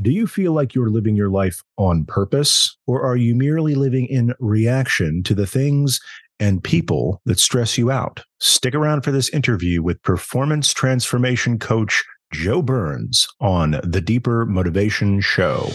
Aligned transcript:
Do 0.00 0.12
you 0.12 0.28
feel 0.28 0.52
like 0.52 0.76
you're 0.76 0.90
living 0.90 1.16
your 1.16 1.28
life 1.28 1.60
on 1.76 2.04
purpose, 2.04 2.76
or 2.86 3.02
are 3.02 3.16
you 3.16 3.34
merely 3.34 3.74
living 3.74 4.06
in 4.06 4.32
reaction 4.38 5.24
to 5.24 5.34
the 5.34 5.46
things 5.46 5.98
and 6.38 6.62
people 6.62 7.20
that 7.24 7.40
stress 7.40 7.76
you 7.76 7.90
out? 7.90 8.22
Stick 8.38 8.76
around 8.76 9.02
for 9.02 9.10
this 9.10 9.28
interview 9.30 9.82
with 9.82 10.00
performance 10.04 10.72
transformation 10.72 11.58
coach 11.58 12.04
Joe 12.32 12.62
Burns 12.62 13.26
on 13.40 13.80
the 13.82 14.00
Deeper 14.00 14.46
Motivation 14.46 15.20
Show. 15.20 15.72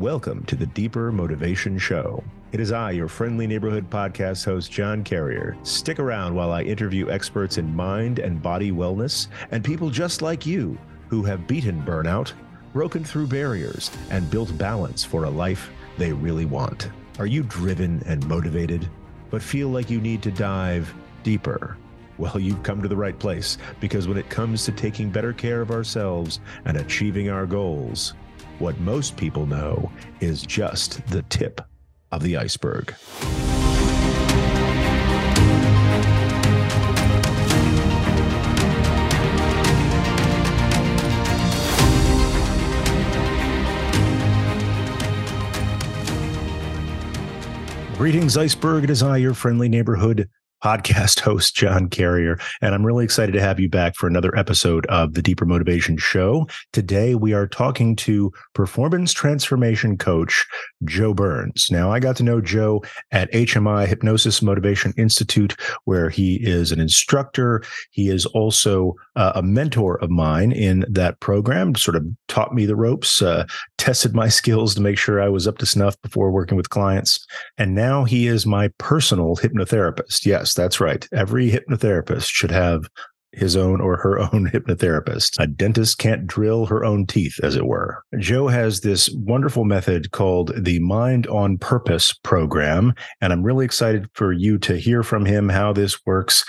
Welcome 0.00 0.44
to 0.44 0.56
the 0.56 0.66
Deeper 0.66 1.10
Motivation 1.10 1.78
Show. 1.78 2.22
It 2.52 2.60
is 2.60 2.70
I, 2.70 2.90
your 2.90 3.08
friendly 3.08 3.46
neighborhood 3.46 3.88
podcast 3.88 4.44
host, 4.44 4.70
John 4.70 5.02
Carrier. 5.02 5.56
Stick 5.62 5.98
around 5.98 6.34
while 6.34 6.52
I 6.52 6.64
interview 6.64 7.08
experts 7.08 7.56
in 7.56 7.74
mind 7.74 8.18
and 8.18 8.42
body 8.42 8.72
wellness 8.72 9.28
and 9.52 9.64
people 9.64 9.88
just 9.88 10.20
like 10.20 10.44
you 10.44 10.76
who 11.08 11.22
have 11.22 11.46
beaten 11.46 11.82
burnout, 11.82 12.34
broken 12.74 13.04
through 13.04 13.28
barriers, 13.28 13.90
and 14.10 14.30
built 14.30 14.58
balance 14.58 15.02
for 15.02 15.24
a 15.24 15.30
life 15.30 15.70
they 15.96 16.12
really 16.12 16.44
want. 16.44 16.90
Are 17.18 17.24
you 17.24 17.42
driven 17.42 18.02
and 18.04 18.26
motivated, 18.28 18.90
but 19.30 19.40
feel 19.40 19.70
like 19.70 19.88
you 19.88 20.02
need 20.02 20.22
to 20.24 20.30
dive 20.30 20.92
deeper? 21.22 21.78
Well, 22.18 22.38
you've 22.38 22.62
come 22.62 22.82
to 22.82 22.88
the 22.88 22.96
right 22.96 23.18
place 23.18 23.56
because 23.80 24.08
when 24.08 24.18
it 24.18 24.28
comes 24.28 24.66
to 24.66 24.72
taking 24.72 25.08
better 25.08 25.32
care 25.32 25.62
of 25.62 25.70
ourselves 25.70 26.40
and 26.66 26.76
achieving 26.76 27.30
our 27.30 27.46
goals, 27.46 28.12
what 28.58 28.78
most 28.80 29.16
people 29.16 29.46
know 29.46 29.90
is 30.20 30.42
just 30.42 31.06
the 31.08 31.22
tip 31.22 31.60
of 32.12 32.22
the 32.22 32.36
iceberg. 32.36 32.94
Greetings, 47.96 48.36
Iceberg. 48.36 48.84
It 48.84 48.90
is 48.90 49.02
I, 49.02 49.16
your 49.16 49.32
friendly 49.32 49.70
neighborhood 49.70 50.28
podcast 50.66 51.20
host, 51.26 51.54
John 51.54 51.88
Carrier. 51.88 52.38
And 52.60 52.74
I'm 52.74 52.84
really 52.84 53.04
excited 53.04 53.32
to 53.32 53.40
have 53.40 53.60
you 53.60 53.68
back 53.68 53.94
for 53.94 54.06
another 54.06 54.36
episode 54.36 54.84
of 54.86 55.14
the 55.14 55.22
Deeper 55.22 55.44
Motivation 55.44 55.96
Show. 55.96 56.48
Today, 56.72 57.14
we 57.14 57.32
are 57.32 57.46
talking 57.46 57.94
to 57.96 58.32
performance 58.54 59.12
transformation 59.12 59.96
coach, 59.96 60.44
Joe 60.84 61.14
Burns. 61.14 61.68
Now, 61.70 61.92
I 61.92 62.00
got 62.00 62.16
to 62.16 62.24
know 62.24 62.40
Joe 62.40 62.82
at 63.12 63.30
HMI 63.32 63.86
Hypnosis 63.86 64.42
Motivation 64.42 64.92
Institute, 64.96 65.54
where 65.84 66.10
he 66.10 66.36
is 66.42 66.72
an 66.72 66.80
instructor. 66.80 67.62
He 67.90 68.08
is 68.08 68.26
also 68.26 68.94
uh, 69.14 69.32
a 69.36 69.42
mentor 69.42 70.02
of 70.02 70.10
mine 70.10 70.50
in 70.50 70.84
that 70.88 71.20
program, 71.20 71.74
sort 71.76 71.96
of 71.96 72.04
taught 72.28 72.54
me 72.54 72.66
the 72.66 72.76
ropes, 72.76 73.22
uh, 73.22 73.46
tested 73.78 74.14
my 74.14 74.28
skills 74.40 74.74
to 74.74 74.80
make 74.80 74.98
sure 74.98 75.20
I 75.20 75.28
was 75.28 75.46
up 75.46 75.58
to 75.58 75.66
snuff 75.66 76.00
before 76.02 76.32
working 76.32 76.56
with 76.56 76.70
clients. 76.70 77.24
And 77.56 77.74
now 77.74 78.04
he 78.04 78.26
is 78.26 78.46
my 78.46 78.68
personal 78.78 79.36
hypnotherapist. 79.36 80.26
Yes 80.26 80.46
Yes, 80.46 80.54
that's 80.56 80.80
right. 80.80 81.06
Every 81.12 81.50
hypnotherapist 81.50 82.28
should 82.28 82.50
have 82.50 82.88
his 83.36 83.56
own 83.56 83.80
or 83.80 83.96
her 83.98 84.18
own 84.32 84.50
hypnotherapist. 84.50 85.38
A 85.38 85.46
dentist 85.46 85.98
can't 85.98 86.26
drill 86.26 86.66
her 86.66 86.84
own 86.84 87.06
teeth, 87.06 87.38
as 87.42 87.54
it 87.54 87.66
were. 87.66 88.02
Joe 88.18 88.48
has 88.48 88.80
this 88.80 89.08
wonderful 89.10 89.64
method 89.64 90.10
called 90.10 90.52
the 90.56 90.80
Mind 90.80 91.26
on 91.28 91.58
Purpose 91.58 92.12
program. 92.12 92.94
And 93.20 93.32
I'm 93.32 93.42
really 93.42 93.64
excited 93.64 94.08
for 94.14 94.32
you 94.32 94.58
to 94.58 94.76
hear 94.76 95.02
from 95.02 95.24
him 95.24 95.48
how 95.48 95.72
this 95.72 96.04
works. 96.06 96.44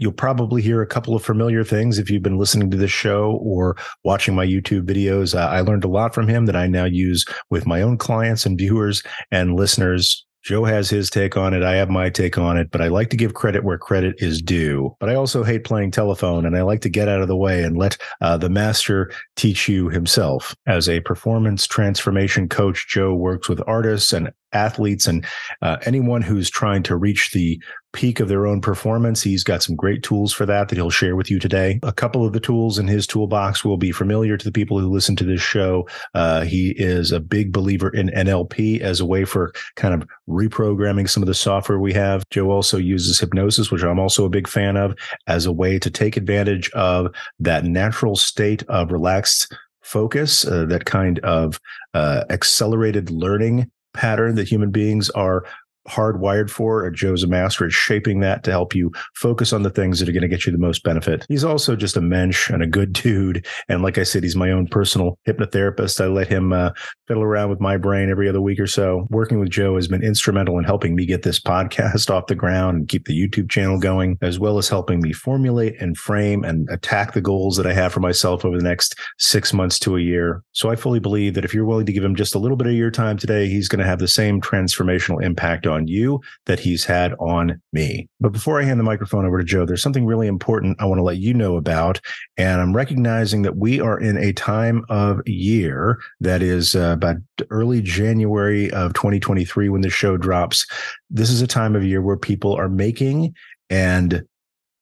You'll 0.00 0.12
probably 0.12 0.62
hear 0.62 0.80
a 0.80 0.86
couple 0.86 1.16
of 1.16 1.24
familiar 1.24 1.64
things 1.64 1.98
if 1.98 2.08
you've 2.08 2.22
been 2.22 2.38
listening 2.38 2.70
to 2.70 2.76
this 2.76 2.92
show 2.92 3.32
or 3.42 3.76
watching 4.04 4.32
my 4.32 4.46
YouTube 4.46 4.82
videos. 4.82 5.34
Uh, 5.34 5.48
I 5.48 5.60
learned 5.60 5.82
a 5.82 5.88
lot 5.88 6.14
from 6.14 6.28
him 6.28 6.46
that 6.46 6.54
I 6.54 6.68
now 6.68 6.84
use 6.84 7.24
with 7.50 7.66
my 7.66 7.82
own 7.82 7.98
clients 7.98 8.46
and 8.46 8.56
viewers 8.56 9.02
and 9.32 9.56
listeners 9.56 10.24
Joe 10.48 10.64
has 10.64 10.88
his 10.88 11.10
take 11.10 11.36
on 11.36 11.52
it. 11.52 11.62
I 11.62 11.74
have 11.74 11.90
my 11.90 12.08
take 12.08 12.38
on 12.38 12.56
it, 12.56 12.70
but 12.70 12.80
I 12.80 12.88
like 12.88 13.10
to 13.10 13.18
give 13.18 13.34
credit 13.34 13.64
where 13.64 13.76
credit 13.76 14.14
is 14.16 14.40
due. 14.40 14.96
But 14.98 15.10
I 15.10 15.14
also 15.14 15.44
hate 15.44 15.62
playing 15.62 15.90
telephone 15.90 16.46
and 16.46 16.56
I 16.56 16.62
like 16.62 16.80
to 16.80 16.88
get 16.88 17.06
out 17.06 17.20
of 17.20 17.28
the 17.28 17.36
way 17.36 17.62
and 17.64 17.76
let 17.76 17.98
uh, 18.22 18.38
the 18.38 18.48
master 18.48 19.12
teach 19.36 19.68
you 19.68 19.90
himself. 19.90 20.56
As 20.66 20.88
a 20.88 21.00
performance 21.00 21.66
transformation 21.66 22.48
coach, 22.48 22.88
Joe 22.88 23.12
works 23.14 23.46
with 23.46 23.60
artists 23.66 24.14
and 24.14 24.32
athletes 24.52 25.06
and 25.06 25.24
uh, 25.62 25.76
anyone 25.84 26.22
who's 26.22 26.50
trying 26.50 26.82
to 26.84 26.96
reach 26.96 27.32
the 27.32 27.60
peak 27.92 28.20
of 28.20 28.28
their 28.28 28.46
own 28.46 28.60
performance. 28.60 29.22
He's 29.22 29.44
got 29.44 29.62
some 29.62 29.74
great 29.74 30.02
tools 30.02 30.32
for 30.32 30.44
that 30.46 30.68
that 30.68 30.76
he'll 30.76 30.90
share 30.90 31.16
with 31.16 31.30
you 31.30 31.38
today. 31.38 31.80
A 31.82 31.92
couple 31.92 32.24
of 32.24 32.32
the 32.32 32.40
tools 32.40 32.78
in 32.78 32.86
his 32.86 33.06
toolbox 33.06 33.64
will 33.64 33.76
be 33.76 33.92
familiar 33.92 34.36
to 34.36 34.44
the 34.44 34.52
people 34.52 34.78
who 34.78 34.90
listen 34.90 35.16
to 35.16 35.24
this 35.24 35.40
show. 35.40 35.88
Uh, 36.14 36.42
he 36.42 36.74
is 36.76 37.12
a 37.12 37.20
big 37.20 37.52
believer 37.52 37.88
in 37.90 38.08
NLP 38.08 38.80
as 38.80 39.00
a 39.00 39.06
way 39.06 39.24
for 39.24 39.52
kind 39.76 39.94
of 39.94 40.06
reprogramming 40.28 41.08
some 41.08 41.22
of 41.22 41.26
the 41.26 41.34
software 41.34 41.78
we 41.78 41.92
have. 41.94 42.22
Joe 42.30 42.50
also 42.50 42.76
uses 42.76 43.18
hypnosis, 43.18 43.70
which 43.70 43.82
I'm 43.82 43.98
also 43.98 44.24
a 44.24 44.30
big 44.30 44.48
fan 44.48 44.76
of, 44.76 44.94
as 45.26 45.46
a 45.46 45.52
way 45.52 45.78
to 45.78 45.90
take 45.90 46.16
advantage 46.16 46.70
of 46.72 47.08
that 47.40 47.64
natural 47.64 48.16
state 48.16 48.62
of 48.68 48.92
relaxed 48.92 49.54
focus, 49.80 50.46
uh, 50.46 50.66
that 50.66 50.84
kind 50.84 51.18
of 51.20 51.58
uh, 51.94 52.24
accelerated 52.28 53.10
learning 53.10 53.70
pattern 53.94 54.34
that 54.36 54.48
human 54.48 54.70
beings 54.70 55.10
are 55.10 55.44
hardwired 55.88 56.50
for. 56.50 56.84
And 56.84 56.94
Joe's 56.94 57.22
a 57.22 57.26
master 57.26 57.66
at 57.66 57.72
shaping 57.72 58.20
that 58.20 58.44
to 58.44 58.50
help 58.50 58.74
you 58.74 58.92
focus 59.14 59.52
on 59.52 59.62
the 59.62 59.70
things 59.70 59.98
that 59.98 60.08
are 60.08 60.12
going 60.12 60.22
to 60.22 60.28
get 60.28 60.46
you 60.46 60.52
the 60.52 60.58
most 60.58 60.82
benefit. 60.82 61.24
He's 61.28 61.44
also 61.44 61.76
just 61.76 61.96
a 61.96 62.00
mensch 62.00 62.50
and 62.50 62.62
a 62.62 62.66
good 62.66 62.92
dude. 62.92 63.46
And 63.68 63.82
like 63.82 63.98
I 63.98 64.02
said, 64.02 64.22
he's 64.22 64.36
my 64.36 64.50
own 64.50 64.66
personal 64.66 65.18
hypnotherapist. 65.26 66.00
I 66.00 66.06
let 66.06 66.28
him 66.28 66.52
uh, 66.52 66.70
fiddle 67.06 67.22
around 67.22 67.50
with 67.50 67.60
my 67.60 67.76
brain 67.76 68.10
every 68.10 68.28
other 68.28 68.40
week 68.40 68.60
or 68.60 68.66
so. 68.66 69.06
Working 69.10 69.40
with 69.40 69.50
Joe 69.50 69.76
has 69.76 69.88
been 69.88 70.02
instrumental 70.02 70.58
in 70.58 70.64
helping 70.64 70.94
me 70.94 71.06
get 71.06 71.22
this 71.22 71.40
podcast 71.40 72.10
off 72.14 72.26
the 72.26 72.34
ground 72.34 72.78
and 72.78 72.88
keep 72.88 73.06
the 73.06 73.18
YouTube 73.18 73.50
channel 73.50 73.78
going, 73.78 74.18
as 74.22 74.38
well 74.38 74.58
as 74.58 74.68
helping 74.68 75.00
me 75.00 75.12
formulate 75.12 75.80
and 75.80 75.96
frame 75.96 76.44
and 76.44 76.68
attack 76.70 77.12
the 77.12 77.20
goals 77.20 77.56
that 77.56 77.66
I 77.66 77.72
have 77.72 77.92
for 77.92 78.00
myself 78.00 78.44
over 78.44 78.56
the 78.56 78.64
next 78.64 78.94
six 79.18 79.52
months 79.52 79.78
to 79.80 79.96
a 79.96 80.00
year. 80.00 80.42
So 80.52 80.70
I 80.70 80.76
fully 80.76 81.00
believe 81.00 81.34
that 81.34 81.44
if 81.44 81.54
you're 81.54 81.64
willing 81.64 81.86
to 81.86 81.92
give 81.92 82.04
him 82.04 82.14
just 82.14 82.34
a 82.34 82.38
little 82.38 82.56
bit 82.56 82.66
of 82.66 82.74
your 82.74 82.90
time 82.90 83.16
today, 83.16 83.48
he's 83.48 83.68
going 83.68 83.80
to 83.80 83.86
have 83.86 83.98
the 83.98 84.08
same 84.08 84.40
transformational 84.40 85.22
impact 85.22 85.66
on 85.66 85.77
you 85.86 86.20
that 86.46 86.58
he's 86.58 86.84
had 86.84 87.14
on 87.20 87.60
me. 87.72 88.08
But 88.20 88.32
before 88.32 88.60
I 88.60 88.64
hand 88.64 88.80
the 88.80 88.84
microphone 88.84 89.24
over 89.24 89.38
to 89.38 89.44
Joe, 89.44 89.64
there's 89.64 89.82
something 89.82 90.06
really 90.06 90.26
important 90.26 90.80
I 90.80 90.86
want 90.86 90.98
to 90.98 91.04
let 91.04 91.18
you 91.18 91.34
know 91.34 91.56
about. 91.56 92.00
And 92.36 92.60
I'm 92.60 92.74
recognizing 92.74 93.42
that 93.42 93.56
we 93.56 93.80
are 93.80 93.98
in 93.98 94.16
a 94.16 94.32
time 94.32 94.84
of 94.88 95.20
year 95.26 95.98
that 96.20 96.42
is 96.42 96.74
uh, 96.74 96.94
about 96.96 97.16
early 97.50 97.80
January 97.80 98.70
of 98.72 98.94
2023 98.94 99.68
when 99.68 99.82
the 99.82 99.90
show 99.90 100.16
drops. 100.16 100.66
This 101.10 101.30
is 101.30 101.42
a 101.42 101.46
time 101.46 101.76
of 101.76 101.84
year 101.84 102.02
where 102.02 102.16
people 102.16 102.54
are 102.54 102.68
making 102.68 103.34
and 103.70 104.24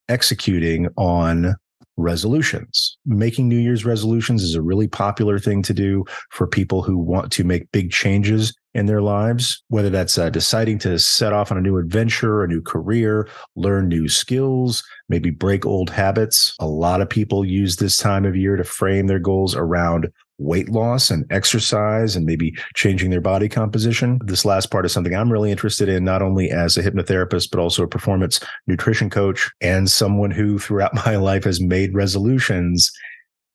executing 0.08 0.88
on 0.96 1.56
resolutions. 1.96 2.96
Making 3.06 3.48
New 3.48 3.58
Year's 3.58 3.84
resolutions 3.84 4.42
is 4.42 4.54
a 4.54 4.62
really 4.62 4.88
popular 4.88 5.38
thing 5.38 5.62
to 5.62 5.74
do 5.74 6.04
for 6.30 6.46
people 6.46 6.82
who 6.82 6.98
want 6.98 7.32
to 7.32 7.44
make 7.44 7.70
big 7.72 7.90
changes 7.90 8.54
in 8.74 8.86
their 8.86 9.00
lives, 9.00 9.62
whether 9.68 9.88
that's 9.88 10.18
uh, 10.18 10.28
deciding 10.28 10.78
to 10.78 10.98
set 10.98 11.32
off 11.32 11.50
on 11.50 11.56
a 11.56 11.62
new 11.62 11.78
adventure, 11.78 12.44
a 12.44 12.48
new 12.48 12.60
career, 12.60 13.26
learn 13.54 13.88
new 13.88 14.06
skills, 14.06 14.84
maybe 15.08 15.30
break 15.30 15.64
old 15.64 15.88
habits. 15.88 16.54
A 16.60 16.66
lot 16.66 17.00
of 17.00 17.08
people 17.08 17.42
use 17.42 17.76
this 17.76 17.96
time 17.96 18.26
of 18.26 18.36
year 18.36 18.56
to 18.56 18.64
frame 18.64 19.06
their 19.06 19.18
goals 19.18 19.54
around 19.54 20.08
weight 20.38 20.68
loss 20.68 21.10
and 21.10 21.24
exercise 21.30 22.16
and 22.16 22.26
maybe 22.26 22.54
changing 22.74 23.10
their 23.10 23.20
body 23.20 23.48
composition. 23.48 24.18
This 24.24 24.44
last 24.44 24.70
part 24.70 24.84
is 24.86 24.92
something 24.92 25.14
I'm 25.14 25.32
really 25.32 25.50
interested 25.50 25.88
in, 25.88 26.04
not 26.04 26.22
only 26.22 26.50
as 26.50 26.76
a 26.76 26.82
hypnotherapist, 26.82 27.50
but 27.50 27.60
also 27.60 27.82
a 27.82 27.88
performance 27.88 28.40
nutrition 28.66 29.10
coach 29.10 29.50
and 29.60 29.90
someone 29.90 30.30
who 30.30 30.58
throughout 30.58 30.94
my 31.06 31.16
life 31.16 31.44
has 31.44 31.60
made 31.60 31.94
resolutions 31.94 32.90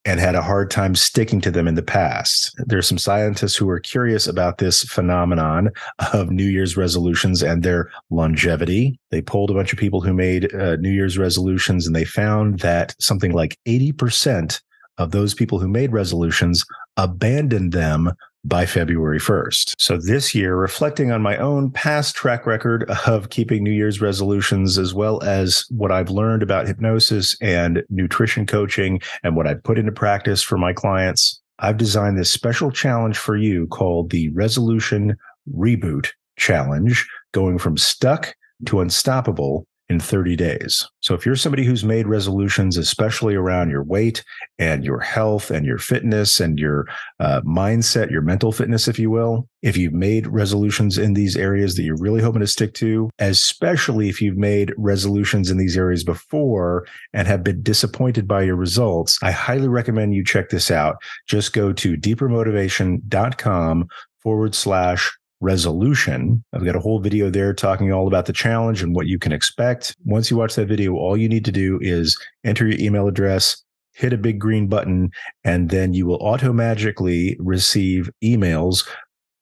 and 0.04 0.20
had 0.20 0.34
a 0.34 0.42
hard 0.42 0.72
time 0.72 0.96
sticking 0.96 1.40
to 1.42 1.52
them 1.52 1.68
in 1.68 1.76
the 1.76 1.84
past. 1.84 2.52
There's 2.66 2.88
some 2.88 2.98
scientists 2.98 3.56
who 3.56 3.70
are 3.70 3.80
curious 3.80 4.26
about 4.26 4.58
this 4.58 4.84
phenomenon 4.84 5.70
of 6.14 6.32
New 6.32 6.46
Year's 6.46 6.76
resolutions 6.76 7.44
and 7.44 7.62
their 7.62 7.92
longevity. 8.10 9.00
They 9.12 9.22
polled 9.22 9.52
a 9.52 9.54
bunch 9.54 9.72
of 9.72 9.80
people 9.80 10.02
who 10.02 10.14
made 10.14 10.54
uh, 10.56 10.78
New 10.78 10.90
Year's 10.90 11.20
resolutions 11.20 11.86
and 11.86 11.96
they 11.96 12.06
found 12.06 12.60
that 12.62 12.96
something 13.00 13.32
like 13.32 13.58
80% 13.68 14.60
of 14.98 15.12
those 15.12 15.34
people 15.34 15.60
who 15.60 15.68
made 15.68 15.92
resolutions 15.92 16.64
abandoned 16.98 17.72
them 17.72 18.12
by 18.44 18.66
February 18.66 19.20
1st. 19.20 19.76
So 19.78 19.98
this 19.98 20.34
year, 20.34 20.56
reflecting 20.56 21.12
on 21.12 21.22
my 21.22 21.38
own 21.38 21.70
past 21.72 22.16
track 22.16 22.46
record 22.46 22.90
of 23.06 23.30
keeping 23.30 23.64
New 23.64 23.72
Year's 23.72 24.02
resolutions, 24.02 24.78
as 24.78 24.94
well 24.94 25.22
as 25.24 25.66
what 25.70 25.92
I've 25.92 26.10
learned 26.10 26.42
about 26.42 26.68
hypnosis 26.68 27.38
and 27.42 27.84
nutrition 27.90 28.46
coaching 28.46 29.00
and 29.24 29.36
what 29.36 29.48
I've 29.48 29.64
put 29.64 29.78
into 29.78 29.92
practice 29.92 30.42
for 30.42 30.58
my 30.58 30.74
clients, 30.74 31.40
I've 31.60 31.78
designed 31.78 32.18
this 32.18 32.34
special 32.34 32.72
challenge 32.72 33.18
for 33.18 33.38
you 33.38 33.68
called 33.68 34.10
the 34.10 34.30
Resolution 34.30 35.16
Reboot 35.56 36.10
Challenge, 36.38 37.08
going 37.34 37.60
from 37.60 37.78
stuck 37.78 38.34
to 38.66 38.80
unstoppable 38.80 39.68
in 39.92 40.00
30 40.00 40.38
days. 40.38 40.88
So 41.02 41.14
if 41.14 41.26
you're 41.26 41.36
somebody 41.36 41.66
who's 41.66 41.84
made 41.84 42.08
resolutions, 42.08 42.78
especially 42.78 43.36
around 43.36 43.70
your 43.70 43.84
weight 43.84 44.24
and 44.58 44.86
your 44.86 45.02
health 45.02 45.52
and 45.52 45.66
your 45.66 45.78
fitness 45.78 46.40
and 46.40 46.58
your 46.58 46.88
uh, 47.20 47.42
mindset, 47.42 48.10
your 48.10 48.22
mental 48.22 48.54
fitness, 48.54 48.88
if 48.88 48.98
you 48.98 49.10
will, 49.10 49.50
if 49.62 49.76
you've 49.76 49.92
made 49.94 50.28
resolutions 50.28 50.98
in 50.98 51.14
these 51.14 51.36
areas 51.36 51.76
that 51.76 51.84
you're 51.84 51.98
really 51.98 52.22
hoping 52.22 52.40
to 52.40 52.48
stick 52.48 52.74
to, 52.76 53.10
especially 53.20 54.08
if 54.08 54.22
you've 54.22 54.38
made 54.38 54.74
resolutions 54.78 55.52
in 55.52 55.58
these 55.58 55.78
areas 55.78 56.06
before 56.06 56.88
and 57.12 57.28
have 57.28 57.44
been 57.44 57.62
disappointed 57.62 58.26
by 58.26 58.44
your 58.44 58.56
results, 58.56 59.20
I 59.22 59.32
highly 59.32 59.68
recommend 59.68 60.16
you 60.16 60.24
check 60.24 60.50
this 60.50 60.72
out. 60.72 60.96
Just 61.28 61.52
go 61.52 61.74
to 61.74 61.98
deepermotivation.com 61.98 63.90
forward 64.24 64.56
slash 64.56 65.12
resolution. 65.42 66.44
I've 66.54 66.64
got 66.64 66.76
a 66.76 66.80
whole 66.80 67.00
video 67.00 67.30
there 67.30 67.54
talking 67.54 67.92
all 67.92 68.08
about 68.08 68.28
the 68.28 68.34
challenge 68.34 68.82
and 68.82 68.96
what 68.96 69.08
you 69.08 69.20
can 69.20 69.32
expect. 69.32 69.96
Once 70.06 70.32
you 70.32 70.38
watch 70.38 70.56
that 70.56 70.68
video, 70.68 70.94
all 70.94 71.18
you 71.18 71.28
need 71.28 71.46
to 71.46 71.52
do 71.52 71.80
is 71.82 72.18
enter 72.44 72.68
your 72.68 72.80
email 72.80 73.08
address, 73.08 73.62
hit 73.94 74.14
a 74.14 74.18
big 74.18 74.40
green 74.40 74.68
button, 74.68 75.12
and 75.44 75.70
then 75.70 75.94
you 75.94 76.06
will 76.06 76.20
automatically 76.20 77.36
receive 77.40 78.10
emails 78.24 78.88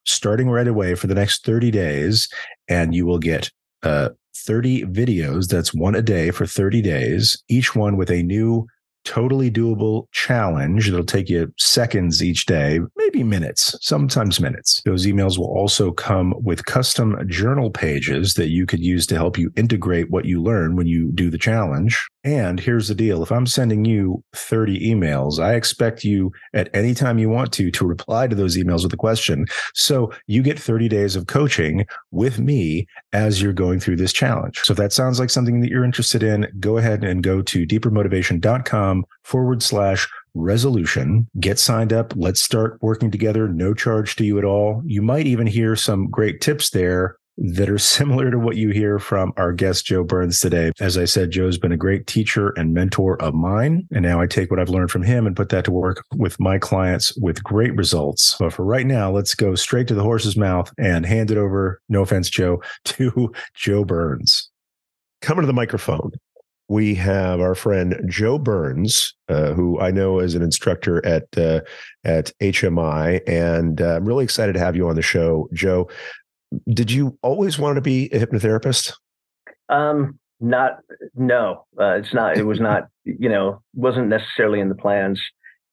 starting 0.06 0.50
right 0.50 0.68
away 0.68 0.96
for 0.96 1.08
the 1.08 1.16
next 1.16 1.46
30 1.46 1.70
days. 1.70 2.28
And 2.68 2.96
you 2.96 3.06
will 3.06 3.20
get 3.20 3.52
uh, 3.84 4.10
30 4.36 4.86
videos. 4.86 5.48
That's 5.48 5.74
one 5.74 5.96
a 5.96 6.02
day 6.02 6.32
for 6.32 6.46
30 6.46 6.82
days, 6.82 7.44
each 7.50 7.76
one 7.76 7.98
with 7.98 8.10
a 8.10 8.24
new 8.24 8.68
totally 9.06 9.50
doable 9.50 10.06
challenge 10.12 10.90
that'll 10.90 11.06
take 11.06 11.30
you 11.30 11.52
seconds 11.58 12.24
each 12.24 12.46
day, 12.46 12.80
maybe 12.96 13.24
minutes, 13.24 13.76
sometimes 13.82 14.40
minutes. 14.40 14.82
Those 14.86 15.06
emails 15.06 15.38
will 15.38 15.48
also 15.48 15.92
come 15.92 16.34
with 16.44 16.66
custom 16.66 17.18
journal 17.28 17.72
pages 17.72 18.34
that 18.36 18.50
you 18.50 18.66
could 18.66 18.80
use 18.80 19.06
to 19.08 19.16
help 19.16 19.38
you 19.38 19.52
integrate 19.56 20.10
what 20.10 20.26
you 20.26 20.42
learn 20.42 20.76
when 20.76 20.88
you 20.88 21.12
do 21.14 21.30
the 21.30 21.38
challenge. 21.38 22.08
And 22.24 22.60
here's 22.60 22.90
the 22.90 22.96
deal 22.96 23.24
if 23.24 23.32
I'm 23.32 23.48
sending 23.48 23.86
you 23.86 24.24
30 24.34 24.80
emails, 24.92 25.40
I 25.40 25.56
expect 25.56 26.04
you 26.04 26.32
at 26.54 26.70
any 26.74 26.94
time 26.94 27.18
you 27.18 27.30
want 27.30 27.54
to 27.54 27.72
to 27.72 27.86
reply 27.86 28.28
to 28.28 28.36
those 28.36 28.58
emails 28.58 28.84
with 28.84 28.94
a 28.94 28.98
question. 28.98 29.46
So 29.74 30.12
you 30.28 30.44
get 30.44 30.60
30 30.60 30.90
days 30.90 31.16
of 31.16 31.28
coaching 31.28 31.86
with 32.12 32.40
me 32.40 32.88
as 33.14 33.42
you're 33.42 33.54
going 33.54 33.80
through 33.80 33.96
this 33.96 34.14
challenge. 34.14 34.60
So 34.64 34.74
if 34.74 34.78
that 34.78 34.94
sounds 34.94 35.20
like 35.20 35.30
something 35.30 35.62
that 35.62 35.70
you're 35.70 35.86
interested 35.86 36.22
in, 36.22 36.48
go 36.60 36.78
ahead 36.78 37.04
and 37.04 37.24
go 37.24 37.42
to 37.42 37.66
deepermotivation.com 37.66 38.89
forward 39.24 39.62
slash 39.64 40.08
resolution. 40.36 41.28
Get 41.40 41.60
signed 41.60 41.94
up. 41.94 42.14
Let's 42.16 42.42
start 42.42 42.78
working 42.82 43.12
together. 43.12 43.48
No 43.48 43.74
charge 43.74 44.16
to 44.18 44.26
you 44.26 44.38
at 44.38 44.46
all. 44.46 44.82
You 44.86 45.02
might 45.02 45.28
even 45.28 45.48
hear 45.48 45.76
some 45.76 46.10
great 46.10 46.42
tips 46.42 46.70
there 46.70 47.18
that 47.40 47.70
are 47.70 47.78
similar 47.78 48.30
to 48.32 48.40
what 48.40 48.58
you 48.58 48.70
hear 48.70 49.00
from 49.00 49.34
our 49.38 49.54
guest, 49.54 49.86
Joe 49.86 50.04
Burns, 50.04 50.40
today. 50.40 50.72
As 50.80 50.98
I 50.98 51.06
said, 51.06 51.32
Joe's 51.32 51.58
been 51.58 51.72
a 51.72 51.78
great 51.78 52.08
teacher 52.08 52.50
and 52.58 52.74
mentor 52.74 53.22
of 53.22 53.34
mine. 53.34 53.88
And 53.92 54.04
now 54.04 54.22
I 54.22 54.28
take 54.28 54.52
what 54.52 54.60
I've 54.60 54.70
learned 54.70 54.92
from 54.92 55.04
him 55.04 55.26
and 55.26 55.36
put 55.36 55.50
that 55.50 55.66
to 55.66 55.72
work 55.72 56.04
with 56.16 56.40
my 56.40 56.58
clients 56.58 57.16
with 57.18 57.44
great 57.44 57.76
results. 57.76 58.36
But 58.40 58.54
for 58.54 58.66
right 58.66 58.86
now, 58.86 59.12
let's 59.12 59.36
go 59.36 59.56
straight 59.56 59.88
to 59.88 59.96
the 59.96 60.04
horse's 60.04 60.38
mouth 60.38 60.72
and 60.78 61.06
hand 61.06 61.32
it 61.32 61.38
over, 61.38 61.82
no 61.90 62.02
offense, 62.02 62.30
Joe, 62.30 62.62
to 62.86 63.32
Joe 63.56 63.84
Burns. 63.84 64.50
Coming 65.22 65.42
to 65.42 65.48
the 65.48 65.54
microphone, 65.54 66.12
we 66.70 66.96
have 66.96 67.42
our 67.42 67.56
friend 67.56 68.02
Joe 68.08 68.38
Burns, 68.40 69.14
uh, 69.28 69.54
who 69.54 69.80
I 69.80 69.92
know 69.92 70.20
is 70.20 70.36
an 70.36 70.42
instructor 70.42 71.06
at 71.06 71.26
uh, 71.38 71.62
at 72.04 72.32
HMI, 72.42 73.22
and 73.28 73.82
uh, 73.82 73.98
I'm 73.98 74.06
really 74.06 74.24
excited 74.24 74.54
to 74.54 74.60
have 74.60 74.76
you 74.76 74.88
on 74.88 74.96
the 74.96 75.02
show, 75.02 75.50
Joe 75.54 75.90
did 76.68 76.92
you 76.92 77.18
always 77.22 77.60
want 77.60 77.76
to 77.76 77.82
be 77.82 78.06
a 78.12 78.26
hypnotherapist? 78.26 78.94
Um, 79.70 80.20
not, 80.40 80.80
no, 81.16 81.66
uh, 81.80 81.96
it's 81.96 82.14
not, 82.14 82.38
it 82.38 82.46
was 82.46 82.60
not, 82.60 82.88
you 83.04 83.30
know, 83.30 83.62
wasn't 83.74 84.08
necessarily 84.08 84.60
in 84.60 84.70
the 84.70 84.76
plans. 84.76 85.22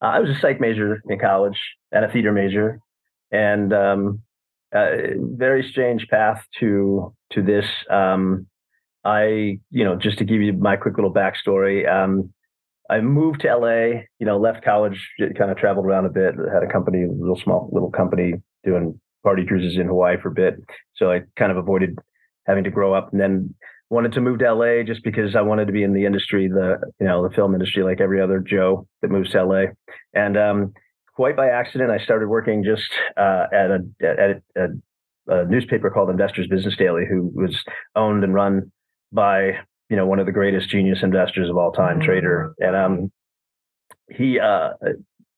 Uh, 0.02 0.06
I 0.06 0.20
was 0.20 0.31
a 0.31 0.38
psych 0.38 0.60
major 0.60 1.02
in 1.08 1.19
college 1.19 1.58
and 1.92 2.04
a 2.04 2.10
theater 2.10 2.32
major 2.32 2.81
and, 3.31 3.72
um, 3.72 4.22
uh, 4.75 4.90
very 5.16 5.66
strange 5.70 6.06
path 6.08 6.44
to, 6.58 7.14
to 7.32 7.42
this. 7.42 7.66
Um, 7.88 8.46
I, 9.06 9.60
you 9.70 9.84
know, 9.84 9.94
just 9.94 10.18
to 10.18 10.24
give 10.24 10.42
you 10.42 10.52
my 10.52 10.74
quick 10.74 10.96
little 10.96 11.14
backstory, 11.14 11.88
um, 11.88 12.32
I 12.90 13.00
moved 13.00 13.42
to 13.42 13.56
LA, 13.56 14.02
you 14.18 14.26
know, 14.26 14.36
left 14.36 14.64
college, 14.64 15.08
kind 15.38 15.50
of 15.50 15.56
traveled 15.56 15.86
around 15.86 16.06
a 16.06 16.10
bit, 16.10 16.34
had 16.52 16.64
a 16.64 16.72
company, 16.72 17.04
a 17.04 17.12
little 17.12 17.38
small 17.38 17.70
little 17.72 17.90
company 17.90 18.34
doing 18.64 19.00
party 19.22 19.46
cruises 19.46 19.78
in 19.78 19.86
Hawaii 19.86 20.16
for 20.20 20.28
a 20.28 20.34
bit. 20.34 20.54
So 20.96 21.12
I 21.12 21.20
kind 21.36 21.52
of 21.52 21.56
avoided 21.56 21.96
having 22.46 22.64
to 22.64 22.70
grow 22.70 22.94
up 22.94 23.12
and 23.12 23.20
then 23.20 23.54
wanted 23.90 24.12
to 24.12 24.20
move 24.20 24.40
to 24.40 24.52
LA 24.52 24.82
just 24.82 25.04
because 25.04 25.36
I 25.36 25.40
wanted 25.40 25.66
to 25.66 25.72
be 25.72 25.84
in 25.84 25.92
the 25.92 26.04
industry, 26.04 26.48
the, 26.48 26.78
you 27.00 27.06
know, 27.06 27.26
the 27.26 27.34
film 27.34 27.54
industry, 27.54 27.84
like 27.84 28.00
every 28.00 28.20
other 28.20 28.40
Joe 28.40 28.88
that 29.02 29.10
moves 29.10 29.30
to 29.30 29.44
LA. 29.44 29.62
And, 30.14 30.36
um, 30.36 30.72
quite 31.14 31.36
by 31.36 31.48
accident, 31.48 31.92
I 31.92 31.98
started 31.98 32.28
working 32.28 32.64
just, 32.64 32.90
uh, 33.16 33.46
at 33.52 33.70
a, 33.70 33.78
at 34.02 34.42
a, 34.56 34.66
a 35.28 35.44
newspaper 35.44 35.90
called 35.90 36.10
Investors 36.10 36.48
Business 36.48 36.76
Daily, 36.76 37.04
who 37.08 37.30
was 37.34 37.56
owned 37.94 38.24
and 38.24 38.34
run 38.34 38.72
by, 39.12 39.58
you 39.88 39.96
know, 39.96 40.06
one 40.06 40.18
of 40.18 40.26
the 40.26 40.32
greatest 40.32 40.68
genius 40.68 41.02
investors 41.02 41.48
of 41.48 41.56
all 41.56 41.72
time, 41.72 41.98
mm-hmm. 41.98 42.06
trader. 42.06 42.54
And, 42.58 42.76
um, 42.76 43.12
he, 44.08 44.38
uh, 44.38 44.70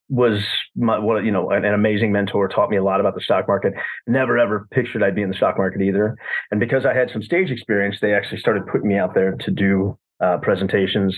was 0.09 0.43
my, 0.75 0.99
what 0.99 1.25
you 1.25 1.31
know 1.31 1.51
an, 1.51 1.65
an, 1.65 1.75
amazing 1.75 2.13
mentor 2.13 2.49
taught 2.49 2.71
me 2.71 2.77
a 2.77 2.83
lot 2.83 3.01
about 3.01 3.15
the 3.15 3.21
stock 3.21 3.47
market. 3.47 3.75
Never 4.07 4.39
ever 4.39 4.67
pictured 4.71 5.03
i'd 5.03 5.15
be 5.15 5.23
in 5.23 5.29
the 5.29 5.37
stock 5.37 5.59
market 5.59 5.83
either. 5.83 6.17
And 6.51 6.59
because 6.59 6.87
i 6.87 6.95
had 6.95 7.11
some 7.11 7.23
stage 7.23 7.51
experience 7.51 7.99
they 8.01 8.15
actually 8.15 8.39
started 8.39 8.67
putting 8.67 8.89
me 8.89 8.97
out 8.97 9.15
there 9.15 9.37
to 9.41 9.51
do 9.51 9.99
uh, 10.23 10.39
presentations. 10.39 11.17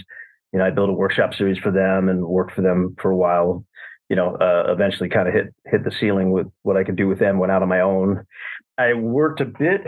You 0.52 0.58
know 0.58 0.66
i 0.66 0.70
built 0.70 0.90
a 0.90 0.94
workshop 0.94 1.34
series 1.34 1.58
for 1.58 1.70
them 1.70 2.08
and 2.08 2.24
worked 2.24 2.52
for 2.52 2.62
them 2.62 2.96
for 3.00 3.10
a 3.10 3.16
while. 3.16 3.64
You 4.08 4.16
know 4.16 4.34
uh, 4.36 4.72
eventually 4.72 5.08
kind 5.08 5.28
of 5.28 5.34
hit 5.34 5.54
hit 5.66 5.84
the 5.84 5.92
ceiling 5.92 6.32
with 6.32 6.48
what 6.62 6.76
i 6.76 6.82
could 6.82 6.96
do 6.96 7.06
with 7.06 7.20
them 7.20 7.38
went 7.38 7.52
out 7.52 7.62
on 7.62 7.68
my 7.68 7.80
own 7.80 8.24
i 8.80 8.94
worked 8.94 9.40
a 9.40 9.44
bit 9.44 9.82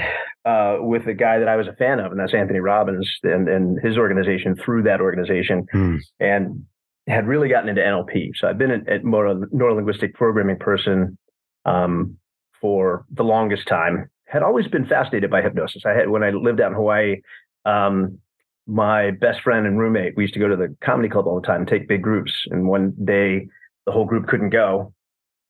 uh, 0.45 0.77
with 0.81 1.07
a 1.07 1.15
guy 1.15 1.39
that 1.39 1.49
i 1.49 1.57
was 1.57 1.67
a 1.67 1.73
fan 1.75 2.01
of 2.01 2.13
and 2.13 2.21
that's 2.21 2.35
anthony 2.35 2.61
robbins 2.61 3.11
and, 3.23 3.49
and 3.49 3.79
his 3.83 3.97
organization 3.97 4.55
through 4.57 4.83
that 4.83 5.01
organization 5.01 5.67
hmm. 5.73 5.97
and 6.21 6.65
had 7.07 7.27
really 7.27 7.49
gotten 7.49 7.69
into 7.69 7.83
NLP. 7.83 8.31
So 8.37 8.49
I've 8.49 8.59
been 8.59 8.71
a, 8.71 8.95
a 8.95 8.99
neurolinguistic 9.01 10.15
programming 10.15 10.59
person 10.59 11.19
um, 11.65 12.17
for 12.61 13.05
the 13.11 13.25
longest 13.25 13.67
time. 13.67 14.09
Had 14.27 14.43
always 14.43 14.69
been 14.69 14.87
fascinated 14.87 15.31
by 15.31 15.43
hypnosis. 15.43 15.83
I 15.85 15.91
had 15.91 16.09
when 16.09 16.23
I 16.23 16.31
lived 16.31 16.61
out 16.61 16.71
in 16.71 16.77
Hawaii. 16.77 17.17
Um, 17.65 18.19
my 18.67 19.11
best 19.11 19.41
friend 19.41 19.67
and 19.67 19.79
roommate, 19.79 20.17
we 20.17 20.23
used 20.23 20.35
to 20.35 20.41
go 20.41 20.49
to 20.49 20.57
the 20.57 20.75
comedy 20.81 21.09
club 21.09 21.27
all 21.27 21.41
the 21.41 21.47
time 21.47 21.63
and 21.63 21.69
take 21.69 21.89
big 21.89 22.01
groups. 22.01 22.33
And 22.51 22.69
one 22.69 22.95
day, 23.05 23.49
the 23.87 23.93
whole 23.93 24.05
group 24.05 24.29
couldn't 24.29 24.51
go, 24.51 24.95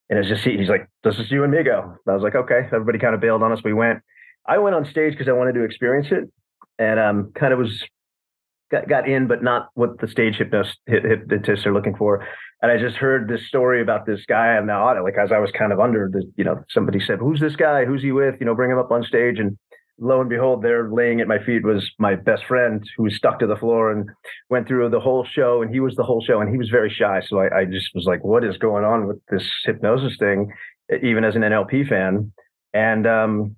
and 0.09 0.19
it 0.19 0.23
was 0.23 0.29
just 0.29 0.45
he's 0.45 0.69
like, 0.69 0.89
"This 1.05 1.19
is 1.19 1.31
you 1.31 1.45
and 1.45 1.53
me 1.53 1.63
go." 1.63 1.81
And 1.83 2.13
I 2.13 2.15
was 2.15 2.23
like, 2.23 2.35
"Okay." 2.35 2.67
Everybody 2.73 2.99
kind 2.99 3.15
of 3.15 3.21
bailed 3.21 3.43
on 3.43 3.53
us. 3.53 3.61
We 3.65 3.73
went. 3.73 4.01
I 4.47 4.59
went 4.59 4.75
on 4.75 4.85
stage 4.85 5.13
because 5.13 5.29
I 5.29 5.33
wanted 5.33 5.55
to 5.55 5.65
experience 5.65 6.09
it, 6.11 6.31
and 6.79 6.99
um, 6.99 7.33
kind 7.35 7.53
of 7.53 7.59
was 7.59 7.83
got, 8.73 8.89
got 8.89 9.09
in, 9.09 9.29
but 9.29 9.43
not 9.43 9.69
what 9.75 10.01
the 10.01 10.09
stage 10.09 10.37
hypnotist, 10.37 10.79
hypnotists 10.87 11.67
are 11.67 11.73
looking 11.73 11.95
for. 11.95 12.27
And 12.63 12.73
I 12.73 12.79
just 12.79 12.97
heard 12.97 13.29
this 13.29 13.47
story 13.47 13.83
about 13.83 14.07
this 14.07 14.25
guy 14.27 14.57
on 14.57 14.67
the 14.67 14.73
audit, 14.73 15.05
like 15.05 15.19
as 15.23 15.31
I 15.31 15.39
was 15.39 15.51
kind 15.53 15.73
of 15.73 15.79
under 15.79 16.09
the, 16.11 16.25
you 16.37 16.45
know, 16.45 16.65
somebody 16.71 16.99
said, 16.99 17.19
who's 17.19 17.41
this 17.41 17.55
guy? 17.55 17.85
Who's 17.85 18.03
he 18.03 18.13
with? 18.13 18.37
You 18.41 18.47
know, 18.47 18.55
bring 18.55 18.71
him 18.71 18.79
up 18.79 18.91
on 18.91 19.05
stage. 19.05 19.39
And 19.39 19.59
lo 19.99 20.21
and 20.21 20.31
behold, 20.31 20.63
there 20.63 20.91
laying 20.91 21.21
at 21.21 21.29
my 21.29 21.39
feet 21.39 21.65
was 21.65 21.91
my 21.99 22.15
best 22.15 22.45
friend 22.45 22.83
who 22.97 23.05
was 23.05 23.17
stuck 23.17 23.39
to 23.39 23.47
the 23.47 23.57
floor 23.57 23.91
and 23.91 24.09
went 24.51 24.67
through 24.67 24.89
the 24.91 25.01
whole 25.01 25.25
show. 25.25 25.63
And 25.63 25.73
he 25.73 25.81
was 25.81 25.95
the 25.97 26.03
whole 26.03 26.23
show 26.23 26.41
and 26.41 26.51
he 26.51 26.59
was 26.59 26.71
very 26.71 26.91
shy. 26.91 27.21
So 27.27 27.39
I, 27.39 27.61
I 27.61 27.65
just 27.65 27.95
was 27.95 28.05
like, 28.05 28.25
what 28.25 28.45
is 28.45 28.57
going 28.59 28.85
on 28.85 29.07
with 29.07 29.19
this 29.31 29.49
hypnosis 29.65 30.17
thing? 30.19 30.53
Even 31.03 31.25
as 31.25 31.37
an 31.37 31.43
NLP 31.43 31.89
fan. 31.89 32.33
And, 32.75 33.07
um, 33.07 33.57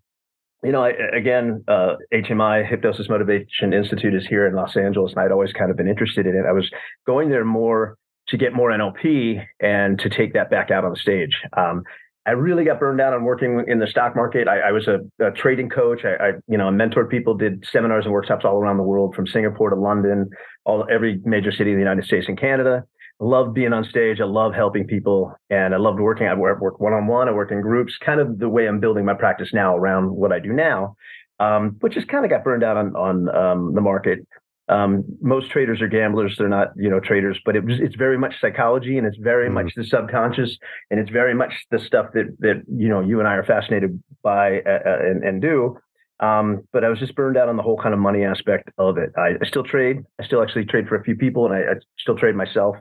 you 0.63 0.73
know, 0.73 0.83
I, 0.83 0.93
again, 1.15 1.63
uh, 1.69 1.97
HMI 2.13 2.67
Hypnosis 2.69 3.09
Motivation 3.09 3.73
Institute 3.73 4.15
is 4.15 4.27
here 4.27 4.47
in 4.47 4.55
Los 4.55 4.77
Angeles, 4.77 5.13
and 5.13 5.21
I'd 5.21 5.31
always 5.31 5.53
kind 5.53 5.71
of 5.71 5.77
been 5.77 5.89
interested 5.89 6.27
in 6.27 6.35
it. 6.35 6.47
I 6.49 6.53
was 6.53 6.71
going 7.07 7.29
there 7.29 7.45
more 7.45 7.99
to 8.29 8.39
get 8.39 8.55
more 8.55 8.71
NLP 8.71 9.45
and 9.61 9.99
to 9.99 10.09
take 10.09 10.33
that 10.33 10.51
back 10.51 10.71
out 10.71 10.85
on 10.85 10.91
the 10.91 10.97
stage. 10.97 11.39
Um, 11.57 11.83
I 12.27 12.31
really 12.31 12.65
got 12.65 12.81
burned 12.81 13.01
out 13.01 13.13
on 13.13 13.25
working 13.25 13.65
in 13.69 13.79
the 13.79 13.87
stock 13.87 14.17
market. 14.17 14.49
I, 14.49 14.69
I 14.69 14.73
was 14.73 14.89
a, 14.89 15.01
a, 15.25 15.31
trading 15.31 15.69
coach. 15.69 16.01
I, 16.05 16.15
I, 16.15 16.29
you 16.49 16.57
know, 16.57 16.71
mentored 16.71 17.11
people, 17.11 17.35
did 17.35 17.65
seminars 17.71 18.07
and 18.07 18.15
workshops 18.15 18.45
all 18.47 18.57
around 18.57 18.79
the 18.79 18.83
world, 18.83 19.15
from 19.15 19.27
Singapore 19.27 19.71
to 19.71 19.77
London, 19.77 20.31
all 20.65 20.87
every 20.91 21.21
major 21.25 21.53
city 21.53 21.71
in 21.71 21.77
the 21.77 21.83
United 21.83 22.05
States 22.05 22.27
and 22.27 22.41
Canada 22.41 22.85
Loved 23.21 23.55
being 23.55 23.73
on 23.73 23.85
stage. 23.85 24.21
I 24.21 24.25
love 24.25 24.55
helping 24.55 24.89
people, 24.89 25.33
and 25.49 25.73
I 25.73 25.77
loved 25.77 26.01
working. 26.01 26.27
I 26.27 26.35
worked 26.35 26.81
one 26.81 26.93
on 26.93 27.07
one. 27.07 27.29
I 27.29 27.33
worked 27.33 27.53
in 27.53 27.61
groups. 27.61 27.97
Kind 28.05 28.21
of 28.21 28.41
the 28.41 28.49
way 28.49 28.67
I'm 28.67 28.81
building 28.81 29.05
my 29.05 29.15
practice 29.15 29.51
now 29.55 29.77
around 29.77 30.11
what 30.11 30.33
I 30.33 30.41
do 30.41 30.53
now, 30.53 30.97
um, 31.39 31.77
which 31.79 31.95
just 31.95 32.09
kind 32.09 32.25
of 32.25 32.31
got 32.31 32.43
burned 32.43 32.65
out 32.65 32.77
on 32.77 32.97
on 32.97 33.29
um, 33.35 33.75
the 33.75 33.81
market. 33.81 34.27
Um, 34.69 35.05
most 35.21 35.51
traders 35.51 35.83
are 35.83 35.89
gamblers; 35.89 36.37
they're 36.39 36.49
not, 36.49 36.69
you 36.77 36.89
know, 36.89 37.01
traders. 37.01 37.39
But 37.45 37.57
it 37.57 37.65
was, 37.65 37.81
it's 37.81 37.97
very 37.97 38.17
much 38.17 38.41
psychology, 38.41 38.97
and 38.97 39.07
it's 39.07 39.19
very 39.19 39.47
mm-hmm. 39.47 39.55
much 39.55 39.73
the 39.77 39.85
subconscious, 39.85 40.57
and 40.91 40.99
it's 40.99 41.11
very 41.11 41.35
much 41.35 41.53
the 41.71 41.79
stuff 41.79 42.07
that 42.15 42.35
that 42.41 42.63
you 42.75 42.89
know 42.89 43.01
you 43.01 43.19
and 43.19 43.29
I 43.29 43.35
are 43.35 43.45
fascinated 43.45 44.03
by 44.23 44.61
uh, 44.61 44.81
uh 44.87 44.99
and, 45.01 45.23
and 45.25 45.43
do. 45.43 45.77
Um, 46.21 46.63
but 46.73 46.85
I 46.85 46.89
was 46.89 46.99
just 46.99 47.15
burned 47.15 47.37
out 47.37 47.49
on 47.49 47.57
the 47.57 47.63
whole 47.63 47.77
kind 47.77 47.93
of 47.93 48.01
money 48.01 48.25
aspect 48.25 48.71
of 48.79 48.97
it. 48.99 49.11
I, 49.19 49.35
I 49.43 49.47
still 49.47 49.65
trade. 49.65 49.99
I 50.21 50.25
still 50.25 50.43
actually 50.43 50.65
trade 50.65 50.89
for 50.89 50.97
a 50.97 51.03
few 51.03 51.17
people, 51.17 51.45
and 51.45 51.55
I, 51.55 51.73
I 51.73 51.75
still 51.99 52.17
trade 52.17 52.37
myself. 52.37 52.77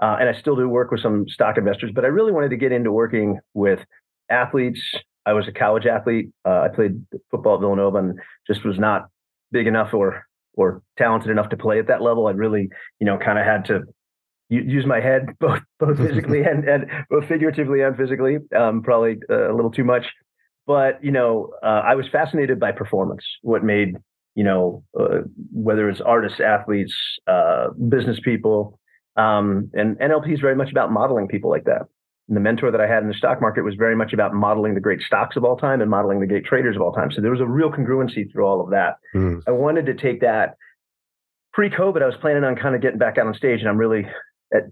Uh, 0.00 0.16
and 0.20 0.28
I 0.28 0.38
still 0.38 0.56
do 0.56 0.68
work 0.68 0.90
with 0.90 1.00
some 1.00 1.28
stock 1.28 1.58
investors. 1.58 1.90
But 1.94 2.04
I 2.04 2.08
really 2.08 2.32
wanted 2.32 2.50
to 2.50 2.56
get 2.56 2.72
into 2.72 2.90
working 2.92 3.38
with 3.52 3.80
athletes. 4.30 4.80
I 5.26 5.32
was 5.32 5.46
a 5.48 5.52
college 5.52 5.86
athlete. 5.86 6.30
Uh, 6.44 6.60
I 6.62 6.68
played 6.74 7.04
football 7.30 7.56
at 7.56 7.60
Villanova, 7.60 7.98
and 7.98 8.18
just 8.46 8.64
was 8.64 8.78
not 8.78 9.08
big 9.52 9.66
enough 9.66 9.92
or 9.92 10.27
or 10.58 10.82
talented 10.96 11.30
enough 11.30 11.48
to 11.50 11.56
play 11.56 11.78
at 11.78 11.86
that 11.88 12.02
level. 12.02 12.26
I 12.26 12.32
really, 12.32 12.68
you 13.00 13.06
know, 13.06 13.18
kind 13.18 13.38
of 13.38 13.44
had 13.44 13.64
to 13.66 13.82
use 14.50 14.86
my 14.86 15.00
head 15.00 15.26
both 15.40 15.60
both 15.78 15.98
physically 15.98 16.42
and, 16.50 16.68
and 16.68 16.86
both 17.10 17.26
figuratively 17.26 17.82
and 17.82 17.96
physically. 17.96 18.38
Um, 18.54 18.82
probably 18.82 19.18
uh, 19.30 19.50
a 19.50 19.54
little 19.54 19.70
too 19.70 19.84
much 19.84 20.04
but 20.68 21.02
you 21.02 21.10
know, 21.10 21.54
uh, 21.62 21.80
I 21.82 21.94
was 21.94 22.06
fascinated 22.12 22.60
by 22.60 22.72
performance. 22.72 23.24
What 23.40 23.64
made 23.64 23.96
you 24.34 24.44
know, 24.44 24.84
uh, 24.96 25.22
whether 25.50 25.88
it's 25.88 26.00
artists, 26.00 26.38
athletes, 26.38 26.94
uh, 27.26 27.70
business 27.88 28.20
people, 28.22 28.78
um, 29.16 29.68
and 29.74 29.98
NLP 29.98 30.32
is 30.34 30.40
very 30.40 30.54
much 30.54 30.70
about 30.70 30.92
modeling 30.92 31.26
people 31.26 31.50
like 31.50 31.64
that. 31.64 31.86
The 32.28 32.40
mentor 32.40 32.70
that 32.70 32.80
I 32.80 32.86
had 32.86 33.02
in 33.02 33.08
the 33.08 33.14
stock 33.14 33.40
market 33.40 33.62
was 33.62 33.74
very 33.74 33.96
much 33.96 34.12
about 34.12 34.34
modeling 34.34 34.74
the 34.74 34.80
great 34.80 35.00
stocks 35.00 35.36
of 35.36 35.44
all 35.44 35.56
time 35.56 35.80
and 35.80 35.90
modeling 35.90 36.20
the 36.20 36.26
great 36.26 36.44
traders 36.44 36.76
of 36.76 36.82
all 36.82 36.92
time. 36.92 37.10
So 37.10 37.22
there 37.22 37.30
was 37.30 37.40
a 37.40 37.46
real 37.46 37.70
congruency 37.70 38.30
through 38.30 38.44
all 38.44 38.60
of 38.60 38.70
that. 38.70 38.98
Mm. 39.14 39.42
I 39.46 39.52
wanted 39.52 39.86
to 39.86 39.94
take 39.94 40.20
that. 40.20 40.56
Pre-COVID, 41.54 42.02
I 42.02 42.06
was 42.06 42.14
planning 42.20 42.44
on 42.44 42.54
kind 42.56 42.74
of 42.74 42.82
getting 42.82 42.98
back 42.98 43.18
out 43.18 43.26
on 43.26 43.34
stage, 43.34 43.60
and 43.60 43.68
I'm 43.68 43.78
really 43.78 44.06
at, 44.54 44.64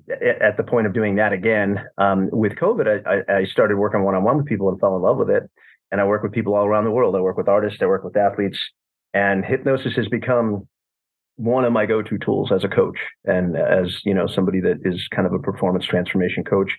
at 0.42 0.56
the 0.56 0.62
point 0.62 0.86
of 0.86 0.92
doing 0.92 1.16
that 1.16 1.32
again. 1.32 1.84
Um, 1.98 2.28
with 2.30 2.52
COVID, 2.52 3.06
I, 3.06 3.40
I 3.40 3.44
started 3.46 3.76
working 3.76 4.04
one-on-one 4.04 4.36
with 4.36 4.46
people 4.46 4.68
and 4.68 4.78
fell 4.78 4.94
in 4.94 5.02
love 5.02 5.16
with 5.16 5.30
it 5.30 5.50
and 5.90 6.00
I 6.00 6.04
work 6.04 6.22
with 6.22 6.32
people 6.32 6.54
all 6.54 6.66
around 6.66 6.84
the 6.84 6.90
world. 6.90 7.14
I 7.14 7.20
work 7.20 7.36
with 7.36 7.48
artists, 7.48 7.78
I 7.80 7.86
work 7.86 8.04
with 8.04 8.16
athletes, 8.16 8.58
and 9.14 9.44
hypnosis 9.44 9.94
has 9.96 10.08
become 10.08 10.68
one 11.36 11.64
of 11.64 11.72
my 11.72 11.84
go-to 11.84 12.18
tools 12.18 12.50
as 12.50 12.64
a 12.64 12.68
coach 12.68 12.96
and 13.26 13.56
as 13.56 14.00
you 14.04 14.14
know 14.14 14.26
somebody 14.26 14.60
that 14.60 14.78
is 14.84 15.06
kind 15.14 15.26
of 15.26 15.34
a 15.34 15.38
performance 15.38 15.84
transformation 15.84 16.44
coach. 16.44 16.72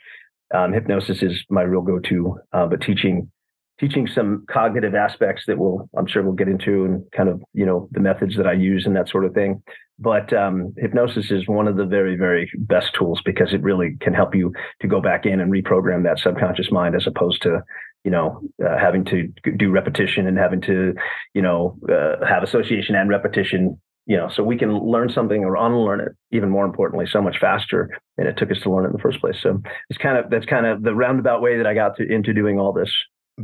Um, 0.54 0.74
hypnosis 0.74 1.22
is 1.22 1.44
my 1.50 1.62
real 1.62 1.82
go-to, 1.82 2.38
uh, 2.54 2.68
but 2.68 2.82
teaching 2.82 3.32
teaching 3.80 4.08
some 4.08 4.44
cognitive 4.50 4.96
aspects 4.96 5.44
that 5.46 5.60
we'll 5.60 5.88
I'm 5.98 6.08
sure 6.08 6.24
we'll 6.24 6.34
get 6.34 6.48
into 6.48 6.86
and 6.86 7.04
kind 7.12 7.30
of 7.30 7.42
you 7.54 7.66
know 7.66 7.89
the 7.92 8.00
methods 8.00 8.36
that 8.38 8.48
I 8.48 8.54
use 8.54 8.86
and 8.86 8.96
that 8.96 9.10
sort 9.10 9.25
of 9.25 9.34
thing. 9.34 9.62
But 10.00 10.32
um, 10.32 10.74
hypnosis 10.77 11.32
is 11.32 11.48
one 11.48 11.68
of 11.68 11.75
the 11.75 11.86
very 11.86 12.16
very 12.16 12.50
best 12.60 12.94
tools 12.94 13.22
because 13.25 13.54
it 13.54 13.62
really 13.62 13.98
can 14.00 14.13
help 14.13 14.36
you 14.36 14.54
to 14.82 14.88
go 14.88 15.01
back 15.01 15.25
in 15.25 15.39
and 15.39 15.51
reprogram 15.51 16.04
that 16.04 16.20
subconscious 16.20 16.72
mind 16.72 16.96
as 16.96 17.08
opposed 17.08 17.42
to 17.44 17.62
you 18.08 18.12
know, 18.12 18.39
uh, 18.66 18.77
having 18.77 19.04
to 19.04 19.27
do 19.58 19.70
repetition 19.70 20.27
and 20.27 20.38
having 20.38 20.62
to, 20.62 20.94
you 21.34 21.42
know, 21.42 21.77
uh, 21.92 22.25
have 22.25 22.42
association 22.42 22.96
and 22.96 23.10
repetition, 23.10 23.82
you 24.08 24.16
know, 24.16 24.30
so 24.34 24.42
we 24.42 24.58
can 24.58 24.80
learn 24.80 25.10
something 25.10 25.44
or 25.44 25.58
unlearn 25.58 26.00
it, 26.00 26.14
even 26.32 26.50
more 26.50 26.66
importantly, 26.66 27.06
so 27.06 27.22
much 27.22 27.38
faster 27.40 27.90
than 28.16 28.26
it 28.26 28.38
took 28.38 28.50
us 28.50 28.60
to 28.64 28.72
learn 28.72 28.86
it 28.86 28.88
in 28.88 28.94
the 28.94 29.00
first 29.00 29.20
place. 29.20 29.36
So 29.44 29.62
it's 29.90 30.00
kind 30.00 30.18
of, 30.18 30.32
that's 30.32 30.46
kind 30.46 30.66
of 30.66 30.82
the 30.82 30.96
roundabout 30.96 31.42
way 31.42 31.58
that 31.58 31.68
I 31.68 31.74
got 31.74 31.98
to, 31.98 32.10
into 32.10 32.34
doing 32.34 32.58
all 32.58 32.72
this. 32.72 32.90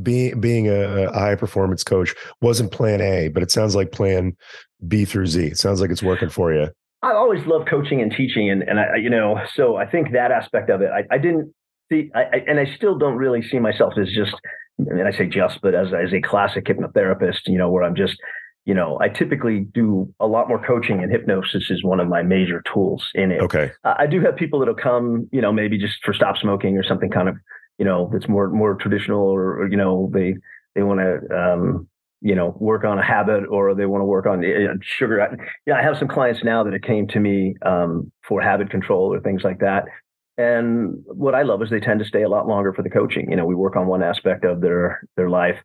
Being, 0.01 0.39
being 0.39 0.69
a, 0.69 1.07
a 1.07 1.13
high 1.13 1.35
performance 1.35 1.83
coach 1.83 2.15
wasn't 2.41 2.71
plan 2.71 3.01
A, 3.01 3.27
but 3.27 3.43
it 3.43 3.51
sounds 3.51 3.75
like 3.75 3.91
plan 3.91 4.37
B 4.87 5.03
through 5.03 5.27
Z. 5.27 5.47
It 5.47 5.57
sounds 5.57 5.81
like 5.81 5.91
it's 5.91 6.01
working 6.01 6.29
for 6.29 6.53
you. 6.53 6.69
I 7.01 7.11
always 7.11 7.45
love 7.45 7.67
coaching 7.69 8.01
and 8.01 8.09
teaching, 8.11 8.49
and 8.49 8.63
and 8.63 8.79
I, 8.79 8.95
you 8.95 9.09
know, 9.09 9.37
so 9.55 9.75
I 9.75 9.85
think 9.85 10.13
that 10.13 10.31
aspect 10.31 10.69
of 10.69 10.81
it, 10.81 10.89
I, 10.89 11.03
I 11.13 11.17
didn't 11.17 11.53
see, 11.91 12.09
I, 12.15 12.21
I, 12.21 12.43
and 12.47 12.57
I 12.57 12.73
still 12.77 12.97
don't 12.97 13.17
really 13.17 13.41
see 13.41 13.59
myself 13.59 13.95
as 13.97 14.07
just, 14.15 14.33
I 14.79 14.93
mean, 14.93 15.05
I 15.05 15.11
say 15.11 15.27
just, 15.27 15.59
but 15.61 15.75
as, 15.75 15.87
as 15.93 16.13
a 16.13 16.21
classic 16.21 16.63
hypnotherapist, 16.63 17.41
you 17.47 17.57
know, 17.57 17.69
where 17.69 17.83
I'm 17.83 17.95
just, 17.95 18.15
you 18.65 18.73
know, 18.73 18.97
I 19.01 19.09
typically 19.09 19.61
do 19.73 20.13
a 20.19 20.27
lot 20.27 20.47
more 20.47 20.63
coaching 20.63 21.03
and 21.03 21.11
hypnosis 21.11 21.69
is 21.69 21.83
one 21.83 21.99
of 21.99 22.07
my 22.07 22.23
major 22.23 22.63
tools 22.73 23.09
in 23.13 23.31
it. 23.31 23.41
Okay. 23.41 23.71
I 23.83 24.07
do 24.07 24.21
have 24.21 24.35
people 24.37 24.59
that'll 24.59 24.73
come, 24.73 25.27
you 25.31 25.41
know, 25.41 25.51
maybe 25.51 25.77
just 25.77 26.03
for 26.03 26.13
stop 26.13 26.37
smoking 26.37 26.77
or 26.77 26.83
something 26.83 27.09
kind 27.09 27.27
of, 27.27 27.35
you 27.77 27.85
know, 27.85 28.09
that's 28.13 28.29
more, 28.29 28.49
more 28.49 28.75
traditional 28.75 29.21
or, 29.21 29.61
or 29.61 29.69
you 29.69 29.75
know, 29.75 30.09
they, 30.13 30.35
they 30.75 30.83
want 30.83 31.01
to, 31.01 31.35
um, 31.37 31.89
you 32.21 32.35
know, 32.35 32.55
work 32.57 32.85
on 32.85 32.97
a 32.97 33.03
habit 33.03 33.43
or 33.49 33.75
they 33.75 33.85
want 33.85 34.01
to 34.01 34.05
work 34.05 34.25
on 34.25 34.45
uh, 34.45 34.73
sugar. 34.81 35.37
Yeah, 35.67 35.75
I 35.75 35.81
have 35.81 35.97
some 35.97 36.07
clients 36.07 36.41
now 36.41 36.63
that 36.63 36.73
it 36.73 36.83
came 36.83 37.05
to 37.09 37.19
me 37.19 37.55
um, 37.65 38.11
for 38.25 38.41
habit 38.41 38.69
control 38.69 39.13
or 39.13 39.19
things 39.19 39.43
like 39.43 39.59
that. 39.59 39.85
And 40.37 41.03
what 41.05 41.35
I 41.35 41.43
love 41.43 41.61
is 41.61 41.69
they 41.69 41.79
tend 41.79 41.99
to 41.99 42.05
stay 42.05 42.23
a 42.23 42.29
lot 42.29 42.47
longer 42.47 42.73
for 42.73 42.81
the 42.81 42.89
coaching. 42.89 43.29
You 43.29 43.35
know, 43.35 43.45
we 43.45 43.55
work 43.55 43.75
on 43.75 43.87
one 43.87 44.01
aspect 44.01 44.45
of 44.45 44.61
their 44.61 45.07
their 45.15 45.29
life, 45.29 45.57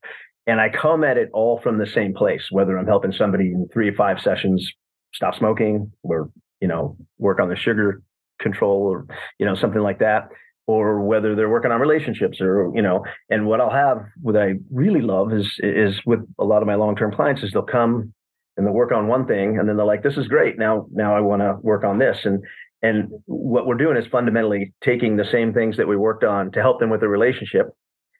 and 0.48 0.60
I 0.60 0.70
come 0.70 1.04
at 1.04 1.18
it 1.18 1.28
all 1.34 1.60
from 1.60 1.78
the 1.78 1.86
same 1.86 2.14
place. 2.14 2.48
Whether 2.50 2.76
I'm 2.78 2.86
helping 2.86 3.12
somebody 3.12 3.52
in 3.52 3.68
three 3.72 3.90
or 3.90 3.94
five 3.94 4.20
sessions 4.20 4.68
stop 5.14 5.36
smoking, 5.36 5.92
or 6.02 6.30
you 6.60 6.66
know, 6.66 6.96
work 7.18 7.38
on 7.38 7.50
the 7.50 7.56
sugar 7.56 8.02
control, 8.40 8.82
or 8.82 9.06
you 9.38 9.46
know, 9.46 9.54
something 9.54 9.82
like 9.82 9.98
that, 9.98 10.28
or 10.66 11.02
whether 11.02 11.36
they're 11.36 11.50
working 11.50 11.70
on 11.70 11.80
relationships, 11.80 12.40
or 12.40 12.72
you 12.74 12.82
know, 12.82 13.04
and 13.28 13.46
what 13.46 13.60
I'll 13.60 13.70
have, 13.70 13.98
what 14.22 14.36
I 14.36 14.54
really 14.72 15.02
love 15.02 15.32
is 15.34 15.54
is 15.58 16.00
with 16.06 16.20
a 16.38 16.44
lot 16.44 16.62
of 16.62 16.66
my 16.66 16.76
long 16.76 16.96
term 16.96 17.12
clients 17.12 17.42
is 17.42 17.52
they'll 17.52 17.62
come 17.62 18.14
and 18.56 18.66
they'll 18.66 18.74
work 18.74 18.90
on 18.90 19.06
one 19.06 19.26
thing, 19.26 19.58
and 19.58 19.68
then 19.68 19.76
they're 19.76 19.86
like, 19.86 20.02
"This 20.02 20.16
is 20.16 20.28
great. 20.28 20.58
Now, 20.58 20.86
now 20.90 21.14
I 21.14 21.20
want 21.20 21.42
to 21.42 21.56
work 21.60 21.84
on 21.84 21.98
this." 21.98 22.24
And 22.24 22.42
and 22.82 23.10
what 23.26 23.66
we're 23.66 23.74
doing 23.74 23.98
is 23.98 24.06
fundamentally 24.06 24.72
taking 24.82 25.16
the 25.16 25.24
same 25.30 25.52
things 25.52 25.76
that 25.76 25.88
we 25.88 25.96
worked 25.96 26.24
on 26.24 26.52
to 26.52 26.62
help 26.62 26.80
them 26.80 26.88
with 26.88 27.00
their 27.00 27.08
relationship. 27.10 27.66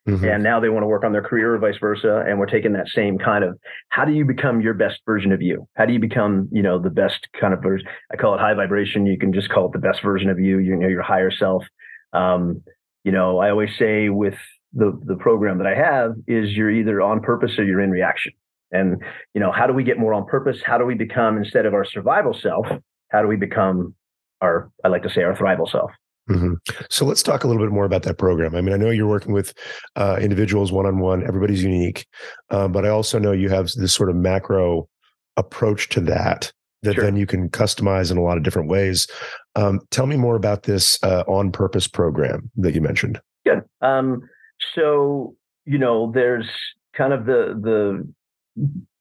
Mm-hmm. 0.09 0.25
And 0.25 0.43
now 0.43 0.59
they 0.59 0.71
want 0.71 0.83
to 0.83 0.87
work 0.87 1.05
on 1.05 1.13
their 1.13 1.23
career 1.23 1.55
or 1.55 1.59
vice 1.59 1.79
versa. 1.79 2.25
And 2.27 2.39
we're 2.39 2.47
taking 2.47 2.73
that 2.73 2.89
same 2.89 3.19
kind 3.19 3.45
of 3.45 3.59
how 3.91 4.05
do 4.05 4.13
you 4.13 4.25
become 4.25 4.61
your 4.61 4.75
best 4.75 5.01
version 5.05 5.33
of 5.33 5.43
you? 5.43 5.69
How 5.75 5.85
do 5.85 5.93
you 5.93 5.99
become, 5.99 6.49
you 6.51 6.63
know, 6.63 6.79
the 6.79 6.91
best 6.91 7.29
kind 7.39 7.53
of 7.53 7.63
version? 7.63 7.87
I 8.13 8.17
call 8.17 8.35
it 8.35 8.41
high 8.41 8.55
vibration. 8.55 9.07
You 9.07 9.19
can 9.19 9.33
just 9.33 9.51
call 9.51 9.67
it 9.67 9.73
the 9.73 9.79
best 9.79 10.03
version 10.03 10.31
of 10.31 10.41
you, 10.41 10.59
you 10.59 10.77
know, 10.77 10.89
your 10.89 11.03
higher 11.03 11.31
self. 11.31 11.65
Um, 12.13 12.63
you 13.05 13.13
know, 13.13 13.39
I 13.39 13.51
always 13.51 13.71
say 13.79 14.09
with 14.09 14.37
the 14.73 14.99
the 15.05 15.17
program 15.17 15.59
that 15.59 15.67
I 15.67 15.75
have 15.75 16.13
is 16.27 16.53
you're 16.53 16.71
either 16.71 17.01
on 17.01 17.21
purpose 17.21 17.59
or 17.59 17.65
you're 17.65 17.81
in 17.81 17.91
reaction. 17.91 18.33
And, 18.71 19.03
you 19.35 19.41
know, 19.41 19.51
how 19.51 19.67
do 19.67 19.73
we 19.73 19.83
get 19.85 19.99
more 19.99 20.13
on 20.13 20.27
purpose? 20.27 20.59
How 20.65 20.77
do 20.79 20.85
we 20.85 20.95
become 20.95 21.39
instead 21.39 21.65
of 21.65 21.75
our 21.75 21.85
survival 21.85 22.35
self? 22.35 22.67
How 23.11 23.23
do 23.23 23.29
we 23.29 23.37
become 23.37 23.95
our, 24.41 24.71
I 24.85 24.89
like 24.89 25.03
to 25.03 25.11
say, 25.11 25.23
our 25.23 25.37
thrival 25.37 25.69
self. 25.71 25.91
Mm-hmm. 26.29 26.55
So 26.91 27.05
let's 27.05 27.23
talk 27.23 27.45
a 27.45 27.49
little 27.49 27.63
bit 27.63 27.73
more 27.73 27.85
about 27.85 28.03
that 28.03 28.19
program. 28.19 28.55
I 28.55 28.61
mean, 28.61 28.75
I 28.75 28.77
know 28.77 28.91
you're 28.91 29.09
working 29.09 29.33
with 29.33 29.55
uh, 29.97 30.19
individuals 30.21 30.73
one 30.73 30.87
on 30.87 30.99
one. 30.99 31.27
Everybody's 31.27 31.63
unique, 31.63 32.07
uh, 32.51 32.69
but 32.69 32.85
I 32.85 32.89
also 32.89 33.19
know 33.19 33.33
you 33.33 33.49
have 33.49 33.71
this 33.73 33.95
sort 33.95 34.11
of 34.11 34.17
macro 34.17 34.89
approach 35.37 35.89
to 35.91 36.01
that 36.03 36.53
that 36.83 36.95
sure. 36.95 37.05
then 37.05 37.17
you 37.17 37.27
can 37.27 37.49
customize 37.49 38.11
in 38.11 38.19
a 38.19 38.23
lot 38.23 38.37
of 38.37 38.43
different 38.43 38.69
ways. 38.69 39.07
Um, 39.57 39.81
tell 39.91 40.07
me 40.07 40.17
more 40.17 40.37
about 40.37 40.65
this 40.65 40.99
uh, 41.03 41.25
on 41.27 41.51
purpose 41.51 41.89
program 41.89 42.51
that 42.57 42.75
you 42.75 42.81
mentioned. 42.81 43.21
Good. 43.45 43.63
Um, 43.81 44.23
so 44.75 45.35
you 45.65 45.79
know, 45.79 46.11
there's 46.13 46.49
kind 46.97 47.13
of 47.13 47.27
the 47.27 47.59
the 47.61 48.09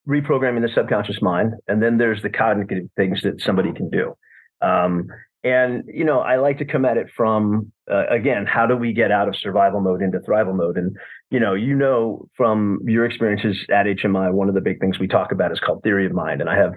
reprogramming 0.07 0.61
the 0.61 0.71
subconscious 0.73 1.21
mind, 1.21 1.53
and 1.67 1.81
then 1.81 1.97
there's 1.97 2.21
the 2.21 2.29
cognitive 2.29 2.89
things 2.95 3.21
that 3.23 3.41
somebody 3.41 3.73
can 3.73 3.89
do. 3.89 4.15
Um, 4.61 5.07
and 5.47 5.83
you 5.87 6.03
know, 6.03 6.19
I 6.19 6.37
like 6.37 6.57
to 6.57 6.65
come 6.65 6.83
at 6.83 6.97
it 6.97 7.07
from 7.15 7.71
uh, 7.89 8.05
again, 8.09 8.45
how 8.45 8.65
do 8.65 8.75
we 8.75 8.91
get 8.91 9.11
out 9.11 9.27
of 9.27 9.35
survival 9.35 9.79
mode 9.79 10.01
into 10.01 10.19
thrival 10.19 10.55
mode? 10.55 10.77
And 10.77 10.97
you 11.29 11.39
know, 11.39 11.53
you 11.53 11.73
know 11.73 12.27
from 12.35 12.79
your 12.85 13.05
experiences 13.05 13.65
at 13.69 13.85
HMI, 13.85 14.33
one 14.33 14.49
of 14.49 14.55
the 14.55 14.61
big 14.61 14.79
things 14.79 14.99
we 14.99 15.07
talk 15.07 15.31
about 15.31 15.51
is 15.51 15.59
called 15.59 15.83
theory 15.83 16.05
of 16.05 16.11
mind, 16.11 16.41
and 16.41 16.49
I 16.49 16.57
have. 16.57 16.73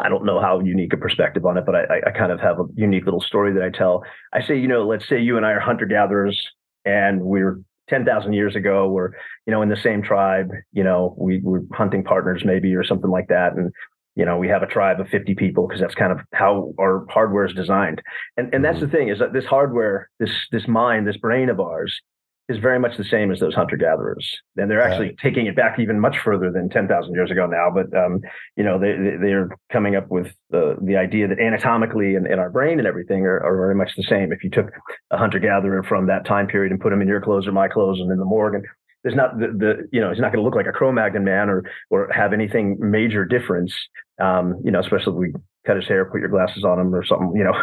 I 0.00 0.08
don't 0.08 0.24
know 0.24 0.40
how 0.40 0.60
unique 0.60 0.92
a 0.92 0.96
perspective 0.96 1.44
on 1.44 1.58
it, 1.58 1.66
but 1.66 1.74
I, 1.74 2.00
I 2.06 2.10
kind 2.12 2.30
of 2.30 2.38
have 2.38 2.60
a 2.60 2.66
unique 2.76 3.04
little 3.04 3.20
story 3.20 3.52
that 3.54 3.64
I 3.64 3.76
tell. 3.76 4.04
I 4.32 4.40
say, 4.40 4.56
you 4.56 4.68
know, 4.68 4.86
let's 4.86 5.08
say 5.08 5.20
you 5.20 5.36
and 5.36 5.44
I 5.44 5.50
are 5.50 5.58
hunter 5.58 5.86
gatherers, 5.86 6.40
and 6.84 7.20
we're 7.20 7.58
10,000 7.88 8.32
years 8.32 8.54
ago, 8.54 8.88
we're, 8.88 9.10
you 9.44 9.52
know, 9.52 9.60
in 9.60 9.68
the 9.68 9.76
same 9.76 10.02
tribe, 10.02 10.50
you 10.72 10.84
know, 10.84 11.16
we 11.18 11.40
were 11.42 11.62
hunting 11.72 12.04
partners 12.04 12.42
maybe 12.44 12.74
or 12.76 12.84
something 12.84 13.10
like 13.10 13.26
that. 13.28 13.54
And 13.54 13.72
you 14.14 14.24
know 14.24 14.36
we 14.36 14.48
have 14.48 14.62
a 14.62 14.66
tribe 14.66 15.00
of 15.00 15.08
50 15.08 15.34
people 15.34 15.66
because 15.66 15.80
that's 15.80 15.94
kind 15.94 16.12
of 16.12 16.20
how 16.32 16.72
our 16.78 17.06
hardware 17.08 17.44
is 17.44 17.54
designed 17.54 18.02
and 18.36 18.52
and 18.54 18.64
that's 18.64 18.78
mm-hmm. 18.78 18.86
the 18.86 18.92
thing 18.92 19.08
is 19.08 19.18
that 19.18 19.32
this 19.32 19.44
hardware 19.44 20.08
this 20.18 20.30
this 20.50 20.68
mind 20.68 21.06
this 21.06 21.16
brain 21.16 21.48
of 21.48 21.60
ours 21.60 22.00
is 22.48 22.58
very 22.58 22.78
much 22.78 22.96
the 22.96 23.04
same 23.04 23.30
as 23.30 23.38
those 23.38 23.54
hunter 23.54 23.76
gatherers 23.76 24.36
and 24.56 24.70
they're 24.70 24.82
actually 24.82 25.06
yeah. 25.06 25.22
taking 25.22 25.46
it 25.46 25.56
back 25.56 25.78
even 25.78 25.98
much 25.98 26.18
further 26.18 26.50
than 26.50 26.68
10,000 26.68 27.14
years 27.14 27.30
ago 27.30 27.46
now 27.46 27.68
but 27.72 27.86
um, 27.96 28.20
you 28.56 28.64
know 28.64 28.78
they 28.78 28.92
they're 29.20 29.48
coming 29.70 29.96
up 29.96 30.10
with 30.10 30.32
the 30.50 30.76
the 30.82 30.96
idea 30.96 31.28
that 31.28 31.38
anatomically 31.38 32.14
and 32.14 32.26
in, 32.26 32.32
in 32.34 32.38
our 32.38 32.50
brain 32.50 32.78
and 32.78 32.86
everything 32.86 33.24
are, 33.24 33.38
are 33.44 33.56
very 33.56 33.74
much 33.74 33.92
the 33.96 34.02
same 34.02 34.32
if 34.32 34.42
you 34.42 34.50
took 34.50 34.70
a 35.10 35.16
hunter 35.16 35.38
gatherer 35.38 35.82
from 35.82 36.06
that 36.06 36.26
time 36.26 36.46
period 36.46 36.72
and 36.72 36.80
put 36.80 36.90
them 36.90 37.00
in 37.00 37.08
your 37.08 37.20
clothes 37.20 37.46
or 37.46 37.52
my 37.52 37.68
clothes 37.68 38.00
and 38.00 38.10
in 38.10 38.18
the 38.18 38.24
morgue 38.24 38.56
and 38.56 38.64
there's 39.02 39.16
not 39.16 39.38
the, 39.38 39.48
the 39.48 39.88
you 39.92 40.00
know 40.00 40.10
he's 40.10 40.20
not 40.20 40.32
going 40.32 40.42
to 40.42 40.44
look 40.44 40.54
like 40.54 40.66
a 40.66 40.72
Cro-Magnon 40.72 41.24
man 41.24 41.48
or 41.48 41.64
or 41.90 42.10
have 42.12 42.32
anything 42.32 42.76
major 42.80 43.24
difference. 43.24 43.74
Um, 44.20 44.60
you 44.64 44.70
know, 44.70 44.80
especially 44.80 45.12
if 45.12 45.18
we 45.18 45.40
cut 45.66 45.76
his 45.76 45.86
hair, 45.86 46.04
put 46.04 46.20
your 46.20 46.28
glasses 46.28 46.64
on 46.64 46.78
him 46.78 46.94
or 46.94 47.04
something, 47.04 47.32
you 47.34 47.44
know, 47.44 47.54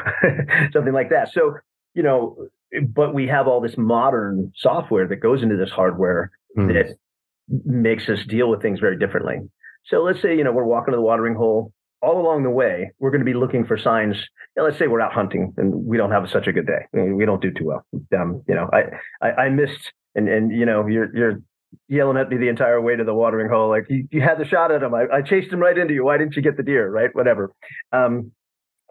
something 0.74 0.94
like 0.94 1.10
that. 1.10 1.32
So 1.32 1.56
you 1.94 2.04
know, 2.04 2.38
but 2.88 3.14
we 3.14 3.28
have 3.28 3.48
all 3.48 3.62
this 3.62 3.78
modern 3.78 4.52
software 4.56 5.08
that 5.08 5.18
goes 5.18 5.42
into 5.42 5.58
this 5.58 5.72
hardware 5.72 6.32
mm. 6.58 6.68
that 6.74 6.96
makes 7.66 8.08
us 8.10 8.20
deal 8.28 8.50
with 8.50 8.62
things 8.62 8.80
very 8.80 8.98
differently. 8.98 9.38
So 9.86 10.04
let's 10.04 10.22
say, 10.22 10.38
you 10.38 10.44
know, 10.44 10.52
we're 10.52 10.66
walking 10.66 10.92
to 10.92 10.98
the 10.98 11.02
watering 11.02 11.36
hole. 11.36 11.74
All 12.02 12.22
along 12.22 12.44
the 12.44 12.50
way, 12.50 12.92
we're 13.00 13.10
going 13.10 13.20
to 13.20 13.26
be 13.26 13.34
looking 13.34 13.66
for 13.66 13.78
signs. 13.78 14.16
You 14.16 14.62
know, 14.62 14.64
let's 14.64 14.80
say 14.80 14.88
we're 14.88 15.02
out 15.02 15.12
hunting 15.12 15.54
and 15.58 15.74
we 15.86 15.98
don't 15.98 16.12
have 16.12 16.30
such 16.30 16.48
a 16.48 16.54
good 16.54 16.66
day. 16.66 16.86
We 16.94 17.26
don't 17.26 17.42
do 17.42 17.52
too 17.52 17.66
well. 17.66 17.86
Um, 18.18 18.42
you 18.48 18.56
know, 18.56 18.70
I, 18.72 18.84
I, 19.22 19.32
I 19.32 19.50
missed 19.50 19.92
and 20.16 20.28
and 20.28 20.52
you 20.52 20.66
know 20.66 20.88
you're 20.88 21.16
you're 21.16 21.42
yelling 21.88 22.18
at 22.18 22.30
me 22.30 22.38
the 22.38 22.48
entire 22.48 22.82
way 22.82 22.96
to 22.96 23.04
the 23.04 23.14
watering 23.14 23.50
hole 23.50 23.70
like 23.70 23.86
you, 23.90 24.08
you 24.12 24.22
had 24.22 24.40
the 24.40 24.46
shot 24.46 24.72
at 24.72 24.82
him. 24.82 24.94
I, 24.94 25.06
I 25.14 25.22
chased 25.22 25.52
him 25.52 25.60
right 25.60 25.78
into 25.78 25.94
you. 25.94 26.04
Why 26.04 26.18
didn't 26.18 26.36
you 26.36 26.42
get 26.42 26.58
the 26.58 26.64
deer? 26.64 26.90
Right? 26.90 27.14
Whatever. 27.14 27.52
Um, 27.92 28.32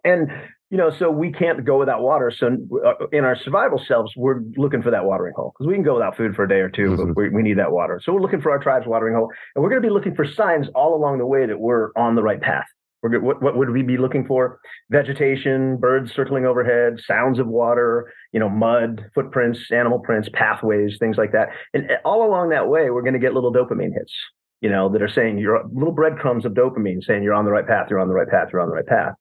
and 0.05 0.31
you 0.71 0.77
know 0.77 0.91
so 0.91 1.11
we 1.11 1.33
can't 1.33 1.65
go 1.65 1.79
without 1.79 2.03
water. 2.03 2.31
So 2.31 2.57
uh, 2.87 3.07
in 3.13 3.25
our 3.25 3.37
survival 3.37 3.83
selves 3.87 4.13
we're 4.17 4.41
looking 4.57 4.83
for 4.83 4.91
that 4.91 5.05
watering 5.05 5.35
hole 5.35 5.53
because 5.55 5.69
we 5.69 5.75
can 5.75 5.83
go 5.83 5.95
without 5.95 6.17
food 6.17 6.37
for 6.37 6.45
a 6.45 6.49
day 6.49 6.61
or 6.61 6.69
2 6.69 6.83
mm-hmm. 6.83 7.07
but 7.09 7.17
we, 7.17 7.29
we 7.31 7.43
need 7.43 7.59
that 7.59 7.73
water. 7.73 8.01
So 8.03 8.13
we're 8.13 8.23
looking 8.23 8.41
for 8.41 8.51
our 8.51 8.59
tribe's 8.59 8.87
watering 8.87 9.15
hole 9.15 9.31
and 9.55 9.63
we're 9.63 9.71
going 9.71 9.83
to 9.83 9.87
be 9.87 9.93
looking 9.93 10.15
for 10.15 10.27
signs 10.27 10.69
all 10.75 10.95
along 10.95 11.19
the 11.19 11.27
way 11.27 11.47
that 11.47 11.59
we're 11.59 11.91
on 11.97 12.15
the 12.15 12.23
right 12.23 12.41
path 12.41 12.67
what, 13.01 13.43
what 13.43 13.57
would 13.57 13.71
we 13.71 13.83
be 13.83 13.97
looking 13.97 14.27
for? 14.27 14.61
Vegetation, 14.91 15.77
birds 15.77 16.13
circling 16.13 16.47
overhead, 16.47 16.99
sounds 17.07 17.39
of 17.39 17.47
water, 17.47 18.13
you 18.33 18.41
know, 18.41 18.49
mud, 18.49 19.05
footprints, 19.15 19.71
animal 19.71 20.01
prints, 20.01 20.29
pathways, 20.33 20.97
things 20.99 21.17
like 21.17 21.33
that. 21.33 21.49
And 21.75 21.91
all 22.05 22.27
along 22.27 22.51
that 22.51 22.69
way, 22.69 22.91
we're 22.91 23.03
going 23.03 23.15
to 23.15 23.21
get 23.21 23.35
little 23.35 23.53
dopamine 23.53 23.93
hits, 23.95 24.13
you 24.61 24.69
know, 24.69 24.89
that 24.89 25.03
are 25.03 25.09
saying 25.09 25.39
you're 25.39 25.63
little 25.73 25.93
breadcrumbs 25.93 26.45
of 26.45 26.53
dopamine 26.53 27.03
saying 27.05 27.23
you're 27.23 27.35
on 27.35 27.45
the 27.45 27.53
right 27.53 27.67
path, 27.67 27.87
you're 27.89 28.01
on 28.01 28.09
the 28.09 28.15
right 28.15 28.29
path, 28.29 28.49
you're 28.53 28.61
on 28.61 28.69
the 28.69 28.75
right 28.75 28.87
path. 28.87 29.15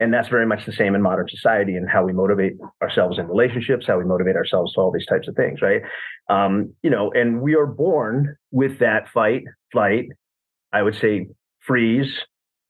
And 0.00 0.14
that's 0.14 0.28
very 0.28 0.46
much 0.46 0.64
the 0.64 0.72
same 0.72 0.94
in 0.94 1.02
modern 1.02 1.28
society 1.28 1.76
and 1.76 1.88
how 1.88 2.02
we 2.02 2.14
motivate 2.14 2.54
ourselves 2.82 3.18
in 3.18 3.28
relationships, 3.28 3.86
how 3.86 3.98
we 3.98 4.04
motivate 4.04 4.34
ourselves 4.34 4.72
to 4.72 4.80
all 4.80 4.90
these 4.90 5.04
types 5.04 5.28
of 5.28 5.36
things, 5.36 5.60
right? 5.60 5.82
Um, 6.30 6.74
you 6.82 6.88
know, 6.88 7.12
and 7.12 7.42
we 7.42 7.54
are 7.54 7.66
born 7.66 8.36
with 8.50 8.78
that 8.78 9.10
fight, 9.10 9.44
flight, 9.70 10.06
I 10.72 10.82
would 10.82 10.96
say 10.96 11.28
freeze, 11.60 12.10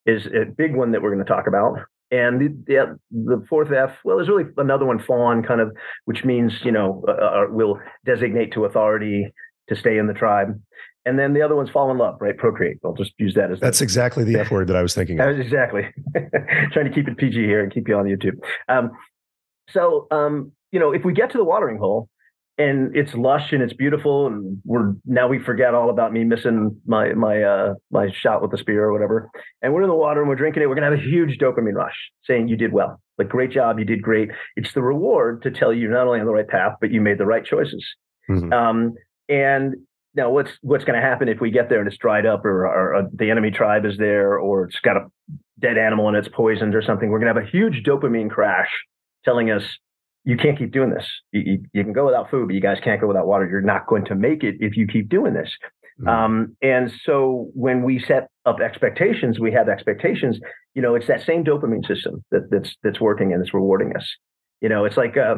is 0.06 0.26
a 0.26 0.44
big 0.44 0.74
one 0.74 0.92
that 0.92 1.02
we're 1.02 1.14
going 1.14 1.24
to 1.24 1.30
talk 1.30 1.46
about. 1.46 1.78
And 2.10 2.40
the, 2.40 2.48
the, 2.66 2.98
the 3.12 3.46
fourth 3.48 3.70
F, 3.70 3.96
well, 4.04 4.16
there's 4.16 4.28
really 4.28 4.50
another 4.56 4.84
one, 4.84 4.98
fawn, 4.98 5.44
kind 5.44 5.60
of, 5.60 5.76
which 6.06 6.24
means 6.24 6.52
you 6.64 6.72
know 6.72 7.04
uh, 7.06 7.12
uh, 7.12 7.46
will 7.50 7.78
designate 8.04 8.52
to 8.54 8.64
authority 8.64 9.32
to 9.68 9.76
stay 9.76 9.96
in 9.96 10.06
the 10.06 10.14
tribe. 10.14 10.60
And 11.06 11.18
then 11.18 11.32
the 11.32 11.40
other 11.40 11.56
one's 11.56 11.70
fall 11.70 11.90
in 11.90 11.98
love, 11.98 12.16
right? 12.20 12.36
Procreate. 12.36 12.78
I'll 12.84 12.94
just 12.94 13.12
use 13.18 13.34
that 13.34 13.50
as 13.50 13.60
that's 13.60 13.80
exactly 13.80 14.24
the 14.24 14.38
F 14.38 14.50
word 14.50 14.66
that 14.66 14.76
I 14.76 14.82
was 14.82 14.94
thinking. 14.94 15.18
Of. 15.20 15.38
exactly 15.38 15.88
trying 16.72 16.86
to 16.86 16.92
keep 16.92 17.08
it 17.08 17.16
PG 17.16 17.42
here 17.42 17.62
and 17.62 17.72
keep 17.72 17.88
you 17.88 17.96
on 17.96 18.04
YouTube. 18.04 18.38
Um, 18.68 18.90
so 19.70 20.08
um, 20.10 20.52
you 20.72 20.80
know, 20.80 20.92
if 20.92 21.04
we 21.04 21.12
get 21.12 21.30
to 21.30 21.38
the 21.38 21.44
watering 21.44 21.78
hole, 21.78 22.08
and 22.60 22.94
it's 22.94 23.14
lush 23.14 23.52
and 23.52 23.62
it's 23.62 23.72
beautiful 23.72 24.26
and 24.26 24.60
we're 24.64 24.92
now 25.06 25.26
we 25.26 25.38
forget 25.38 25.74
all 25.74 25.88
about 25.88 26.12
me 26.12 26.24
missing 26.24 26.78
my 26.86 27.14
my 27.14 27.42
uh 27.42 27.74
my 27.90 28.10
shot 28.12 28.42
with 28.42 28.50
the 28.50 28.58
spear 28.58 28.84
or 28.84 28.92
whatever. 28.92 29.30
And 29.62 29.72
we're 29.72 29.82
in 29.82 29.88
the 29.88 29.94
water 29.94 30.20
and 30.20 30.28
we're 30.28 30.36
drinking 30.36 30.62
it. 30.62 30.66
We're 30.68 30.74
going 30.74 30.90
to 30.90 30.96
have 30.96 31.06
a 31.06 31.08
huge 31.08 31.38
dopamine 31.38 31.74
rush 31.74 31.96
saying 32.24 32.48
you 32.48 32.56
did 32.56 32.72
well. 32.72 33.00
Like 33.18 33.30
great 33.30 33.50
job. 33.50 33.78
You 33.78 33.86
did 33.86 34.02
great. 34.02 34.30
It's 34.56 34.74
the 34.74 34.82
reward 34.82 35.42
to 35.42 35.50
tell 35.50 35.72
you 35.72 35.88
not 35.88 36.06
only 36.06 36.20
on 36.20 36.26
the 36.26 36.32
right 36.32 36.46
path 36.46 36.74
but 36.80 36.90
you 36.90 37.00
made 37.00 37.18
the 37.18 37.26
right 37.26 37.44
choices. 37.44 37.84
Mm-hmm. 38.28 38.52
um 38.52 38.94
and 39.28 39.74
now 40.14 40.30
what's 40.30 40.50
what's 40.60 40.84
going 40.84 41.00
to 41.00 41.06
happen 41.06 41.28
if 41.28 41.40
we 41.40 41.50
get 41.50 41.70
there 41.70 41.78
and 41.78 41.88
it's 41.88 41.96
dried 41.96 42.26
up 42.26 42.44
or, 42.44 42.66
or, 42.66 42.94
or 42.94 43.08
the 43.14 43.30
enemy 43.30 43.50
tribe 43.50 43.86
is 43.86 43.96
there 43.96 44.38
or 44.38 44.64
it's 44.64 44.78
got 44.80 44.96
a 44.96 45.06
dead 45.58 45.78
animal 45.78 46.08
and 46.08 46.16
it's 46.16 46.28
poisoned 46.28 46.74
or 46.74 46.82
something 46.82 47.10
we're 47.10 47.18
going 47.18 47.34
to 47.34 47.40
have 47.40 47.48
a 47.48 47.50
huge 47.50 47.82
dopamine 47.84 48.30
crash 48.30 48.70
telling 49.24 49.50
us 49.50 49.64
you 50.24 50.36
can't 50.36 50.58
keep 50.58 50.72
doing 50.72 50.90
this. 50.90 51.06
You, 51.32 51.40
you, 51.40 51.64
you, 51.72 51.84
can 51.84 51.92
go 51.92 52.06
without 52.06 52.30
food, 52.30 52.48
but 52.48 52.54
you 52.54 52.60
guys 52.60 52.78
can't 52.82 53.00
go 53.00 53.06
without 53.06 53.26
water. 53.26 53.48
You're 53.48 53.60
not 53.60 53.86
going 53.86 54.04
to 54.06 54.14
make 54.14 54.42
it 54.42 54.56
if 54.60 54.76
you 54.76 54.86
keep 54.86 55.08
doing 55.08 55.34
this. 55.34 55.50
Mm-hmm. 56.00 56.08
Um, 56.08 56.56
and 56.62 56.92
so 57.04 57.50
when 57.54 57.82
we 57.82 57.98
set 57.98 58.28
up 58.46 58.60
expectations, 58.60 59.38
we 59.38 59.52
have 59.52 59.68
expectations. 59.68 60.38
You 60.74 60.82
know, 60.82 60.94
it's 60.94 61.06
that 61.06 61.22
same 61.22 61.44
dopamine 61.44 61.86
system 61.86 62.24
that, 62.30 62.48
that's 62.50 62.74
that's 62.82 63.00
working 63.00 63.32
and 63.32 63.42
it's 63.42 63.54
rewarding 63.54 63.94
us. 63.96 64.08
You 64.60 64.68
know, 64.68 64.84
it's 64.84 64.96
like 64.96 65.16
uh, 65.16 65.36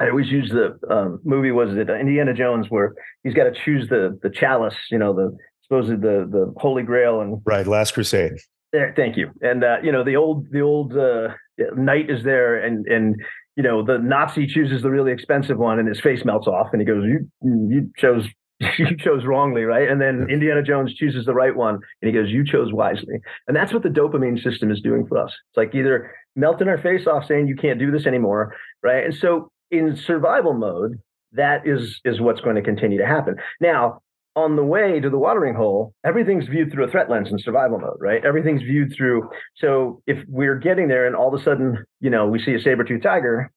I 0.00 0.08
always 0.08 0.28
use 0.28 0.50
the 0.50 0.78
um, 0.92 1.20
movie 1.24 1.50
was 1.50 1.76
it 1.76 1.88
Indiana 1.88 2.34
Jones 2.34 2.66
where 2.68 2.94
he's 3.22 3.34
got 3.34 3.44
to 3.44 3.52
choose 3.52 3.88
the 3.88 4.18
the 4.22 4.30
chalice. 4.30 4.76
You 4.90 4.98
know, 4.98 5.14
the 5.14 5.36
supposedly 5.62 5.96
the 5.96 6.28
the 6.30 6.54
Holy 6.58 6.82
Grail 6.82 7.20
and 7.20 7.40
right 7.44 7.66
Last 7.66 7.94
Crusade. 7.94 8.32
There, 8.72 8.92
thank 8.96 9.16
you. 9.16 9.30
And 9.40 9.64
uh, 9.64 9.76
you 9.82 9.92
know 9.92 10.04
the 10.04 10.16
old 10.16 10.46
the 10.50 10.60
old 10.60 10.96
uh, 10.96 11.28
knight 11.76 12.10
is 12.10 12.24
there, 12.24 12.56
and 12.56 12.86
and 12.86 13.16
you 13.56 13.62
know, 13.62 13.84
the 13.84 13.98
Nazi 13.98 14.46
chooses 14.46 14.82
the 14.82 14.90
really 14.90 15.12
expensive 15.12 15.58
one 15.58 15.78
and 15.78 15.88
his 15.88 16.00
face 16.00 16.24
melts 16.24 16.46
off 16.46 16.68
and 16.72 16.80
he 16.80 16.86
goes, 16.86 17.04
you, 17.04 17.28
you 17.42 17.90
chose, 17.96 18.26
you 18.78 18.96
chose 18.98 19.24
wrongly. 19.24 19.62
Right. 19.62 19.88
And 19.88 20.00
then 20.00 20.26
Indiana 20.30 20.62
Jones 20.62 20.94
chooses 20.94 21.24
the 21.24 21.34
right 21.34 21.56
one 21.56 21.74
and 21.74 22.08
he 22.08 22.12
goes, 22.12 22.30
you 22.30 22.44
chose 22.44 22.72
wisely. 22.72 23.16
And 23.48 23.56
that's 23.56 23.72
what 23.72 23.82
the 23.82 23.88
dopamine 23.88 24.42
system 24.42 24.70
is 24.70 24.80
doing 24.82 25.06
for 25.06 25.18
us. 25.18 25.30
It's 25.50 25.56
like 25.56 25.74
either 25.74 26.12
melting 26.36 26.68
our 26.68 26.78
face 26.78 27.06
off 27.06 27.26
saying 27.26 27.48
you 27.48 27.56
can't 27.56 27.78
do 27.78 27.90
this 27.90 28.06
anymore. 28.06 28.54
Right. 28.82 29.04
And 29.04 29.14
so 29.14 29.50
in 29.70 29.96
survival 29.96 30.52
mode, 30.52 31.00
that 31.32 31.66
is, 31.66 32.00
is 32.04 32.20
what's 32.20 32.40
going 32.40 32.56
to 32.56 32.62
continue 32.62 32.98
to 32.98 33.06
happen. 33.06 33.36
Now, 33.60 34.00
on 34.36 34.54
the 34.54 34.62
way 34.62 35.00
to 35.00 35.08
the 35.08 35.18
watering 35.18 35.54
hole, 35.54 35.94
everything's 36.04 36.46
viewed 36.46 36.70
through 36.70 36.84
a 36.84 36.90
threat 36.90 37.10
lens 37.10 37.28
in 37.32 37.38
survival 37.38 37.78
mode, 37.78 37.96
right? 37.98 38.24
Everything's 38.24 38.62
viewed 38.62 38.92
through. 38.94 39.28
So 39.56 40.02
if 40.06 40.18
we're 40.28 40.58
getting 40.58 40.88
there 40.88 41.06
and 41.06 41.16
all 41.16 41.34
of 41.34 41.40
a 41.40 41.42
sudden, 41.42 41.82
you 42.00 42.10
know, 42.10 42.26
we 42.26 42.38
see 42.38 42.54
a 42.54 42.60
saber 42.60 42.84
tooth 42.84 43.02
tiger, 43.02 43.50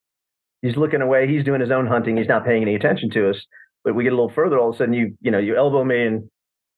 he's 0.62 0.78
looking 0.78 1.02
away, 1.02 1.28
he's 1.28 1.44
doing 1.44 1.60
his 1.60 1.70
own 1.70 1.86
hunting, 1.86 2.16
he's 2.16 2.30
not 2.30 2.46
paying 2.46 2.62
any 2.62 2.76
attention 2.76 3.10
to 3.12 3.30
us. 3.30 3.46
But 3.84 3.94
we 3.94 4.04
get 4.04 4.14
a 4.14 4.16
little 4.16 4.32
further, 4.32 4.58
all 4.58 4.70
of 4.70 4.76
a 4.76 4.78
sudden 4.78 4.94
you, 4.94 5.18
you 5.20 5.32
know, 5.32 5.38
you 5.38 5.58
elbow 5.58 5.84
me 5.84 6.06
and 6.06 6.30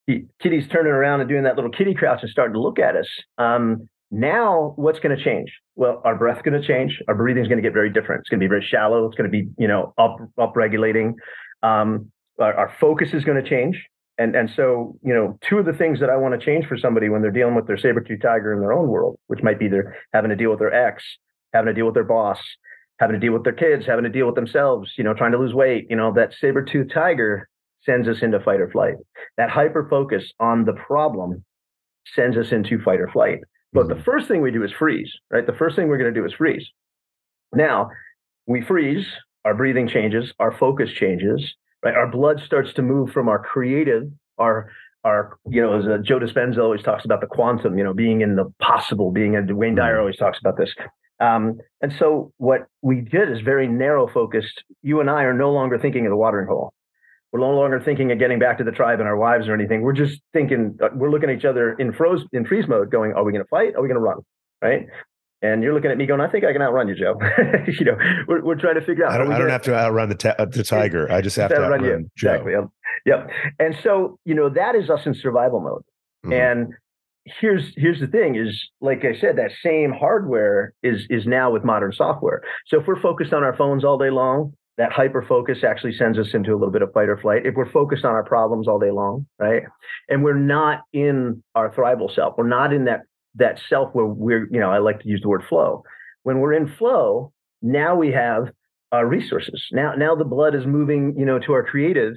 he, 0.07 0.25
Kitty's 0.41 0.67
turning 0.67 0.91
around 0.91 1.21
and 1.21 1.29
doing 1.29 1.43
that 1.43 1.55
little 1.55 1.71
kitty 1.71 1.93
crouch 1.93 2.19
and 2.23 2.29
starting 2.31 2.53
to 2.53 2.59
look 2.59 2.79
at 2.79 2.95
us. 2.95 3.07
Um, 3.37 3.87
now 4.09 4.73
what's 4.77 4.99
going 4.99 5.15
to 5.15 5.23
change? 5.23 5.51
Well, 5.75 6.01
our 6.03 6.15
breath's 6.15 6.41
going 6.41 6.59
to 6.59 6.67
change. 6.67 6.99
Our 7.07 7.15
breathing's 7.15 7.47
going 7.47 7.61
to 7.61 7.63
get 7.63 7.73
very 7.73 7.91
different. 7.91 8.21
It's 8.21 8.29
going 8.29 8.39
to 8.39 8.43
be 8.43 8.49
very 8.49 8.65
shallow. 8.67 9.05
It's 9.05 9.15
going 9.15 9.31
to 9.31 9.31
be, 9.31 9.47
you 9.57 9.67
know, 9.67 9.93
up 9.97 10.17
up 10.39 10.55
regulating. 10.55 11.15
Um, 11.63 12.11
our, 12.39 12.53
our 12.53 12.73
focus 12.79 13.13
is 13.13 13.23
going 13.23 13.41
to 13.41 13.47
change. 13.47 13.81
And, 14.21 14.35
and 14.35 14.51
so, 14.55 14.95
you 15.01 15.15
know, 15.15 15.39
two 15.41 15.57
of 15.57 15.65
the 15.65 15.73
things 15.73 15.99
that 15.99 16.11
I 16.11 16.15
want 16.15 16.39
to 16.39 16.45
change 16.45 16.67
for 16.67 16.77
somebody 16.77 17.09
when 17.09 17.23
they're 17.23 17.31
dealing 17.31 17.55
with 17.55 17.65
their 17.65 17.77
saber-tooth 17.77 18.21
tiger 18.21 18.53
in 18.53 18.59
their 18.59 18.71
own 18.71 18.87
world, 18.87 19.17
which 19.25 19.41
might 19.41 19.57
be 19.57 19.67
they're 19.67 19.97
having 20.13 20.29
to 20.29 20.35
deal 20.35 20.51
with 20.51 20.59
their 20.59 20.73
ex, 20.73 21.03
having 21.53 21.67
to 21.67 21.73
deal 21.73 21.85
with 21.85 21.95
their 21.95 22.03
boss, 22.03 22.39
having 22.99 23.15
to 23.15 23.19
deal 23.19 23.33
with 23.33 23.43
their 23.43 23.51
kids, 23.51 23.87
having 23.87 24.03
to 24.03 24.11
deal 24.11 24.27
with 24.27 24.35
themselves, 24.35 24.91
you 24.95 25.03
know, 25.03 25.15
trying 25.15 25.31
to 25.31 25.39
lose 25.39 25.55
weight, 25.55 25.87
you 25.89 25.95
know, 25.95 26.13
that 26.13 26.35
saber-tooth 26.39 26.93
tiger 26.93 27.49
sends 27.83 28.07
us 28.07 28.21
into 28.21 28.39
fight 28.39 28.61
or 28.61 28.69
flight. 28.69 28.93
That 29.37 29.49
hyper 29.49 29.87
focus 29.89 30.31
on 30.39 30.65
the 30.65 30.73
problem 30.73 31.43
sends 32.13 32.37
us 32.37 32.51
into 32.51 32.79
fight 32.79 32.99
or 32.99 33.07
flight. 33.07 33.39
But 33.73 33.87
mm-hmm. 33.87 33.97
the 33.97 34.03
first 34.03 34.27
thing 34.27 34.41
we 34.41 34.51
do 34.51 34.63
is 34.63 34.71
freeze, 34.71 35.11
right? 35.31 35.47
The 35.47 35.53
first 35.53 35.75
thing 35.75 35.87
we're 35.87 35.97
going 35.97 36.13
to 36.13 36.19
do 36.19 36.27
is 36.27 36.33
freeze. 36.33 36.67
Now, 37.53 37.89
we 38.45 38.61
freeze, 38.61 39.07
our 39.45 39.55
breathing 39.55 39.87
changes, 39.87 40.31
our 40.39 40.51
focus 40.51 40.91
changes, 40.91 41.55
right? 41.83 41.95
Our 41.95 42.09
blood 42.09 42.41
starts 42.45 42.73
to 42.73 42.81
move 42.81 43.11
from 43.11 43.29
our 43.29 43.39
creative, 43.39 44.03
our 44.37 44.71
our 45.03 45.37
you 45.49 45.61
know, 45.61 45.79
as 45.79 45.85
uh, 45.85 45.97
Joe 46.03 46.19
Dispenza 46.19 46.59
always 46.59 46.83
talks 46.83 47.05
about 47.05 47.21
the 47.21 47.27
quantum, 47.27 47.77
you 47.77 47.83
know, 47.83 47.93
being 47.93 48.21
in 48.21 48.35
the 48.35 48.53
possible, 48.59 49.11
being 49.11 49.33
in 49.33 49.55
Wayne 49.55 49.75
Dyer 49.75 49.93
mm-hmm. 49.93 49.99
always 49.99 50.17
talks 50.17 50.39
about 50.39 50.57
this. 50.57 50.73
Um, 51.19 51.59
and 51.81 51.93
so 51.97 52.33
what 52.37 52.67
we 52.81 53.01
did 53.01 53.31
is 53.31 53.41
very 53.41 53.67
narrow 53.67 54.07
focused. 54.07 54.63
You 54.81 55.01
and 55.01 55.09
I 55.09 55.23
are 55.23 55.33
no 55.33 55.51
longer 55.51 55.77
thinking 55.77 56.05
of 56.05 56.09
the 56.11 56.17
watering 56.17 56.47
hole. 56.47 56.73
We're 57.31 57.39
no 57.39 57.51
longer 57.51 57.79
thinking 57.79 58.11
of 58.11 58.19
getting 58.19 58.39
back 58.39 58.57
to 58.57 58.63
the 58.63 58.71
tribe 58.71 58.99
and 58.99 59.07
our 59.07 59.15
wives 59.15 59.47
or 59.47 59.53
anything. 59.53 59.81
We're 59.81 59.93
just 59.93 60.19
thinking, 60.33 60.77
uh, 60.83 60.89
we're 60.93 61.09
looking 61.09 61.29
at 61.29 61.37
each 61.37 61.45
other 61.45 61.73
in 61.73 61.93
froze 61.93 62.25
in 62.33 62.45
freeze 62.45 62.67
mode, 62.67 62.91
going, 62.91 63.13
are 63.13 63.23
we 63.23 63.31
going 63.31 63.43
to 63.43 63.49
fight? 63.49 63.75
Are 63.75 63.81
we 63.81 63.87
going 63.87 63.99
to 63.99 64.01
run? 64.01 64.17
Right? 64.61 64.87
And 65.43 65.63
you're 65.63 65.73
looking 65.73 65.89
at 65.89 65.97
me 65.97 66.05
going, 66.05 66.21
I 66.21 66.29
think 66.29 66.45
I 66.45 66.53
can 66.53 66.61
outrun 66.61 66.87
you, 66.87 66.95
Joe. 66.95 67.19
you 67.67 67.85
know, 67.85 67.97
we're, 68.27 68.43
we're 68.43 68.55
trying 68.55 68.75
to 68.75 68.81
figure 68.81 69.05
out. 69.05 69.11
I 69.11 69.17
don't, 69.17 69.31
I 69.31 69.39
don't 69.39 69.49
have 69.49 69.63
to 69.63 69.73
outrun 69.73 70.09
the, 70.09 70.15
ta- 70.15 70.35
the 70.45 70.63
tiger. 70.67 71.11
I 71.11 71.21
just 71.21 71.35
have 71.37 71.49
to 71.49 71.55
outrun, 71.55 71.81
outrun 71.81 72.01
you. 72.01 72.09
Joe. 72.15 72.33
Exactly. 72.33 72.53
Yep. 72.53 72.69
yep. 73.05 73.29
And 73.59 73.75
so, 73.81 74.19
you 74.23 74.35
know, 74.35 74.49
that 74.49 74.75
is 74.75 74.89
us 74.89 75.05
in 75.05 75.15
survival 75.15 75.59
mode. 75.59 75.83
Mm-hmm. 76.25 76.33
And 76.33 76.73
here's 77.25 77.71
here's 77.75 77.99
the 77.99 78.07
thing 78.07 78.35
is 78.35 78.69
like 78.81 79.03
I 79.05 79.19
said, 79.19 79.37
that 79.37 79.51
same 79.63 79.91
hardware 79.91 80.73
is 80.83 81.05
is 81.09 81.25
now 81.25 81.51
with 81.51 81.63
modern 81.63 81.91
software. 81.91 82.43
So 82.67 82.79
if 82.79 82.87
we're 82.87 83.01
focused 83.01 83.33
on 83.33 83.43
our 83.43 83.55
phones 83.55 83.83
all 83.83 83.97
day 83.97 84.09
long, 84.09 84.53
that 84.77 84.91
hyper 84.91 85.23
focus 85.27 85.59
actually 85.63 85.93
sends 85.93 86.17
us 86.17 86.33
into 86.33 86.51
a 86.51 86.55
little 86.55 86.71
bit 86.71 86.81
of 86.81 86.91
fight 86.93 87.09
or 87.09 87.17
flight. 87.17 87.45
If 87.45 87.55
we're 87.55 87.69
focused 87.69 88.05
on 88.05 88.13
our 88.13 88.23
problems 88.23 88.67
all 88.67 88.79
day 88.79 88.91
long, 88.91 89.27
right? 89.37 89.63
And 90.09 90.23
we're 90.23 90.33
not 90.33 90.81
in 90.93 91.43
our 91.55 91.71
thrival 91.71 92.13
self, 92.13 92.35
we're 92.37 92.47
not 92.47 92.73
in 92.73 92.85
that 92.85 93.01
that 93.35 93.59
self 93.69 93.93
where 93.93 94.05
we're, 94.05 94.47
you 94.51 94.59
know, 94.59 94.71
I 94.71 94.79
like 94.79 95.01
to 95.01 95.07
use 95.07 95.21
the 95.21 95.29
word 95.29 95.43
flow. 95.47 95.83
When 96.23 96.39
we're 96.39 96.53
in 96.53 96.67
flow, 96.67 97.31
now 97.61 97.95
we 97.95 98.11
have 98.11 98.51
our 98.91 99.05
resources. 99.05 99.63
Now, 99.71 99.93
now 99.95 100.15
the 100.15 100.25
blood 100.25 100.55
is 100.55 100.65
moving, 100.65 101.15
you 101.17 101.25
know, 101.25 101.39
to 101.39 101.53
our 101.53 101.63
creative 101.63 102.13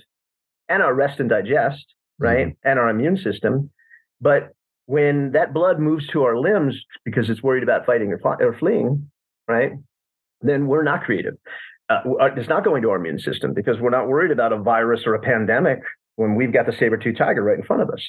and 0.69 0.83
our 0.83 0.95
rest 0.95 1.21
and 1.21 1.29
digest, 1.29 1.85
right? 2.19 2.49
Mm-hmm. 2.49 2.69
And 2.69 2.79
our 2.79 2.89
immune 2.89 3.17
system. 3.17 3.71
But 4.21 4.55
when 4.87 5.33
that 5.33 5.55
blood 5.55 5.79
moves 5.79 6.07
to 6.09 6.25
our 6.25 6.37
limbs 6.37 6.77
because 7.05 7.31
it's 7.31 7.43
worried 7.43 7.63
about 7.63 7.87
fighting 7.87 8.13
or, 8.13 8.21
or 8.25 8.57
fleeing, 8.59 9.11
right? 9.49 9.73
Then 10.43 10.67
we're 10.67 10.83
not 10.83 11.05
creative. 11.05 11.35
Uh, 11.89 12.01
uh, 12.21 12.31
it's 12.37 12.49
not 12.49 12.65
going 12.65 12.83
to 12.83 12.91
our 12.91 12.97
immune 12.97 13.19
system 13.19 13.55
because 13.55 13.79
we're 13.81 13.91
not 13.91 14.09
worried 14.09 14.31
about 14.31 14.53
a 14.53 14.59
virus 14.59 15.03
or 15.07 15.15
a 15.15 15.21
pandemic 15.21 15.81
when 16.17 16.35
we've 16.35 16.53
got 16.53 16.67
the 16.67 16.73
saber 16.73 16.97
tooth 16.97 17.19
tiger 17.19 17.43
right 17.43 17.59
in 17.59 17.65
front 17.65 17.83
of 17.83 17.91
us. 17.91 18.03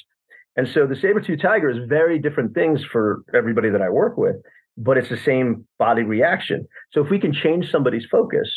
And 0.56 0.66
so 0.72 0.86
the 0.86 0.96
saber 0.96 1.20
tooth 1.20 1.40
tiger 1.42 1.70
is 1.70 1.78
very 1.88 2.18
different 2.18 2.54
things 2.54 2.80
for 2.90 3.22
everybody 3.34 3.70
that 3.70 3.82
I 3.82 3.90
work 3.90 4.16
with, 4.16 4.36
but 4.76 4.96
it's 4.96 5.08
the 5.08 5.18
same 5.18 5.66
body 5.78 6.02
reaction. 6.02 6.66
So 6.92 7.04
if 7.04 7.10
we 7.10 7.18
can 7.18 7.32
change 7.32 7.70
somebody's 7.70 8.06
focus, 8.10 8.50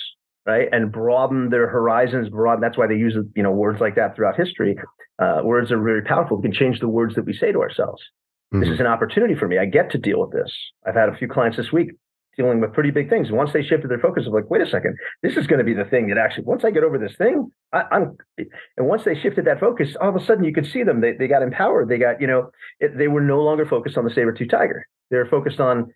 right, 0.45 0.69
and 0.71 0.91
broaden 0.91 1.49
their 1.49 1.67
horizons, 1.67 2.29
broaden, 2.29 2.61
that's 2.61 2.77
why 2.77 2.87
they 2.87 2.95
use 2.95 3.17
you 3.35 3.43
know 3.43 3.51
words 3.51 3.81
like 3.81 3.95
that 3.95 4.15
throughout 4.15 4.37
history. 4.37 4.77
Uh, 5.21 5.41
words 5.43 5.71
are 5.71 5.81
very 5.81 6.01
powerful. 6.01 6.37
We 6.37 6.43
can 6.43 6.53
change 6.53 6.79
the 6.79 6.87
words 6.87 7.15
that 7.15 7.25
we 7.25 7.33
say 7.33 7.51
to 7.51 7.59
ourselves. 7.59 8.01
Mm-hmm. 8.53 8.61
This 8.61 8.69
is 8.69 8.79
an 8.79 8.87
opportunity 8.87 9.35
for 9.35 9.47
me. 9.47 9.57
I 9.57 9.65
get 9.65 9.91
to 9.91 9.97
deal 9.97 10.21
with 10.21 10.31
this. 10.31 10.51
I've 10.87 10.95
had 10.95 11.09
a 11.09 11.15
few 11.15 11.27
clients 11.27 11.57
this 11.57 11.71
week 11.71 11.91
dealing 12.39 12.61
with 12.61 12.71
pretty 12.71 12.89
big 12.89 13.09
things. 13.09 13.27
And 13.27 13.35
once 13.35 13.51
they 13.51 13.61
shifted 13.61 13.91
their 13.91 13.99
focus, 13.99 14.25
of 14.25 14.31
like, 14.31 14.49
wait 14.49 14.61
a 14.61 14.65
second, 14.65 14.95
this 15.21 15.35
is 15.35 15.45
going 15.45 15.59
to 15.59 15.65
be 15.65 15.73
the 15.73 15.83
thing 15.83 16.07
that 16.07 16.17
actually, 16.17 16.45
once 16.45 16.63
I 16.63 16.71
get 16.71 16.85
over 16.85 16.97
this 16.97 17.15
thing, 17.17 17.51
I, 17.73 17.83
am 17.91 18.17
and 18.77 18.87
once 18.87 19.03
they 19.03 19.13
shifted 19.13 19.43
that 19.45 19.59
focus, 19.59 19.97
all 19.99 20.09
of 20.09 20.15
a 20.15 20.25
sudden 20.25 20.45
you 20.45 20.53
could 20.53 20.65
see 20.65 20.83
them. 20.83 21.01
They, 21.01 21.13
they 21.19 21.27
got 21.27 21.43
empowered. 21.43 21.89
They 21.89 21.97
got, 21.97 22.21
you 22.21 22.27
know, 22.27 22.49
it, 22.79 22.97
they 22.97 23.09
were 23.09 23.21
no 23.21 23.41
longer 23.41 23.65
focused 23.65 23.97
on 23.97 24.05
the 24.05 24.09
saber 24.11 24.31
tooth 24.31 24.49
tiger. 24.49 24.87
They 25.11 25.17
were 25.17 25.27
focused 25.27 25.59
on 25.59 25.93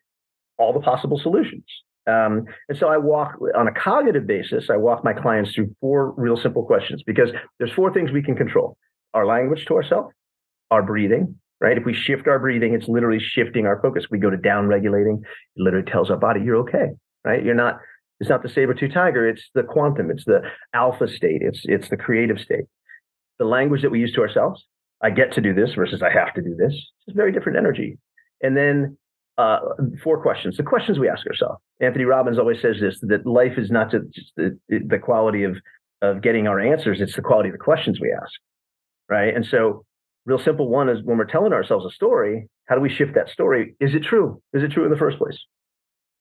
all 0.58 0.74
the 0.74 0.82
possible 0.82 1.18
solutions. 1.18 1.64
Um, 2.06 2.44
and 2.68 2.78
so 2.78 2.90
I 2.90 2.98
walk 2.98 3.36
on 3.56 3.70
a 3.70 3.74
cognitive 3.74 4.28
basis, 4.28 4.70
I 4.70 4.76
walk 4.76 5.06
my 5.06 5.14
clients 5.14 5.54
through 5.56 5.74
four 5.80 6.14
real 6.18 6.36
simple 6.36 6.66
questions 6.66 7.02
because 7.06 7.30
there's 7.58 7.72
four 7.72 7.94
things 7.94 8.12
we 8.12 8.22
can 8.22 8.36
control 8.36 8.78
our 9.14 9.26
language 9.26 9.66
to 9.68 9.76
ourselves, 9.76 10.14
our 10.70 10.84
breathing, 10.84 11.40
right? 11.64 11.78
If 11.78 11.86
we 11.86 11.94
shift 11.94 12.28
our 12.28 12.38
breathing, 12.40 12.74
it's 12.74 12.90
literally 12.90 13.20
shifting 13.20 13.66
our 13.66 13.82
focus. 13.82 14.08
We 14.12 14.20
go 14.20 14.30
to 14.30 14.36
down 14.36 14.68
regulating, 14.68 15.24
it 15.56 15.62
literally 15.62 15.90
tells 15.90 16.12
our 16.12 16.18
body, 16.18 16.42
you're 16.42 16.58
okay, 16.58 16.92
right? 17.24 17.44
You're 17.44 17.56
not, 17.56 17.80
it's 18.20 18.30
not 18.30 18.44
the 18.44 18.50
saber 18.50 18.74
tooth 18.74 18.94
tiger, 18.94 19.28
it's 19.28 19.50
the 19.56 19.64
quantum, 19.64 20.12
it's 20.12 20.26
the 20.26 20.42
alpha 20.74 21.08
state, 21.08 21.42
it's 21.42 21.62
it's 21.64 21.90
the 21.90 21.98
creative 21.98 22.38
state. 22.40 22.66
The 23.40 23.46
language 23.46 23.82
that 23.82 23.92
we 23.92 24.00
use 24.00 24.12
to 24.14 24.22
ourselves, 24.22 24.64
I 25.02 25.10
get 25.10 25.32
to 25.34 25.42
do 25.42 25.54
this 25.54 25.74
versus 25.74 26.04
I 26.04 26.12
have 26.12 26.34
to 26.36 26.42
do 26.42 26.54
this. 26.56 26.74
It's 27.08 27.16
very 27.16 27.32
different 27.32 27.58
energy. 27.58 27.98
And 28.42 28.56
then 28.56 28.98
uh, 29.38 29.60
four 30.04 30.22
questions. 30.22 30.58
The 30.58 30.64
questions 30.64 31.00
we 31.00 31.10
ask 31.10 31.26
ourselves. 31.26 31.60
Anthony 31.82 32.04
Robbins 32.04 32.38
always 32.38 32.62
says 32.62 32.76
this: 32.80 33.00
that 33.04 33.26
life 33.26 33.58
is 33.58 33.72
not 33.72 33.90
just 33.90 34.32
the, 34.36 34.60
the 34.70 35.00
quality 35.00 35.44
of 35.44 35.56
of 36.02 36.22
getting 36.22 36.46
our 36.48 36.60
answers; 36.60 37.00
it's 37.00 37.16
the 37.16 37.22
quality 37.22 37.50
of 37.50 37.54
the 37.54 37.64
questions 37.64 38.00
we 38.02 38.14
ask, 38.14 38.34
right? 39.10 39.34
And 39.34 39.46
so 39.46 39.86
real 40.26 40.40
simple 40.40 40.70
one 40.70 40.90
is 40.90 41.04
when 41.04 41.18
we're 41.18 41.26
telling 41.26 41.54
ourselves 41.54 41.86
a 41.86 41.94
story, 41.94 42.48
how 42.66 42.76
do 42.76 42.82
we 42.82 42.90
shift 42.90 43.16
that 43.16 43.30
story? 43.30 43.76
Is 43.80 43.94
it 43.94 44.04
true? 44.04 44.42
Is 44.54 44.64
it 44.64 44.72
true 44.72 44.86
in 44.86 44.92
the 44.92 44.98
first 44.98 45.18
place? 45.18 45.38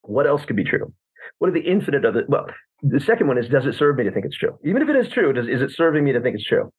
What 0.02 0.26
else 0.26 0.44
could 0.44 0.56
be 0.56 0.64
true? 0.64 0.92
What 1.38 1.48
are 1.48 1.52
the 1.52 1.60
infinite 1.60 2.04
of 2.04 2.16
it? 2.16 2.28
Well, 2.28 2.46
the 2.82 3.00
second 3.00 3.28
one 3.28 3.38
is 3.38 3.48
does 3.48 3.66
it 3.66 3.76
serve 3.76 3.96
me 3.96 4.04
to 4.04 4.10
think 4.10 4.26
it's 4.26 4.36
true? 4.36 4.58
Even 4.64 4.82
if 4.82 4.88
it 4.88 4.96
is 4.96 5.08
true, 5.12 5.32
does 5.32 5.46
is 5.46 5.62
it 5.62 5.70
serving 5.70 6.04
me 6.04 6.12
to 6.12 6.20
think 6.20 6.34
it's 6.34 6.46
true? 6.46 6.72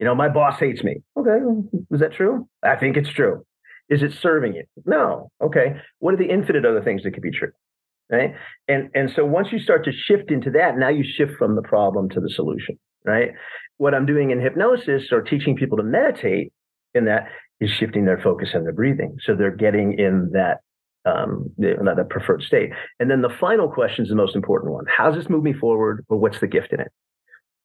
You 0.00 0.06
know, 0.06 0.14
my 0.14 0.28
boss 0.28 0.58
hates 0.58 0.82
me. 0.82 0.96
Okay, 1.16 1.38
is 1.92 2.00
that 2.00 2.12
true? 2.12 2.48
I 2.62 2.76
think 2.76 2.96
it's 2.96 3.10
true. 3.10 3.44
Is 3.88 4.02
it 4.02 4.12
serving 4.20 4.54
you? 4.54 4.64
No. 4.86 5.30
Okay. 5.42 5.76
What 5.98 6.14
are 6.14 6.16
the 6.16 6.30
infinite 6.30 6.64
other 6.64 6.82
things 6.82 7.02
that 7.02 7.12
could 7.12 7.22
be 7.22 7.30
true? 7.30 7.52
Right. 8.10 8.34
And 8.66 8.90
and 8.94 9.10
so 9.14 9.24
once 9.24 9.48
you 9.52 9.58
start 9.58 9.84
to 9.84 9.92
shift 9.92 10.30
into 10.30 10.50
that, 10.52 10.76
now 10.76 10.88
you 10.88 11.04
shift 11.04 11.32
from 11.38 11.54
the 11.54 11.62
problem 11.62 12.08
to 12.10 12.20
the 12.20 12.30
solution. 12.30 12.78
Right. 13.04 13.30
What 13.76 13.94
I'm 13.94 14.06
doing 14.06 14.30
in 14.30 14.40
hypnosis 14.40 15.12
or 15.12 15.20
teaching 15.20 15.56
people 15.56 15.76
to 15.76 15.82
meditate 15.82 16.52
in 16.94 17.04
that 17.06 17.28
is 17.60 17.70
shifting 17.70 18.04
their 18.04 18.20
focus 18.20 18.50
and 18.54 18.64
their 18.64 18.72
breathing. 18.72 19.16
So 19.24 19.34
they're 19.34 19.54
getting 19.54 19.98
in 19.98 20.30
that 20.32 20.58
um, 21.06 21.50
that 21.58 22.06
preferred 22.08 22.42
state. 22.42 22.70
And 22.98 23.10
then 23.10 23.20
the 23.20 23.28
final 23.28 23.68
question 23.68 24.04
is 24.04 24.08
the 24.08 24.16
most 24.16 24.34
important 24.34 24.72
one. 24.72 24.84
How 24.88 25.10
does 25.10 25.22
this 25.22 25.30
move 25.30 25.42
me 25.42 25.52
forward 25.52 26.04
or 26.08 26.18
what's 26.18 26.40
the 26.40 26.46
gift 26.46 26.72
in 26.72 26.80
it? 26.80 26.90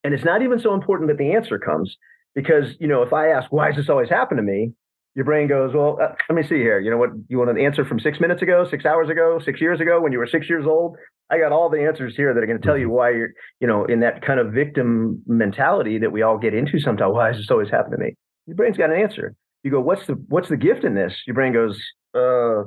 And 0.04 0.14
it's 0.14 0.26
not 0.26 0.42
even 0.42 0.60
so 0.60 0.74
important 0.74 1.10
that 1.10 1.18
the 1.18 1.34
answer 1.34 1.58
comes 1.58 1.96
because, 2.36 2.76
you 2.80 2.88
know, 2.88 3.02
if 3.02 3.14
I 3.14 3.30
ask, 3.30 3.52
why 3.52 3.68
does 3.68 3.78
this 3.78 3.90
always 3.90 4.10
happen 4.10 4.38
to 4.38 4.44
me? 4.44 4.74
Your 5.16 5.26
brain 5.26 5.48
goes, 5.48 5.74
well, 5.74 5.98
uh, 6.02 6.14
let 6.30 6.36
me 6.36 6.44
see 6.44 6.58
here. 6.58 6.80
You 6.80 6.92
know 6.92 6.98
what? 6.98 7.10
You 7.28 7.38
want 7.38 7.50
an 7.50 7.58
answer 7.58 7.84
from 7.84 8.00
six 8.00 8.20
minutes 8.20 8.42
ago, 8.42 8.66
six 8.70 8.86
hours 8.86 9.10
ago, 9.10 9.40
six 9.44 9.60
years 9.60 9.82
ago 9.82 10.00
when 10.00 10.12
you 10.12 10.20
were 10.20 10.28
six 10.28 10.48
years 10.48 10.66
old? 10.66 10.98
I 11.30 11.40
got 11.40 11.52
all 11.52 11.70
the 11.70 11.82
answers 11.82 12.16
here 12.16 12.34
that 12.34 12.42
are 12.42 12.46
going 12.46 12.60
to 12.60 12.66
tell 12.66 12.78
you 12.78 12.88
mm-hmm. 12.88 12.96
why 12.96 13.12
you're, 13.12 13.30
you 13.60 13.68
know, 13.68 13.86
in 13.86 14.02
that 14.02 14.22
kind 14.22 14.40
of 14.40 14.54
victim 14.54 15.22
mentality 15.28 15.98
that 16.00 16.12
we 16.12 16.22
all 16.22 16.38
get 16.38 16.54
into 16.54 16.80
sometimes. 16.80 17.14
Why 17.14 17.32
does 17.32 17.38
this 17.42 17.52
always 17.52 17.70
happen 17.70 17.92
to 17.92 17.98
me? 17.98 18.16
Your 18.50 18.56
brain's 18.56 18.78
got 18.78 18.90
an 18.90 19.00
answer. 19.00 19.36
You 19.62 19.70
go, 19.70 19.80
what's 19.80 20.08
the 20.08 20.14
what's 20.28 20.50
the 20.50 20.58
gift 20.58 20.84
in 20.84 20.96
this? 20.96 21.14
Your 21.28 21.36
brain 21.36 21.54
goes, 21.54 21.80
uh, 22.16 22.64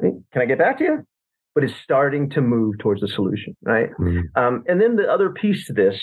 can 0.00 0.42
I 0.42 0.46
get 0.46 0.58
back 0.58 0.78
to 0.78 0.84
you? 0.84 1.06
But 1.54 1.64
it's 1.64 1.74
starting 1.82 2.30
to 2.30 2.40
move 2.40 2.78
towards 2.78 3.02
the 3.02 3.08
solution, 3.08 3.54
right? 3.62 3.90
Mm-hmm. 4.00 4.20
Um, 4.34 4.64
and 4.66 4.80
then 4.80 4.96
the 4.96 5.12
other 5.12 5.28
piece 5.28 5.66
to 5.66 5.74
this 5.74 6.00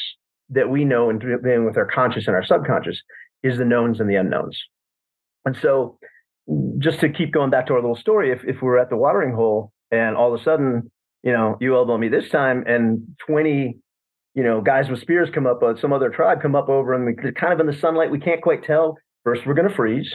that 0.49 0.69
we 0.69 0.85
know 0.85 1.09
and 1.09 1.19
dealing 1.19 1.65
with 1.65 1.77
our 1.77 1.87
conscious 1.87 2.27
and 2.27 2.35
our 2.35 2.45
subconscious 2.45 3.01
is 3.41 3.57
the 3.57 3.65
knowns 3.65 3.99
and 3.99 4.07
the 4.07 4.15
unknowns. 4.15 4.59
And 5.45 5.57
so, 5.59 5.97
just 6.77 6.99
to 6.99 7.09
keep 7.09 7.33
going 7.33 7.49
back 7.49 7.65
to 7.67 7.73
our 7.73 7.81
little 7.81 7.95
story, 7.95 8.31
if 8.31 8.43
if 8.45 8.61
we're 8.61 8.77
at 8.77 8.91
the 8.91 8.97
watering 8.97 9.33
hole 9.33 9.71
and 9.89 10.15
all 10.15 10.31
of 10.31 10.39
a 10.39 10.43
sudden, 10.43 10.91
you 11.23 11.31
know, 11.31 11.57
you 11.59 11.75
elbow 11.75 11.97
me 11.97 12.09
this 12.09 12.29
time, 12.29 12.63
and 12.67 13.01
twenty 13.25 13.79
you 14.35 14.43
know, 14.43 14.61
guys 14.61 14.89
with 14.89 14.99
spears 14.99 15.29
come 15.33 15.47
up, 15.47 15.63
uh, 15.63 15.75
some 15.79 15.93
other 15.93 16.09
tribe 16.09 16.41
come 16.41 16.55
up 16.55 16.67
over, 16.67 16.93
and 16.93 17.17
they're 17.17 17.31
kind 17.31 17.53
of 17.53 17.59
in 17.61 17.67
the 17.67 17.79
sunlight. 17.79 18.11
We 18.11 18.19
can't 18.19 18.41
quite 18.41 18.63
tell. 18.63 18.97
First, 19.23 19.45
we're 19.45 19.53
going 19.53 19.69
to 19.69 19.75
freeze. 19.75 20.13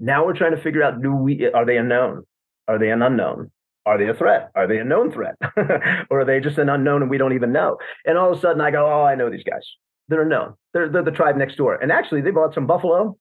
Now 0.00 0.24
we're 0.24 0.36
trying 0.36 0.56
to 0.56 0.62
figure 0.62 0.82
out: 0.82 1.02
Do 1.02 1.12
we 1.12 1.46
are 1.54 1.66
they 1.66 1.76
unknown? 1.76 2.24
Are 2.66 2.78
they 2.78 2.90
an 2.90 3.02
unknown? 3.02 3.50
Are 3.84 3.98
they 3.98 4.08
a 4.08 4.14
threat? 4.14 4.50
Are 4.54 4.66
they 4.66 4.78
a 4.78 4.84
known 4.84 5.12
threat, 5.12 5.34
or 6.10 6.20
are 6.20 6.24
they 6.24 6.40
just 6.40 6.58
an 6.58 6.68
unknown 6.70 7.02
and 7.02 7.10
we 7.10 7.18
don't 7.18 7.34
even 7.34 7.52
know? 7.52 7.76
And 8.06 8.16
all 8.16 8.32
of 8.32 8.38
a 8.38 8.40
sudden, 8.40 8.62
I 8.62 8.70
go, 8.70 8.86
"Oh, 8.86 9.04
I 9.04 9.14
know 9.14 9.30
these 9.30 9.44
guys. 9.44 9.62
They're 10.08 10.24
known. 10.24 10.54
They're 10.72 10.88
they're 10.88 11.04
the 11.04 11.10
tribe 11.10 11.36
next 11.36 11.56
door." 11.56 11.74
And 11.74 11.92
actually, 11.92 12.22
they 12.22 12.30
bought 12.30 12.54
some 12.54 12.66
buffalo. 12.66 13.18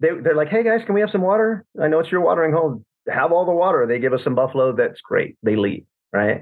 They 0.00 0.08
they're 0.22 0.36
like, 0.36 0.48
"Hey 0.48 0.64
guys, 0.64 0.80
can 0.86 0.94
we 0.94 1.02
have 1.02 1.10
some 1.10 1.22
water? 1.22 1.66
I 1.80 1.88
know 1.88 1.98
it's 1.98 2.10
your 2.10 2.22
watering 2.22 2.54
hole. 2.54 2.82
Have 3.08 3.30
all 3.30 3.44
the 3.44 3.52
water." 3.52 3.86
They 3.86 3.98
give 3.98 4.14
us 4.14 4.24
some 4.24 4.34
buffalo. 4.34 4.74
That's 4.74 5.00
great. 5.02 5.36
They 5.42 5.56
leave. 5.56 5.84
Right. 6.14 6.40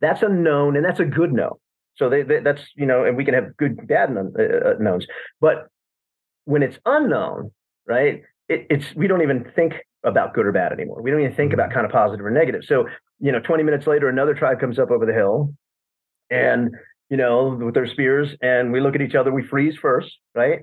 That's 0.00 0.22
a 0.22 0.28
known, 0.28 0.76
and 0.76 0.84
that's 0.84 1.00
a 1.00 1.04
good 1.04 1.32
known 1.32 1.56
so 1.96 2.08
they, 2.08 2.22
they, 2.22 2.40
that's 2.40 2.62
you 2.76 2.86
know, 2.86 3.04
and 3.04 3.16
we 3.16 3.24
can 3.24 3.34
have 3.34 3.56
good 3.56 3.86
bad 3.86 4.12
known, 4.12 4.34
uh, 4.38 4.70
uh, 4.70 4.74
knowns, 4.78 5.06
but 5.40 5.68
when 6.44 6.62
it's 6.62 6.78
unknown, 6.86 7.52
right? 7.86 8.22
It, 8.48 8.66
it's 8.70 8.94
we 8.94 9.06
don't 9.06 9.22
even 9.22 9.50
think 9.54 9.74
about 10.04 10.34
good 10.34 10.46
or 10.46 10.52
bad 10.52 10.72
anymore. 10.72 11.00
We 11.02 11.10
don't 11.10 11.20
even 11.20 11.34
think 11.34 11.52
about 11.52 11.68
mm-hmm. 11.68 11.74
kind 11.74 11.86
of 11.86 11.92
positive 11.92 12.24
or 12.24 12.30
negative. 12.30 12.62
So 12.64 12.86
you 13.20 13.30
know, 13.30 13.40
20 13.40 13.62
minutes 13.62 13.86
later, 13.86 14.08
another 14.08 14.34
tribe 14.34 14.58
comes 14.58 14.78
up 14.78 14.90
over 14.90 15.06
the 15.06 15.12
hill, 15.12 15.54
and 16.30 16.70
you 17.08 17.16
know, 17.16 17.58
with 17.62 17.74
their 17.74 17.86
spears, 17.86 18.34
and 18.40 18.72
we 18.72 18.80
look 18.80 18.94
at 18.94 19.02
each 19.02 19.14
other. 19.14 19.32
We 19.32 19.44
freeze 19.44 19.76
first, 19.76 20.16
right? 20.34 20.60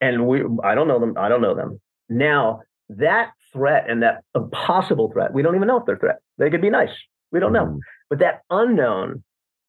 And 0.00 0.26
we, 0.26 0.42
I 0.62 0.74
don't 0.74 0.88
know 0.88 0.98
them. 0.98 1.14
I 1.16 1.28
don't 1.28 1.40
know 1.40 1.54
them. 1.54 1.80
Now 2.08 2.60
that 2.90 3.32
threat 3.52 3.88
and 3.88 4.02
that 4.02 4.24
possible 4.52 5.10
threat, 5.12 5.32
we 5.32 5.42
don't 5.42 5.54
even 5.54 5.68
know 5.68 5.78
if 5.78 5.86
they're 5.86 5.96
threat. 5.96 6.16
They 6.36 6.50
could 6.50 6.60
be 6.60 6.68
nice. 6.68 6.90
We 7.30 7.40
don't 7.40 7.52
know. 7.52 7.66
Mm-hmm. 7.66 7.78
But 8.10 8.18
that 8.18 8.42
unknown 8.50 9.22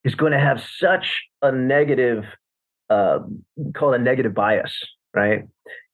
is 0.06 0.16
going 0.16 0.32
to 0.32 0.40
have 0.40 0.64
such 0.80 1.24
a 1.42 1.52
negative, 1.52 2.24
uh, 2.90 3.20
call 3.76 3.94
it 3.94 4.00
a 4.00 4.04
negative 4.04 4.34
bias, 4.34 4.74
right? 5.14 5.42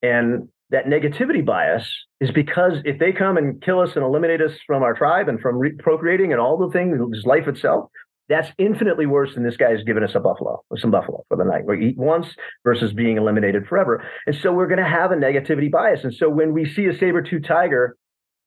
And 0.03 0.49
that 0.69 0.85
negativity 0.85 1.43
bias 1.43 1.91
is 2.19 2.29
because 2.29 2.73
if 2.85 2.99
they 2.99 3.11
come 3.11 3.37
and 3.37 3.61
kill 3.61 3.79
us 3.79 3.95
and 3.95 4.05
eliminate 4.05 4.41
us 4.41 4.51
from 4.67 4.83
our 4.83 4.93
tribe 4.93 5.27
and 5.27 5.39
from 5.39 5.57
re- 5.57 5.75
procreating 5.79 6.31
and 6.31 6.39
all 6.39 6.57
the 6.57 6.69
things, 6.69 7.25
life 7.25 7.47
itself, 7.47 7.89
that's 8.29 8.49
infinitely 8.57 9.05
worse 9.05 9.33
than 9.33 9.43
this 9.43 9.57
guy 9.57 9.71
is 9.71 9.83
giving 9.83 10.03
us 10.03 10.15
a 10.15 10.19
buffalo 10.19 10.63
or 10.69 10.77
some 10.77 10.91
buffalo 10.91 11.23
for 11.27 11.35
the 11.35 11.43
night. 11.43 11.65
We 11.65 11.89
eat 11.89 11.97
once 11.97 12.27
versus 12.63 12.93
being 12.93 13.17
eliminated 13.17 13.67
forever. 13.67 14.03
And 14.25 14.35
so 14.35 14.53
we're 14.53 14.67
going 14.67 14.79
to 14.79 14.85
have 14.85 15.11
a 15.11 15.15
negativity 15.15 15.69
bias. 15.69 16.03
And 16.03 16.13
so 16.13 16.29
when 16.29 16.53
we 16.53 16.65
see 16.65 16.85
a 16.85 16.97
saber-tooth 16.97 17.45
tiger 17.45 17.97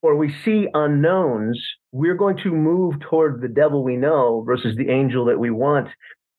or 0.00 0.16
we 0.16 0.32
see 0.44 0.68
unknowns, 0.72 1.62
we're 1.94 2.16
going 2.16 2.36
to 2.36 2.50
move 2.50 2.98
toward 2.98 3.40
the 3.40 3.46
devil 3.46 3.84
we 3.84 3.96
know 3.96 4.42
versus 4.44 4.74
the 4.74 4.90
angel 4.90 5.24
that 5.24 5.38
we 5.38 5.48
want 5.48 5.88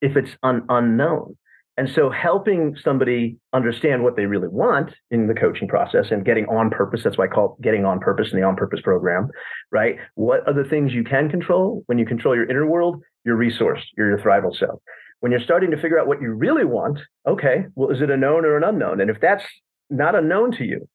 if 0.01 0.17
it's 0.17 0.31
un- 0.43 0.65
unknown. 0.67 1.37
And 1.77 1.89
so 1.89 2.09
helping 2.09 2.75
somebody 2.83 3.37
understand 3.53 4.03
what 4.03 4.17
they 4.17 4.25
really 4.25 4.49
want 4.49 4.91
in 5.11 5.27
the 5.27 5.33
coaching 5.33 5.69
process 5.69 6.07
and 6.11 6.25
getting 6.25 6.45
on 6.47 6.71
purpose, 6.71 7.03
that's 7.05 7.17
why 7.17 7.23
I 7.23 7.27
call 7.29 7.55
it 7.57 7.63
getting 7.63 7.85
on 7.85 8.01
purpose 8.01 8.33
in 8.33 8.37
the 8.37 8.45
on 8.45 8.57
purpose 8.57 8.81
program, 8.81 9.29
right? 9.71 9.95
What 10.15 10.45
are 10.45 10.53
the 10.53 10.69
things 10.69 10.91
you 10.91 11.05
can 11.05 11.29
control? 11.29 11.83
When 11.85 11.97
you 11.97 12.05
control 12.05 12.35
your 12.35 12.49
inner 12.49 12.67
world, 12.67 13.01
your 13.23 13.37
resource, 13.37 13.81
you're 13.97 14.09
your 14.09 14.19
thrival 14.19 14.53
self. 14.53 14.81
When 15.21 15.31
you're 15.31 15.41
starting 15.41 15.71
to 15.71 15.77
figure 15.77 15.97
out 15.97 16.07
what 16.07 16.21
you 16.21 16.33
really 16.33 16.65
want, 16.65 16.99
okay, 17.25 17.67
well, 17.75 17.91
is 17.91 18.01
it 18.01 18.09
a 18.09 18.17
known 18.17 18.43
or 18.43 18.57
an 18.57 18.65
unknown? 18.65 18.99
And 18.99 19.09
if 19.09 19.21
that's 19.21 19.45
not 19.89 20.15
unknown 20.15 20.51
to 20.57 20.65
you, 20.65 20.89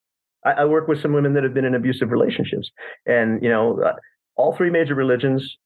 I, 0.44 0.52
I, 0.52 0.64
work 0.64 0.88
with 0.88 1.00
some 1.02 1.12
women 1.12 1.34
that 1.34 1.44
have 1.44 1.54
been 1.54 1.64
in 1.64 1.74
abusive 1.74 2.10
relationships, 2.10 2.70
and 3.06 3.42
you 3.42 3.48
know, 3.48 3.82
uh, 3.82 3.92
all 4.36 4.56
three 4.56 4.70
major 4.70 4.94
religions, 4.94 5.56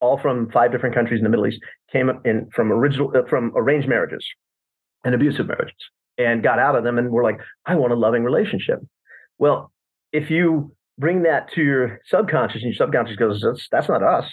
all 0.00 0.18
from 0.18 0.50
five 0.50 0.72
different 0.72 0.94
countries 0.94 1.18
in 1.18 1.24
the 1.24 1.30
Middle 1.30 1.46
East, 1.46 1.60
came 1.92 2.08
up 2.08 2.24
in 2.24 2.48
from 2.54 2.72
original 2.72 3.12
uh, 3.16 3.28
from 3.28 3.52
arranged 3.56 3.88
marriages 3.88 4.24
and 5.04 5.14
abusive 5.14 5.46
marriages, 5.46 5.76
and 6.18 6.42
got 6.42 6.58
out 6.58 6.76
of 6.76 6.84
them, 6.84 6.98
and 6.98 7.10
were 7.10 7.24
like, 7.24 7.38
I 7.66 7.74
want 7.76 7.92
a 7.92 7.96
loving 7.96 8.24
relationship. 8.24 8.80
Well, 9.38 9.72
if 10.12 10.30
you 10.30 10.74
bring 10.98 11.22
that 11.22 11.50
to 11.54 11.62
your 11.62 12.00
subconscious, 12.06 12.62
and 12.62 12.72
your 12.72 12.86
subconscious 12.86 13.16
goes, 13.16 13.42
that's, 13.42 13.66
that's 13.70 13.88
not 13.88 14.02
us. 14.02 14.26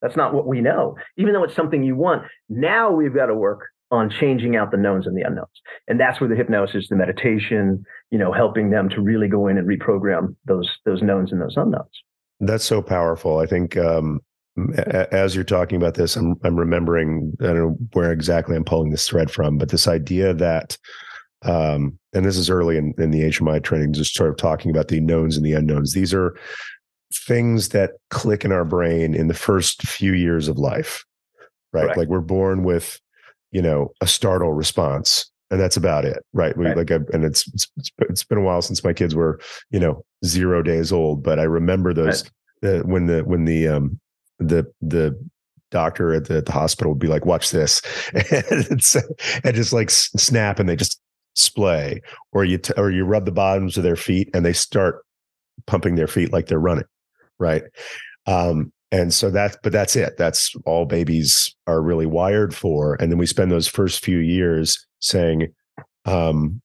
That's 0.00 0.16
not 0.16 0.34
what 0.34 0.46
we 0.46 0.60
know. 0.60 0.96
Even 1.16 1.32
though 1.32 1.44
it's 1.44 1.54
something 1.54 1.82
you 1.82 1.96
want, 1.96 2.22
now 2.48 2.90
we've 2.92 3.14
got 3.14 3.26
to 3.26 3.34
work 3.34 3.60
on 3.90 4.10
changing 4.10 4.56
out 4.56 4.70
the 4.70 4.76
knowns 4.76 5.06
and 5.06 5.16
the 5.16 5.22
unknowns. 5.22 5.48
And 5.86 6.00
that's 6.00 6.20
where 6.20 6.28
the 6.28 6.36
hypnosis, 6.36 6.88
the 6.88 6.96
meditation, 6.96 7.84
you 8.10 8.18
know, 8.18 8.32
helping 8.32 8.70
them 8.70 8.88
to 8.90 9.00
really 9.00 9.28
go 9.28 9.46
in 9.46 9.58
and 9.58 9.68
reprogram 9.68 10.34
those 10.44 10.70
those 10.84 11.02
knowns 11.02 11.32
and 11.32 11.40
those 11.40 11.56
unknowns. 11.56 11.90
That's 12.40 12.64
so 12.64 12.82
powerful. 12.82 13.38
I 13.38 13.46
think 13.46 13.76
um, 13.76 14.20
as 14.86 15.34
you're 15.34 15.44
talking 15.44 15.76
about 15.76 15.94
this, 15.94 16.16
I'm 16.16 16.36
I'm 16.44 16.56
remembering 16.56 17.32
I 17.40 17.46
don't 17.46 17.56
know 17.56 17.76
where 17.92 18.12
exactly 18.12 18.56
I'm 18.56 18.64
pulling 18.64 18.90
this 18.90 19.08
thread 19.08 19.30
from, 19.30 19.58
but 19.58 19.70
this 19.70 19.88
idea 19.88 20.34
that 20.34 20.76
um, 21.44 21.98
and 22.12 22.24
this 22.24 22.36
is 22.36 22.50
early 22.50 22.76
in, 22.76 22.94
in 22.98 23.10
the 23.10 23.22
HMI 23.22 23.62
training, 23.62 23.92
just 23.92 24.14
sort 24.14 24.30
of 24.30 24.36
talking 24.36 24.70
about 24.70 24.88
the 24.88 25.00
knowns 25.00 25.36
and 25.36 25.44
the 25.44 25.52
unknowns. 25.52 25.92
These 25.92 26.14
are 26.14 26.36
things 27.14 27.70
that 27.70 27.92
click 28.10 28.44
in 28.44 28.52
our 28.52 28.64
brain 28.64 29.14
in 29.14 29.28
the 29.28 29.34
first 29.34 29.82
few 29.82 30.12
years 30.12 30.48
of 30.48 30.58
life, 30.58 31.04
right? 31.72 31.96
Like 31.96 32.08
we're 32.08 32.20
born 32.20 32.64
with, 32.64 33.00
you 33.52 33.62
know, 33.62 33.92
a 34.00 34.06
startle 34.06 34.52
response, 34.52 35.30
and 35.50 35.60
that's 35.60 35.76
about 35.76 36.04
it, 36.04 36.24
right? 36.32 36.56
We 36.56 36.66
right. 36.66 36.76
like, 36.76 36.90
and 36.90 37.24
it's, 37.24 37.46
it's 37.54 37.92
it's 38.00 38.24
been 38.24 38.38
a 38.38 38.42
while 38.42 38.62
since 38.62 38.82
my 38.82 38.92
kids 38.92 39.14
were, 39.14 39.40
you 39.70 39.78
know, 39.78 40.04
zero 40.24 40.62
days 40.62 40.92
old, 40.92 41.22
but 41.22 41.38
I 41.38 41.44
remember 41.44 41.94
those 41.94 42.30
right. 42.62 42.80
uh, 42.80 42.82
when 42.82 43.06
the 43.06 43.22
when 43.24 43.44
the 43.44 43.68
um 43.68 44.00
the 44.38 44.66
the 44.80 45.18
doctor 45.70 46.14
at 46.14 46.26
the, 46.26 46.38
at 46.38 46.46
the 46.46 46.52
hospital 46.52 46.92
would 46.92 46.98
be 46.98 47.06
like, 47.06 47.26
"Watch 47.26 47.50
this," 47.50 47.80
and, 48.14 48.24
it's 48.50 48.96
and 48.96 49.54
just 49.54 49.72
like 49.72 49.90
snap, 49.90 50.58
and 50.58 50.68
they 50.68 50.76
just 50.76 51.00
splay, 51.34 52.00
or 52.32 52.44
you 52.44 52.58
t- 52.58 52.74
or 52.76 52.90
you 52.90 53.04
rub 53.04 53.24
the 53.24 53.32
bottoms 53.32 53.76
of 53.76 53.82
their 53.82 53.96
feet, 53.96 54.30
and 54.34 54.44
they 54.44 54.52
start 54.52 55.04
pumping 55.66 55.94
their 55.94 56.08
feet 56.08 56.32
like 56.32 56.46
they're 56.46 56.58
running, 56.58 56.84
right? 57.38 57.62
Um, 58.26 58.72
and 58.92 59.12
so 59.12 59.30
that's 59.30 59.56
but 59.62 59.72
that's 59.72 59.96
it. 59.96 60.16
That's 60.16 60.54
all 60.64 60.86
babies 60.86 61.54
are 61.66 61.82
really 61.82 62.06
wired 62.06 62.54
for. 62.54 62.94
And 63.00 63.10
then 63.10 63.18
we 63.18 63.26
spend 63.26 63.50
those 63.50 63.66
first 63.66 64.04
few 64.04 64.18
years 64.18 64.84
saying, 65.00 65.52
um, 66.04 66.60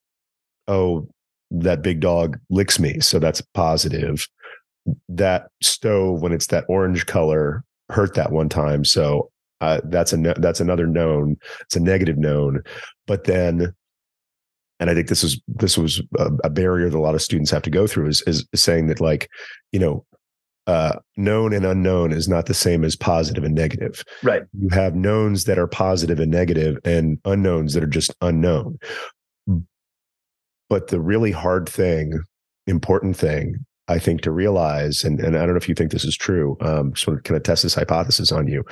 "Oh, 0.68 1.08
that 1.50 1.82
big 1.82 2.00
dog 2.00 2.40
licks 2.50 2.80
me," 2.80 3.00
so 3.00 3.20
that's 3.20 3.42
positive. 3.54 4.28
That 5.10 5.48
stove, 5.62 6.22
when 6.22 6.32
it's 6.32 6.48
that 6.48 6.66
orange 6.68 7.06
color, 7.06 7.64
hurt 7.90 8.16
that 8.16 8.32
one 8.32 8.50
time, 8.50 8.86
so 8.86 9.32
uh, 9.62 9.82
that's 9.86 10.14
a 10.14 10.18
that's 10.38 10.60
another 10.60 10.88
known. 10.88 11.38
It's 11.62 11.76
a 11.76 11.80
negative 11.80 12.18
known. 12.18 12.62
But 13.08 13.24
then 13.26 13.74
and 14.80 14.90
I 14.90 14.96
think 14.96 15.08
this 15.08 15.24
is 15.24 15.40
this 15.48 15.78
was 15.78 16.02
a, 16.18 16.32
a, 16.44 16.50
barrier 16.50 16.90
that 16.90 16.98
a 16.98 17.00
lot 17.00 17.14
of 17.14 17.22
students 17.22 17.52
have 17.52 17.62
to 17.62 17.70
go 17.70 17.86
through 17.86 18.08
is 18.08 18.24
is 18.24 18.48
saying 18.56 18.88
that 18.88 19.00
like 19.00 19.30
you 19.72 19.80
know 19.80 20.04
uh, 20.68 20.98
known 21.18 21.54
and 21.54 21.66
unknown 21.66 22.12
is 22.12 22.28
not 22.28 22.46
the 22.46 22.54
same 22.54 22.84
as 22.84 22.96
positive 22.96 23.44
and 23.44 23.56
negative. 23.56 24.04
Right. 24.24 24.44
You 24.58 24.70
have 24.70 24.96
knowns 24.96 25.46
that 25.46 25.58
are 25.58 25.68
positive 25.68 26.20
and 26.20 26.32
negative, 26.32 26.78
and 26.86 27.20
unknowns 27.26 27.74
that 27.74 27.84
are 27.84 27.88
just 27.88 28.14
unknown. 28.22 28.78
But 30.70 30.88
the 30.88 31.02
really 31.02 31.32
hard 31.32 31.68
thing, 31.68 32.24
important 32.68 33.18
thing, 33.18 33.66
I 33.88 34.00
think 34.00 34.22
to 34.22 34.32
realize, 34.32 35.04
and, 35.04 35.20
and 35.20 35.36
I 35.36 35.40
don't 35.40 35.50
know 35.50 35.58
if 35.58 35.68
you 35.68 35.76
think 35.76 35.92
this 35.92 36.06
is 36.06 36.16
true, 36.16 36.58
um, 36.62 36.96
sort 36.96 37.18
of 37.18 37.24
kind 37.24 37.36
of 37.36 37.44
test 37.44 37.64
this 37.64 37.76
hypothesis 37.76 38.32
on 38.32 38.48
you. 38.48 38.64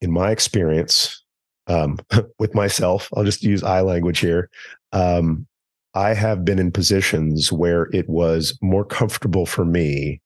In 0.00 0.12
my 0.12 0.30
experience, 0.30 1.24
um, 1.66 1.98
with 2.38 2.54
myself. 2.54 3.08
I'll 3.16 3.24
just 3.24 3.42
use 3.42 3.62
I 3.62 3.80
language 3.80 4.18
here. 4.18 4.50
Um, 4.92 5.46
I 5.94 6.14
have 6.14 6.44
been 6.44 6.58
in 6.58 6.72
positions 6.72 7.50
where 7.50 7.88
it 7.92 8.08
was 8.08 8.58
more 8.62 8.84
comfortable 8.84 9.46
for 9.46 9.64
me 9.64 10.20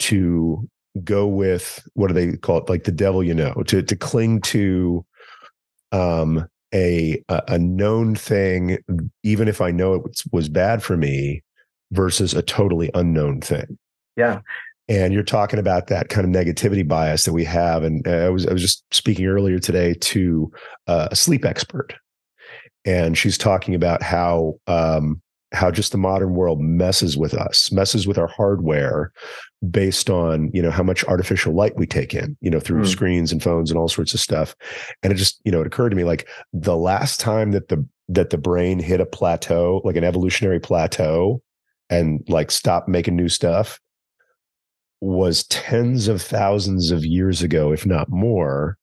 to 0.00 0.68
go 1.04 1.26
with 1.26 1.86
what 1.94 2.08
do 2.08 2.14
they 2.14 2.36
call 2.36 2.58
it, 2.58 2.68
like 2.68 2.84
the 2.84 2.92
devil 2.92 3.22
you 3.22 3.34
know, 3.34 3.54
to 3.66 3.82
to 3.82 3.96
cling 3.96 4.40
to 4.42 5.04
um, 5.92 6.46
a 6.74 7.22
a 7.28 7.58
known 7.58 8.14
thing, 8.14 8.78
even 9.22 9.48
if 9.48 9.60
I 9.60 9.70
know 9.70 9.94
it 9.94 10.02
was, 10.02 10.24
was 10.32 10.48
bad 10.48 10.82
for 10.82 10.96
me, 10.96 11.42
versus 11.92 12.34
a 12.34 12.42
totally 12.42 12.90
unknown 12.94 13.40
thing. 13.40 13.78
Yeah, 14.16 14.40
and 14.90 15.14
you're 15.14 15.22
talking 15.22 15.60
about 15.60 15.86
that 15.86 16.08
kind 16.08 16.26
of 16.26 16.44
negativity 16.44 16.86
bias 16.86 17.24
that 17.24 17.32
we 17.32 17.44
have. 17.44 17.84
And 17.84 18.06
uh, 18.06 18.26
i 18.26 18.28
was 18.28 18.46
i 18.46 18.52
was 18.52 18.60
just 18.60 18.84
speaking 18.92 19.24
earlier 19.26 19.58
today 19.58 19.94
to 19.94 20.52
uh, 20.88 21.08
a 21.10 21.16
sleep 21.16 21.44
expert. 21.44 21.94
And 22.84 23.16
she's 23.16 23.38
talking 23.38 23.74
about 23.74 24.02
how 24.02 24.54
um, 24.66 25.20
how 25.52 25.70
just 25.70 25.92
the 25.92 25.98
modern 25.98 26.34
world 26.34 26.60
messes 26.60 27.16
with 27.16 27.34
us 27.34 27.72
messes 27.72 28.06
with 28.06 28.18
our 28.18 28.28
hardware 28.28 29.12
based 29.70 30.08
on 30.08 30.50
you 30.54 30.62
know 30.62 30.70
how 30.70 30.82
much 30.82 31.04
artificial 31.04 31.52
light 31.54 31.76
we 31.76 31.86
take 31.86 32.14
in 32.14 32.36
you 32.40 32.50
know 32.50 32.60
through 32.60 32.82
mm. 32.82 32.86
screens 32.86 33.32
and 33.32 33.42
phones 33.42 33.70
and 33.70 33.78
all 33.78 33.88
sorts 33.88 34.14
of 34.14 34.20
stuff 34.20 34.54
and 35.02 35.12
it 35.12 35.16
just 35.16 35.40
you 35.44 35.52
know 35.52 35.60
it 35.60 35.66
occurred 35.66 35.90
to 35.90 35.96
me 35.96 36.04
like 36.04 36.28
the 36.52 36.76
last 36.76 37.18
time 37.20 37.50
that 37.50 37.68
the 37.68 37.84
that 38.08 38.30
the 38.30 38.38
brain 38.38 38.78
hit 38.78 39.00
a 39.00 39.06
plateau 39.06 39.80
like 39.84 39.96
an 39.96 40.04
evolutionary 40.04 40.60
plateau 40.60 41.42
and 41.90 42.24
like 42.28 42.50
stop 42.50 42.88
making 42.88 43.16
new 43.16 43.28
stuff 43.28 43.80
was 45.00 45.44
tens 45.44 46.08
of 46.08 46.22
thousands 46.22 46.90
of 46.90 47.04
years 47.04 47.42
ago, 47.42 47.72
if 47.72 47.86
not 47.86 48.08
more. 48.10 48.76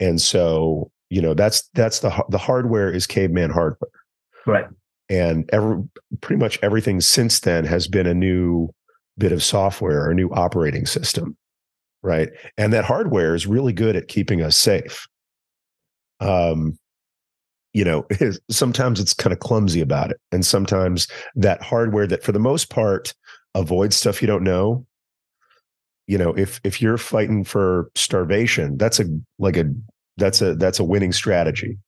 And 0.00 0.20
so, 0.20 0.90
you 1.10 1.22
know, 1.22 1.34
that's 1.34 1.68
that's 1.74 2.00
the 2.00 2.24
the 2.28 2.38
hardware 2.38 2.90
is 2.90 3.06
caveman 3.06 3.50
hardware, 3.50 3.90
right? 4.46 4.66
And 5.08 5.48
every 5.52 5.82
pretty 6.20 6.40
much 6.40 6.58
everything 6.62 7.00
since 7.00 7.40
then 7.40 7.64
has 7.64 7.86
been 7.86 8.06
a 8.06 8.14
new 8.14 8.70
bit 9.18 9.32
of 9.32 9.42
software, 9.42 10.04
or 10.04 10.10
a 10.10 10.14
new 10.14 10.30
operating 10.30 10.86
system, 10.86 11.36
right? 12.02 12.30
And 12.56 12.72
that 12.72 12.84
hardware 12.84 13.34
is 13.34 13.46
really 13.46 13.72
good 13.72 13.94
at 13.94 14.08
keeping 14.08 14.40
us 14.42 14.56
safe. 14.56 15.06
Um, 16.20 16.78
you 17.74 17.84
know, 17.84 18.06
sometimes 18.50 19.00
it's 19.00 19.12
kind 19.12 19.32
of 19.32 19.40
clumsy 19.40 19.80
about 19.80 20.10
it, 20.10 20.18
and 20.30 20.46
sometimes 20.46 21.08
that 21.34 21.62
hardware 21.62 22.06
that, 22.06 22.22
for 22.22 22.32
the 22.32 22.38
most 22.38 22.70
part, 22.70 23.12
avoids 23.54 23.96
stuff 23.96 24.22
you 24.22 24.28
don't 24.28 24.44
know 24.44 24.86
you 26.06 26.18
know 26.18 26.30
if 26.34 26.60
if 26.64 26.80
you're 26.80 26.98
fighting 26.98 27.44
for 27.44 27.90
starvation 27.94 28.76
that's 28.76 28.98
a 29.00 29.04
like 29.38 29.56
a 29.56 29.64
that's 30.16 30.40
a 30.42 30.54
that's 30.54 30.78
a 30.78 30.84
winning 30.84 31.12
strategy 31.12 31.78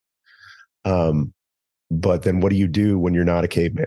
um 0.84 1.32
but 2.00 2.22
then 2.22 2.40
what 2.40 2.50
do 2.50 2.56
you 2.56 2.68
do 2.68 2.98
when 2.98 3.14
you're 3.14 3.24
not 3.24 3.44
a 3.44 3.48
caveman? 3.48 3.86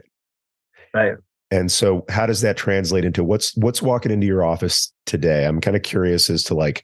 Right. 0.93 1.15
And 1.49 1.71
so 1.71 2.03
how 2.09 2.25
does 2.25 2.41
that 2.41 2.57
translate 2.57 3.05
into 3.05 3.23
what's 3.23 3.55
what's 3.57 3.81
walking 3.81 4.11
into 4.11 4.27
your 4.27 4.43
office 4.43 4.91
today? 5.05 5.45
I'm 5.45 5.61
kind 5.61 5.77
of 5.77 5.83
curious 5.83 6.29
as 6.29 6.43
to 6.43 6.53
like 6.53 6.83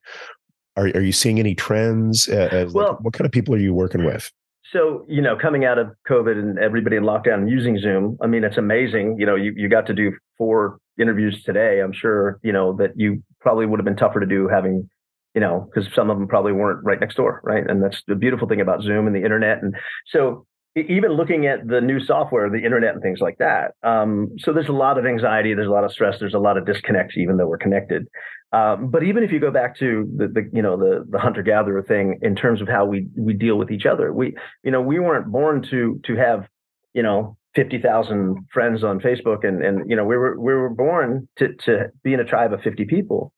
are, 0.76 0.86
are 0.88 1.02
you 1.02 1.12
seeing 1.12 1.40
any 1.40 1.54
trends 1.54 2.28
uh, 2.30 2.70
well, 2.74 2.92
like, 2.92 3.00
what 3.02 3.14
kind 3.14 3.26
of 3.26 3.32
people 3.32 3.54
are 3.54 3.60
you 3.60 3.74
working 3.74 4.06
with? 4.06 4.32
So 4.72 5.06
you 5.08 5.22
know 5.22 5.36
coming 5.36 5.66
out 5.66 5.78
of 5.78 5.92
covid 6.10 6.40
and 6.40 6.58
everybody 6.58 6.96
in 6.96 7.04
lockdown 7.04 7.36
and 7.36 7.50
using 7.50 7.78
zoom 7.78 8.18
i 8.24 8.28
mean 8.28 8.44
it's 8.44 8.58
amazing 8.58 9.18
you 9.20 9.26
know 9.26 9.36
you, 9.36 9.54
you 9.56 9.70
got 9.70 9.86
to 9.86 9.94
do 9.94 10.14
four 10.36 10.80
interviews 11.00 11.44
today. 11.44 11.80
I'm 11.82 11.94
sure 11.94 12.40
you 12.44 12.52
know 12.52 12.74
that 12.78 12.92
you 12.96 13.24
probably 13.42 13.66
would 13.66 13.80
have 13.80 13.86
been 13.86 13.96
tougher 13.96 14.20
to 14.20 14.26
do 14.26 14.48
having 14.48 14.90
you 15.34 15.42
know 15.42 15.68
because 15.74 15.92
some 15.94 16.10
of 16.10 16.18
them 16.18 16.28
probably 16.28 16.52
weren't 16.52 16.84
right 16.84 17.00
next 17.00 17.16
door 17.16 17.42
right? 17.44 17.68
And 17.68 17.82
that's 17.82 18.02
the 18.08 18.16
beautiful 18.16 18.48
thing 18.48 18.62
about 18.62 18.82
zoom 18.82 19.08
and 19.08 19.16
the 19.16 19.24
internet. 19.24 19.62
And 19.62 19.76
so 20.08 20.46
even 20.76 21.12
looking 21.12 21.46
at 21.46 21.68
the 21.68 21.82
new 21.82 22.00
software 22.00 22.50
the 22.50 22.64
internet 22.64 22.94
and 22.94 23.02
things 23.02 23.20
like 23.20 23.38
that 23.38 23.74
um, 23.84 24.30
so 24.40 24.52
there's 24.54 24.70
a 24.70 24.74
lot 24.74 24.98
of 24.98 25.06
anxiety 25.06 25.54
there's 25.54 25.68
a 25.68 25.72
lot 25.72 25.84
of 25.84 25.92
stress 25.92 26.20
there's 26.20 26.34
a 26.34 26.40
lot 26.40 26.58
of 26.58 26.66
disconnects 26.66 27.18
even 27.18 27.38
though 27.38 27.48
we're 27.48 27.58
connected 27.58 28.08
um, 28.52 28.90
but 28.90 29.04
even 29.04 29.24
if 29.24 29.32
you 29.32 29.40
go 29.40 29.52
back 29.52 29.78
to 29.78 30.08
the, 30.16 30.28
the 30.28 30.50
you 30.54 30.62
know 30.62 30.78
the 30.78 31.06
the 31.10 31.20
hunter 31.20 31.44
gatherer 31.44 31.84
thing 31.84 32.20
in 32.22 32.36
terms 32.36 32.62
of 32.62 32.68
how 32.68 32.86
we 32.86 33.08
we 33.16 33.34
deal 33.34 33.58
with 33.58 33.72
each 33.72 33.86
other 33.86 34.14
we 34.14 34.36
you 34.64 34.72
know 34.72 34.82
we 34.82 35.00
weren't 35.00 35.32
born 35.32 35.62
to 35.62 36.00
to 36.04 36.16
have 36.16 36.48
you 36.94 37.04
know 37.04 37.38
50,000 37.56 38.48
friends 38.52 38.84
on 38.84 39.00
Facebook 39.00 39.48
and 39.48 39.64
and 39.64 39.90
you 39.90 39.96
know 39.96 40.04
we 40.04 40.18
were 40.18 40.40
we 40.40 40.54
were 40.54 40.70
born 40.70 41.28
to 41.38 41.54
to 41.66 41.92
be 42.04 42.14
in 42.14 42.20
a 42.20 42.26
tribe 42.26 42.54
of 42.54 42.62
50 42.62 42.86
people. 42.86 43.32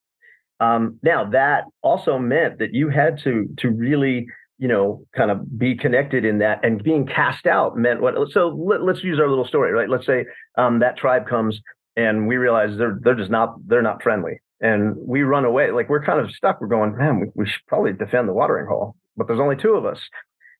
Um, 0.62 1.00
now 1.04 1.30
that 1.32 1.66
also 1.82 2.18
meant 2.18 2.60
that 2.60 2.74
you 2.74 2.90
had 2.90 3.20
to 3.24 3.48
to 3.58 3.70
really 3.70 4.28
you 4.58 4.68
know 4.68 5.06
kind 5.16 5.32
of 5.32 5.58
be 5.58 5.76
connected 5.76 6.26
in 6.26 6.40
that 6.40 6.64
and 6.64 6.84
being 6.84 7.06
cast 7.06 7.46
out 7.46 7.78
meant 7.78 8.02
what 8.02 8.16
so 8.32 8.50
let, 8.50 8.82
us 8.82 9.04
use 9.04 9.20
our 9.20 9.30
little 9.30 9.46
story 9.46 9.74
right 9.74 9.90
let's 9.90 10.06
say 10.06 10.26
um, 10.58 10.80
that 10.80 10.98
tribe 10.98 11.28
comes 11.28 11.60
and 11.96 12.28
we 12.28 12.38
realize 12.38 12.78
they're 12.78 12.98
they're 13.02 13.16
just 13.16 13.32
not 13.32 13.56
they're 13.68 13.82
not 13.82 14.02
friendly 14.02 14.40
and 14.62 14.96
we 14.98 15.24
run 15.24 15.46
away 15.46 15.72
like 15.72 15.90
we're 15.90 16.04
kind 16.04 16.20
of 16.20 16.32
stuck 16.32 16.62
we're 16.62 16.68
going 16.68 16.96
man 16.98 17.20
we, 17.20 17.28
we 17.36 17.46
should 17.46 17.66
probably 17.68 17.92
defend 17.92 18.30
the 18.30 18.34
watering 18.34 18.68
hole 18.68 18.96
but 19.18 19.28
there's 19.28 19.40
only 19.40 19.58
two 19.58 19.74
of 19.74 19.86
us 19.86 20.00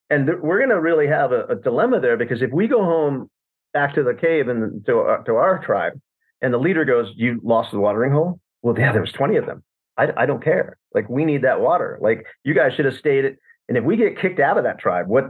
and 0.10 0.28
th- 0.28 0.40
we're 0.42 0.60
going 0.60 0.70
to 0.70 0.80
really 0.80 1.08
have 1.08 1.32
a, 1.32 1.46
a, 1.46 1.56
dilemma 1.56 2.00
there 2.00 2.16
because 2.16 2.44
if 2.44 2.52
we 2.52 2.68
go 2.68 2.84
home 2.84 3.30
back 3.76 3.94
to 3.94 4.04
the 4.04 4.14
cave 4.14 4.48
and 4.48 4.84
to, 4.88 5.02
uh, 5.02 5.18
to 5.24 5.36
our 5.36 5.64
tribe. 5.64 6.02
And 6.42 6.52
the 6.52 6.58
leader 6.58 6.86
goes, 6.86 7.12
You 7.16 7.40
lost 7.44 7.72
the 7.72 7.80
watering 7.80 8.12
hole? 8.12 8.40
Well, 8.64 8.74
yeah, 8.80 8.92
there 8.92 9.02
was 9.02 9.12
20 9.12 9.36
of 9.36 9.46
them. 9.46 9.64
I, 9.98 10.08
I 10.18 10.26
don't 10.26 10.44
care. 10.44 10.78
Like, 10.94 11.08
we 11.10 11.26
need 11.26 11.44
that 11.44 11.62
water. 11.62 12.00
Like, 12.02 12.26
you 12.44 12.56
guys 12.56 12.74
should 12.74 12.86
have 12.86 12.96
stayed. 12.96 13.36
And 13.68 13.78
if 13.78 13.84
we 13.84 13.98
get 13.98 14.20
kicked 14.20 14.40
out 14.40 14.58
of 14.58 14.64
that 14.64 14.80
tribe, 14.80 15.08
what 15.08 15.26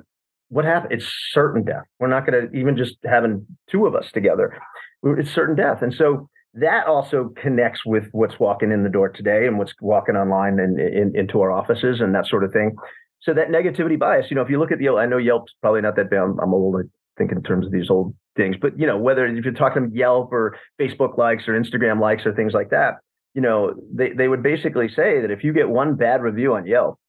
what 0.50 0.65
happened? 0.65 0.93
It's 0.93 1.12
certain 1.32 1.63
death. 1.63 1.86
We're 2.00 2.08
not 2.08 2.26
going 2.28 2.50
to 2.50 2.58
even 2.58 2.78
just 2.78 2.98
having 3.04 3.45
two 3.69 3.88
of 3.88 3.95
us 3.95 4.12
together. 4.13 4.58
It's 5.04 5.32
certain 5.32 5.56
death. 5.56 5.82
And 5.82 5.93
so 5.93 6.30
that 6.56 6.88
also 6.88 7.34
connects 7.41 7.86
with 7.86 8.06
what's 8.12 8.39
walking 8.39 8.71
in 8.71 8.84
the 8.84 8.89
door 8.89 9.10
today 9.10 9.48
and 9.48 9.58
what's 9.58 9.74
walking 9.82 10.15
online 10.15 10.60
and 10.60 10.80
in, 10.80 11.15
into 11.15 11.41
our 11.41 11.52
offices 11.52 12.00
and 12.00 12.15
that 12.15 12.28
sort 12.28 12.43
of 12.43 12.54
thing. 12.54 12.76
so 13.21 13.34
that 13.34 13.50
negativity 13.50 13.98
bias, 13.98 14.28
you 14.30 14.36
know, 14.36 14.41
if 14.41 14.50
you 14.50 14.60
look 14.60 14.71
at 14.71 14.80
the, 14.80 14.89
I 14.89 15.06
know 15.06 15.17
Yelp's 15.17 15.54
probably 15.62 15.82
not 15.82 15.95
that 15.95 16.10
bad. 16.10 16.19
I'm, 16.19 16.39
I'm 16.39 16.54
old. 16.54 16.76
I 16.78 16.84
think 17.17 17.32
in 17.32 17.41
terms 17.43 17.65
of 17.65 17.71
these 17.71 17.89
old 17.89 18.13
things, 18.38 18.56
but 18.62 18.78
you 18.80 18.86
know, 18.86 18.98
whether 18.98 19.26
if 19.26 19.43
you're 19.43 19.54
talking 19.54 19.91
Yelp 19.93 20.32
or 20.32 20.58
Facebook 20.80 21.17
likes 21.17 21.48
or 21.48 21.60
Instagram 21.60 22.00
likes 22.00 22.26
or 22.26 22.34
things 22.34 22.54
like 22.54 22.69
that, 22.69 22.95
you 23.34 23.41
know, 23.41 23.74
they, 23.93 24.12
they 24.12 24.28
would 24.28 24.43
basically 24.43 24.88
say 24.88 25.21
that 25.21 25.32
if 25.32 25.43
you 25.43 25.54
get 25.54 25.69
one 25.69 25.95
bad 25.95 26.21
review 26.21 26.56
on 26.56 26.65
Yelp, 26.65 27.00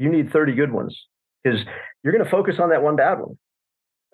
you 0.00 0.08
need 0.08 0.32
30 0.32 0.54
good 0.54 0.72
ones 0.72 0.98
because 1.44 1.60
you're 2.02 2.12
going 2.12 2.24
to 2.24 2.30
focus 2.30 2.56
on 2.58 2.70
that 2.70 2.82
one 2.82 2.96
bad 2.96 3.20
one. 3.20 3.38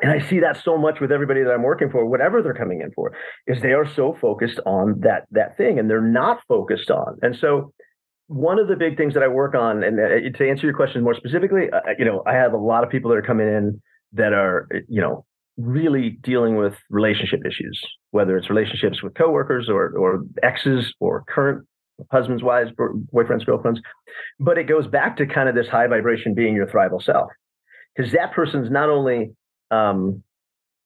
And 0.02 0.10
I 0.10 0.28
see 0.28 0.40
that 0.40 0.62
so 0.62 0.76
much 0.76 1.00
with 1.00 1.10
everybody 1.10 1.42
that 1.42 1.50
I'm 1.50 1.62
working 1.62 1.90
for, 1.90 2.04
whatever 2.04 2.42
they're 2.42 2.52
coming 2.52 2.82
in 2.82 2.90
for, 2.92 3.12
is 3.46 3.62
they 3.62 3.72
are 3.72 3.86
so 3.94 4.14
focused 4.20 4.60
on 4.66 5.00
that 5.00 5.24
that 5.30 5.56
thing 5.56 5.78
and 5.78 5.88
they're 5.88 6.02
not 6.02 6.40
focused 6.48 6.90
on. 6.90 7.16
And 7.22 7.34
so 7.34 7.72
one 8.26 8.58
of 8.58 8.68
the 8.68 8.76
big 8.76 8.96
things 8.96 9.14
that 9.14 9.22
I 9.22 9.28
work 9.28 9.54
on, 9.54 9.82
and 9.84 9.98
uh, 9.98 10.36
to 10.36 10.50
answer 10.50 10.66
your 10.66 10.74
question 10.74 11.02
more 11.02 11.14
specifically, 11.14 11.70
uh, 11.72 11.80
you 11.98 12.04
know, 12.04 12.22
I 12.26 12.34
have 12.34 12.52
a 12.52 12.58
lot 12.58 12.84
of 12.84 12.90
people 12.90 13.10
that 13.10 13.16
are 13.16 13.22
coming 13.22 13.46
in 13.46 13.80
that 14.12 14.32
are, 14.32 14.68
you 14.88 15.00
know, 15.00 15.24
really 15.56 16.10
dealing 16.22 16.56
with 16.56 16.74
relationship 16.90 17.40
issues, 17.46 17.80
whether 18.10 18.36
it's 18.36 18.50
relationships 18.50 19.02
with 19.02 19.14
coworkers 19.14 19.70
or 19.70 19.96
or 19.96 20.24
exes 20.42 20.92
or 21.00 21.24
current 21.28 21.66
husbands, 22.10 22.42
wives, 22.42 22.70
boyfriends, 23.12 23.46
girlfriends. 23.46 23.80
But 24.38 24.58
it 24.58 24.64
goes 24.64 24.86
back 24.86 25.16
to 25.16 25.26
kind 25.26 25.48
of 25.48 25.54
this 25.54 25.68
high 25.68 25.86
vibration 25.86 26.34
being 26.34 26.54
your 26.54 26.66
thrival 26.66 27.02
self, 27.02 27.30
because 27.94 28.12
that 28.12 28.32
person's 28.32 28.70
not 28.70 28.88
only 28.88 29.32
um, 29.70 30.22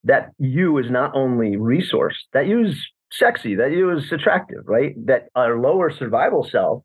that 0.04 0.30
you 0.38 0.78
is 0.78 0.90
not 0.90 1.12
only 1.14 1.56
resource, 1.56 2.16
that 2.32 2.46
you 2.46 2.64
is 2.64 2.76
sexy, 3.12 3.54
that 3.56 3.72
you 3.72 3.90
is 3.96 4.10
attractive, 4.12 4.62
right? 4.66 4.94
That 5.06 5.28
our 5.34 5.58
lower 5.58 5.90
survival 5.90 6.46
self, 6.48 6.82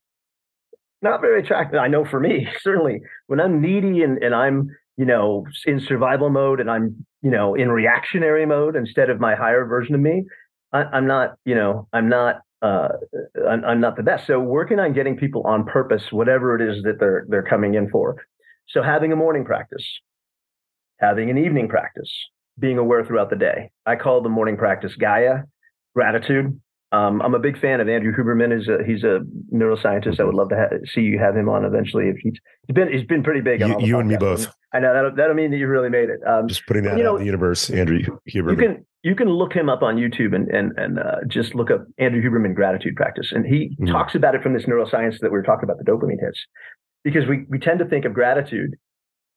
not 1.02 1.22
very 1.22 1.42
attractive. 1.42 1.80
I 1.80 1.88
know 1.88 2.06
for 2.06 2.20
me, 2.20 2.48
certainly 2.62 3.02
when 3.28 3.40
I'm 3.40 3.62
needy 3.62 4.02
and, 4.02 4.22
and 4.24 4.34
I'm, 4.34 4.70
you 4.98 5.06
know, 5.06 5.46
in 5.66 5.80
survival 5.80 6.30
mode 6.30 6.60
and 6.60 6.70
I'm, 6.70 7.06
you 7.22 7.32
know, 7.32 7.56
in 7.56 7.70
reactionary 7.70 8.46
mode 8.46 8.76
instead 8.76 9.10
of 9.10 9.20
my 9.20 9.36
higher 9.36 9.66
version 9.66 9.96
of 9.96 10.02
me, 10.02 10.26
I, 10.74 10.98
am 10.98 11.08
not, 11.08 11.36
you 11.46 11.56
know, 11.56 11.88
I'm 11.94 12.10
not, 12.10 12.42
uh, 12.66 12.88
I'm, 13.48 13.64
I'm 13.66 13.80
not 13.80 13.96
the 13.96 14.04
best. 14.04 14.28
So 14.28 14.40
working 14.40 14.80
on 14.80 14.94
getting 14.94 15.16
people 15.18 15.44
on 15.46 15.66
purpose, 15.66 16.04
whatever 16.12 16.56
it 16.56 16.62
is 16.68 16.84
that 16.84 17.00
they're 17.00 17.26
they're 17.30 17.44
coming 17.44 17.76
in 17.76 17.90
for. 17.90 18.16
So 18.70 18.82
having 18.82 19.12
a 19.12 19.16
morning 19.16 19.46
practice, 19.46 19.86
having 21.00 21.30
an 21.30 21.38
evening 21.38 21.68
practice, 21.68 22.12
being 22.58 22.78
aware 22.78 23.06
throughout 23.06 23.30
the 23.30 23.36
day. 23.36 23.72
I 23.86 23.96
call 23.96 24.22
the 24.22 24.30
morning 24.30 24.58
practice 24.58 24.96
Gaia, 24.96 25.44
gratitude. 25.94 26.60
Um, 26.92 27.22
I'm 27.22 27.34
a 27.34 27.40
big 27.40 27.60
fan 27.60 27.82
of 27.82 27.90
Andrew 27.90 28.16
Huberman. 28.16 28.58
He's 28.58 28.68
a, 28.68 28.78
he's 28.86 29.04
a 29.04 29.20
neuroscientist. 29.54 30.20
I 30.20 30.24
would 30.24 30.36
love 30.36 30.50
to 30.50 30.56
ha- 30.56 30.78
see 30.86 31.02
you 31.02 31.20
have 31.20 31.36
him 31.36 31.50
on 31.50 31.66
eventually. 31.66 32.10
If 32.10 32.18
he's, 32.18 32.34
he's 32.68 32.74
been 32.74 32.92
he's 32.92 33.06
been 33.06 33.24
pretty 33.24 33.42
big. 33.42 33.60
you, 33.60 33.80
you 33.80 34.00
and 34.00 34.08
me 34.08 34.18
both. 34.18 34.48
I 34.72 34.80
know 34.80 34.94
that'll, 34.94 35.16
that'll 35.16 35.36
mean 35.36 35.52
that 35.52 35.58
you 35.58 35.68
really 35.68 35.90
made 35.90 36.10
it. 36.10 36.20
Um, 36.28 36.48
just 36.48 36.66
putting 36.68 36.84
that 36.84 36.98
you 36.98 37.04
know, 37.04 37.14
out 37.14 37.16
in 37.16 37.20
the 37.22 37.26
universe, 37.26 37.70
Andrew 37.70 38.00
Huberman. 38.30 38.52
You 38.52 38.58
can 38.58 38.86
you 39.04 39.16
can 39.16 39.30
look 39.30 39.54
him 39.54 39.68
up 39.68 39.82
on 39.82 39.98
YouTube 39.98 40.36
and 40.36 40.48
and 40.50 40.72
and 40.78 41.00
uh, 41.00 41.18
just 41.28 41.56
look 41.56 41.72
up 41.72 41.86
Andrew 41.98 42.22
Huberman 42.22 42.56
gratitude 42.56 42.96
practice, 42.96 43.32
and 43.32 43.46
he 43.46 43.76
mm-hmm. 43.80 43.88
talks 43.92 44.16
about 44.16 44.36
it 44.36 44.44
from 44.44 44.54
this 44.54 44.64
neuroscience 44.64 45.20
that 45.20 45.32
we 45.32 45.38
were 45.38 45.44
talking 45.44 45.64
about 45.64 45.78
the 45.78 45.90
dopamine 45.90 46.20
hits, 46.20 46.40
because 47.04 47.28
we 47.28 47.46
we 47.50 47.60
tend 47.60 47.80
to 47.80 47.86
think 47.86 48.06
of 48.06 48.14
gratitude 48.14 48.76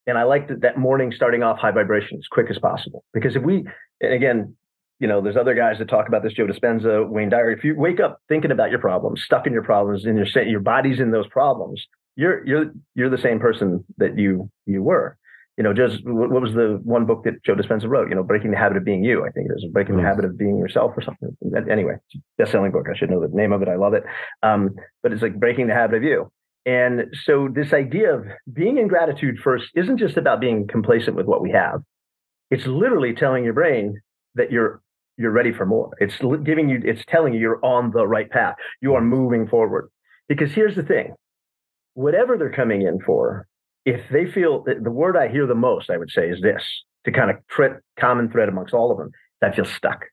and 0.08 0.16
I 0.16 0.22
like 0.22 0.48
that, 0.48 0.62
that 0.62 0.78
morning 0.78 1.12
starting 1.14 1.42
off 1.42 1.58
high 1.58 1.70
vibration 1.70 2.16
as 2.18 2.26
quick 2.28 2.46
as 2.50 2.58
possible. 2.58 3.04
Because 3.12 3.36
if 3.36 3.42
we, 3.42 3.66
and 4.00 4.12
again, 4.14 4.56
you 5.00 5.06
know, 5.06 5.20
there's 5.20 5.36
other 5.36 5.54
guys 5.54 5.78
that 5.78 5.88
talk 5.88 6.08
about 6.08 6.22
this, 6.22 6.32
Joe 6.32 6.46
Dispenza, 6.46 7.08
Wayne 7.08 7.28
Dyer. 7.28 7.50
If 7.50 7.62
you 7.62 7.74
wake 7.76 8.00
up 8.00 8.20
thinking 8.28 8.50
about 8.50 8.70
your 8.70 8.80
problems, 8.80 9.22
stuck 9.22 9.46
in 9.46 9.52
your 9.52 9.62
problems, 9.62 10.04
and 10.04 10.16
your 10.16 10.44
your 10.44 10.60
body's 10.60 10.98
in 10.98 11.12
those 11.12 11.28
problems, 11.28 11.84
you're 12.16 12.44
you're 12.46 12.72
you're 12.94 13.10
the 13.10 13.18
same 13.18 13.38
person 13.38 13.84
that 13.98 14.18
you 14.18 14.50
you 14.66 14.82
were. 14.82 15.16
You 15.56 15.64
know, 15.64 15.72
just 15.72 16.04
what 16.04 16.40
was 16.40 16.52
the 16.52 16.80
one 16.84 17.04
book 17.04 17.24
that 17.24 17.42
Joe 17.44 17.54
Dispenza 17.54 17.88
wrote? 17.88 18.08
You 18.08 18.14
know, 18.14 18.22
Breaking 18.22 18.52
the 18.52 18.56
Habit 18.56 18.76
of 18.76 18.84
Being 18.84 19.02
You. 19.02 19.24
I 19.24 19.30
think 19.30 19.48
it 19.48 19.54
was 19.54 19.66
Breaking 19.72 19.94
mm-hmm. 19.94 20.02
the 20.02 20.08
Habit 20.08 20.24
of 20.24 20.38
Being 20.38 20.56
Yourself 20.56 20.92
or 20.96 21.02
something. 21.02 21.36
Anyway, 21.68 21.94
best-selling 22.36 22.70
book. 22.70 22.86
I 22.88 22.96
should 22.96 23.10
know 23.10 23.20
the 23.20 23.34
name 23.34 23.52
of 23.52 23.62
it. 23.62 23.68
I 23.68 23.74
love 23.74 23.94
it. 23.94 24.04
Um, 24.42 24.76
but 25.02 25.12
it's 25.12 25.22
like 25.22 25.38
Breaking 25.38 25.66
the 25.66 25.74
Habit 25.74 25.96
of 25.96 26.02
You. 26.04 26.30
And 26.64 27.14
so, 27.24 27.48
this 27.52 27.72
idea 27.72 28.14
of 28.14 28.26
being 28.52 28.78
in 28.78 28.88
gratitude 28.88 29.38
first 29.38 29.66
isn't 29.74 29.98
just 29.98 30.16
about 30.16 30.40
being 30.40 30.66
complacent 30.68 31.16
with 31.16 31.26
what 31.26 31.42
we 31.42 31.50
have. 31.50 31.82
It's 32.50 32.66
literally 32.66 33.14
telling 33.14 33.44
your 33.44 33.54
brain 33.54 34.00
that 34.34 34.52
you're 34.52 34.80
you're 35.18 35.32
ready 35.32 35.52
for 35.52 35.66
more. 35.66 35.90
It's 35.98 36.16
giving 36.44 36.68
you, 36.68 36.80
it's 36.84 37.04
telling 37.08 37.34
you 37.34 37.40
you're 37.40 37.64
on 37.64 37.90
the 37.90 38.06
right 38.06 38.30
path. 38.30 38.54
You 38.80 38.94
are 38.94 39.02
moving 39.02 39.48
forward. 39.48 39.90
Because 40.28 40.52
here's 40.52 40.76
the 40.76 40.82
thing: 40.82 41.14
whatever 41.94 42.38
they're 42.38 42.52
coming 42.52 42.82
in 42.82 43.00
for, 43.04 43.46
if 43.84 44.00
they 44.10 44.30
feel 44.30 44.64
the 44.64 44.90
word 44.90 45.16
I 45.16 45.28
hear 45.28 45.46
the 45.46 45.54
most, 45.54 45.90
I 45.90 45.96
would 45.96 46.10
say, 46.10 46.28
is 46.28 46.40
this 46.40 46.62
to 47.04 47.12
kind 47.12 47.30
of 47.30 47.36
thread, 47.54 47.72
common 47.98 48.30
thread 48.30 48.48
amongst 48.48 48.74
all 48.74 48.92
of 48.92 48.98
them. 48.98 49.10
That 49.40 49.54
feels 49.54 49.70
stuck. 49.70 50.04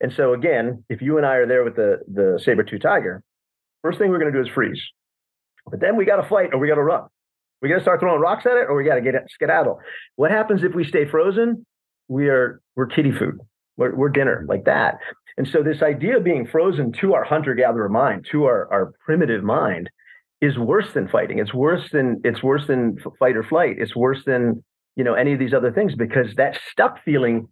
And 0.00 0.12
so 0.12 0.34
again, 0.34 0.84
if 0.88 1.02
you 1.02 1.16
and 1.16 1.26
I 1.26 1.34
are 1.36 1.46
there 1.46 1.64
with 1.64 1.76
the 1.76 1.98
the 2.12 2.40
saber 2.42 2.62
tooth 2.64 2.82
tiger, 2.82 3.22
first 3.82 3.98
thing 3.98 4.10
we're 4.10 4.18
going 4.18 4.32
to 4.32 4.38
do 4.38 4.46
is 4.46 4.52
freeze. 4.52 4.82
But 5.70 5.80
then 5.80 5.96
we 5.96 6.04
got 6.04 6.16
to 6.16 6.28
fight 6.28 6.50
or 6.52 6.58
we 6.58 6.68
got 6.68 6.76
to 6.76 6.82
run. 6.82 7.04
We 7.60 7.68
got 7.68 7.76
to 7.76 7.82
start 7.82 8.00
throwing 8.00 8.20
rocks 8.20 8.46
at 8.46 8.56
it 8.56 8.66
or 8.68 8.76
we 8.76 8.84
got 8.84 8.96
to 8.96 9.00
get 9.00 9.14
it, 9.14 9.22
skedaddle. 9.28 9.80
What 10.16 10.30
happens 10.30 10.62
if 10.62 10.74
we 10.74 10.84
stay 10.84 11.06
frozen? 11.06 11.66
We 12.08 12.28
are 12.28 12.60
we're 12.76 12.86
kitty 12.86 13.12
food. 13.12 13.40
We're, 13.76 13.94
we're 13.94 14.08
dinner 14.08 14.44
like 14.48 14.64
that. 14.64 14.98
And 15.36 15.46
so 15.46 15.62
this 15.62 15.82
idea 15.82 16.16
of 16.16 16.24
being 16.24 16.46
frozen 16.46 16.92
to 17.00 17.14
our 17.14 17.24
hunter 17.24 17.54
gatherer 17.54 17.88
mind, 17.88 18.26
to 18.32 18.44
our, 18.44 18.72
our 18.72 18.92
primitive 19.04 19.44
mind, 19.44 19.90
is 20.40 20.58
worse 20.58 20.92
than 20.94 21.08
fighting. 21.08 21.38
It's 21.38 21.54
worse 21.54 21.90
than 21.92 22.20
it's 22.24 22.42
worse 22.42 22.66
than 22.66 22.96
fight 23.18 23.36
or 23.36 23.42
flight. 23.42 23.76
It's 23.78 23.96
worse 23.96 24.22
than 24.24 24.62
you 24.94 25.04
know 25.04 25.14
any 25.14 25.32
of 25.32 25.38
these 25.38 25.54
other 25.54 25.72
things 25.72 25.94
because 25.94 26.34
that 26.36 26.58
stuck 26.70 27.02
feeling 27.04 27.48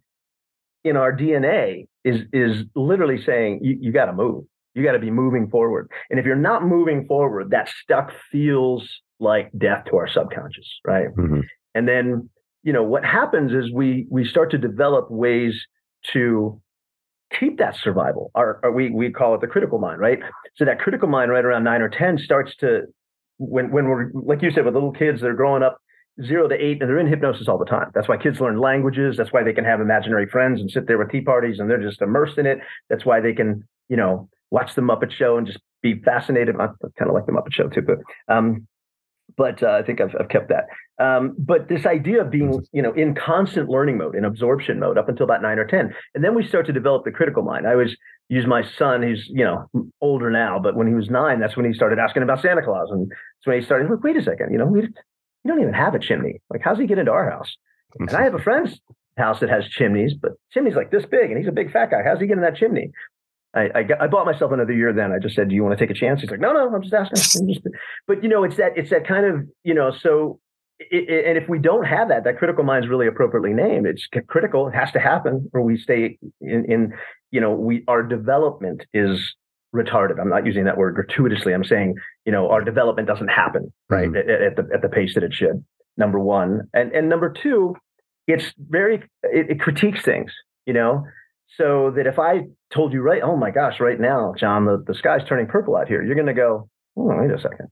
in 0.83 0.95
our 0.95 1.15
DNA 1.15 1.87
is 2.03 2.21
is 2.31 2.63
literally 2.75 3.21
saying 3.21 3.59
you, 3.63 3.77
you 3.79 3.91
got 3.91 4.05
to 4.05 4.13
move. 4.13 4.45
You 4.75 4.83
got 4.83 4.91
to 4.91 4.99
be 4.99 5.11
moving 5.11 5.49
forward. 5.49 5.89
And 6.09 6.19
if 6.19 6.25
you're 6.25 6.35
not 6.35 6.65
moving 6.65 7.07
forward, 7.07 7.51
that 7.51 7.69
stuck 7.69 8.11
feels 8.31 8.87
like 9.19 9.49
death 9.57 9.85
to 9.89 9.95
our 9.95 10.07
subconscious, 10.07 10.67
right? 10.85 11.07
Mm-hmm. 11.07 11.39
And 11.73 11.87
then, 11.87 12.29
you 12.63 12.73
know, 12.73 12.83
what 12.83 13.05
happens 13.05 13.51
is 13.53 13.71
we 13.73 14.05
we 14.09 14.25
start 14.25 14.51
to 14.51 14.57
develop 14.57 15.09
ways 15.09 15.65
to 16.13 16.61
keep 17.39 17.57
that 17.57 17.75
survival. 17.75 18.31
Our, 18.35 18.59
we 18.73 18.89
we 18.91 19.11
call 19.11 19.35
it 19.35 19.41
the 19.41 19.47
critical 19.47 19.79
mind, 19.79 19.99
right? 19.99 20.19
So 20.55 20.65
that 20.65 20.79
critical 20.79 21.07
mind, 21.07 21.31
right 21.31 21.45
around 21.45 21.63
nine 21.63 21.81
or 21.81 21.89
ten, 21.89 22.17
starts 22.17 22.55
to 22.57 22.83
when 23.37 23.71
when 23.71 23.87
we're 23.87 24.11
like 24.13 24.41
you 24.41 24.51
said 24.51 24.65
with 24.65 24.73
little 24.73 24.91
kids 24.91 25.21
that 25.21 25.27
are 25.27 25.35
growing 25.35 25.63
up 25.63 25.77
zero 26.23 26.47
to 26.47 26.55
eight 26.55 26.81
and 26.81 26.89
they're 26.89 26.99
in 26.99 27.07
hypnosis 27.07 27.47
all 27.47 27.57
the 27.57 27.65
time. 27.65 27.91
That's 27.93 28.07
why 28.07 28.17
kids 28.17 28.39
learn 28.39 28.57
languages. 28.59 29.17
That's 29.17 29.33
why 29.33 29.43
they 29.43 29.53
can 29.53 29.65
have 29.65 29.81
imaginary 29.81 30.27
friends 30.27 30.61
and 30.61 30.71
sit 30.71 30.87
there 30.87 30.97
with 30.97 31.11
tea 31.11 31.21
parties 31.21 31.59
and 31.59 31.69
they're 31.69 31.81
just 31.81 32.01
immersed 32.01 32.37
in 32.37 32.45
it. 32.45 32.59
That's 32.89 33.05
why 33.05 33.19
they 33.19 33.33
can, 33.33 33.67
you 33.89 33.97
know, 33.97 34.29
watch 34.49 34.75
the 34.75 34.81
Muppet 34.81 35.11
Show 35.11 35.37
and 35.37 35.45
just 35.45 35.59
be 35.81 35.99
fascinated. 36.01 36.55
I 36.55 36.67
kind 36.97 37.09
of 37.09 37.13
like 37.13 37.25
the 37.25 37.33
Muppet 37.33 37.51
Show 37.51 37.67
too, 37.67 37.81
but 37.81 37.97
um, 38.33 38.65
but 39.37 39.61
uh, 39.63 39.71
I 39.71 39.83
think 39.83 40.01
I've, 40.01 40.15
I've 40.19 40.29
kept 40.29 40.49
that. 40.49 40.65
Um, 41.03 41.35
but 41.37 41.67
this 41.67 41.85
idea 41.85 42.21
of 42.21 42.31
being, 42.31 42.65
you 42.71 42.81
know, 42.81 42.93
in 42.93 43.15
constant 43.15 43.69
learning 43.69 43.97
mode, 43.97 44.15
in 44.15 44.23
absorption 44.23 44.79
mode, 44.79 44.97
up 44.97 45.09
until 45.09 45.25
about 45.25 45.41
nine 45.41 45.59
or 45.59 45.65
ten, 45.65 45.93
and 46.13 46.23
then 46.23 46.35
we 46.35 46.47
start 46.47 46.65
to 46.67 46.73
develop 46.73 47.03
the 47.03 47.11
critical 47.11 47.43
mind. 47.43 47.67
I 47.67 47.71
always 47.71 47.95
use 48.29 48.45
my 48.45 48.63
son; 48.77 49.03
he's, 49.03 49.25
you 49.27 49.43
know, 49.43 49.69
older 50.01 50.31
now, 50.31 50.59
but 50.59 50.75
when 50.75 50.87
he 50.87 50.93
was 50.93 51.09
nine, 51.09 51.39
that's 51.39 51.57
when 51.57 51.65
he 51.65 51.73
started 51.73 51.99
asking 51.99 52.23
about 52.23 52.41
Santa 52.41 52.61
Claus, 52.61 52.89
and 52.91 53.09
that's 53.09 53.45
when 53.45 53.59
he 53.59 53.65
started. 53.65 53.89
Like, 53.89 54.03
wait 54.03 54.17
a 54.17 54.23
second, 54.23 54.51
you 54.51 54.57
know, 54.57 54.65
we, 54.65 54.81
we 54.81 55.49
don't 55.49 55.61
even 55.61 55.73
have 55.73 55.95
a 55.95 55.99
chimney. 55.99 56.41
Like, 56.49 56.61
how's 56.63 56.79
he 56.79 56.87
get 56.87 56.97
into 56.97 57.11
our 57.11 57.29
house? 57.29 57.55
And 57.99 58.09
I 58.11 58.23
have 58.23 58.35
a 58.35 58.39
friend's 58.39 58.79
house 59.17 59.39
that 59.39 59.49
has 59.49 59.67
chimneys, 59.67 60.13
but 60.13 60.33
chimney's 60.51 60.75
like 60.75 60.91
this 60.91 61.05
big, 61.05 61.29
and 61.29 61.37
he's 61.37 61.47
a 61.47 61.53
big 61.53 61.71
fat 61.71 61.91
guy. 61.91 62.03
How's 62.03 62.19
he 62.19 62.27
get 62.27 62.37
in 62.37 62.43
that 62.43 62.57
chimney? 62.57 62.91
I, 63.55 63.69
I, 63.73 63.87
I, 64.01 64.07
bought 64.07 64.25
myself 64.25 64.51
another 64.51 64.73
year 64.73 64.91
then. 64.91 65.11
I 65.11 65.19
just 65.19 65.35
said, 65.35 65.49
do 65.49 65.55
you 65.55 65.63
want 65.63 65.77
to 65.77 65.83
take 65.83 65.95
a 65.95 65.97
chance? 65.97 66.21
He's 66.21 66.29
like, 66.29 66.41
no, 66.41 66.51
no, 66.51 66.73
I'm 66.73 66.81
just 66.81 66.93
asking. 66.93 67.41
I'm 67.41 67.53
just, 67.53 67.65
but 68.07 68.21
you 68.21 68.29
know, 68.29 68.43
it's 68.43 68.57
that, 68.57 68.77
it's 68.77 68.89
that 68.89 69.07
kind 69.07 69.25
of, 69.25 69.47
you 69.63 69.73
know, 69.73 69.91
so, 69.97 70.39
it, 70.79 71.09
it, 71.09 71.25
and 71.25 71.37
if 71.37 71.47
we 71.47 71.57
don't 71.57 71.85
have 71.85 72.09
that, 72.09 72.25
that 72.25 72.37
critical 72.37 72.65
mind 72.65 72.83
is 72.83 72.89
really 72.89 73.07
appropriately 73.07 73.53
named. 73.53 73.87
It's 73.87 74.07
critical. 74.27 74.67
It 74.67 74.75
has 74.75 74.91
to 74.91 74.99
happen 74.99 75.49
or 75.53 75.61
we 75.61 75.77
stay 75.77 76.19
in, 76.41 76.65
in, 76.69 76.93
you 77.31 77.39
know, 77.39 77.53
we, 77.53 77.83
our 77.87 78.03
development 78.03 78.85
is 78.93 79.35
retarded. 79.73 80.19
I'm 80.19 80.29
not 80.29 80.45
using 80.45 80.65
that 80.65 80.77
word 80.77 80.95
gratuitously. 80.95 81.53
I'm 81.53 81.63
saying, 81.63 81.95
you 82.25 82.31
know, 82.33 82.49
our 82.49 82.61
development 82.61 83.07
doesn't 83.07 83.29
happen 83.29 83.71
right 83.89 84.13
at, 84.15 84.29
at, 84.29 84.55
the, 84.57 84.67
at 84.73 84.81
the 84.81 84.89
pace 84.89 85.13
that 85.15 85.23
it 85.23 85.33
should. 85.33 85.63
Number 85.97 86.19
one. 86.19 86.67
And, 86.73 86.91
and 86.91 87.07
number 87.07 87.29
two, 87.29 87.75
it's 88.27 88.53
very, 88.57 88.95
it, 89.23 89.51
it 89.51 89.59
critiques 89.61 90.01
things, 90.01 90.33
you 90.65 90.73
know, 90.73 91.05
so 91.57 91.91
that 91.95 92.07
if 92.07 92.19
I 92.19 92.41
told 92.73 92.93
you 92.93 93.01
right, 93.01 93.21
oh 93.23 93.37
my 93.37 93.51
gosh, 93.51 93.79
right 93.79 93.99
now, 93.99 94.33
John, 94.37 94.65
the, 94.65 94.83
the 94.85 94.93
sky's 94.93 95.21
turning 95.27 95.47
purple 95.47 95.75
out 95.75 95.87
here, 95.87 96.03
you're 96.03 96.15
going 96.15 96.27
to 96.27 96.33
go, 96.33 96.69
oh, 96.97 97.21
wait 97.21 97.31
a 97.31 97.39
second. 97.39 97.67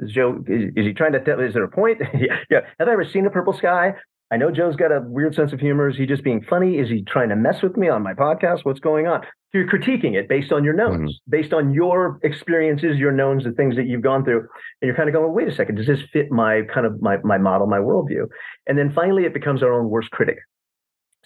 Is 0.00 0.12
Joe, 0.12 0.42
is, 0.46 0.72
is 0.76 0.86
he 0.86 0.92
trying 0.92 1.12
to 1.12 1.20
tell, 1.20 1.40
is 1.40 1.54
there 1.54 1.64
a 1.64 1.70
point? 1.70 2.00
yeah, 2.14 2.38
yeah. 2.50 2.60
Have 2.78 2.88
I 2.88 2.92
ever 2.92 3.04
seen 3.04 3.26
a 3.26 3.30
purple 3.30 3.52
sky? 3.52 3.94
I 4.30 4.36
know 4.36 4.50
Joe's 4.50 4.76
got 4.76 4.92
a 4.92 5.00
weird 5.02 5.34
sense 5.34 5.54
of 5.54 5.60
humor. 5.60 5.88
Is 5.88 5.96
he 5.96 6.04
just 6.04 6.22
being 6.22 6.42
funny? 6.42 6.78
Is 6.78 6.90
he 6.90 7.02
trying 7.02 7.30
to 7.30 7.36
mess 7.36 7.62
with 7.62 7.78
me 7.78 7.88
on 7.88 8.02
my 8.02 8.12
podcast? 8.12 8.64
What's 8.64 8.80
going 8.80 9.06
on? 9.06 9.22
You're 9.54 9.66
critiquing 9.66 10.14
it 10.14 10.28
based 10.28 10.52
on 10.52 10.64
your 10.64 10.74
knowns, 10.74 11.12
mm-hmm. 11.12 11.30
based 11.30 11.54
on 11.54 11.72
your 11.72 12.20
experiences, 12.22 12.98
your 12.98 13.12
knowns, 13.12 13.44
the 13.44 13.52
things 13.52 13.74
that 13.76 13.86
you've 13.86 14.02
gone 14.02 14.24
through. 14.24 14.40
And 14.40 14.86
you're 14.86 14.94
kind 14.94 15.08
of 15.08 15.14
going, 15.14 15.32
wait 15.32 15.48
a 15.48 15.54
second, 15.54 15.76
does 15.76 15.86
this 15.86 16.00
fit 16.12 16.30
my 16.30 16.62
kind 16.72 16.84
of 16.84 17.00
my, 17.00 17.16
my 17.24 17.38
model, 17.38 17.66
my 17.66 17.78
worldview? 17.78 18.26
And 18.66 18.76
then 18.76 18.92
finally 18.92 19.24
it 19.24 19.32
becomes 19.32 19.62
our 19.62 19.72
own 19.72 19.88
worst 19.88 20.10
critic. 20.10 20.38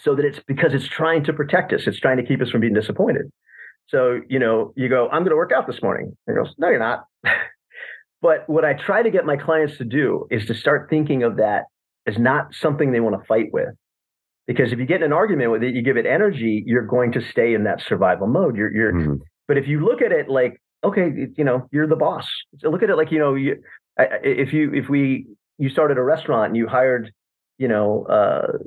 So 0.03 0.17
that 0.17 0.25
it's 0.25 0.41
because 0.47 0.75
it's 0.75 0.89
trying 0.89 1.25
to 1.25 1.33
protect 1.33 1.73
us, 1.73 1.87
it's 1.87 2.01
trying 2.01 2.17
to 2.17 2.25
keep 2.25 2.43
us 2.43 2.51
from 2.51 2.61
being 2.61 2.75
disappointed. 2.75 3.31
So, 3.89 4.21
you 4.29 4.39
know, 4.39 4.73
you 4.77 4.89
go, 4.89 5.09
I'm 5.09 5.23
going 5.23 5.31
to 5.31 5.37
work 5.37 5.53
out 5.53 5.67
this 5.67 5.83
morning. 5.83 6.17
And 6.27 6.37
goes, 6.37 6.55
no, 6.59 6.69
you're 6.69 6.79
not. 6.79 7.05
but 8.23 8.49
what 8.49 8.65
I 8.65 8.75
try 8.75 9.03
to 9.03 9.11
get 9.11 9.25
my 9.25 9.37
clients 9.37 9.79
to 9.79 9.85
do 9.85 10.27
is 10.31 10.47
to 10.47 10.55
start 10.55 10.89
thinking 10.91 11.23
of 11.23 11.37
that 11.37 11.65
as 12.07 12.19
not 12.19 12.55
something 12.55 12.93
they 12.93 13.01
want 13.01 13.21
to 13.21 13.27
fight 13.27 13.53
with. 13.53 13.69
Because 14.47 14.73
if 14.73 14.79
you 14.79 14.87
get 14.87 14.97
in 14.97 15.05
an 15.05 15.13
argument 15.13 15.53
with 15.53 15.63
it, 15.63 15.75
you 15.75 15.83
give 15.83 15.97
it 15.97 16.07
energy, 16.07 16.65
you're 16.67 16.87
going 16.87 17.13
to 17.13 17.21
stay 17.31 17.55
in 17.55 17.65
that 17.65 17.81
survival 17.81 18.27
mode. 18.27 18.57
You're, 18.57 18.75
you're, 18.75 18.93
mm-hmm. 18.93 19.15
but 19.47 19.57
if 19.57 19.69
you 19.69 19.85
look 19.85 20.03
at 20.03 20.11
it 20.11 20.29
like, 20.29 20.61
okay, 20.83 21.29
you 21.37 21.45
know, 21.45 21.69
you're 21.71 21.87
the 21.87 21.97
boss. 21.97 22.27
So 22.59 22.71
look 22.71 22.83
at 22.83 22.91
it 22.91 22.97
like, 22.97 23.13
you 23.13 23.21
know, 23.21 23.35
you, 23.35 23.63
if 23.99 24.53
you, 24.53 24.75
if 24.75 24.89
we, 24.89 25.27
you 25.59 25.69
started 25.69 25.97
a 25.97 26.03
restaurant 26.03 26.49
and 26.49 26.57
you 26.57 26.67
hired, 26.67 27.13
you 27.59 27.69
know, 27.69 28.05
uh, 28.07 28.59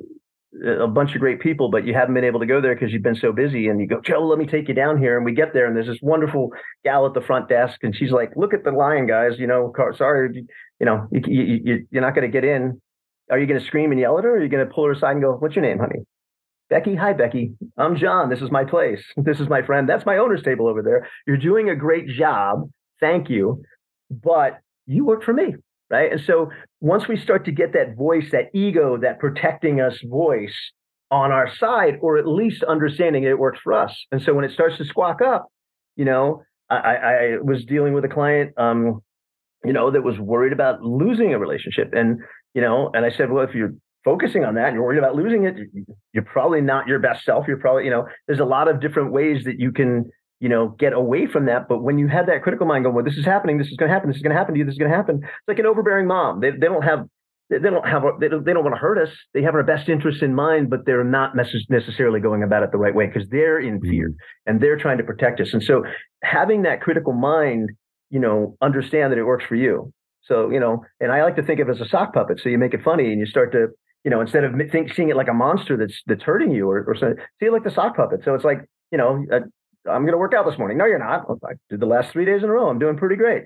a 0.64 0.86
bunch 0.86 1.14
of 1.14 1.20
great 1.20 1.40
people, 1.40 1.70
but 1.70 1.86
you 1.86 1.94
haven't 1.94 2.14
been 2.14 2.24
able 2.24 2.40
to 2.40 2.46
go 2.46 2.60
there 2.60 2.74
because 2.74 2.92
you've 2.92 3.02
been 3.02 3.14
so 3.14 3.32
busy. 3.32 3.68
And 3.68 3.80
you 3.80 3.86
go, 3.86 4.00
Joe, 4.00 4.26
let 4.26 4.38
me 4.38 4.46
take 4.46 4.68
you 4.68 4.74
down 4.74 4.98
here. 4.98 5.16
And 5.16 5.24
we 5.24 5.32
get 5.32 5.52
there, 5.52 5.66
and 5.66 5.76
there's 5.76 5.86
this 5.86 5.98
wonderful 6.00 6.50
gal 6.84 7.06
at 7.06 7.14
the 7.14 7.20
front 7.20 7.48
desk, 7.48 7.82
and 7.82 7.94
she's 7.94 8.10
like, 8.10 8.32
"Look 8.36 8.54
at 8.54 8.64
the 8.64 8.70
line, 8.70 9.06
guys. 9.06 9.38
You 9.38 9.46
know, 9.46 9.72
sorry, 9.96 10.46
you 10.80 10.86
know, 10.86 11.06
you, 11.10 11.60
you, 11.64 11.86
you're 11.90 12.02
not 12.02 12.14
going 12.14 12.30
to 12.30 12.32
get 12.32 12.44
in. 12.44 12.80
Are 13.30 13.38
you 13.38 13.46
going 13.46 13.60
to 13.60 13.66
scream 13.66 13.90
and 13.90 14.00
yell 14.00 14.18
at 14.18 14.24
her? 14.24 14.30
Or 14.30 14.38
are 14.38 14.42
you 14.42 14.48
going 14.48 14.66
to 14.66 14.72
pull 14.72 14.86
her 14.86 14.92
aside 14.92 15.12
and 15.12 15.22
go, 15.22 15.32
"What's 15.32 15.56
your 15.56 15.64
name, 15.64 15.78
honey?" 15.78 16.04
Becky, 16.68 16.96
hi 16.96 17.12
Becky. 17.12 17.52
I'm 17.76 17.96
John. 17.96 18.28
This 18.28 18.42
is 18.42 18.50
my 18.50 18.64
place. 18.64 19.02
This 19.16 19.40
is 19.40 19.48
my 19.48 19.62
friend. 19.62 19.88
That's 19.88 20.06
my 20.06 20.16
owner's 20.16 20.42
table 20.42 20.68
over 20.68 20.82
there. 20.82 21.08
You're 21.26 21.36
doing 21.36 21.70
a 21.70 21.76
great 21.76 22.08
job. 22.08 22.68
Thank 23.00 23.30
you. 23.30 23.62
But 24.10 24.58
you 24.86 25.04
work 25.04 25.22
for 25.22 25.32
me 25.32 25.56
right? 25.90 26.10
And 26.12 26.20
so 26.20 26.50
once 26.80 27.08
we 27.08 27.16
start 27.16 27.44
to 27.46 27.52
get 27.52 27.72
that 27.72 27.96
voice, 27.96 28.30
that 28.32 28.50
ego, 28.54 28.96
that 28.98 29.18
protecting 29.18 29.80
us 29.80 29.98
voice 30.04 30.54
on 31.10 31.30
our 31.30 31.52
side, 31.54 31.98
or 32.00 32.18
at 32.18 32.26
least 32.26 32.62
understanding 32.64 33.22
it 33.24 33.38
works 33.38 33.60
for 33.62 33.72
us. 33.72 34.06
And 34.10 34.20
so 34.20 34.34
when 34.34 34.44
it 34.44 34.52
starts 34.52 34.76
to 34.78 34.84
squawk 34.84 35.20
up, 35.22 35.46
you 35.94 36.04
know, 36.04 36.42
I, 36.68 36.76
I 36.76 37.36
was 37.42 37.64
dealing 37.64 37.94
with 37.94 38.04
a 38.04 38.08
client, 38.08 38.52
um, 38.56 39.00
you 39.64 39.72
know, 39.72 39.90
that 39.90 40.02
was 40.02 40.18
worried 40.18 40.52
about 40.52 40.82
losing 40.82 41.32
a 41.32 41.38
relationship, 41.38 41.92
and 41.92 42.18
you 42.54 42.60
know, 42.60 42.90
and 42.92 43.04
I 43.04 43.10
said, 43.10 43.30
well, 43.30 43.44
if 43.44 43.54
you're 43.54 43.74
focusing 44.04 44.44
on 44.44 44.54
that 44.54 44.66
and 44.68 44.74
you're 44.74 44.84
worried 44.84 44.98
about 44.98 45.14
losing 45.14 45.44
it, 45.44 45.56
you're 46.12 46.24
probably 46.24 46.60
not 46.60 46.86
your 46.86 46.98
best 46.98 47.24
self. 47.24 47.46
You're 47.46 47.58
probably, 47.58 47.84
you 47.84 47.90
know, 47.90 48.06
there's 48.26 48.40
a 48.40 48.44
lot 48.44 48.68
of 48.68 48.80
different 48.80 49.12
ways 49.12 49.44
that 49.44 49.58
you 49.58 49.72
can 49.72 50.10
you 50.40 50.48
know, 50.48 50.68
get 50.78 50.92
away 50.92 51.26
from 51.26 51.46
that. 51.46 51.68
But 51.68 51.82
when 51.82 51.98
you 51.98 52.08
have 52.08 52.26
that 52.26 52.42
critical 52.42 52.66
mind 52.66 52.84
going, 52.84 52.94
well, 52.94 53.04
this 53.04 53.16
is 53.16 53.24
happening, 53.24 53.58
this 53.58 53.68
is 53.68 53.76
going 53.76 53.88
to 53.88 53.94
happen, 53.94 54.08
this 54.10 54.16
is 54.16 54.22
going 54.22 54.32
to 54.32 54.38
happen 54.38 54.54
to 54.54 54.58
you, 54.58 54.64
this 54.64 54.74
is 54.74 54.78
going 54.78 54.90
to 54.90 54.96
happen. 54.96 55.20
It's 55.22 55.48
like 55.48 55.58
an 55.58 55.66
overbearing 55.66 56.06
mom. 56.06 56.40
They, 56.40 56.50
they 56.50 56.66
don't 56.66 56.82
have, 56.82 57.06
they 57.48 57.58
don't 57.58 57.86
have, 57.86 58.02
they 58.20 58.28
don't, 58.28 58.44
they 58.44 58.52
don't 58.52 58.64
want 58.64 58.74
to 58.74 58.80
hurt 58.80 58.98
us. 58.98 59.14
They 59.32 59.42
have 59.42 59.54
our 59.54 59.62
best 59.62 59.88
interests 59.88 60.22
in 60.22 60.34
mind, 60.34 60.68
but 60.68 60.84
they're 60.84 61.04
not 61.04 61.34
necessarily 61.34 62.20
going 62.20 62.42
about 62.42 62.62
it 62.64 62.72
the 62.72 62.78
right 62.78 62.94
way 62.94 63.06
because 63.06 63.28
they're 63.28 63.60
in 63.60 63.80
fear 63.80 64.10
mm-hmm. 64.10 64.50
and 64.50 64.60
they're 64.60 64.76
trying 64.76 64.98
to 64.98 65.04
protect 65.04 65.40
us. 65.40 65.54
And 65.54 65.62
so 65.62 65.84
having 66.22 66.62
that 66.62 66.80
critical 66.80 67.12
mind, 67.12 67.70
you 68.10 68.20
know, 68.20 68.56
understand 68.60 69.12
that 69.12 69.18
it 69.18 69.24
works 69.24 69.44
for 69.44 69.54
you. 69.54 69.92
So, 70.22 70.50
you 70.50 70.58
know, 70.58 70.84
and 71.00 71.12
I 71.12 71.22
like 71.22 71.36
to 71.36 71.42
think 71.42 71.60
of 71.60 71.68
it 71.68 71.72
as 71.72 71.80
a 71.80 71.88
sock 71.88 72.12
puppet. 72.12 72.40
So 72.42 72.48
you 72.48 72.58
make 72.58 72.74
it 72.74 72.82
funny 72.82 73.12
and 73.12 73.20
you 73.20 73.26
start 73.26 73.52
to, 73.52 73.68
you 74.02 74.10
know, 74.10 74.20
instead 74.20 74.42
of 74.44 74.52
think, 74.70 74.92
seeing 74.92 75.08
it 75.08 75.16
like 75.16 75.28
a 75.28 75.34
monster 75.34 75.76
that's 75.76 76.02
that's 76.06 76.24
hurting 76.24 76.50
you 76.50 76.68
or, 76.68 76.84
or 76.84 76.96
something, 76.96 77.18
see 77.38 77.46
it 77.46 77.52
like 77.52 77.64
the 77.64 77.70
sock 77.70 77.96
puppet. 77.96 78.20
So 78.24 78.34
it's 78.34 78.44
like, 78.44 78.58
you 78.90 78.98
know, 78.98 79.24
I'm 79.88 80.02
going 80.02 80.12
to 80.12 80.18
work 80.18 80.34
out 80.34 80.46
this 80.48 80.58
morning. 80.58 80.78
No, 80.78 80.86
you're 80.86 80.98
not. 80.98 81.26
I 81.44 81.52
did 81.70 81.80
the 81.80 81.86
last 81.86 82.10
three 82.10 82.24
days 82.24 82.42
in 82.42 82.48
a 82.48 82.52
row. 82.52 82.68
I'm 82.68 82.78
doing 82.78 82.96
pretty 82.96 83.16
great. 83.16 83.44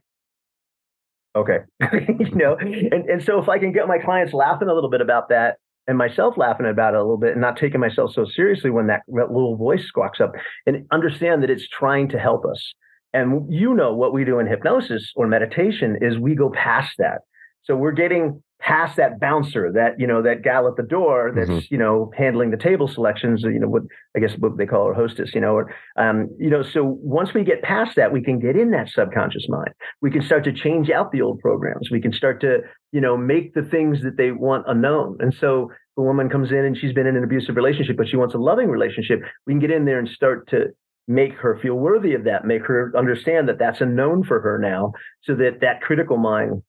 Okay. 1.37 1.59
you 2.19 2.35
know, 2.35 2.57
and, 2.59 3.09
and 3.09 3.23
so 3.23 3.41
if 3.41 3.49
I 3.49 3.59
can 3.59 3.73
get 3.73 3.87
my 3.87 3.99
clients 3.99 4.33
laughing 4.33 4.69
a 4.69 4.75
little 4.75 4.91
bit 4.91 5.01
about 5.01 5.29
that 5.29 5.57
and 5.87 5.97
myself 5.97 6.37
laughing 6.37 6.67
about 6.67 6.95
it 6.95 6.99
a 6.99 7.03
little 7.03 7.19
bit 7.19 7.33
and 7.33 7.41
not 7.41 7.57
taking 7.57 7.81
myself 7.81 8.13
so 8.13 8.25
seriously 8.25 8.71
when 8.71 8.89
that, 8.89 9.03
that 9.09 9.31
little 9.31 9.57
voice 9.57 9.85
squawks 9.85 10.21
up 10.21 10.33
and 10.67 10.87
understand 10.93 11.43
that 11.43 11.51
it's 11.51 11.69
trying 11.69 12.09
to 12.09 12.19
help 12.19 12.45
us. 12.45 12.73
And 13.13 13.53
you 13.53 13.75
know 13.75 13.95
what 13.95 14.13
we 14.13 14.25
do 14.25 14.39
in 14.39 14.47
hypnosis 14.47 15.13
or 15.17 15.27
meditation 15.27 15.99
is 16.01 16.19
we 16.19 16.35
go 16.35 16.51
past 16.51 16.93
that. 16.99 17.23
So 17.65 17.77
we're 17.77 17.93
getting 17.93 18.43
past 18.61 18.97
that 18.97 19.19
bouncer, 19.19 19.73
that 19.73 19.99
you 19.99 20.07
know, 20.07 20.23
that 20.23 20.43
gal 20.43 20.69
at 20.69 20.77
the 20.77 20.83
door 20.83 21.33
that's 21.35 21.51
mm-hmm. 21.51 21.75
you 21.75 21.79
know 21.79 22.13
handling 22.17 22.51
the 22.51 22.57
table 22.57 22.87
selections. 22.87 23.43
You 23.43 23.59
know 23.59 23.69
what 23.69 23.83
I 24.17 24.21
guess 24.21 24.33
what 24.39 24.57
they 24.57 24.67
call 24.67 24.87
her 24.87 24.95
hostess. 24.95 25.35
You 25.35 25.41
know, 25.41 25.55
or, 25.55 25.75
um, 25.97 26.29
you 26.39 26.51
know. 26.51 26.63
So 26.63 26.99
once 27.03 27.35
we 27.35 27.43
get 27.43 27.63
past 27.63 27.97
that, 27.97 28.13
we 28.13 28.23
can 28.23 28.39
get 28.39 28.57
in 28.57 28.71
that 28.71 28.89
subconscious 28.91 29.47
mind. 29.49 29.71
We 30.01 30.11
can 30.11 30.23
start 30.23 30.45
to 30.45 30.53
change 30.53 30.91
out 30.91 31.11
the 31.13 31.23
old 31.23 31.41
programs. 31.41 31.91
We 31.91 32.01
can 32.01 32.13
start 32.13 32.41
to 32.43 32.59
you 32.93 33.01
know 33.01 33.17
make 33.17 33.55
the 33.55 33.63
things 33.63 34.03
that 34.03 34.17
they 34.17 34.31
want 34.31 34.65
unknown. 34.69 35.17
And 35.21 35.35
so 35.35 35.71
the 35.97 36.03
woman 36.03 36.29
comes 36.29 36.51
in 36.51 36.65
and 36.65 36.77
she's 36.77 36.93
been 36.93 37.07
in 37.07 37.17
an 37.17 37.25
abusive 37.25 37.57
relationship, 37.57 37.97
but 37.97 38.09
she 38.09 38.17
wants 38.17 38.35
a 38.35 38.39
loving 38.39 38.69
relationship. 38.69 39.21
We 39.47 39.53
can 39.53 39.61
get 39.61 39.71
in 39.71 39.85
there 39.85 39.99
and 39.99 40.09
start 40.09 40.49
to 40.51 40.67
make 41.09 41.33
her 41.35 41.59
feel 41.61 41.75
worthy 41.75 42.15
of 42.15 42.25
that, 42.25 42.45
make 42.45 42.65
her 42.65 42.93
understand 42.97 43.49
that 43.49 43.59
that's 43.59 43.81
a 43.81 43.87
known 43.87 44.23
for 44.23 44.41
her 44.41 44.59
now, 44.59 44.93
so 45.25 45.35
that 45.35 45.59
that 45.61 45.81
critical 45.81 46.17
mind 46.17 46.63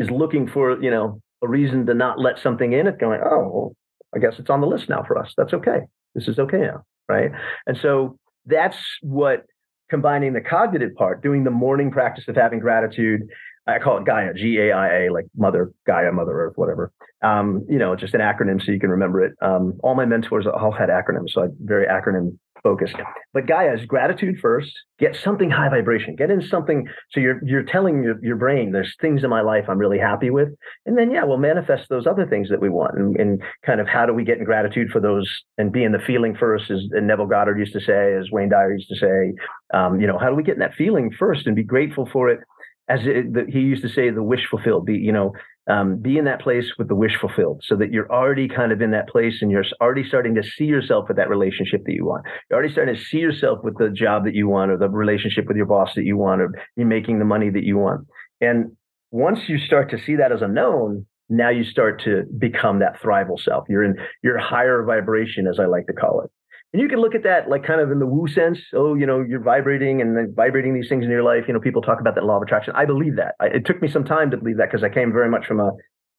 is 0.00 0.10
looking 0.10 0.48
for, 0.48 0.82
you 0.82 0.90
know, 0.90 1.20
a 1.42 1.48
reason 1.48 1.86
to 1.86 1.94
not 1.94 2.18
let 2.18 2.38
something 2.38 2.72
in, 2.72 2.88
it's 2.88 2.98
going, 2.98 3.20
oh, 3.24 3.50
well, 3.52 3.76
I 4.14 4.18
guess 4.18 4.34
it's 4.38 4.50
on 4.50 4.60
the 4.60 4.66
list 4.66 4.88
now 4.88 5.04
for 5.06 5.16
us. 5.16 5.32
That's 5.36 5.54
okay. 5.54 5.80
This 6.14 6.26
is 6.26 6.38
okay 6.38 6.58
now. 6.58 6.82
Right. 7.08 7.30
And 7.66 7.78
so 7.80 8.18
that's 8.46 8.78
what 9.02 9.44
combining 9.88 10.32
the 10.32 10.40
cognitive 10.40 10.94
part, 10.94 11.22
doing 11.22 11.44
the 11.44 11.50
morning 11.50 11.90
practice 11.90 12.24
of 12.28 12.36
having 12.36 12.58
gratitude. 12.60 13.22
I 13.70 13.78
call 13.78 13.98
it 13.98 14.04
Gaia, 14.04 14.34
G 14.34 14.58
A 14.58 14.72
I 14.72 15.04
A, 15.04 15.12
like 15.12 15.26
Mother 15.36 15.72
Gaia, 15.86 16.12
Mother 16.12 16.32
Earth, 16.32 16.54
whatever. 16.56 16.92
Um, 17.22 17.66
you 17.68 17.78
know, 17.78 17.94
just 17.96 18.14
an 18.14 18.20
acronym 18.20 18.64
so 18.64 18.72
you 18.72 18.80
can 18.80 18.90
remember 18.90 19.24
it. 19.24 19.32
Um, 19.42 19.74
all 19.82 19.94
my 19.94 20.06
mentors 20.06 20.46
all 20.46 20.72
had 20.72 20.88
acronyms, 20.88 21.30
so 21.30 21.42
I'm 21.42 21.56
very 21.60 21.86
acronym 21.86 22.38
focused. 22.62 22.94
But 23.32 23.46
Gaia 23.46 23.74
is 23.74 23.86
gratitude 23.86 24.38
first. 24.38 24.72
Get 24.98 25.16
something 25.16 25.50
high 25.50 25.68
vibration. 25.68 26.14
Get 26.14 26.30
in 26.30 26.42
something. 26.42 26.88
So 27.10 27.20
you're 27.20 27.40
you're 27.44 27.62
telling 27.62 28.02
your, 28.02 28.22
your 28.22 28.36
brain 28.36 28.72
there's 28.72 28.94
things 29.00 29.24
in 29.24 29.30
my 29.30 29.40
life 29.40 29.64
I'm 29.68 29.78
really 29.78 29.98
happy 29.98 30.30
with, 30.30 30.48
and 30.86 30.96
then 30.98 31.10
yeah, 31.10 31.24
we'll 31.24 31.38
manifest 31.38 31.88
those 31.88 32.06
other 32.06 32.26
things 32.26 32.48
that 32.50 32.60
we 32.60 32.68
want. 32.68 32.98
And, 32.98 33.16
and 33.16 33.42
kind 33.64 33.80
of 33.80 33.88
how 33.88 34.06
do 34.06 34.12
we 34.12 34.24
get 34.24 34.38
in 34.38 34.44
gratitude 34.44 34.90
for 34.90 35.00
those 35.00 35.28
and 35.58 35.72
be 35.72 35.84
in 35.84 35.92
the 35.92 35.98
feeling 35.98 36.34
first, 36.34 36.70
as 36.70 36.80
Neville 36.90 37.26
Goddard 37.26 37.58
used 37.58 37.72
to 37.72 37.80
say, 37.80 38.14
as 38.14 38.30
Wayne 38.30 38.50
Dyer 38.50 38.72
used 38.72 38.88
to 38.88 38.96
say. 38.96 39.32
Um, 39.72 40.00
you 40.00 40.06
know, 40.06 40.18
how 40.18 40.28
do 40.28 40.34
we 40.34 40.42
get 40.42 40.54
in 40.54 40.60
that 40.60 40.74
feeling 40.74 41.10
first 41.18 41.46
and 41.46 41.54
be 41.54 41.62
grateful 41.62 42.08
for 42.12 42.28
it? 42.28 42.40
As 42.88 43.00
it, 43.04 43.32
the, 43.32 43.44
he 43.48 43.60
used 43.60 43.82
to 43.82 43.88
say, 43.88 44.10
the 44.10 44.22
wish 44.22 44.46
fulfilled. 44.50 44.86
Be 44.86 44.94
you 44.94 45.12
know 45.12 45.32
um, 45.70 45.96
be 46.00 46.18
in 46.18 46.24
that 46.24 46.40
place 46.40 46.72
with 46.78 46.88
the 46.88 46.94
wish 46.94 47.16
fulfilled 47.20 47.62
so 47.64 47.76
that 47.76 47.92
you're 47.92 48.10
already 48.10 48.48
kind 48.48 48.72
of 48.72 48.80
in 48.80 48.90
that 48.90 49.08
place 49.08 49.38
and 49.40 49.50
you're 49.50 49.64
already 49.80 50.06
starting 50.06 50.34
to 50.34 50.42
see 50.42 50.64
yourself 50.64 51.06
with 51.08 51.16
that 51.16 51.28
relationship 51.28 51.84
that 51.84 51.92
you 51.92 52.04
want. 52.04 52.24
You're 52.48 52.58
already 52.58 52.72
starting 52.72 52.94
to 52.94 53.00
see 53.00 53.18
yourself 53.18 53.60
with 53.62 53.78
the 53.78 53.90
job 53.90 54.24
that 54.24 54.34
you 54.34 54.48
want 54.48 54.70
or 54.70 54.78
the 54.78 54.88
relationship 54.88 55.46
with 55.46 55.56
your 55.56 55.66
boss 55.66 55.94
that 55.94 56.04
you 56.04 56.16
want 56.16 56.40
or 56.40 56.50
you're 56.76 56.86
making 56.86 57.18
the 57.18 57.24
money 57.24 57.50
that 57.50 57.64
you 57.64 57.78
want. 57.78 58.06
And 58.40 58.76
once 59.10 59.40
you 59.48 59.58
start 59.58 59.90
to 59.90 59.98
see 59.98 60.16
that 60.16 60.32
as 60.32 60.42
a 60.42 60.48
known, 60.48 61.06
now 61.28 61.50
you 61.50 61.64
start 61.64 62.02
to 62.04 62.24
become 62.38 62.80
that 62.80 63.00
thrival 63.00 63.38
self. 63.38 63.64
You're 63.68 63.84
in 63.84 63.96
your 64.22 64.38
higher 64.38 64.82
vibration, 64.82 65.46
as 65.46 65.60
I 65.60 65.66
like 65.66 65.86
to 65.86 65.92
call 65.92 66.22
it. 66.22 66.30
And 66.72 66.80
you 66.80 66.88
can 66.88 67.00
look 67.00 67.14
at 67.14 67.24
that 67.24 67.48
like 67.48 67.64
kind 67.64 67.80
of 67.80 67.90
in 67.90 67.98
the 67.98 68.06
woo 68.06 68.28
sense. 68.28 68.58
Oh, 68.74 68.94
you 68.94 69.06
know, 69.06 69.24
you're 69.26 69.42
vibrating 69.42 70.00
and 70.00 70.34
vibrating 70.34 70.74
these 70.74 70.88
things 70.88 71.04
in 71.04 71.10
your 71.10 71.24
life. 71.24 71.44
You 71.48 71.54
know, 71.54 71.60
people 71.60 71.82
talk 71.82 72.00
about 72.00 72.14
that 72.14 72.24
law 72.24 72.36
of 72.36 72.42
attraction. 72.42 72.74
I 72.76 72.84
believe 72.84 73.16
that. 73.16 73.34
I, 73.40 73.46
it 73.46 73.66
took 73.66 73.82
me 73.82 73.88
some 73.88 74.04
time 74.04 74.30
to 74.30 74.36
believe 74.36 74.58
that 74.58 74.70
because 74.70 74.84
I 74.84 74.88
came 74.88 75.12
very 75.12 75.28
much 75.28 75.46
from 75.46 75.58
a, 75.58 75.72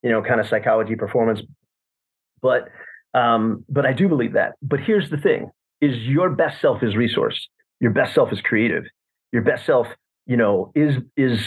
you 0.03 0.09
know, 0.09 0.21
kind 0.21 0.41
of 0.41 0.47
psychology 0.47 0.95
performance. 0.95 1.41
But, 2.41 2.67
um, 3.13 3.63
but 3.69 3.85
I 3.85 3.93
do 3.93 4.09
believe 4.09 4.33
that. 4.33 4.53
But 4.61 4.81
here's 4.81 5.09
the 5.09 5.17
thing: 5.17 5.51
is 5.79 5.97
your 5.99 6.29
best 6.29 6.59
self 6.59 6.83
is 6.83 6.95
resource. 6.95 7.47
Your 7.79 7.91
best 7.91 8.13
self 8.13 8.31
is 8.31 8.41
creative. 8.41 8.83
Your 9.31 9.41
best 9.41 9.65
self, 9.65 9.87
you 10.25 10.37
know, 10.37 10.71
is 10.75 10.97
is 11.15 11.39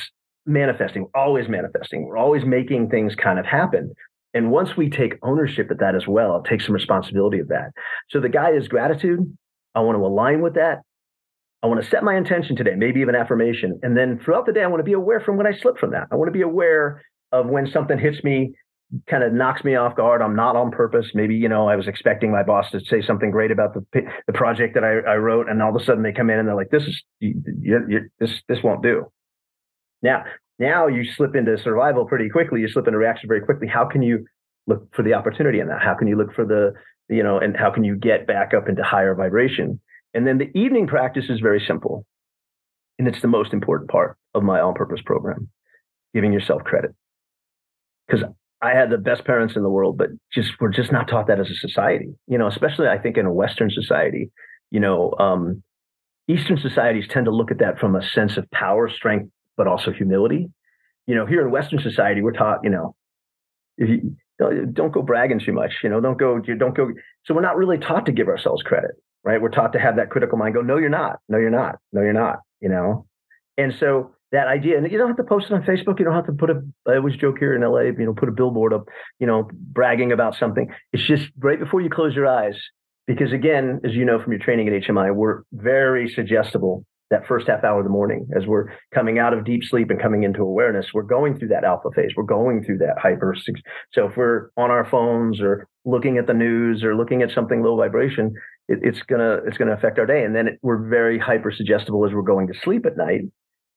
manifesting. 0.46 1.06
Always 1.14 1.48
manifesting. 1.48 2.06
We're 2.06 2.16
always 2.16 2.44
making 2.44 2.90
things 2.90 3.14
kind 3.14 3.38
of 3.38 3.46
happen. 3.46 3.92
And 4.34 4.50
once 4.50 4.76
we 4.76 4.90
take 4.90 5.14
ownership 5.22 5.70
of 5.70 5.78
that 5.78 5.94
as 5.94 6.06
well, 6.06 6.42
take 6.42 6.60
some 6.60 6.74
responsibility 6.74 7.38
of 7.38 7.48
that. 7.48 7.70
So 8.10 8.20
the 8.20 8.28
Gaia 8.28 8.54
is 8.54 8.68
gratitude. 8.68 9.20
I 9.74 9.80
want 9.80 9.96
to 9.96 10.04
align 10.04 10.42
with 10.42 10.54
that. 10.54 10.80
I 11.62 11.66
want 11.66 11.82
to 11.82 11.88
set 11.88 12.04
my 12.04 12.16
intention 12.16 12.56
today, 12.56 12.74
maybe 12.76 13.00
even 13.00 13.14
affirmation. 13.14 13.80
And 13.82 13.96
then 13.96 14.20
throughout 14.22 14.44
the 14.44 14.52
day, 14.52 14.62
I 14.62 14.66
want 14.66 14.80
to 14.80 14.84
be 14.84 14.92
aware 14.92 15.20
from 15.20 15.38
when 15.38 15.46
I 15.46 15.56
slip 15.56 15.78
from 15.78 15.92
that. 15.92 16.08
I 16.12 16.16
want 16.16 16.28
to 16.28 16.32
be 16.32 16.42
aware 16.42 17.02
of 17.32 17.46
when 17.46 17.66
something 17.66 17.98
hits 17.98 18.22
me, 18.22 18.52
kind 19.08 19.24
of 19.24 19.32
knocks 19.32 19.64
me 19.64 19.74
off 19.74 19.96
guard. 19.96 20.20
I'm 20.20 20.36
not 20.36 20.56
on 20.56 20.70
purpose. 20.70 21.12
Maybe, 21.14 21.34
you 21.36 21.48
know, 21.48 21.66
I 21.66 21.76
was 21.76 21.88
expecting 21.88 22.30
my 22.30 22.42
boss 22.42 22.70
to 22.72 22.80
say 22.80 23.00
something 23.00 23.30
great 23.30 23.50
about 23.50 23.72
the, 23.72 24.02
the 24.26 24.32
project 24.34 24.74
that 24.74 24.84
I, 24.84 25.12
I 25.12 25.16
wrote. 25.16 25.48
And 25.48 25.62
all 25.62 25.74
of 25.74 25.80
a 25.80 25.84
sudden 25.84 26.02
they 26.02 26.12
come 26.12 26.28
in 26.28 26.38
and 26.38 26.46
they're 26.46 26.54
like, 26.54 26.70
this 26.70 26.82
is, 26.82 27.02
you, 27.20 27.42
you, 27.88 28.10
this, 28.20 28.42
this 28.46 28.58
won't 28.62 28.82
do. 28.82 29.06
Now, 30.02 30.24
now 30.58 30.86
you 30.86 31.04
slip 31.04 31.34
into 31.34 31.56
survival 31.58 32.04
pretty 32.04 32.28
quickly. 32.28 32.60
You 32.60 32.68
slip 32.68 32.86
into 32.86 32.98
reaction 32.98 33.28
very 33.28 33.40
quickly. 33.40 33.66
How 33.66 33.84
can 33.84 34.02
you 34.02 34.24
look 34.66 34.94
for 34.94 35.02
the 35.02 35.14
opportunity 35.14 35.60
in 35.60 35.68
that? 35.68 35.82
How 35.82 35.94
can 35.94 36.06
you 36.06 36.16
look 36.16 36.34
for 36.34 36.44
the, 36.44 36.72
you 37.08 37.22
know, 37.22 37.38
and 37.38 37.56
how 37.56 37.70
can 37.70 37.84
you 37.84 37.96
get 37.96 38.26
back 38.26 38.54
up 38.54 38.68
into 38.68 38.82
higher 38.82 39.14
vibration? 39.14 39.80
And 40.14 40.26
then 40.26 40.38
the 40.38 40.56
evening 40.58 40.86
practice 40.86 41.26
is 41.28 41.40
very 41.40 41.62
simple. 41.66 42.06
And 42.98 43.08
it's 43.08 43.20
the 43.20 43.28
most 43.28 43.52
important 43.52 43.90
part 43.90 44.16
of 44.34 44.44
my 44.44 44.60
on 44.60 44.74
purpose 44.74 45.00
program, 45.04 45.48
giving 46.14 46.32
yourself 46.32 46.62
credit. 46.62 46.92
Because 48.06 48.24
I 48.62 48.70
had 48.70 48.90
the 48.90 48.98
best 48.98 49.24
parents 49.24 49.56
in 49.56 49.62
the 49.62 49.68
world, 49.68 49.98
but 49.98 50.10
just 50.32 50.52
we're 50.60 50.70
just 50.70 50.92
not 50.92 51.08
taught 51.08 51.26
that 51.26 51.40
as 51.40 51.50
a 51.50 51.54
society, 51.54 52.14
you 52.28 52.38
know, 52.38 52.46
especially 52.46 52.86
I 52.86 52.98
think 52.98 53.16
in 53.16 53.26
a 53.26 53.32
Western 53.32 53.70
society, 53.70 54.30
you 54.70 54.78
know, 54.80 55.14
um, 55.18 55.62
Eastern 56.28 56.56
societies 56.56 57.06
tend 57.10 57.26
to 57.26 57.30
look 57.30 57.50
at 57.50 57.58
that 57.58 57.78
from 57.78 57.96
a 57.96 58.02
sense 58.02 58.36
of 58.36 58.50
power, 58.50 58.88
strength, 58.88 59.30
but 59.56 59.66
also 59.66 59.92
humility. 59.92 60.50
You 61.06 61.14
know, 61.14 61.26
here 61.26 61.42
in 61.42 61.50
Western 61.50 61.80
society, 61.80 62.22
we're 62.22 62.32
taught, 62.32 62.60
you 62.64 62.70
know, 62.70 62.94
if 63.76 63.88
you 63.88 64.16
don't 64.38 64.92
go 64.92 65.02
bragging 65.02 65.40
too 65.40 65.52
much, 65.52 65.72
you 65.82 65.88
know, 65.90 66.00
don't 66.00 66.18
go, 66.18 66.38
don't 66.38 66.76
go. 66.76 66.90
So 67.24 67.34
we're 67.34 67.42
not 67.42 67.56
really 67.56 67.78
taught 67.78 68.06
to 68.06 68.12
give 68.12 68.28
ourselves 68.28 68.62
credit, 68.62 68.92
right? 69.22 69.40
We're 69.40 69.50
taught 69.50 69.72
to 69.74 69.78
have 69.78 69.96
that 69.96 70.10
critical 70.10 70.38
mind 70.38 70.54
go, 70.54 70.60
no, 70.60 70.78
you're 70.78 70.88
not, 70.88 71.18
no, 71.28 71.38
you're 71.38 71.50
not, 71.50 71.76
no, 71.92 72.02
you're 72.02 72.12
not, 72.12 72.38
you 72.60 72.68
know? 72.68 73.06
And 73.56 73.74
so 73.78 74.14
that 74.32 74.48
idea, 74.48 74.76
and 74.76 74.90
you 74.90 74.98
don't 74.98 75.06
have 75.08 75.16
to 75.18 75.24
post 75.24 75.46
it 75.46 75.52
on 75.52 75.62
Facebook. 75.62 75.98
You 75.98 76.04
don't 76.04 76.14
have 76.14 76.26
to 76.26 76.32
put 76.32 76.50
a, 76.50 76.60
I 76.88 76.96
always 76.96 77.16
joke 77.16 77.38
here 77.38 77.54
in 77.54 77.62
LA, 77.62 77.82
you 77.82 78.04
know, 78.04 78.14
put 78.14 78.28
a 78.28 78.32
billboard 78.32 78.72
up, 78.72 78.86
you 79.20 79.26
know, 79.26 79.48
bragging 79.52 80.10
about 80.10 80.34
something. 80.34 80.68
It's 80.92 81.06
just 81.06 81.30
right 81.38 81.58
before 81.58 81.80
you 81.80 81.88
close 81.88 82.14
your 82.14 82.26
eyes, 82.26 82.56
because 83.06 83.32
again, 83.32 83.80
as 83.84 83.92
you 83.92 84.04
know 84.04 84.20
from 84.20 84.32
your 84.32 84.40
training 84.40 84.68
at 84.68 84.82
HMI, 84.82 85.14
we're 85.14 85.42
very 85.52 86.08
suggestible 86.08 86.84
that 87.14 87.26
first 87.26 87.46
half 87.46 87.64
hour 87.64 87.78
of 87.78 87.84
the 87.84 87.90
morning 87.90 88.28
as 88.36 88.46
we're 88.46 88.66
coming 88.92 89.18
out 89.18 89.32
of 89.32 89.44
deep 89.44 89.62
sleep 89.64 89.90
and 89.90 90.00
coming 90.00 90.22
into 90.24 90.42
awareness 90.42 90.86
we're 90.92 91.02
going 91.02 91.38
through 91.38 91.48
that 91.48 91.64
alpha 91.64 91.88
phase. 91.94 92.12
We're 92.16 92.24
going 92.24 92.64
through 92.64 92.78
that 92.78 92.96
hyper 92.98 93.34
so 93.92 94.08
if 94.08 94.16
we're 94.16 94.50
on 94.56 94.70
our 94.70 94.84
phones 94.84 95.40
or 95.40 95.66
looking 95.84 96.18
at 96.18 96.26
the 96.26 96.34
news 96.34 96.82
or 96.82 96.96
looking 96.96 97.22
at 97.22 97.30
something 97.30 97.62
low 97.62 97.76
vibration 97.76 98.34
it, 98.68 98.78
it's 98.82 99.02
gonna 99.02 99.40
it's 99.46 99.58
gonna 99.58 99.72
affect 99.72 99.98
our 99.98 100.06
day. 100.06 100.24
And 100.24 100.34
then 100.34 100.48
it, 100.48 100.58
we're 100.62 100.88
very 100.88 101.18
hyper 101.18 101.50
suggestible 101.50 102.06
as 102.06 102.12
we're 102.12 102.22
going 102.22 102.46
to 102.48 102.54
sleep 102.62 102.86
at 102.86 102.96
night. 102.96 103.22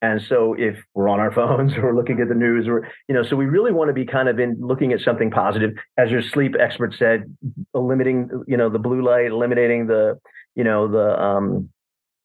And 0.01 0.21
so 0.21 0.53
if 0.57 0.77
we're 0.93 1.09
on 1.09 1.19
our 1.19 1.31
phones 1.39 1.73
or 1.75 1.95
looking 1.95 2.21
at 2.21 2.29
the 2.29 2.35
news 2.35 2.67
or, 2.67 2.87
you 3.07 3.15
know, 3.15 3.23
so 3.23 3.35
we 3.35 3.45
really 3.45 3.71
want 3.71 3.89
to 3.89 3.93
be 3.93 4.05
kind 4.05 4.29
of 4.29 4.39
in 4.39 4.57
looking 4.59 4.93
at 4.93 5.01
something 5.01 5.31
positive. 5.31 5.71
As 5.97 6.11
your 6.11 6.21
sleep 6.21 6.55
expert 6.59 6.93
said, 6.97 7.35
limiting, 7.73 8.29
you 8.47 8.57
know, 8.57 8.69
the 8.69 8.79
blue 8.79 9.03
light, 9.03 9.27
eliminating 9.27 9.87
the, 9.87 10.19
you 10.55 10.63
know, 10.63 10.87
the, 10.87 11.19
um, 11.21 11.69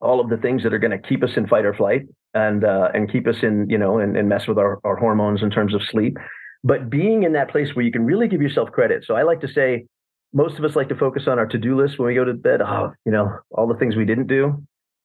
all 0.03 0.20
of 0.20 0.28
the 0.28 0.36
things 0.36 0.62
that 0.62 0.74
are 0.74 0.78
going 0.78 0.90
to 0.90 1.09
keep 1.09 1.22
us 1.22 1.30
in 1.36 1.46
fight 1.46 1.64
or 1.64 1.74
flight 1.74 2.03
and, 2.34 2.64
uh, 2.64 2.88
and 2.92 3.11
keep 3.11 3.26
us 3.26 3.36
in, 3.42 3.66
you 3.70 3.78
know, 3.78 3.98
and, 3.98 4.16
and 4.16 4.28
mess 4.28 4.46
with 4.46 4.59
our, 4.59 4.78
our 4.84 4.96
hormones 4.96 5.42
in 5.42 5.50
terms 5.50 5.74
of 5.74 5.80
sleep. 5.90 6.16
But 6.64 6.90
being 6.90 7.22
in 7.22 7.32
that 7.32 7.50
place 7.50 7.74
where 7.74 7.84
you 7.84 7.92
can 7.92 8.05
really 8.05 8.28
give 8.28 8.42
yourself 8.42 8.70
credit. 8.70 9.05
So 9.07 9.14
I 9.14 9.22
like 9.22 9.40
to 9.40 9.48
say, 9.48 9.86
most 10.34 10.59
of 10.59 10.64
us 10.64 10.76
like 10.76 10.88
to 10.88 10.96
focus 10.96 11.24
on 11.26 11.38
our 11.38 11.46
to-do 11.46 11.76
list 11.80 11.98
when 11.98 12.09
we 12.09 12.14
go 12.14 12.24
to 12.24 12.34
bed. 12.34 12.62
Oh, 12.62 12.92
you 13.05 13.12
know, 13.12 13.38
all 13.50 13.66
the 13.66 13.76
things 13.76 13.96
we 13.96 14.05
didn't 14.05 14.26
do 14.26 14.62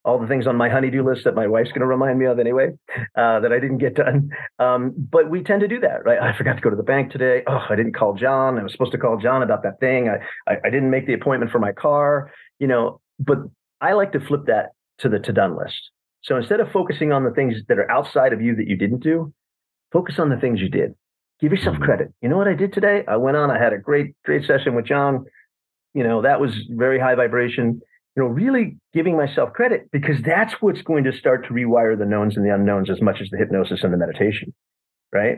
all 0.08 0.18
the 0.18 0.28
things 0.28 0.48
on 0.48 0.56
my 0.56 0.70
honeydew 0.70 1.04
list 1.04 1.26
that 1.26 1.36
my 1.36 1.48
wife's 1.48 1.70
going 1.70 1.82
to 1.82 1.86
remind 1.86 2.18
me 2.18 2.26
of 2.26 2.40
anyway 2.40 2.70
uh, 3.18 3.42
that 3.42 3.52
I 3.52 3.60
didn't 3.60 3.80
get 3.80 3.96
done. 3.96 4.30
Um, 4.58 4.94
but 4.98 5.30
we 5.30 5.44
tend 5.44 5.60
to 5.62 5.68
do 5.68 5.82
that, 5.82 6.06
right? 6.06 6.18
I 6.18 6.36
forgot 6.36 6.54
to 6.56 6.62
go 6.62 6.70
to 6.70 6.78
the 6.78 6.84
bank 6.84 7.12
today. 7.12 7.44
Oh, 7.46 7.66
I 7.70 7.76
didn't 7.76 7.94
call 7.94 8.14
John. 8.14 8.58
I 8.58 8.64
was 8.64 8.72
supposed 8.72 8.94
to 8.94 8.98
call 8.98 9.18
John 9.18 9.44
about 9.44 9.64
that 9.64 9.82
thing. 9.82 10.08
I, 10.08 10.52
I, 10.52 10.58
I 10.64 10.70
didn't 10.70 10.90
make 10.90 11.08
the 11.08 11.14
appointment 11.14 11.52
for 11.52 11.60
my 11.60 11.74
car. 11.74 12.32
You 12.58 12.68
know, 12.68 13.02
but 13.20 13.40
I 13.82 13.94
like 13.94 14.14
to 14.14 14.22
flip 14.22 14.46
that 14.48 14.70
to 15.00 15.10
the 15.10 15.20
to 15.20 15.34
done 15.34 15.58
list. 15.58 15.92
So 16.22 16.36
instead 16.36 16.60
of 16.60 16.72
focusing 16.72 17.12
on 17.12 17.24
the 17.24 17.32
things 17.32 17.56
that 17.68 17.80
are 17.80 17.90
outside 17.92 18.34
of 18.34 18.42
you 18.42 18.56
that 18.56 18.68
you 18.68 18.76
didn't 18.76 19.04
do, 19.04 19.34
focus 19.92 20.20
on 20.20 20.30
the 20.30 20.38
things 20.38 20.60
you 20.60 20.70
did. 20.70 20.94
Give 21.40 21.52
yourself 21.52 21.76
mm-hmm. 21.76 21.86
credit. 21.86 22.14
You 22.22 22.30
know 22.30 22.38
what 22.38 22.48
I 22.48 22.56
did 22.56 22.74
today? 22.74 23.04
I 23.08 23.18
went 23.18 23.38
on. 23.38 23.52
I 23.52 23.60
had 23.62 23.74
a 23.74 23.78
great 23.78 24.16
great 24.26 24.46
session 24.46 24.76
with 24.76 24.86
John. 24.86 25.26
You 25.94 26.04
know 26.04 26.22
that 26.22 26.40
was 26.40 26.54
very 26.70 27.00
high 27.00 27.16
vibration 27.16 27.82
you 28.18 28.24
know, 28.24 28.30
really 28.30 28.78
giving 28.96 29.16
myself 29.16 29.54
credit 29.54 29.92
because 29.92 30.20
that's 30.24 30.56
what's 30.60 30.82
going 30.82 31.04
to 31.04 31.14
start 31.14 31.46
to 31.46 31.54
rewire 31.54 31.96
the 31.96 32.06
knowns 32.06 32.36
and 32.36 32.44
the 32.44 32.54
unknowns 32.54 32.90
as 32.90 33.00
much 33.00 33.22
as 33.22 33.30
the 33.30 33.38
hypnosis 33.38 33.84
and 33.84 33.94
the 33.94 33.98
meditation, 33.98 34.56
right? 35.14 35.38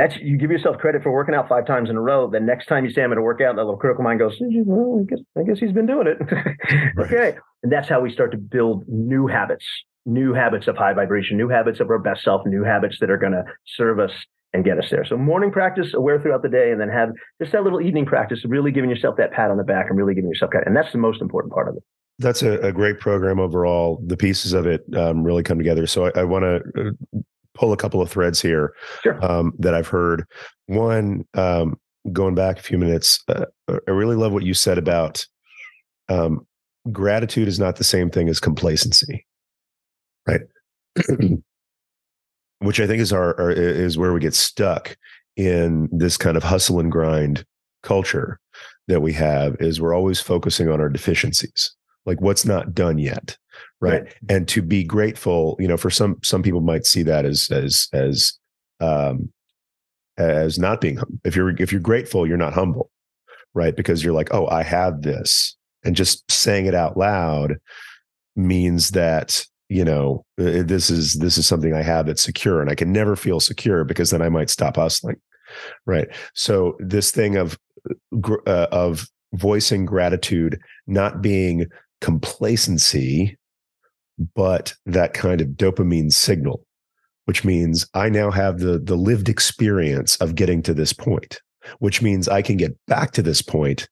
That's 0.00 0.16
you 0.16 0.38
give 0.38 0.50
yourself 0.50 0.78
credit 0.78 1.02
for 1.02 1.12
working 1.12 1.34
out 1.34 1.46
five 1.46 1.66
times 1.66 1.90
in 1.90 1.96
a 1.96 2.00
row. 2.00 2.26
The 2.26 2.40
next 2.40 2.64
time 2.68 2.86
you 2.86 2.90
say 2.90 3.02
I'm 3.02 3.10
going 3.10 3.16
to 3.16 3.22
work 3.22 3.42
out, 3.42 3.56
that 3.56 3.64
little 3.64 3.76
critical 3.76 4.02
mind 4.02 4.18
goes, 4.18 4.34
well, 4.40 4.98
I 4.98 5.04
guess 5.04 5.18
I 5.36 5.42
guess 5.42 5.58
he's 5.58 5.72
been 5.72 5.84
doing 5.84 6.06
it. 6.06 6.16
right. 6.96 7.06
Okay, 7.06 7.38
and 7.62 7.70
that's 7.70 7.86
how 7.86 8.00
we 8.00 8.10
start 8.10 8.30
to 8.30 8.38
build 8.38 8.84
new 8.88 9.26
habits, 9.26 9.66
new 10.06 10.32
habits 10.32 10.68
of 10.68 10.78
high 10.78 10.94
vibration, 10.94 11.36
new 11.36 11.50
habits 11.50 11.80
of 11.80 11.90
our 11.90 11.98
best 11.98 12.24
self, 12.24 12.40
new 12.46 12.64
habits 12.64 12.96
that 13.00 13.10
are 13.10 13.18
going 13.18 13.32
to 13.32 13.44
serve 13.76 14.00
us 14.00 14.12
and 14.54 14.64
get 14.64 14.78
us 14.78 14.88
there. 14.90 15.04
So 15.04 15.18
morning 15.18 15.52
practice, 15.52 15.92
aware 15.92 16.18
throughout 16.18 16.40
the 16.40 16.48
day, 16.48 16.70
and 16.70 16.80
then 16.80 16.88
have 16.88 17.10
just 17.38 17.52
that 17.52 17.62
little 17.62 17.82
evening 17.82 18.06
practice, 18.06 18.40
really 18.46 18.72
giving 18.72 18.88
yourself 18.88 19.16
that 19.18 19.32
pat 19.32 19.50
on 19.50 19.58
the 19.58 19.64
back 19.64 19.90
and 19.90 19.98
really 19.98 20.14
giving 20.14 20.30
yourself 20.30 20.50
credit. 20.50 20.66
And 20.66 20.74
that's 20.74 20.92
the 20.92 20.98
most 20.98 21.20
important 21.20 21.52
part 21.52 21.68
of 21.68 21.76
it 21.76 21.82
that's 22.18 22.42
a, 22.42 22.58
a, 22.60 22.70
great 22.70 23.00
program 23.00 23.40
overall. 23.40 23.98
The 24.06 24.16
pieces 24.16 24.52
of 24.52 24.66
it 24.66 24.84
um, 24.94 25.24
really 25.24 25.42
come 25.42 25.56
together. 25.56 25.86
So 25.86 26.04
I, 26.04 26.20
I 26.20 26.24
want 26.24 26.42
to 26.42 26.56
uh, 26.78 27.20
pull 27.54 27.72
a 27.72 27.76
couple 27.76 28.00
of 28.00 28.10
threads 28.10 28.40
here 28.40 28.72
sure. 29.02 29.24
um, 29.24 29.52
that 29.58 29.74
I've 29.74 29.88
heard. 29.88 30.24
One, 30.66 31.26
um, 31.34 31.78
going 32.12 32.34
back 32.34 32.58
a 32.58 32.62
few 32.62 32.78
minutes, 32.78 33.22
uh, 33.28 33.44
I 33.68 33.90
really 33.90 34.16
love 34.16 34.32
what 34.32 34.44
you 34.44 34.54
said 34.54 34.78
about 34.78 35.26
um, 36.08 36.46
gratitude 36.90 37.48
is 37.48 37.58
not 37.58 37.76
the 37.76 37.84
same 37.84 38.10
thing 38.10 38.28
as 38.28 38.40
complacency, 38.40 39.26
right? 40.26 40.42
Which 42.60 42.80
I 42.80 42.86
think 42.86 43.00
is 43.00 43.12
our, 43.12 43.38
our 43.40 43.50
is 43.50 43.96
where 43.96 44.12
we 44.12 44.20
get 44.20 44.34
stuck 44.34 44.96
in 45.36 45.88
this 45.92 46.16
kind 46.16 46.36
of 46.36 46.42
hustle 46.42 46.78
and 46.78 46.92
grind 46.92 47.44
culture 47.82 48.38
that 48.86 49.00
we 49.00 49.12
have. 49.14 49.56
Is 49.60 49.80
we're 49.80 49.94
always 49.94 50.20
focusing 50.20 50.68
on 50.68 50.80
our 50.80 50.90
deficiencies 50.90 51.74
like 52.06 52.20
what's 52.20 52.44
not 52.44 52.74
done 52.74 52.98
yet 52.98 53.36
right? 53.80 54.02
right, 54.02 54.14
and 54.28 54.48
to 54.48 54.62
be 54.62 54.84
grateful 54.84 55.56
you 55.58 55.68
know 55.68 55.76
for 55.76 55.90
some 55.90 56.18
some 56.22 56.42
people 56.42 56.60
might 56.60 56.86
see 56.86 57.02
that 57.02 57.24
as 57.24 57.50
as 57.50 57.88
as 57.92 58.38
um 58.80 59.32
as 60.18 60.58
not 60.58 60.80
being 60.80 60.98
if 61.24 61.34
you're 61.34 61.50
if 61.60 61.72
you're 61.72 61.80
grateful 61.80 62.26
you're 62.26 62.36
not 62.36 62.52
humble 62.52 62.90
right? 63.52 63.74
Because 63.74 64.04
you're 64.04 64.14
like 64.14 64.32
oh 64.32 64.46
i 64.46 64.62
have 64.62 65.02
this. 65.02 65.56
And 65.82 65.96
just 65.96 66.30
saying 66.30 66.66
it 66.66 66.74
out 66.74 66.96
loud 66.96 67.56
means 68.36 68.90
that 68.90 69.44
you 69.68 69.84
know 69.84 70.24
this 70.36 70.90
is 70.90 71.14
this 71.14 71.38
is 71.38 71.46
something 71.46 71.74
i 71.74 71.82
have 71.82 72.06
that's 72.06 72.22
secure 72.22 72.60
and 72.60 72.70
i 72.70 72.74
can 72.74 72.92
never 72.92 73.16
feel 73.16 73.40
secure 73.40 73.84
because 73.84 74.10
then 74.10 74.20
i 74.20 74.28
might 74.28 74.50
stop 74.50 74.76
hustling 74.76 75.16
right? 75.86 76.08
So 76.34 76.76
this 76.78 77.10
thing 77.10 77.36
of 77.36 77.58
uh, 78.46 78.66
of 78.72 79.08
voicing 79.34 79.84
gratitude 79.86 80.60
not 80.86 81.22
being 81.22 81.66
complacency, 82.00 83.38
but 84.34 84.74
that 84.86 85.14
kind 85.14 85.40
of 85.40 85.48
dopamine 85.48 86.12
signal, 86.12 86.64
which 87.24 87.44
means 87.44 87.86
I 87.94 88.08
now 88.08 88.30
have 88.30 88.58
the, 88.58 88.78
the 88.78 88.96
lived 88.96 89.28
experience 89.28 90.16
of 90.16 90.34
getting 90.34 90.62
to 90.62 90.74
this 90.74 90.92
point, 90.92 91.40
which 91.78 92.02
means 92.02 92.28
I 92.28 92.42
can 92.42 92.56
get 92.56 92.76
back 92.86 93.12
to 93.12 93.22
this 93.22 93.42
point 93.42 93.88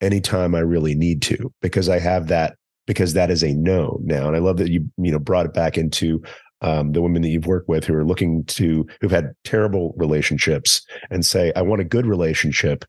anytime 0.00 0.54
I 0.54 0.60
really 0.60 0.94
need 0.94 1.22
to, 1.22 1.52
because 1.60 1.88
I 1.88 1.98
have 1.98 2.28
that, 2.28 2.56
because 2.86 3.12
that 3.14 3.30
is 3.30 3.42
a 3.42 3.54
known 3.54 4.02
now. 4.04 4.26
And 4.26 4.36
I 4.36 4.40
love 4.40 4.56
that 4.58 4.70
you, 4.70 4.88
you 4.98 5.12
know, 5.12 5.18
brought 5.18 5.46
it 5.46 5.54
back 5.54 5.78
into 5.78 6.22
um, 6.60 6.92
the 6.92 7.02
women 7.02 7.22
that 7.22 7.28
you've 7.28 7.46
worked 7.46 7.68
with 7.68 7.84
who 7.84 7.94
are 7.94 8.04
looking 8.04 8.44
to, 8.44 8.86
who've 9.00 9.10
had 9.10 9.32
terrible 9.44 9.94
relationships 9.96 10.80
and 11.10 11.26
say, 11.26 11.52
I 11.56 11.62
want 11.62 11.80
a 11.80 11.84
good 11.84 12.06
relationship. 12.06 12.84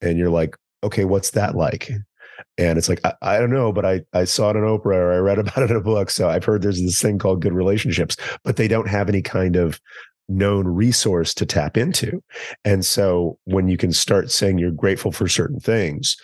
And 0.00 0.18
you're 0.18 0.30
like, 0.30 0.56
okay, 0.82 1.04
what's 1.04 1.30
that 1.30 1.54
like? 1.54 1.90
And 2.56 2.78
it's 2.78 2.88
like, 2.88 3.00
I, 3.04 3.14
I, 3.22 3.38
don't 3.38 3.50
know, 3.50 3.72
but 3.72 3.84
I, 3.84 4.02
I 4.12 4.24
saw 4.24 4.50
it 4.50 4.56
on 4.56 4.62
Oprah 4.62 4.96
or 4.96 5.12
I 5.12 5.16
read 5.18 5.38
about 5.40 5.58
it 5.58 5.70
in 5.70 5.76
a 5.76 5.80
book. 5.80 6.10
So 6.10 6.28
I've 6.28 6.44
heard 6.44 6.62
there's 6.62 6.80
this 6.80 7.00
thing 7.00 7.18
called 7.18 7.42
good 7.42 7.52
relationships, 7.52 8.16
but 8.44 8.56
they 8.56 8.68
don't 8.68 8.88
have 8.88 9.08
any 9.08 9.22
kind 9.22 9.56
of 9.56 9.80
known 10.28 10.66
resource 10.66 11.34
to 11.34 11.46
tap 11.46 11.76
into. 11.76 12.22
And 12.64 12.84
so 12.84 13.38
when 13.44 13.68
you 13.68 13.76
can 13.76 13.92
start 13.92 14.30
saying 14.30 14.58
you're 14.58 14.70
grateful 14.70 15.12
for 15.12 15.28
certain 15.28 15.60
things, 15.60 16.16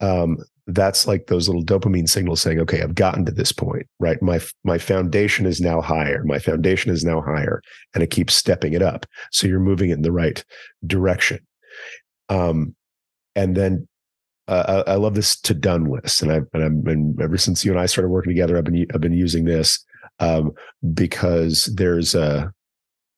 um, 0.00 0.38
that's 0.66 1.06
like 1.06 1.26
those 1.26 1.48
little 1.48 1.64
dopamine 1.64 2.08
signals 2.08 2.40
saying, 2.40 2.60
okay, 2.60 2.82
I've 2.82 2.94
gotten 2.94 3.24
to 3.24 3.32
this 3.32 3.52
point, 3.52 3.86
right? 3.98 4.20
My 4.22 4.40
my 4.64 4.78
foundation 4.78 5.44
is 5.44 5.60
now 5.60 5.80
higher. 5.80 6.22
My 6.24 6.38
foundation 6.38 6.92
is 6.92 7.04
now 7.04 7.20
higher, 7.20 7.62
and 7.94 8.02
it 8.02 8.10
keeps 8.10 8.34
stepping 8.34 8.72
it 8.72 8.82
up. 8.82 9.04
So 9.32 9.46
you're 9.46 9.58
moving 9.58 9.90
it 9.90 9.94
in 9.94 10.02
the 10.02 10.12
right 10.12 10.44
direction. 10.86 11.40
Um, 12.28 12.76
and 13.34 13.56
then 13.56 13.88
uh, 14.48 14.82
I, 14.86 14.92
I, 14.92 14.94
love 14.96 15.14
this 15.14 15.38
to 15.42 15.54
done 15.54 15.84
list, 15.84 16.22
and 16.22 16.32
I've 16.32 16.46
and 16.52 16.64
I've 16.64 16.84
been 16.84 17.16
ever 17.20 17.36
since 17.36 17.64
you 17.64 17.70
and 17.70 17.80
I 17.80 17.86
started 17.86 18.08
working 18.08 18.30
together. 18.30 18.56
I've 18.56 18.64
been 18.64 18.86
I've 18.92 19.00
been 19.00 19.12
using 19.12 19.44
this 19.44 19.84
um, 20.18 20.52
because 20.94 21.72
there's 21.76 22.14
a 22.14 22.52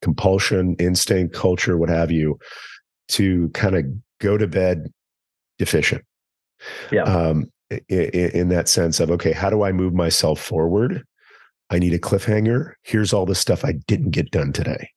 compulsion, 0.02 0.76
instinct, 0.78 1.34
culture, 1.34 1.78
what 1.78 1.88
have 1.88 2.10
you, 2.10 2.38
to 3.08 3.48
kind 3.50 3.74
of 3.74 3.84
go 4.20 4.36
to 4.36 4.46
bed 4.46 4.92
deficient. 5.58 6.04
Yeah. 6.90 7.04
Um, 7.04 7.46
in, 7.88 8.30
in 8.30 8.48
that 8.50 8.68
sense 8.68 9.00
of 9.00 9.10
okay, 9.10 9.32
how 9.32 9.50
do 9.50 9.62
I 9.62 9.72
move 9.72 9.94
myself 9.94 10.40
forward? 10.40 11.04
I 11.70 11.78
need 11.78 11.94
a 11.94 11.98
cliffhanger. 11.98 12.72
Here's 12.82 13.12
all 13.12 13.24
the 13.24 13.34
stuff 13.34 13.64
I 13.64 13.72
didn't 13.86 14.10
get 14.10 14.30
done 14.30 14.52
today. 14.52 14.90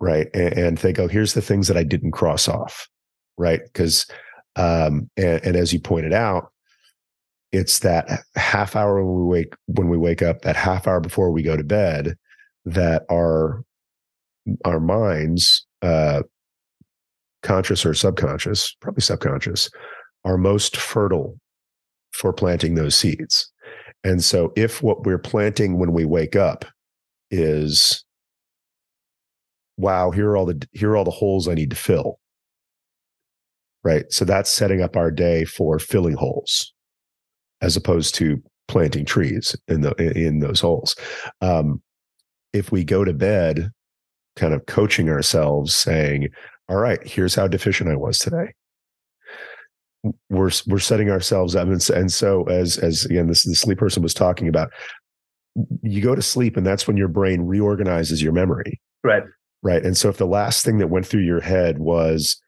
Right. 0.00 0.26
And, 0.34 0.52
and 0.52 0.78
think, 0.78 0.98
oh, 0.98 1.06
here's 1.06 1.34
the 1.34 1.40
things 1.40 1.68
that 1.68 1.76
I 1.76 1.84
didn't 1.84 2.10
cross 2.10 2.48
off 2.48 2.88
right? 3.36 3.60
Because 3.64 4.06
um, 4.56 5.10
and, 5.16 5.44
and 5.44 5.56
as 5.56 5.72
you 5.72 5.80
pointed 5.80 6.12
out, 6.12 6.50
it's 7.52 7.80
that 7.80 8.08
half 8.36 8.74
hour 8.74 9.04
when 9.04 9.24
we 9.24 9.26
wake 9.26 9.54
when 9.66 9.88
we 9.88 9.96
wake 9.96 10.22
up, 10.22 10.42
that 10.42 10.56
half 10.56 10.88
hour 10.88 11.00
before 11.00 11.30
we 11.30 11.42
go 11.42 11.56
to 11.56 11.64
bed, 11.64 12.16
that 12.64 13.04
our 13.10 13.64
our 14.64 14.80
minds, 14.80 15.66
uh, 15.82 16.22
conscious 17.42 17.86
or 17.86 17.94
subconscious, 17.94 18.76
probably 18.80 19.02
subconscious, 19.02 19.70
are 20.24 20.36
most 20.36 20.76
fertile 20.76 21.38
for 22.12 22.32
planting 22.32 22.74
those 22.74 22.94
seeds. 22.96 23.50
And 24.02 24.22
so, 24.22 24.52
if 24.56 24.82
what 24.82 25.04
we're 25.04 25.18
planting 25.18 25.78
when 25.78 25.92
we 25.92 26.04
wake 26.04 26.36
up 26.36 26.64
is, 27.30 28.04
wow, 29.76 30.10
here 30.10 30.30
are 30.30 30.36
all 30.36 30.46
the 30.46 30.66
here 30.72 30.90
are 30.90 30.96
all 30.96 31.04
the 31.04 31.10
holes 31.10 31.48
I 31.48 31.54
need 31.54 31.70
to 31.70 31.76
fill. 31.76 32.18
Right. 33.84 34.10
So 34.10 34.24
that's 34.24 34.50
setting 34.50 34.80
up 34.82 34.96
our 34.96 35.10
day 35.10 35.44
for 35.44 35.78
filling 35.78 36.14
holes, 36.14 36.72
as 37.60 37.76
opposed 37.76 38.14
to 38.16 38.42
planting 38.66 39.04
trees 39.04 39.54
in 39.68 39.82
the 39.82 39.94
in 39.96 40.38
those 40.38 40.60
holes. 40.60 40.96
Um, 41.42 41.82
if 42.54 42.72
we 42.72 42.82
go 42.82 43.04
to 43.04 43.12
bed, 43.12 43.70
kind 44.36 44.54
of 44.54 44.64
coaching 44.66 45.10
ourselves, 45.10 45.74
saying, 45.74 46.28
"All 46.68 46.76
right, 46.76 47.06
here's 47.06 47.34
how 47.34 47.46
deficient 47.46 47.90
I 47.90 47.96
was 47.96 48.18
today." 48.18 48.52
we're 50.28 50.50
we're 50.66 50.78
setting 50.78 51.10
ourselves 51.10 51.56
up 51.56 51.66
and, 51.66 51.88
and 51.90 52.12
so 52.12 52.44
as 52.44 52.78
as 52.78 53.04
again 53.06 53.26
this 53.26 53.44
the 53.44 53.54
sleep 53.54 53.78
person 53.78 54.02
was 54.02 54.12
talking 54.12 54.48
about 54.48 54.70
you 55.82 56.02
go 56.02 56.14
to 56.14 56.22
sleep 56.22 56.56
and 56.56 56.66
that's 56.66 56.86
when 56.86 56.96
your 56.96 57.08
brain 57.08 57.42
reorganizes 57.42 58.22
your 58.22 58.32
memory 58.32 58.80
right 59.02 59.22
right 59.62 59.84
and 59.84 59.96
so 59.96 60.08
if 60.08 60.18
the 60.18 60.26
last 60.26 60.64
thing 60.64 60.78
that 60.78 60.88
went 60.88 61.06
through 61.06 61.22
your 61.22 61.40
head 61.40 61.78
was 61.78 62.40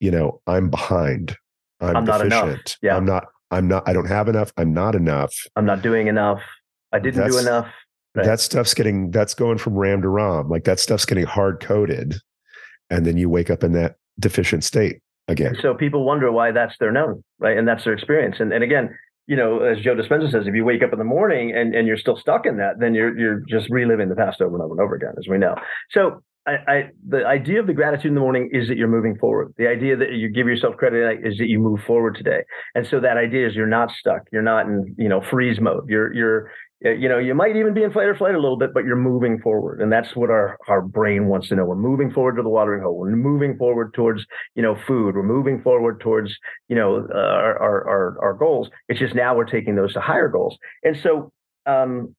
you 0.00 0.10
know 0.10 0.40
i'm 0.46 0.68
behind 0.68 1.36
i'm, 1.80 1.96
I'm 1.96 2.04
deficient 2.04 2.30
not 2.30 2.48
enough. 2.48 2.76
Yeah. 2.82 2.96
i'm 2.96 3.04
not 3.04 3.26
i'm 3.50 3.68
not 3.68 3.88
i 3.88 3.92
don't 3.92 4.08
have 4.08 4.28
enough 4.28 4.52
i'm 4.56 4.74
not 4.74 4.94
enough 4.94 5.34
i'm 5.56 5.66
not 5.66 5.82
doing 5.82 6.08
enough 6.08 6.42
i 6.92 6.98
didn't 6.98 7.30
do 7.30 7.38
enough 7.38 7.68
right. 8.14 8.26
that 8.26 8.40
stuff's 8.40 8.74
getting 8.74 9.10
that's 9.10 9.34
going 9.34 9.58
from 9.58 9.74
ram 9.74 10.02
to 10.02 10.08
rom 10.08 10.48
like 10.48 10.64
that 10.64 10.80
stuff's 10.80 11.04
getting 11.04 11.24
hard 11.24 11.60
coded 11.60 12.16
and 12.90 13.06
then 13.06 13.16
you 13.16 13.28
wake 13.28 13.50
up 13.50 13.62
in 13.62 13.72
that 13.72 13.96
deficient 14.18 14.64
state 14.64 15.00
again. 15.28 15.56
So 15.62 15.74
people 15.74 16.04
wonder 16.04 16.30
why 16.30 16.52
that's 16.52 16.76
their 16.78 16.92
known, 16.92 17.22
right? 17.38 17.56
And 17.56 17.66
that's 17.66 17.84
their 17.84 17.94
experience. 17.94 18.36
And 18.40 18.52
and 18.52 18.62
again, 18.62 18.96
you 19.26 19.36
know, 19.36 19.60
as 19.60 19.78
Joe 19.80 19.94
Dispenza 19.94 20.30
says, 20.30 20.46
if 20.46 20.54
you 20.54 20.64
wake 20.64 20.82
up 20.82 20.92
in 20.92 20.98
the 20.98 21.04
morning 21.04 21.52
and, 21.56 21.74
and 21.74 21.86
you're 21.86 21.96
still 21.96 22.16
stuck 22.16 22.46
in 22.46 22.56
that, 22.58 22.80
then 22.80 22.94
you're 22.94 23.16
you're 23.16 23.42
just 23.48 23.70
reliving 23.70 24.08
the 24.08 24.16
past 24.16 24.40
over 24.40 24.54
and 24.54 24.62
over 24.62 24.72
and 24.72 24.80
over 24.80 24.94
again, 24.94 25.14
as 25.18 25.28
we 25.28 25.38
know. 25.38 25.54
So 25.90 26.22
I, 26.46 26.52
I, 26.66 26.90
the 27.06 27.26
idea 27.26 27.60
of 27.60 27.66
the 27.66 27.74
gratitude 27.74 28.06
in 28.06 28.14
the 28.14 28.20
morning 28.20 28.50
is 28.52 28.68
that 28.68 28.78
you're 28.78 28.88
moving 28.88 29.16
forward. 29.18 29.52
The 29.58 29.68
idea 29.68 29.96
that 29.96 30.12
you 30.12 30.28
give 30.28 30.46
yourself 30.46 30.76
credit 30.76 31.20
is 31.22 31.36
that 31.38 31.48
you 31.48 31.58
move 31.58 31.80
forward 31.86 32.14
today. 32.14 32.42
And 32.74 32.86
so 32.86 32.98
that 33.00 33.16
idea 33.16 33.46
is 33.46 33.54
you're 33.54 33.66
not 33.66 33.90
stuck. 33.90 34.22
You're 34.32 34.42
not 34.42 34.66
in 34.66 34.94
you 34.98 35.08
know 35.08 35.20
freeze 35.20 35.60
mode. 35.60 35.88
You're 35.88 36.12
you're 36.14 36.50
you 36.82 37.10
know, 37.10 37.18
you 37.18 37.34
might 37.34 37.56
even 37.56 37.74
be 37.74 37.82
in 37.82 37.92
fight 37.92 38.06
or 38.06 38.14
flight 38.14 38.34
a 38.34 38.40
little 38.40 38.56
bit, 38.56 38.72
but 38.72 38.84
you're 38.84 38.96
moving 38.96 39.38
forward. 39.40 39.82
And 39.82 39.92
that's 39.92 40.16
what 40.16 40.30
our, 40.30 40.56
our 40.66 40.80
brain 40.80 41.26
wants 41.26 41.48
to 41.48 41.56
know. 41.56 41.66
We're 41.66 41.74
moving 41.74 42.10
forward 42.10 42.36
to 42.36 42.42
the 42.42 42.48
watering 42.48 42.82
hole. 42.82 42.96
We're 42.96 43.14
moving 43.14 43.58
forward 43.58 43.92
towards, 43.92 44.24
you 44.54 44.62
know, 44.62 44.74
food. 44.86 45.14
We're 45.14 45.22
moving 45.22 45.60
forward 45.60 46.00
towards, 46.00 46.34
you 46.68 46.76
know, 46.76 47.06
uh, 47.14 47.18
our, 47.18 47.58
our, 47.58 47.88
our, 47.88 48.18
our, 48.22 48.32
goals. 48.34 48.70
It's 48.88 48.98
just 48.98 49.14
now 49.14 49.36
we're 49.36 49.44
taking 49.44 49.74
those 49.74 49.92
to 49.92 50.00
higher 50.00 50.28
goals. 50.28 50.56
And 50.82 50.96
so, 51.02 51.30
um, 51.66 52.14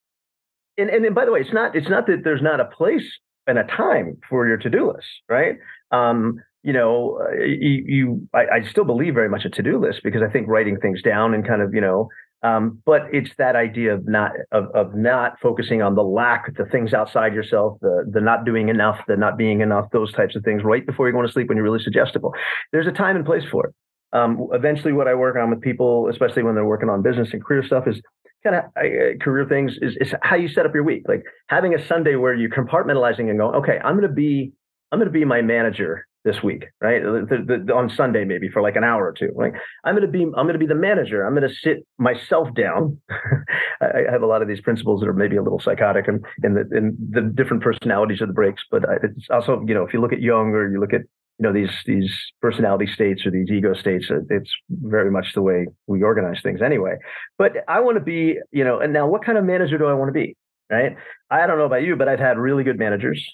and, 0.77 0.91
and, 0.91 1.05
and 1.05 1.15
by 1.15 1.25
the 1.25 1.31
way, 1.31 1.39
it's 1.39 1.53
not, 1.53 1.75
it's 1.75 1.89
not 1.89 2.05
that 2.05 2.21
there's 2.23 2.43
not 2.43 2.59
a 2.59 2.65
place 2.65 3.17
and 3.47 3.57
a 3.57 3.63
time 3.63 4.17
for 4.29 4.47
your 4.47 4.57
to-do 4.57 4.91
list, 4.91 5.07
right? 5.29 5.57
Um, 5.91 6.41
you 6.63 6.73
know, 6.73 7.19
uh, 7.21 7.35
you, 7.41 7.83
you 7.87 8.29
I, 8.33 8.45
I, 8.57 8.61
still 8.69 8.83
believe 8.83 9.15
very 9.15 9.29
much 9.29 9.45
a 9.45 9.49
to-do 9.49 9.79
list 9.79 10.01
because 10.03 10.21
I 10.21 10.31
think 10.31 10.47
writing 10.47 10.77
things 10.79 11.01
down 11.01 11.33
and 11.33 11.45
kind 11.45 11.61
of, 11.61 11.73
you 11.73 11.81
know, 11.81 12.07
um, 12.43 12.81
but 12.85 13.03
it's 13.11 13.29
that 13.37 13.55
idea 13.55 13.93
of 13.93 14.07
not 14.07 14.31
of, 14.51 14.65
of 14.73 14.95
not 14.95 15.39
focusing 15.41 15.81
on 15.81 15.95
the 15.95 16.03
lack, 16.03 16.55
the 16.55 16.65
things 16.65 16.93
outside 16.93 17.33
yourself, 17.33 17.77
the 17.81 18.09
the 18.11 18.21
not 18.21 18.45
doing 18.45 18.69
enough, 18.69 18.99
the 19.07 19.15
not 19.15 19.37
being 19.37 19.61
enough, 19.61 19.85
those 19.91 20.11
types 20.13 20.35
of 20.35 20.43
things 20.43 20.63
right 20.63 20.85
before 20.85 21.05
you're 21.05 21.13
going 21.13 21.25
to 21.25 21.31
sleep 21.31 21.49
when 21.49 21.57
you're 21.57 21.63
really 21.63 21.83
suggestible. 21.83 22.33
There's 22.71 22.87
a 22.87 22.91
time 22.91 23.15
and 23.15 23.25
place 23.25 23.43
for 23.51 23.67
it. 23.67 23.75
Um, 24.13 24.47
eventually, 24.53 24.91
what 24.91 25.07
I 25.07 25.13
work 25.13 25.35
on 25.37 25.51
with 25.51 25.61
people, 25.61 26.07
especially 26.09 26.43
when 26.43 26.55
they're 26.55 26.65
working 26.65 26.89
on 26.89 27.03
business 27.03 27.29
and 27.31 27.43
career 27.43 27.63
stuff, 27.63 27.87
is 27.87 28.01
kind 28.43 28.55
of 28.55 28.63
uh, 28.77 29.17
career 29.23 29.45
things. 29.47 29.77
Is, 29.81 29.95
is 29.99 30.13
how 30.21 30.35
you 30.35 30.47
set 30.47 30.65
up 30.65 30.73
your 30.73 30.83
week. 30.83 31.03
Like 31.07 31.23
having 31.47 31.73
a 31.73 31.87
Sunday 31.87 32.15
where 32.15 32.33
you're 32.33 32.49
compartmentalizing 32.49 33.29
and 33.29 33.37
going, 33.37 33.55
okay, 33.55 33.79
I'm 33.83 33.95
going 33.95 34.07
to 34.07 34.13
be 34.13 34.53
I'm 34.91 34.99
going 34.99 35.11
to 35.11 35.17
be 35.17 35.25
my 35.25 35.41
manager 35.41 36.05
this 36.23 36.43
week, 36.43 36.65
right? 36.81 37.01
The, 37.01 37.63
the, 37.65 37.73
on 37.73 37.89
Sunday, 37.89 38.25
maybe 38.25 38.49
for 38.49 38.61
like 38.61 38.75
an 38.75 38.83
hour 38.83 39.07
or 39.07 39.13
two. 39.13 39.31
Like 39.35 39.53
I'm 39.83 39.95
going 39.95 40.05
to 40.05 40.11
be, 40.11 40.23
I'm 40.23 40.45
going 40.45 40.53
to 40.53 40.59
be 40.59 40.67
the 40.67 40.75
manager. 40.75 41.25
I'm 41.25 41.33
going 41.33 41.47
to 41.47 41.55
sit 41.55 41.85
myself 41.97 42.49
down. 42.53 42.99
I, 43.81 43.85
I, 44.07 44.11
have 44.11 44.21
a 44.21 44.27
lot 44.27 44.41
of 44.41 44.47
these 44.47 44.61
principles 44.61 45.01
that 45.01 45.07
are 45.07 45.13
maybe 45.13 45.37
a 45.37 45.41
little 45.41 45.59
psychotic 45.59 46.07
and 46.07 46.23
in 46.43 46.53
the 46.53 46.77
in 46.77 46.95
the 47.09 47.21
different 47.21 47.63
personalities 47.63 48.21
of 48.21 48.27
the 48.27 48.33
breaks. 48.33 48.61
But 48.69 48.83
it's 49.03 49.27
also, 49.31 49.63
you 49.65 49.73
know, 49.73 49.83
if 49.83 49.93
you 49.93 50.01
look 50.01 50.13
at 50.13 50.21
Jung 50.21 50.49
or 50.49 50.69
you 50.71 50.79
look 50.79 50.93
at 50.93 51.01
you 51.41 51.47
know 51.47 51.53
these 51.53 51.71
these 51.87 52.11
personality 52.39 52.85
states 52.85 53.25
or 53.25 53.31
these 53.31 53.49
ego 53.49 53.73
states, 53.73 54.11
uh, 54.11 54.19
it's 54.29 54.51
very 54.69 55.09
much 55.09 55.33
the 55.33 55.41
way 55.41 55.65
we 55.87 56.03
organize 56.03 56.39
things 56.43 56.61
anyway. 56.61 56.97
But 57.39 57.53
I 57.67 57.79
want 57.79 57.97
to 57.97 58.03
be, 58.03 58.37
you 58.51 58.63
know, 58.63 58.79
and 58.79 58.93
now 58.93 59.07
what 59.07 59.25
kind 59.25 59.39
of 59.39 59.43
manager 59.43 59.79
do 59.79 59.85
I 59.87 59.93
want 59.95 60.09
to 60.09 60.13
be? 60.13 60.37
Right? 60.69 60.95
I 61.31 61.47
don't 61.47 61.57
know 61.57 61.65
about 61.65 61.81
you, 61.81 61.95
but 61.95 62.07
I've 62.07 62.19
had 62.19 62.37
really 62.37 62.63
good 62.63 62.77
managers. 62.77 63.27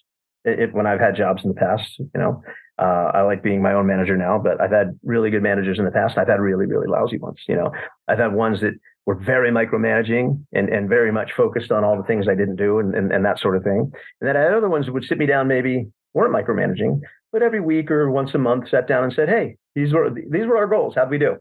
It, 0.45 0.73
when 0.73 0.87
I've 0.87 1.01
had 1.01 1.17
jobs 1.17 1.43
in 1.43 1.49
the 1.49 1.59
past, 1.59 1.99
you 1.99 2.09
know, 2.15 2.41
uh, 2.79 3.11
I 3.13 3.21
like 3.23 3.43
being 3.43 3.61
my 3.61 3.73
own 3.73 3.85
manager 3.85 4.15
now, 4.15 4.39
but 4.41 4.61
I've 4.61 4.71
had 4.71 4.97
really 5.03 5.29
good 5.29 5.43
managers 5.43 5.77
in 5.77 5.83
the 5.83 5.91
past. 5.91 6.17
I've 6.17 6.29
had 6.29 6.39
really, 6.39 6.65
really 6.65 6.87
lousy 6.87 7.17
ones. 7.17 7.41
You 7.49 7.57
know, 7.57 7.71
I've 8.07 8.19
had 8.19 8.33
ones 8.33 8.61
that 8.61 8.73
were 9.05 9.15
very 9.15 9.51
micromanaging 9.51 10.45
and, 10.53 10.69
and 10.69 10.87
very 10.87 11.11
much 11.11 11.33
focused 11.35 11.71
on 11.71 11.83
all 11.83 11.97
the 11.97 12.07
things 12.07 12.29
I 12.29 12.35
didn't 12.35 12.55
do 12.55 12.79
and, 12.79 12.95
and, 12.95 13.11
and 13.11 13.25
that 13.25 13.39
sort 13.39 13.57
of 13.57 13.63
thing. 13.63 13.91
And 14.21 14.27
then 14.29 14.37
I 14.37 14.41
had 14.43 14.53
other 14.53 14.69
ones 14.69 14.85
that 14.85 14.93
would 14.93 15.03
sit 15.03 15.17
me 15.17 15.25
down, 15.25 15.49
maybe 15.49 15.87
weren't 16.13 16.33
micromanaging, 16.33 17.01
but 17.31 17.41
every 17.41 17.61
week 17.61 17.91
or 17.91 18.09
once 18.09 18.33
a 18.33 18.37
month 18.37 18.69
sat 18.69 18.87
down 18.87 19.03
and 19.03 19.13
said, 19.13 19.29
Hey, 19.29 19.57
these 19.75 19.93
were, 19.93 20.09
these 20.09 20.45
were 20.45 20.57
our 20.57 20.67
goals. 20.67 20.95
How'd 20.95 21.09
we 21.09 21.17
do? 21.17 21.37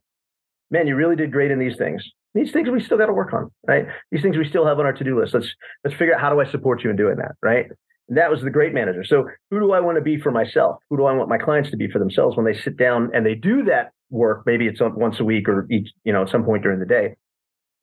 Man, 0.70 0.86
you 0.86 0.96
really 0.96 1.16
did 1.16 1.32
great 1.32 1.50
in 1.50 1.58
these 1.58 1.76
things. 1.76 2.04
These 2.34 2.52
things 2.52 2.68
we 2.68 2.82
still 2.82 2.98
got 2.98 3.06
to 3.06 3.12
work 3.12 3.32
on, 3.32 3.50
right? 3.66 3.86
These 4.10 4.22
things 4.22 4.36
we 4.36 4.48
still 4.48 4.66
have 4.66 4.78
on 4.78 4.84
our 4.84 4.92
to-do 4.92 5.18
list. 5.18 5.32
Let's, 5.32 5.48
let's 5.84 5.96
figure 5.96 6.14
out 6.14 6.20
how 6.20 6.30
do 6.30 6.40
I 6.40 6.50
support 6.50 6.84
you 6.84 6.90
in 6.90 6.96
doing 6.96 7.16
that, 7.16 7.32
right? 7.40 7.66
that 8.08 8.30
was 8.30 8.40
the 8.42 8.50
great 8.50 8.72
manager. 8.72 9.04
So 9.04 9.28
who 9.50 9.58
do 9.58 9.72
I 9.72 9.80
want 9.80 9.96
to 9.96 10.02
be 10.02 10.18
for 10.18 10.30
myself? 10.30 10.76
Who 10.90 10.96
do 10.96 11.06
I 11.06 11.12
want 11.12 11.28
my 11.28 11.38
clients 11.38 11.70
to 11.70 11.76
be 11.76 11.88
for 11.90 11.98
themselves 11.98 12.36
when 12.36 12.46
they 12.46 12.54
sit 12.54 12.76
down 12.76 13.10
and 13.14 13.26
they 13.26 13.34
do 13.34 13.64
that 13.64 13.92
work? 14.10 14.44
Maybe 14.46 14.66
it's 14.66 14.80
once 14.80 15.18
a 15.18 15.24
week 15.24 15.48
or 15.48 15.66
each, 15.70 15.88
you 16.04 16.12
know, 16.12 16.22
at 16.22 16.28
some 16.28 16.44
point 16.44 16.62
during 16.62 16.78
the 16.78 16.86
day. 16.86 17.16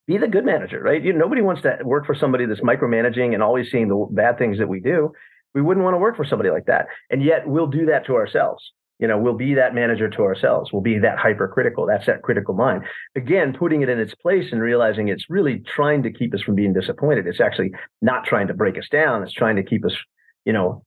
Be 0.07 0.17
the 0.17 0.27
good 0.27 0.45
manager, 0.45 0.81
right? 0.81 1.01
You, 1.01 1.13
nobody 1.13 1.41
wants 1.41 1.61
to 1.63 1.77
work 1.83 2.05
for 2.05 2.15
somebody 2.15 2.45
that's 2.45 2.61
micromanaging 2.61 3.33
and 3.33 3.41
always 3.41 3.71
seeing 3.71 3.87
the 3.87 4.07
bad 4.11 4.37
things 4.37 4.59
that 4.59 4.67
we 4.67 4.79
do. 4.79 5.11
We 5.53 5.61
wouldn't 5.61 5.83
want 5.83 5.93
to 5.93 5.99
work 5.99 6.15
for 6.15 6.25
somebody 6.25 6.49
like 6.49 6.65
that. 6.65 6.87
And 7.09 7.23
yet 7.23 7.47
we'll 7.47 7.67
do 7.67 7.85
that 7.87 8.05
to 8.07 8.15
ourselves. 8.15 8.63
You 8.99 9.07
know, 9.07 9.17
we'll 9.17 9.35
be 9.35 9.53
that 9.55 9.75
manager 9.75 10.09
to 10.09 10.21
ourselves. 10.21 10.71
We'll 10.71 10.81
be 10.81 10.99
that 10.99 11.17
hypercritical. 11.17 11.85
That's 11.85 12.05
that 12.05 12.21
critical 12.21 12.53
mind. 12.53 12.83
Again, 13.15 13.53
putting 13.57 13.81
it 13.81 13.89
in 13.89 13.99
its 13.99 14.15
place 14.15 14.51
and 14.51 14.61
realizing 14.61 15.09
it's 15.09 15.29
really 15.29 15.63
trying 15.75 16.03
to 16.03 16.11
keep 16.11 16.33
us 16.33 16.41
from 16.41 16.55
being 16.55 16.73
disappointed. 16.73 17.27
It's 17.27 17.41
actually 17.41 17.71
not 18.01 18.23
trying 18.23 18.47
to 18.47 18.53
break 18.53 18.77
us 18.77 18.87
down. 18.91 19.23
It's 19.23 19.33
trying 19.33 19.57
to 19.57 19.63
keep 19.63 19.83
us 19.85 19.93
you 20.45 20.53
know, 20.53 20.83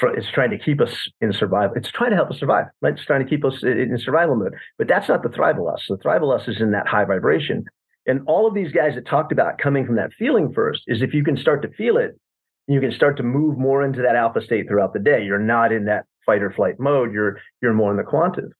it's 0.00 0.30
trying 0.30 0.50
to 0.50 0.58
keep 0.58 0.80
us 0.80 1.10
in 1.20 1.32
survival. 1.32 1.74
It's 1.76 1.90
trying 1.90 2.10
to 2.10 2.16
help 2.16 2.30
us 2.30 2.38
survive, 2.38 2.66
right? 2.80 2.92
It's 2.92 3.04
trying 3.04 3.24
to 3.24 3.28
keep 3.28 3.44
us 3.44 3.62
in 3.62 3.98
survival 3.98 4.36
mode. 4.36 4.54
But 4.76 4.86
that's 4.86 5.08
not 5.08 5.22
the 5.22 5.28
thrival 5.28 5.72
us. 5.72 5.84
The 5.88 5.96
thrival 5.96 6.34
us 6.34 6.46
is 6.46 6.60
in 6.60 6.70
that 6.70 6.86
high 6.86 7.04
vibration. 7.04 7.64
And 8.06 8.20
all 8.26 8.46
of 8.46 8.54
these 8.54 8.72
guys 8.72 8.94
that 8.94 9.06
talked 9.06 9.32
about 9.32 9.58
coming 9.58 9.84
from 9.84 9.96
that 9.96 10.12
feeling 10.18 10.52
first 10.52 10.82
is 10.86 11.02
if 11.02 11.14
you 11.14 11.24
can 11.24 11.36
start 11.36 11.62
to 11.62 11.68
feel 11.70 11.96
it, 11.96 12.18
you 12.68 12.80
can 12.80 12.92
start 12.92 13.16
to 13.16 13.22
move 13.22 13.58
more 13.58 13.82
into 13.82 14.02
that 14.02 14.14
alpha 14.14 14.42
state 14.42 14.68
throughout 14.68 14.92
the 14.92 14.98
day. 15.00 15.24
You're 15.24 15.38
not 15.38 15.72
in 15.72 15.86
that 15.86 16.04
fight 16.26 16.42
or 16.42 16.50
flight 16.50 16.78
mode. 16.78 17.12
You're 17.12 17.38
you're 17.62 17.72
more 17.72 17.90
in 17.90 17.96
the 17.96 18.04
quantum. 18.04 18.50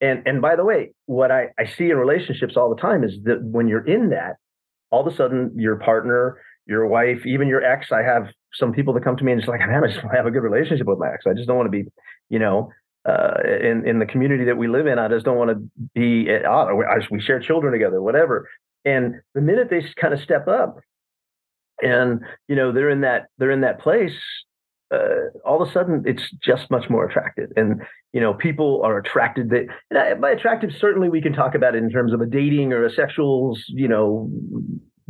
And 0.00 0.22
and 0.26 0.42
by 0.42 0.56
the 0.56 0.64
way, 0.64 0.92
what 1.06 1.30
I, 1.30 1.48
I 1.58 1.66
see 1.66 1.90
in 1.90 1.96
relationships 1.96 2.56
all 2.56 2.74
the 2.74 2.80
time 2.80 3.04
is 3.04 3.12
that 3.24 3.42
when 3.42 3.68
you're 3.68 3.86
in 3.86 4.10
that, 4.10 4.36
all 4.90 5.06
of 5.06 5.12
a 5.12 5.16
sudden 5.16 5.52
your 5.56 5.76
partner, 5.76 6.42
your 6.66 6.86
wife, 6.86 7.24
even 7.24 7.46
your 7.46 7.62
ex, 7.62 7.92
I 7.92 8.02
have 8.02 8.26
some 8.52 8.72
people 8.72 8.92
that 8.94 9.04
come 9.04 9.16
to 9.16 9.24
me 9.24 9.32
and 9.32 9.40
it's 9.40 9.48
like, 9.48 9.60
man, 9.60 9.84
I 9.84 9.86
just 9.86 10.02
want 10.02 10.12
to 10.12 10.16
have 10.16 10.26
a 10.26 10.32
good 10.32 10.42
relationship 10.42 10.86
with 10.86 10.98
my 10.98 11.12
ex. 11.12 11.24
I 11.26 11.32
just 11.32 11.46
don't 11.46 11.56
want 11.56 11.68
to 11.68 11.84
be, 11.84 11.88
you 12.28 12.40
know, 12.40 12.70
uh, 13.08 13.34
in 13.46 13.86
in 13.86 14.00
the 14.00 14.06
community 14.06 14.44
that 14.44 14.56
we 14.56 14.66
live 14.66 14.88
in. 14.88 14.98
I 14.98 15.06
just 15.06 15.24
don't 15.24 15.38
want 15.38 15.50
to 15.50 15.70
be. 15.94 16.28
Oh, 16.48 16.82
we 17.12 17.20
share 17.20 17.38
children 17.38 17.72
together, 17.72 18.02
whatever. 18.02 18.48
And 18.84 19.20
the 19.34 19.40
minute 19.40 19.70
they 19.70 19.84
kind 20.00 20.12
of 20.12 20.20
step 20.20 20.48
up, 20.48 20.80
and 21.80 22.20
you 22.48 22.56
know 22.56 22.72
they're 22.72 22.90
in 22.90 23.00
that 23.02 23.26
they're 23.38 23.50
in 23.50 23.62
that 23.62 23.80
place, 23.80 24.18
uh, 24.92 25.30
all 25.44 25.62
of 25.62 25.68
a 25.68 25.72
sudden 25.72 26.02
it's 26.06 26.30
just 26.42 26.70
much 26.70 26.90
more 26.90 27.04
attractive. 27.04 27.50
And 27.56 27.82
you 28.12 28.20
know 28.20 28.34
people 28.34 28.82
are 28.84 28.98
attracted. 28.98 29.50
That 29.50 29.66
and 29.90 30.20
by 30.20 30.30
attractive, 30.30 30.70
certainly 30.78 31.08
we 31.08 31.22
can 31.22 31.32
talk 31.32 31.54
about 31.54 31.74
it 31.74 31.82
in 31.82 31.90
terms 31.90 32.12
of 32.12 32.20
a 32.20 32.26
dating 32.26 32.72
or 32.72 32.84
a 32.84 32.90
sexuals 32.90 33.58
you 33.68 33.88
know, 33.88 34.30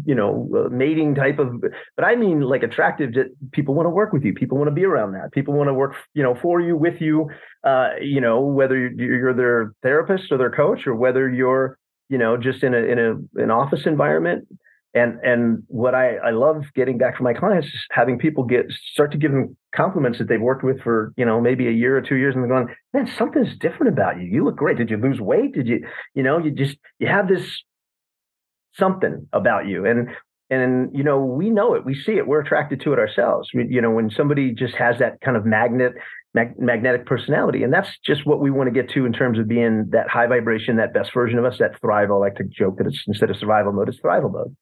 you 0.04 0.14
know, 0.14 0.48
uh, 0.56 0.68
mating 0.68 1.14
type 1.14 1.38
of, 1.38 1.60
but 1.96 2.04
I 2.04 2.16
mean 2.16 2.40
like 2.40 2.62
attractive 2.62 3.14
that 3.14 3.26
people 3.52 3.74
want 3.74 3.86
to 3.86 3.90
work 3.90 4.12
with 4.12 4.24
you. 4.24 4.32
People 4.32 4.58
want 4.58 4.68
to 4.68 4.74
be 4.74 4.84
around 4.84 5.12
that. 5.12 5.32
People 5.32 5.54
want 5.54 5.68
to 5.68 5.74
work, 5.74 5.94
you 6.14 6.22
know, 6.22 6.34
for 6.34 6.60
you, 6.60 6.76
with 6.76 7.00
you, 7.00 7.28
uh, 7.64 7.90
you 8.00 8.20
know, 8.20 8.40
whether 8.40 8.88
you're 8.88 9.34
their 9.34 9.74
therapist 9.82 10.32
or 10.32 10.38
their 10.38 10.50
coach 10.50 10.86
or 10.86 10.94
whether 10.94 11.30
you're, 11.30 11.78
you 12.08 12.18
know, 12.18 12.36
just 12.36 12.62
in 12.62 12.74
a, 12.74 12.78
in 12.78 12.98
a, 12.98 13.42
an 13.42 13.50
office 13.50 13.86
environment. 13.86 14.46
And, 14.94 15.18
and 15.22 15.62
what 15.68 15.94
I, 15.94 16.16
I 16.16 16.30
love 16.30 16.64
getting 16.74 16.98
back 16.98 17.16
from 17.16 17.24
my 17.24 17.32
clients 17.32 17.66
is 17.68 17.86
having 17.90 18.18
people 18.18 18.44
get, 18.44 18.70
start 18.70 19.10
to 19.12 19.18
give 19.18 19.30
them 19.30 19.56
compliments 19.74 20.18
that 20.18 20.28
they've 20.28 20.40
worked 20.40 20.64
with 20.64 20.82
for, 20.82 21.12
you 21.16 21.24
know, 21.24 21.40
maybe 21.40 21.66
a 21.66 21.70
year 21.70 21.96
or 21.96 22.02
two 22.02 22.16
years 22.16 22.34
and 22.34 22.44
they're 22.44 22.50
going, 22.50 22.74
man, 22.92 23.06
something's 23.16 23.56
different 23.56 23.92
about 23.92 24.20
you. 24.20 24.24
You 24.24 24.44
look 24.44 24.56
great. 24.56 24.76
Did 24.76 24.90
you 24.90 24.98
lose 24.98 25.20
weight? 25.20 25.54
Did 25.54 25.66
you, 25.66 25.86
you 26.14 26.22
know, 26.22 26.38
you 26.38 26.50
just, 26.50 26.76
you 26.98 27.06
have 27.06 27.26
this 27.26 27.62
something 28.74 29.28
about 29.32 29.66
you 29.66 29.84
and 29.84 30.08
and 30.50 30.90
you 30.96 31.02
know 31.02 31.24
we 31.24 31.50
know 31.50 31.74
it 31.74 31.84
we 31.84 31.94
see 31.94 32.12
it 32.12 32.26
we're 32.26 32.40
attracted 32.40 32.80
to 32.80 32.92
it 32.92 32.98
ourselves 32.98 33.48
we, 33.54 33.66
you 33.68 33.80
know 33.80 33.90
when 33.90 34.10
somebody 34.10 34.52
just 34.52 34.74
has 34.74 34.98
that 34.98 35.20
kind 35.20 35.36
of 35.36 35.44
magnet 35.44 35.92
mag- 36.34 36.58
magnetic 36.58 37.06
personality. 37.06 37.62
And 37.62 37.72
that's 37.72 37.88
just 38.04 38.26
what 38.26 38.40
we 38.40 38.50
want 38.50 38.68
to 38.68 38.72
get 38.72 38.90
to 38.94 39.04
in 39.04 39.12
terms 39.12 39.38
of 39.38 39.48
being 39.48 39.86
that 39.90 40.08
high 40.08 40.26
vibration 40.26 40.76
that 40.76 40.94
best 40.94 41.12
version 41.12 41.38
of 41.38 41.44
us 41.44 41.58
that 41.58 41.80
thrive 41.80 42.10
i 42.10 42.14
like 42.14 42.36
to 42.36 42.44
joke 42.44 42.78
that 42.78 42.86
it's 42.86 43.02
instead 43.06 43.30
of 43.30 43.36
survival 43.36 43.72
mode 43.72 43.88
it's 43.88 44.00
thrival 44.00 44.32
mode. 44.32 44.56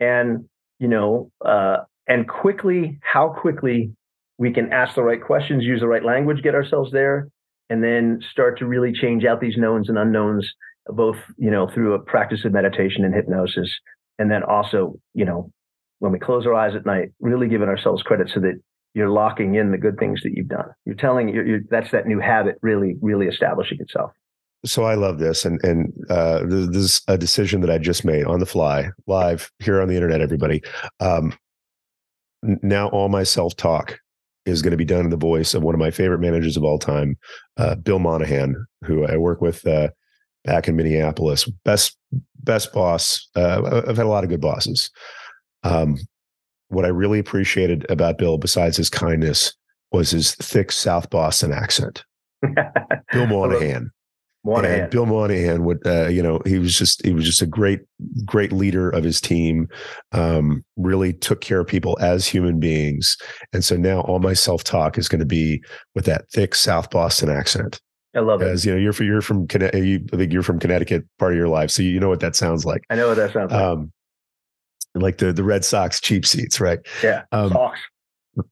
And 0.00 0.48
you 0.78 0.88
know 0.88 1.30
uh, 1.44 1.78
and 2.06 2.28
quickly 2.28 2.98
how 3.02 3.28
quickly 3.28 3.92
we 4.38 4.52
can 4.52 4.72
ask 4.72 4.94
the 4.94 5.02
right 5.02 5.22
questions 5.22 5.64
use 5.64 5.80
the 5.80 5.88
right 5.88 6.04
language 6.04 6.42
get 6.42 6.54
ourselves 6.54 6.92
there 6.92 7.28
and 7.70 7.82
then 7.82 8.20
start 8.30 8.58
to 8.58 8.66
really 8.66 8.92
change 8.92 9.24
out 9.24 9.40
these 9.40 9.56
knowns 9.56 9.88
and 9.88 9.98
unknowns 9.98 10.52
both 10.88 11.16
you 11.38 11.50
know 11.50 11.68
through 11.72 11.94
a 11.94 11.98
practice 11.98 12.44
of 12.44 12.52
meditation 12.52 13.04
and 13.04 13.14
hypnosis. 13.14 13.70
And 14.18 14.30
then 14.30 14.42
also 14.42 14.94
you 15.14 15.24
know 15.24 15.50
when 16.00 16.12
we 16.12 16.18
close 16.18 16.46
our 16.46 16.54
eyes 16.54 16.74
at 16.74 16.84
night 16.84 17.08
really 17.20 17.48
giving 17.48 17.68
ourselves 17.68 18.02
credit 18.02 18.30
so 18.32 18.40
that 18.40 18.60
you're 18.94 19.10
locking 19.10 19.56
in 19.56 19.70
the 19.70 19.78
good 19.78 19.98
things 19.98 20.22
that 20.22 20.32
you've 20.34 20.48
done 20.48 20.66
you're 20.84 20.94
telling 20.94 21.28
you're, 21.28 21.46
you're 21.46 21.60
that's 21.70 21.90
that 21.90 22.06
new 22.06 22.20
habit 22.20 22.56
really 22.62 22.96
really 23.00 23.26
establishing 23.26 23.78
itself 23.80 24.10
so 24.64 24.84
I 24.84 24.94
love 24.94 25.18
this, 25.18 25.44
and 25.44 25.62
and 25.62 25.92
uh, 26.08 26.40
this 26.46 26.76
is 26.76 27.02
a 27.06 27.18
decision 27.18 27.60
that 27.60 27.70
I 27.70 27.78
just 27.78 28.04
made 28.04 28.24
on 28.24 28.40
the 28.40 28.46
fly, 28.46 28.88
live 29.06 29.50
here 29.58 29.80
on 29.80 29.88
the 29.88 29.94
internet. 29.94 30.22
Everybody, 30.22 30.62
um, 31.00 31.34
now 32.42 32.88
all 32.88 33.08
my 33.08 33.24
self 33.24 33.56
talk 33.56 33.98
is 34.46 34.62
going 34.62 34.70
to 34.70 34.76
be 34.76 34.84
done 34.84 35.04
in 35.04 35.10
the 35.10 35.16
voice 35.16 35.54
of 35.54 35.62
one 35.62 35.74
of 35.74 35.78
my 35.78 35.90
favorite 35.90 36.20
managers 36.20 36.56
of 36.56 36.64
all 36.64 36.78
time, 36.78 37.16
uh, 37.56 37.74
Bill 37.76 37.98
Monahan, 37.98 38.54
who 38.84 39.04
I 39.06 39.16
work 39.16 39.40
with 39.40 39.66
uh, 39.66 39.88
back 40.44 40.66
in 40.66 40.76
Minneapolis. 40.76 41.44
Best 41.64 41.98
best 42.42 42.72
boss. 42.72 43.28
Uh, 43.36 43.82
I've 43.86 43.96
had 43.96 44.06
a 44.06 44.08
lot 44.08 44.24
of 44.24 44.30
good 44.30 44.40
bosses. 44.40 44.90
Um, 45.62 45.98
what 46.74 46.84
I 46.84 46.88
really 46.88 47.18
appreciated 47.18 47.86
about 47.90 48.18
Bill, 48.18 48.38
besides 48.38 48.76
his 48.76 48.90
kindness, 48.90 49.54
was 49.92 50.10
his 50.10 50.34
thick 50.34 50.72
South 50.72 51.10
Boston 51.10 51.52
accent. 51.52 52.04
Bill 53.12 53.26
Monahan. 53.26 53.90
Monahan. 54.44 54.80
And 54.80 54.90
Bill 54.90 55.06
Monahan 55.06 55.64
would, 55.64 55.86
uh, 55.86 56.08
you 56.08 56.22
know, 56.22 56.40
he 56.44 56.58
was 56.58 56.76
just 56.76 57.04
he 57.04 57.14
was 57.14 57.24
just 57.24 57.40
a 57.40 57.46
great, 57.46 57.80
great 58.26 58.52
leader 58.52 58.90
of 58.90 59.02
his 59.02 59.20
team. 59.20 59.68
Um, 60.12 60.64
really 60.76 61.14
took 61.14 61.40
care 61.40 61.60
of 61.60 61.66
people 61.66 61.96
as 62.00 62.26
human 62.26 62.60
beings, 62.60 63.16
and 63.52 63.64
so 63.64 63.76
now 63.76 64.00
all 64.02 64.18
my 64.18 64.34
self 64.34 64.62
talk 64.62 64.98
is 64.98 65.08
going 65.08 65.20
to 65.20 65.26
be 65.26 65.62
with 65.94 66.04
that 66.04 66.28
thick 66.30 66.54
South 66.54 66.90
Boston 66.90 67.30
accent. 67.30 67.80
I 68.14 68.20
love 68.20 68.42
it. 68.42 68.48
As 68.48 68.64
you 68.64 68.72
know, 68.72 68.78
you're 68.78 68.92
from, 68.92 69.06
you're 69.06 69.22
from 69.22 69.46
you, 69.50 70.06
I 70.12 70.16
think 70.16 70.32
you're 70.32 70.42
from 70.42 70.60
Connecticut, 70.60 71.04
part 71.18 71.32
of 71.32 71.38
your 71.38 71.48
life, 71.48 71.70
so 71.70 71.82
you 71.82 71.98
know 71.98 72.10
what 72.10 72.20
that 72.20 72.36
sounds 72.36 72.64
like. 72.64 72.82
I 72.90 72.96
know 72.96 73.08
what 73.08 73.16
that 73.16 73.32
sounds 73.32 73.50
like. 73.50 73.60
Um, 73.60 73.92
like 74.94 75.18
the 75.18 75.32
the 75.32 75.44
Red 75.44 75.64
Sox 75.64 76.00
cheap 76.00 76.26
seats, 76.26 76.60
right? 76.60 76.78
Yeah, 77.02 77.22
um, 77.32 77.50
Sox. 77.50 77.80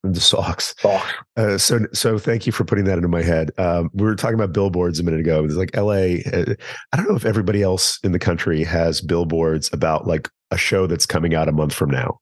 The 0.03 0.19
Sox. 0.19 0.75
Sox. 0.79 1.13
Uh, 1.35 1.57
so 1.57 1.79
so 1.93 2.17
thank 2.17 2.45
you 2.45 2.51
for 2.51 2.63
putting 2.63 2.85
that 2.85 2.97
into 2.97 3.09
my 3.09 3.21
head. 3.21 3.51
Um, 3.57 3.89
we 3.93 4.03
were 4.03 4.15
talking 4.15 4.35
about 4.35 4.53
billboards 4.53 4.99
a 4.99 5.03
minute 5.03 5.19
ago. 5.19 5.43
It's 5.43 5.55
like 5.55 5.75
L.A. 5.75 6.23
Uh, 6.23 6.53
I 6.91 6.97
don't 6.97 7.09
know 7.09 7.15
if 7.15 7.25
everybody 7.25 7.61
else 7.61 7.99
in 8.03 8.13
the 8.13 8.19
country 8.19 8.63
has 8.63 9.01
billboards 9.01 9.69
about 9.73 10.07
like 10.07 10.29
a 10.51 10.57
show 10.57 10.87
that's 10.87 11.05
coming 11.05 11.35
out 11.35 11.49
a 11.49 11.51
month 11.51 11.73
from 11.73 11.89
now. 11.89 12.19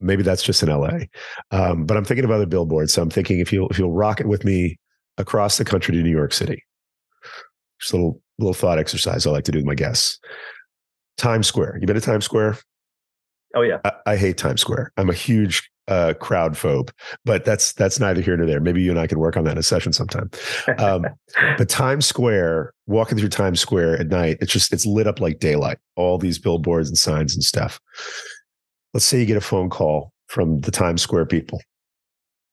Maybe 0.00 0.22
that's 0.22 0.42
just 0.42 0.62
in 0.62 0.68
LA. 0.68 1.06
Um, 1.50 1.86
but 1.86 1.96
I'm 1.96 2.04
thinking 2.04 2.24
of 2.24 2.30
other 2.30 2.46
billboards. 2.46 2.92
So 2.92 3.02
I'm 3.02 3.10
thinking 3.10 3.40
if 3.40 3.52
you'll 3.52 3.68
if 3.70 3.78
you'll 3.78 3.92
rock 3.92 4.20
it 4.20 4.28
with 4.28 4.44
me 4.44 4.78
across 5.18 5.58
the 5.58 5.64
country 5.64 5.94
to 5.94 6.02
New 6.02 6.10
York 6.10 6.32
City. 6.32 6.62
Just 7.80 7.94
a 7.94 7.96
little 7.96 8.20
little 8.38 8.54
thought 8.54 8.78
exercise 8.78 9.26
I 9.26 9.30
like 9.30 9.44
to 9.44 9.52
do 9.52 9.58
with 9.58 9.66
my 9.66 9.74
guests. 9.74 10.18
Times 11.16 11.46
Square. 11.46 11.78
You 11.80 11.86
been 11.86 11.94
to 11.94 12.00
Times 12.00 12.24
Square? 12.24 12.58
Oh 13.54 13.62
yeah. 13.62 13.78
I, 13.84 13.92
I 14.06 14.16
hate 14.16 14.38
Times 14.38 14.60
Square. 14.60 14.92
I'm 14.96 15.10
a 15.10 15.14
huge 15.14 15.70
uh, 15.86 16.14
crowd 16.14 16.54
phobe, 16.54 16.90
but 17.24 17.44
that's 17.44 17.72
that's 17.74 18.00
neither 18.00 18.20
here 18.20 18.36
nor 18.36 18.46
there. 18.46 18.60
Maybe 18.60 18.82
you 18.82 18.90
and 18.90 18.98
I 18.98 19.06
can 19.06 19.18
work 19.18 19.36
on 19.36 19.44
that 19.44 19.52
in 19.52 19.58
a 19.58 19.62
session 19.62 19.92
sometime. 19.92 20.30
Um, 20.78 21.06
but 21.58 21.68
Times 21.68 22.06
Square, 22.06 22.72
walking 22.86 23.18
through 23.18 23.28
Times 23.28 23.60
Square 23.60 24.00
at 24.00 24.08
night, 24.08 24.38
it's 24.40 24.52
just 24.52 24.72
it's 24.72 24.86
lit 24.86 25.06
up 25.06 25.20
like 25.20 25.38
daylight. 25.38 25.78
All 25.96 26.18
these 26.18 26.38
billboards 26.38 26.88
and 26.88 26.98
signs 26.98 27.34
and 27.34 27.44
stuff. 27.44 27.80
Let's 28.92 29.04
say 29.04 29.20
you 29.20 29.26
get 29.26 29.36
a 29.36 29.42
phone 29.42 29.70
call 29.70 30.12
from 30.28 30.60
the 30.60 30.70
Times 30.70 31.02
Square 31.02 31.26
people, 31.26 31.60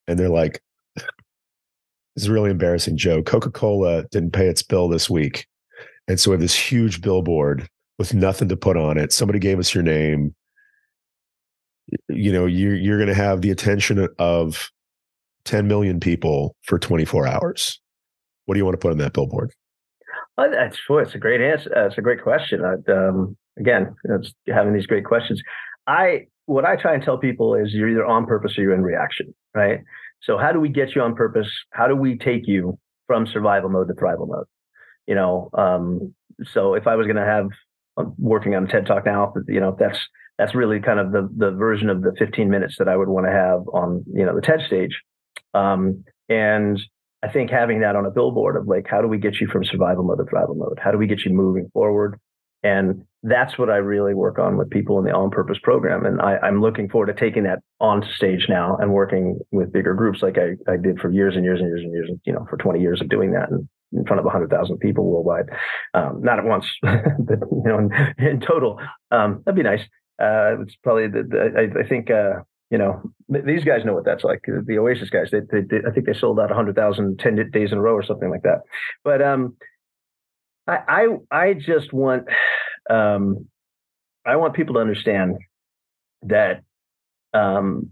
and 0.08 0.20
they're 0.20 0.30
like, 0.30 0.62
"This 0.96 1.06
is 2.24 2.30
really 2.30 2.52
embarrassing, 2.52 2.98
Joe. 2.98 3.24
Coca 3.24 3.52
Cola 3.52 4.06
didn't 4.12 4.34
pay 4.34 4.48
its 4.48 4.64
bill 4.64 4.90
this 4.90 5.10
week. 5.10 5.48
And 6.08 6.20
so 6.20 6.32
we 6.32 6.34
have 6.34 6.42
this 6.42 6.56
huge 6.56 7.02
billboard 7.02 7.68
with 7.98 8.14
nothing 8.14 8.50
to 8.50 8.58
put 8.58 8.78
on 8.78 8.98
it. 8.98 9.14
Somebody 9.14 9.40
gave 9.40 9.60
us 9.60 9.74
your 9.74 9.84
name. 9.84 10.36
You 12.10 12.32
know, 12.32 12.46
you're, 12.46 12.76
you're 12.76 12.98
going 12.98 13.10
to 13.10 13.16
have 13.16 13.42
the 13.42 13.52
attention 13.52 14.08
of 14.18 14.72
10 15.46 15.68
million 15.68 16.00
people 16.00 16.56
for 16.64 16.80
24 16.80 17.28
hours. 17.28 17.80
What 18.46 18.56
do 18.56 18.60
you 18.60 18.66
want 18.66 18.74
to 18.74 18.80
put 18.80 18.92
on 18.92 18.98
that 19.00 19.14
billboard? 19.14 19.52
Oh, 20.38 20.50
that's 20.50 20.78
It's 20.90 21.16
a 21.16 21.18
great 21.18 21.42
answer. 21.42 21.72
Uh, 21.76 21.88
it's 21.88 21.98
a 21.98 22.02
great 22.02 22.22
question. 22.22 22.64
Um, 22.88 23.38
again, 23.60 23.96
it's 24.06 24.34
having 24.48 24.74
these 24.74 24.88
great 24.88 25.06
questions. 25.06 25.42
I 25.88 26.28
what 26.46 26.66
I 26.66 26.76
try 26.76 26.94
and 26.94 27.04
tell 27.04 27.18
people 27.18 27.56
is 27.56 27.74
you're 27.74 27.90
either 27.90 28.06
on 28.06 28.26
purpose 28.26 28.58
or 28.58 28.64
you're 28.64 28.74
in 28.74 28.82
reaction, 28.82 29.34
right? 29.56 29.80
So 30.22 30.38
how 30.38 30.52
do 30.52 30.60
we 30.60 30.70
get 30.70 30.96
you 30.96 31.02
on 31.02 31.16
purpose? 31.16 31.50
How 31.72 31.88
do 31.88 31.96
we 31.96 32.18
take 32.18 32.48
you 32.48 32.78
from 33.08 33.26
survival 33.26 33.70
mode 33.70 33.88
to 33.88 33.94
thrival 33.94 34.28
mode? 34.28 34.46
You 35.08 35.16
know, 35.16 35.50
um, 35.54 36.14
so 36.52 36.74
if 36.74 36.88
I 36.88 36.96
was 36.96 37.08
going 37.08 37.18
to 37.18 37.26
have 37.26 37.48
I'm 37.98 38.14
working 38.18 38.56
on 38.56 38.66
a 38.66 38.68
TED 38.68 38.86
Talk 38.86 39.06
now, 39.06 39.34
you 39.48 39.60
know, 39.60 39.70
if 39.70 39.78
that's 39.78 40.00
that's 40.38 40.56
really 40.56 40.80
kind 40.80 41.00
of 41.00 41.12
the 41.12 41.30
the 41.36 41.52
version 41.52 41.90
of 41.90 42.02
the 42.02 42.14
15 42.18 42.50
minutes 42.50 42.76
that 42.80 42.88
I 42.88 42.96
would 42.96 43.10
want 43.10 43.28
to 43.28 43.32
have 43.32 43.62
on 43.74 44.04
you 44.14 44.26
know 44.26 44.36
the 44.36 44.42
TED 44.42 44.62
stage. 44.66 45.02
Um, 45.54 46.04
and 46.30 46.80
I 47.24 47.30
think 47.30 47.52
having 47.52 47.82
that 47.82 47.96
on 47.96 48.06
a 48.06 48.12
billboard 48.12 48.56
of 48.56 48.68
like, 48.68 48.88
how 48.90 49.02
do 49.02 49.08
we 49.08 49.18
get 49.18 49.40
you 49.40 49.48
from 49.48 49.64
survival 49.64 50.04
mode 50.04 50.18
to 50.18 50.24
thrival 50.24 50.56
mode? 50.56 50.80
How 50.82 50.92
do 50.92 50.98
we 50.98 51.08
get 51.08 51.24
you 51.24 51.32
moving 51.32 51.70
forward? 51.74 52.20
And 52.64 53.04
that's 53.24 53.58
what 53.58 53.70
I 53.70 53.78
really 53.78 54.14
work 54.14 54.40
on 54.40 54.58
with 54.58 54.70
people 54.70 54.98
in 55.00 55.06
the 55.06 55.12
On 55.12 55.30
Purpose 55.30 55.58
program. 55.62 56.06
And 56.06 56.22
I, 56.22 56.38
am 56.48 56.62
looking 56.62 56.90
forward 56.90 57.08
to 57.08 57.14
taking 57.14 57.44
that 57.44 57.60
on 57.80 58.04
stage 58.16 58.48
now 58.50 58.78
and 58.78 58.94
working 58.94 59.40
with 59.52 59.72
bigger 59.72 59.94
groups 59.94 60.22
like 60.22 60.38
I, 60.38 60.72
I 60.72 60.78
did 60.78 61.00
for 61.00 61.12
years 61.12 61.36
and 61.36 61.44
years 61.44 61.60
and 61.60 61.68
years 61.70 61.82
and 61.82 61.92
years, 61.92 62.10
you 62.26 62.34
know, 62.34 62.46
for 62.50 62.58
20 62.58 62.80
years 62.80 63.02
of 63.02 63.10
doing 63.10 63.32
that 63.34 63.50
and 63.50 63.68
in 63.94 64.06
front 64.06 64.20
of 64.20 64.26
100,000 64.26 64.78
people 64.78 65.06
worldwide. 65.06 65.46
Um, 65.94 66.22
not 66.24 66.40
at 66.40 66.46
once, 66.46 66.66
but, 66.82 67.40
you 67.52 67.64
know, 67.66 67.80
in, 67.80 68.16
in 68.26 68.40
total. 68.40 68.80
Um, 69.12 69.42
that'd 69.46 69.56
be 69.56 69.64
nice. 69.64 69.82
Uh, 70.22 70.62
it's 70.62 70.76
probably 70.84 71.08
the, 71.08 71.24
the 71.24 71.54
I, 71.58 71.80
I, 71.80 71.88
think, 71.88 72.12
uh, 72.12 72.42
you 72.70 72.78
know, 72.78 73.02
these 73.28 73.64
guys 73.64 73.84
know 73.84 73.94
what 73.94 74.06
that's 74.06 74.24
like. 74.24 74.44
The 74.46 74.78
Oasis 74.78 75.10
guys, 75.10 75.30
they, 75.32 75.40
they, 75.52 75.62
they 75.62 75.78
I 75.88 75.92
think 75.92 76.06
they 76.06 76.14
sold 76.14 76.40
out 76.40 76.50
100,000 76.50 77.20
10 77.20 77.50
days 77.52 77.72
in 77.72 77.78
a 77.78 77.82
row 77.82 77.94
or 77.94 78.04
something 78.04 78.30
like 78.30 78.44
that. 78.44 78.60
But 79.04 79.22
um, 79.22 79.56
I, 80.68 80.78
I, 80.88 81.08
I 81.32 81.54
just 81.54 81.92
want 81.92 82.28
um, 82.90 83.48
I 84.26 84.36
want 84.36 84.54
people 84.54 84.76
to 84.76 84.82
understand 84.82 85.38
that 86.24 86.62
um, 87.34 87.92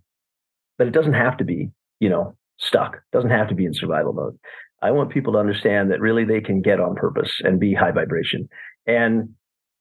that 0.78 0.88
it 0.88 0.94
doesn't 0.94 1.14
have 1.14 1.38
to 1.38 1.44
be, 1.44 1.70
you 2.00 2.10
know, 2.10 2.36
stuck. 2.58 2.96
It 2.96 3.16
doesn't 3.16 3.32
have 3.32 3.50
to 3.50 3.56
be 3.56 3.66
in 3.66 3.74
survival 3.74 4.14
mode. 4.14 4.38
I 4.82 4.92
want 4.92 5.10
people 5.10 5.34
to 5.34 5.40
understand 5.40 5.92
that 5.92 6.00
really 6.00 6.26
they 6.26 6.42
can 6.42 6.62
get 6.62 6.80
on 6.80 6.96
purpose 6.96 7.42
and 7.44 7.60
be 7.60 7.74
high 7.74 7.92
vibration. 7.92 8.48
And 8.86 9.30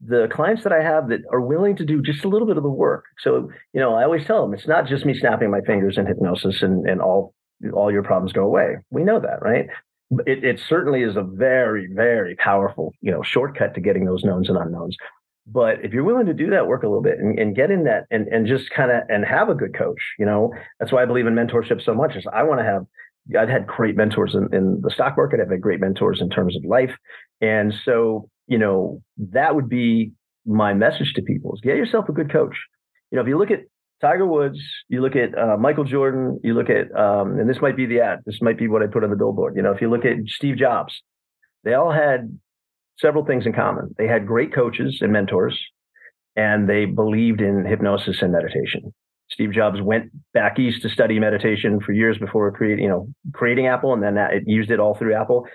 the 0.01 0.29
clients 0.31 0.63
that 0.63 0.73
I 0.73 0.83
have 0.83 1.09
that 1.09 1.21
are 1.33 1.41
willing 1.41 1.77
to 1.77 1.85
do 1.85 2.01
just 2.01 2.25
a 2.25 2.29
little 2.29 2.47
bit 2.47 2.57
of 2.57 2.63
the 2.63 2.69
work. 2.69 3.05
So, 3.19 3.51
you 3.73 3.81
know, 3.81 3.95
I 3.95 4.05
always 4.05 4.25
tell 4.25 4.43
them 4.43 4.55
it's 4.55 4.69
not 4.69 4.87
just 4.87 5.05
me 5.05 5.19
snapping 5.19 5.51
my 5.51 5.61
fingers 5.63 5.99
in 5.99 6.07
hypnosis 6.07 6.63
and, 6.63 6.89
and 6.89 7.01
all 7.01 7.35
all 7.73 7.91
your 7.91 8.05
problems 8.05 8.33
go 8.33 8.45
away. 8.45 8.77
We 8.91 9.03
know 9.03 9.19
that, 9.19 9.43
right? 9.43 9.67
it, 10.27 10.45
it 10.45 10.61
certainly 10.69 11.03
is 11.03 11.17
a 11.17 11.23
very, 11.23 11.89
very 11.93 12.35
powerful, 12.37 12.93
you 13.01 13.11
know, 13.11 13.23
shortcut 13.23 13.75
to 13.75 13.81
getting 13.81 14.05
those 14.05 14.25
knowns 14.25 14.49
and 14.49 14.57
unknowns. 14.57 14.97
But 15.47 15.85
if 15.85 15.93
you're 15.93 16.05
willing 16.05 16.27
to 16.27 16.35
do 16.35 16.51
that 16.51 16.67
work 16.67 16.83
a 16.83 16.87
little 16.87 17.03
bit 17.03 17.19
and, 17.19 17.39
and 17.39 17.57
get 17.57 17.71
in 17.71 17.85
that 17.85 18.05
and, 18.11 18.29
and 18.29 18.47
just 18.47 18.71
kind 18.71 18.91
of 18.91 19.03
and 19.09 19.25
have 19.25 19.49
a 19.49 19.55
good 19.55 19.75
coach, 19.75 20.01
you 20.19 20.27
know, 20.27 20.53
that's 20.79 20.93
why 20.93 21.03
I 21.03 21.07
believe 21.07 21.27
in 21.27 21.35
mentorship 21.35 21.83
so 21.83 21.95
much. 21.95 22.17
Is 22.17 22.27
I 22.33 22.43
want 22.43 22.61
to 22.61 22.65
have 22.65 22.87
I've 23.39 23.49
had 23.49 23.67
great 23.67 23.97
mentors 23.97 24.35
in, 24.35 24.49
in 24.55 24.81
the 24.83 24.91
stock 24.91 25.17
market. 25.17 25.41
I've 25.41 25.51
had 25.51 25.61
great 25.61 25.81
mentors 25.81 26.21
in 26.21 26.29
terms 26.29 26.57
of 26.57 26.65
life. 26.65 26.95
And 27.41 27.75
so, 27.85 28.29
you 28.49 28.59
know, 28.59 29.03
that 29.33 29.55
would 29.55 29.69
be 29.69 30.13
my 30.47 30.73
message 30.75 31.13
to 31.15 31.23
people 31.23 31.55
is 31.55 31.61
get 31.61 31.77
yourself 31.77 32.09
a 32.09 32.13
good 32.13 32.33
coach. 32.33 32.57
you 33.11 33.17
know, 33.17 33.23
if 33.23 33.29
you 33.29 33.39
look 33.39 33.51
at 33.51 33.61
Tiger 34.01 34.27
Woods, 34.27 34.59
you 34.89 35.03
look 35.03 35.17
at 35.17 35.37
uh, 35.37 35.57
Michael 35.57 35.85
Jordan, 35.85 36.41
you 36.43 36.55
look 36.55 36.71
at, 36.71 36.95
um, 36.99 37.39
and 37.39 37.49
this 37.49 37.61
might 37.61 37.77
be 37.77 37.85
the 37.85 38.01
ad. 38.01 38.21
This 38.25 38.41
might 38.41 38.59
be 38.59 38.69
what 38.69 38.83
I 38.83 38.87
put 38.87 39.05
on 39.05 39.11
the 39.11 39.17
billboard. 39.17 39.57
You 39.57 39.63
know, 39.63 39.73
if 39.73 39.81
you 39.81 39.91
look 39.91 40.05
at 40.05 40.17
Steve 40.27 40.57
Jobs, 40.57 41.03
they 41.65 41.75
all 41.75 41.93
had 41.93 42.39
several 42.99 43.25
things 43.25 43.45
in 43.45 43.53
common. 43.53 43.95
They 43.99 44.07
had 44.07 44.27
great 44.27 44.55
coaches 44.55 44.99
and 45.01 45.13
mentors, 45.13 45.59
and 46.37 46.69
they 46.69 46.85
believed 46.85 47.41
in 47.41 47.65
hypnosis 47.67 48.23
and 48.23 48.33
meditation. 48.33 48.95
Steve 49.31 49.53
Jobs 49.53 49.83
went 49.83 50.11
back 50.33 50.59
east 50.59 50.83
to 50.83 50.89
study 50.89 51.19
meditation 51.19 51.81
for 51.81 51.93
years 51.93 52.17
before 52.19 52.51
creating, 52.53 52.85
you 52.85 52.91
know, 52.91 53.09
creating 53.35 53.67
Apple, 53.67 53.93
and 53.93 54.03
then 54.03 54.17
it 54.17 54.45
used 54.47 54.71
it 54.71 54.81
all 54.81 54.95
through 54.95 55.15
Apple. 55.15 55.47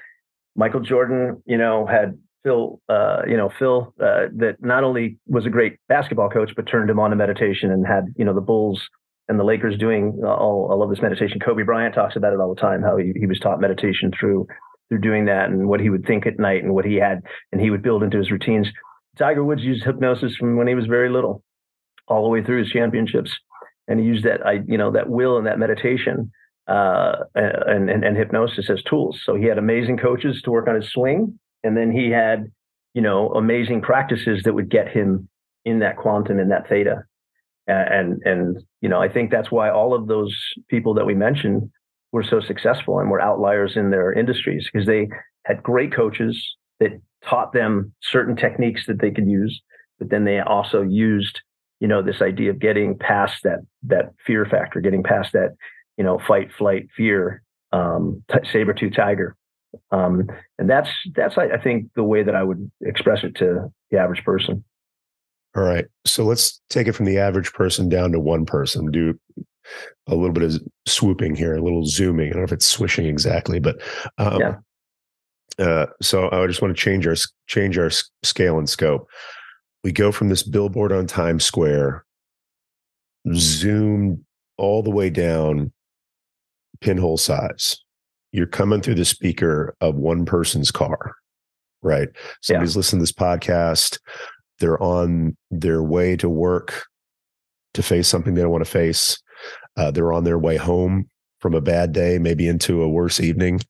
Michael 0.55 0.81
Jordan, 0.81 1.41
you 1.45 1.57
know, 1.57 1.87
had 1.87 2.17
Phil, 2.43 2.81
uh, 2.89 3.21
you 3.27 3.37
know, 3.37 3.49
Phil, 3.57 3.93
uh, 4.01 4.27
that 4.35 4.57
not 4.59 4.83
only 4.83 5.17
was 5.27 5.45
a 5.45 5.49
great 5.49 5.77
basketball 5.87 6.29
coach, 6.29 6.51
but 6.55 6.67
turned 6.67 6.89
him 6.89 6.99
on 6.99 7.09
to 7.11 7.15
meditation 7.15 7.71
and 7.71 7.87
had, 7.87 8.05
you 8.17 8.25
know, 8.25 8.33
the 8.33 8.41
Bulls 8.41 8.81
and 9.29 9.39
the 9.39 9.43
Lakers 9.43 9.77
doing 9.77 10.21
all, 10.25 10.67
all 10.69 10.83
of 10.83 10.89
this 10.89 11.01
meditation. 11.01 11.39
Kobe 11.39 11.63
Bryant 11.63 11.95
talks 11.95 12.15
about 12.15 12.33
it 12.33 12.39
all 12.39 12.53
the 12.53 12.59
time, 12.59 12.81
how 12.81 12.97
he, 12.97 13.13
he 13.15 13.25
was 13.25 13.39
taught 13.39 13.61
meditation 13.61 14.11
through 14.17 14.47
through 14.89 14.99
doing 14.99 15.25
that 15.25 15.49
and 15.49 15.67
what 15.69 15.79
he 15.79 15.89
would 15.89 16.05
think 16.05 16.27
at 16.27 16.37
night 16.37 16.61
and 16.61 16.73
what 16.73 16.83
he 16.83 16.95
had 16.95 17.21
and 17.53 17.61
he 17.61 17.69
would 17.69 17.81
build 17.81 18.03
into 18.03 18.17
his 18.17 18.31
routines. 18.31 18.67
Tiger 19.17 19.43
Woods 19.43 19.61
used 19.61 19.85
hypnosis 19.85 20.35
from 20.35 20.57
when 20.57 20.67
he 20.67 20.75
was 20.75 20.87
very 20.87 21.09
little, 21.09 21.41
all 22.07 22.23
the 22.23 22.29
way 22.29 22.43
through 22.43 22.59
his 22.59 22.69
championships, 22.69 23.31
and 23.87 23.99
he 23.99 24.05
used 24.05 24.25
that 24.25 24.45
I 24.45 24.59
you 24.67 24.77
know 24.77 24.91
that 24.91 25.09
will 25.09 25.37
and 25.37 25.47
that 25.47 25.59
meditation 25.59 26.31
uh, 26.67 27.13
and, 27.35 27.89
and 27.89 28.03
and 28.03 28.17
hypnosis 28.17 28.69
as 28.69 28.83
tools. 28.83 29.21
So 29.23 29.35
he 29.35 29.45
had 29.45 29.57
amazing 29.57 29.97
coaches 29.97 30.41
to 30.43 30.51
work 30.51 30.67
on 30.67 30.75
his 30.75 30.91
swing 30.91 31.39
and 31.63 31.77
then 31.77 31.91
he 31.91 32.09
had 32.09 32.51
you 32.93 33.01
know 33.01 33.29
amazing 33.29 33.81
practices 33.81 34.43
that 34.43 34.53
would 34.53 34.69
get 34.69 34.87
him 34.87 35.27
in 35.65 35.79
that 35.79 35.97
quantum 35.97 36.39
in 36.39 36.49
that 36.49 36.67
theta. 36.67 37.03
And 37.65 38.21
and 38.25 38.61
you 38.81 38.89
know 38.89 39.01
i 39.01 39.07
think 39.07 39.31
that's 39.31 39.49
why 39.49 39.69
all 39.69 39.93
of 39.93 40.07
those 40.07 40.37
people 40.67 40.93
that 40.95 41.05
we 41.05 41.15
mentioned 41.15 41.69
were 42.11 42.23
so 42.23 42.41
successful 42.41 42.99
and 42.99 43.09
were 43.09 43.21
outliers 43.21 43.77
in 43.77 43.89
their 43.89 44.11
industries 44.11 44.69
because 44.71 44.85
they 44.85 45.07
had 45.45 45.63
great 45.63 45.93
coaches 45.93 46.55
that 46.81 46.91
taught 47.23 47.53
them 47.53 47.93
certain 48.01 48.35
techniques 48.35 48.85
that 48.85 48.99
they 48.99 49.11
could 49.11 49.27
use 49.27 49.61
but 49.97 50.09
then 50.09 50.25
they 50.25 50.41
also 50.41 50.81
used 50.81 51.39
you 51.79 51.87
know 51.87 52.01
this 52.01 52.21
idea 52.21 52.49
of 52.49 52.59
getting 52.59 52.97
past 52.97 53.43
that 53.43 53.59
that 53.81 54.13
fear 54.25 54.45
factor 54.45 54.81
getting 54.81 55.03
past 55.03 55.31
that 55.31 55.55
you 55.97 56.03
know 56.03 56.19
fight 56.19 56.51
flight 56.51 56.87
fear 56.97 57.41
um 57.71 58.21
t- 58.29 58.49
saber 58.51 58.73
tooth 58.73 58.93
tiger 58.93 59.37
um, 59.91 60.27
and 60.57 60.69
that's 60.69 60.89
that's 61.15 61.37
I, 61.37 61.45
I 61.45 61.61
think 61.61 61.89
the 61.95 62.03
way 62.03 62.23
that 62.23 62.35
I 62.35 62.43
would 62.43 62.71
express 62.81 63.23
it 63.23 63.35
to 63.35 63.71
the 63.91 63.97
average 63.97 64.23
person. 64.23 64.63
All 65.55 65.63
right. 65.63 65.85
So 66.05 66.23
let's 66.25 66.61
take 66.69 66.87
it 66.87 66.93
from 66.93 67.05
the 67.05 67.19
average 67.19 67.53
person 67.53 67.89
down 67.89 68.11
to 68.11 68.19
one 68.19 68.45
person. 68.45 68.89
Do 68.89 69.19
a 70.07 70.15
little 70.15 70.33
bit 70.33 70.43
of 70.43 70.61
swooping 70.87 71.35
here, 71.35 71.55
a 71.55 71.61
little 71.61 71.85
zooming. 71.85 72.29
I 72.29 72.31
don't 72.31 72.39
know 72.39 72.45
if 72.45 72.51
it's 72.51 72.65
swishing 72.65 73.05
exactly, 73.05 73.59
but 73.59 73.81
um, 74.17 74.39
yeah. 74.39 74.55
Uh, 75.59 75.85
so 76.01 76.31
I 76.31 76.47
just 76.47 76.63
want 76.63 76.75
to 76.75 76.81
change 76.81 77.05
our 77.05 77.15
change 77.47 77.77
our 77.77 77.91
scale 78.23 78.57
and 78.57 78.67
scope. 78.67 79.07
We 79.83 79.91
go 79.91 80.11
from 80.11 80.29
this 80.29 80.41
billboard 80.41 80.91
on 80.91 81.05
Times 81.05 81.45
Square, 81.45 82.05
zoom 83.35 84.25
all 84.57 84.81
the 84.81 84.89
way 84.89 85.11
down, 85.11 85.71
pinhole 86.81 87.17
size 87.17 87.82
you're 88.33 88.47
coming 88.47 88.81
through 88.81 88.95
the 88.95 89.05
speaker 89.05 89.75
of 89.79 89.95
one 89.95 90.25
person's 90.25 90.71
car, 90.71 91.15
right? 91.83 92.09
Somebody's 92.41 92.75
yeah. 92.75 92.79
listening 92.79 92.99
to 92.99 93.03
this 93.03 93.11
podcast. 93.13 93.99
They're 94.59 94.81
on 94.81 95.37
their 95.51 95.83
way 95.83 96.17
to 96.17 96.27
work 96.27 96.83
to 97.75 97.83
face 97.83 98.07
something 98.07 98.33
they 98.33 98.41
don't 98.41 98.51
want 98.51 98.65
to 98.65 98.69
face. 98.69 99.21
Uh, 99.77 99.91
they're 99.91 100.11
on 100.11 100.23
their 100.23 100.39
way 100.39 100.57
home 100.57 101.07
from 101.39 101.53
a 101.53 101.61
bad 101.61 101.93
day, 101.93 102.17
maybe 102.17 102.47
into 102.47 102.81
a 102.81 102.89
worse 102.89 103.19
evening. 103.19 103.61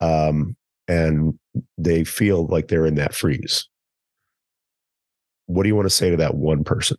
Um, 0.00 0.56
and 0.88 1.38
they 1.76 2.04
feel 2.04 2.46
like 2.46 2.68
they're 2.68 2.86
in 2.86 2.94
that 2.94 3.14
freeze. 3.14 3.68
What 5.46 5.64
do 5.64 5.68
you 5.68 5.76
want 5.76 5.86
to 5.86 5.94
say 5.94 6.10
to 6.10 6.16
that 6.18 6.36
one 6.36 6.62
person? 6.62 6.96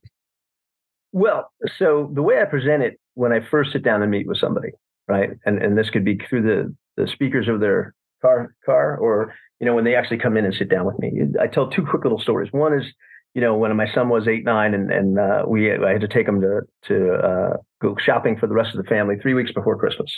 Well, 1.13 1.51
so 1.77 2.11
the 2.13 2.21
way 2.21 2.41
I 2.41 2.45
present 2.45 2.83
it 2.83 2.99
when 3.13 3.31
I 3.31 3.39
first 3.49 3.71
sit 3.71 3.83
down 3.83 4.01
and 4.01 4.11
meet 4.11 4.27
with 4.27 4.39
somebody, 4.39 4.71
right? 5.07 5.31
And 5.45 5.61
and 5.61 5.77
this 5.77 5.89
could 5.89 6.03
be 6.03 6.17
through 6.17 6.41
the 6.41 6.75
the 6.97 7.07
speakers 7.07 7.47
of 7.47 7.59
their 7.59 7.93
car 8.21 8.53
car 8.65 8.97
or 8.97 9.33
you 9.59 9.65
know 9.65 9.75
when 9.75 9.85
they 9.85 9.95
actually 9.95 10.17
come 10.17 10.35
in 10.37 10.45
and 10.45 10.53
sit 10.53 10.69
down 10.69 10.85
with 10.85 10.99
me. 10.99 11.21
I 11.39 11.47
tell 11.47 11.69
two 11.69 11.85
quick 11.85 12.03
little 12.03 12.19
stories. 12.19 12.51
One 12.51 12.73
is 12.73 12.85
you 13.33 13.41
know 13.41 13.55
when 13.55 13.75
my 13.75 13.91
son 13.93 14.09
was 14.09 14.27
eight 14.27 14.43
nine 14.43 14.73
and 14.73 14.91
and 14.91 15.19
uh, 15.19 15.43
we 15.47 15.71
i 15.71 15.91
had 15.91 16.01
to 16.01 16.07
take 16.07 16.27
him 16.27 16.41
to 16.41 16.61
to 16.87 17.13
uh, 17.13 17.57
go 17.81 17.95
shopping 17.99 18.37
for 18.37 18.47
the 18.47 18.55
rest 18.55 18.75
of 18.75 18.83
the 18.83 18.89
family 18.89 19.15
three 19.21 19.33
weeks 19.33 19.51
before 19.51 19.77
christmas. 19.77 20.11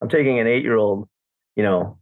I'm 0.00 0.08
taking 0.08 0.38
an 0.38 0.46
eight 0.46 0.62
year 0.62 0.76
old 0.76 1.08
you 1.56 1.62
know 1.62 1.98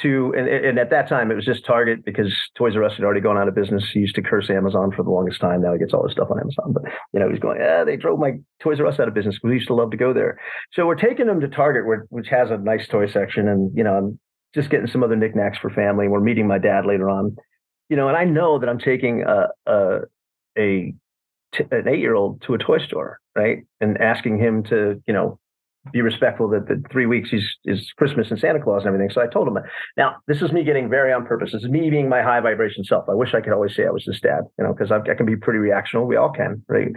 to 0.00 0.34
and, 0.36 0.48
and 0.48 0.78
at 0.78 0.90
that 0.90 1.08
time 1.08 1.30
it 1.30 1.34
was 1.34 1.44
just 1.44 1.64
target 1.64 2.04
because 2.04 2.34
toys 2.56 2.74
r 2.76 2.82
us 2.84 2.96
had 2.96 3.04
already 3.04 3.20
gone 3.20 3.38
out 3.38 3.48
of 3.48 3.54
business. 3.54 3.88
He 3.92 4.00
used 4.00 4.14
to 4.16 4.22
curse 4.22 4.50
amazon 4.50 4.90
for 4.90 5.02
the 5.02 5.10
longest 5.10 5.40
time. 5.40 5.62
Now 5.62 5.72
he 5.72 5.78
gets 5.78 5.94
all 5.94 6.04
his 6.04 6.12
stuff 6.12 6.28
on 6.30 6.40
amazon. 6.40 6.72
But 6.72 6.84
you 7.12 7.20
know 7.20 7.30
he's 7.30 7.38
going 7.38 7.60
yeah 7.60 7.84
they 7.84 7.96
drove 7.96 8.18
my 8.18 8.32
toys 8.60 8.80
r 8.80 8.86
us 8.86 8.98
out 8.98 9.08
of 9.08 9.14
business 9.14 9.38
we 9.42 9.52
used 9.52 9.68
to 9.68 9.74
love 9.74 9.90
to 9.92 9.96
go 9.96 10.12
there. 10.12 10.38
So 10.72 10.86
we're 10.86 10.96
taking 10.96 11.28
him 11.28 11.40
to 11.40 11.48
target 11.48 11.84
which 12.10 12.28
has 12.28 12.50
a 12.50 12.58
nice 12.58 12.88
toy 12.88 13.06
section. 13.06 13.48
And 13.48 13.70
you 13.76 13.84
know 13.84 13.94
i'm 13.94 14.18
just 14.54 14.70
getting 14.70 14.86
some 14.86 15.02
other 15.02 15.16
knickknacks 15.16 15.58
for 15.58 15.70
family. 15.70 16.08
We're 16.08 16.20
meeting 16.20 16.46
my 16.46 16.58
dad 16.58 16.86
later 16.86 17.08
on. 17.08 17.36
You 17.88 17.96
know 17.96 18.08
and 18.08 18.16
i 18.16 18.24
know 18.24 18.58
that 18.58 18.68
i'm 18.68 18.78
taking 18.78 19.22
a 19.22 19.46
a, 19.66 19.98
a 20.58 20.94
t- 21.52 21.64
an 21.70 21.88
eight 21.88 22.00
year 22.00 22.14
old 22.14 22.42
to 22.42 22.54
a 22.54 22.58
toy 22.58 22.78
store 22.78 23.20
right? 23.36 23.64
And 23.80 24.00
asking 24.00 24.38
him 24.38 24.62
to 24.64 25.02
you 25.06 25.12
know 25.14 25.38
be 25.92 26.00
respectful 26.00 26.48
that 26.48 26.66
the 26.66 26.82
three 26.90 27.06
weeks 27.06 27.30
is, 27.32 27.44
is 27.64 27.92
Christmas 27.96 28.30
and 28.30 28.38
Santa 28.38 28.60
Claus 28.60 28.82
and 28.82 28.88
everything. 28.88 29.10
So 29.10 29.20
I 29.20 29.26
told 29.26 29.48
him, 29.48 29.58
now 29.96 30.16
this 30.26 30.40
is 30.40 30.52
me 30.52 30.64
getting 30.64 30.88
very 30.88 31.12
on 31.12 31.26
purpose. 31.26 31.52
This 31.52 31.62
is 31.62 31.68
me 31.68 31.90
being 31.90 32.08
my 32.08 32.22
high 32.22 32.40
vibration 32.40 32.84
self. 32.84 33.04
I 33.08 33.14
wish 33.14 33.34
I 33.34 33.40
could 33.40 33.52
always 33.52 33.74
say 33.76 33.86
I 33.86 33.90
was 33.90 34.04
this 34.06 34.20
dad, 34.20 34.44
you 34.58 34.64
know, 34.64 34.72
because 34.72 34.90
I, 34.90 35.00
can 35.14 35.26
be 35.26 35.36
pretty 35.36 35.58
reactional. 35.58 36.06
We 36.06 36.16
all 36.16 36.32
can, 36.32 36.62
right? 36.68 36.88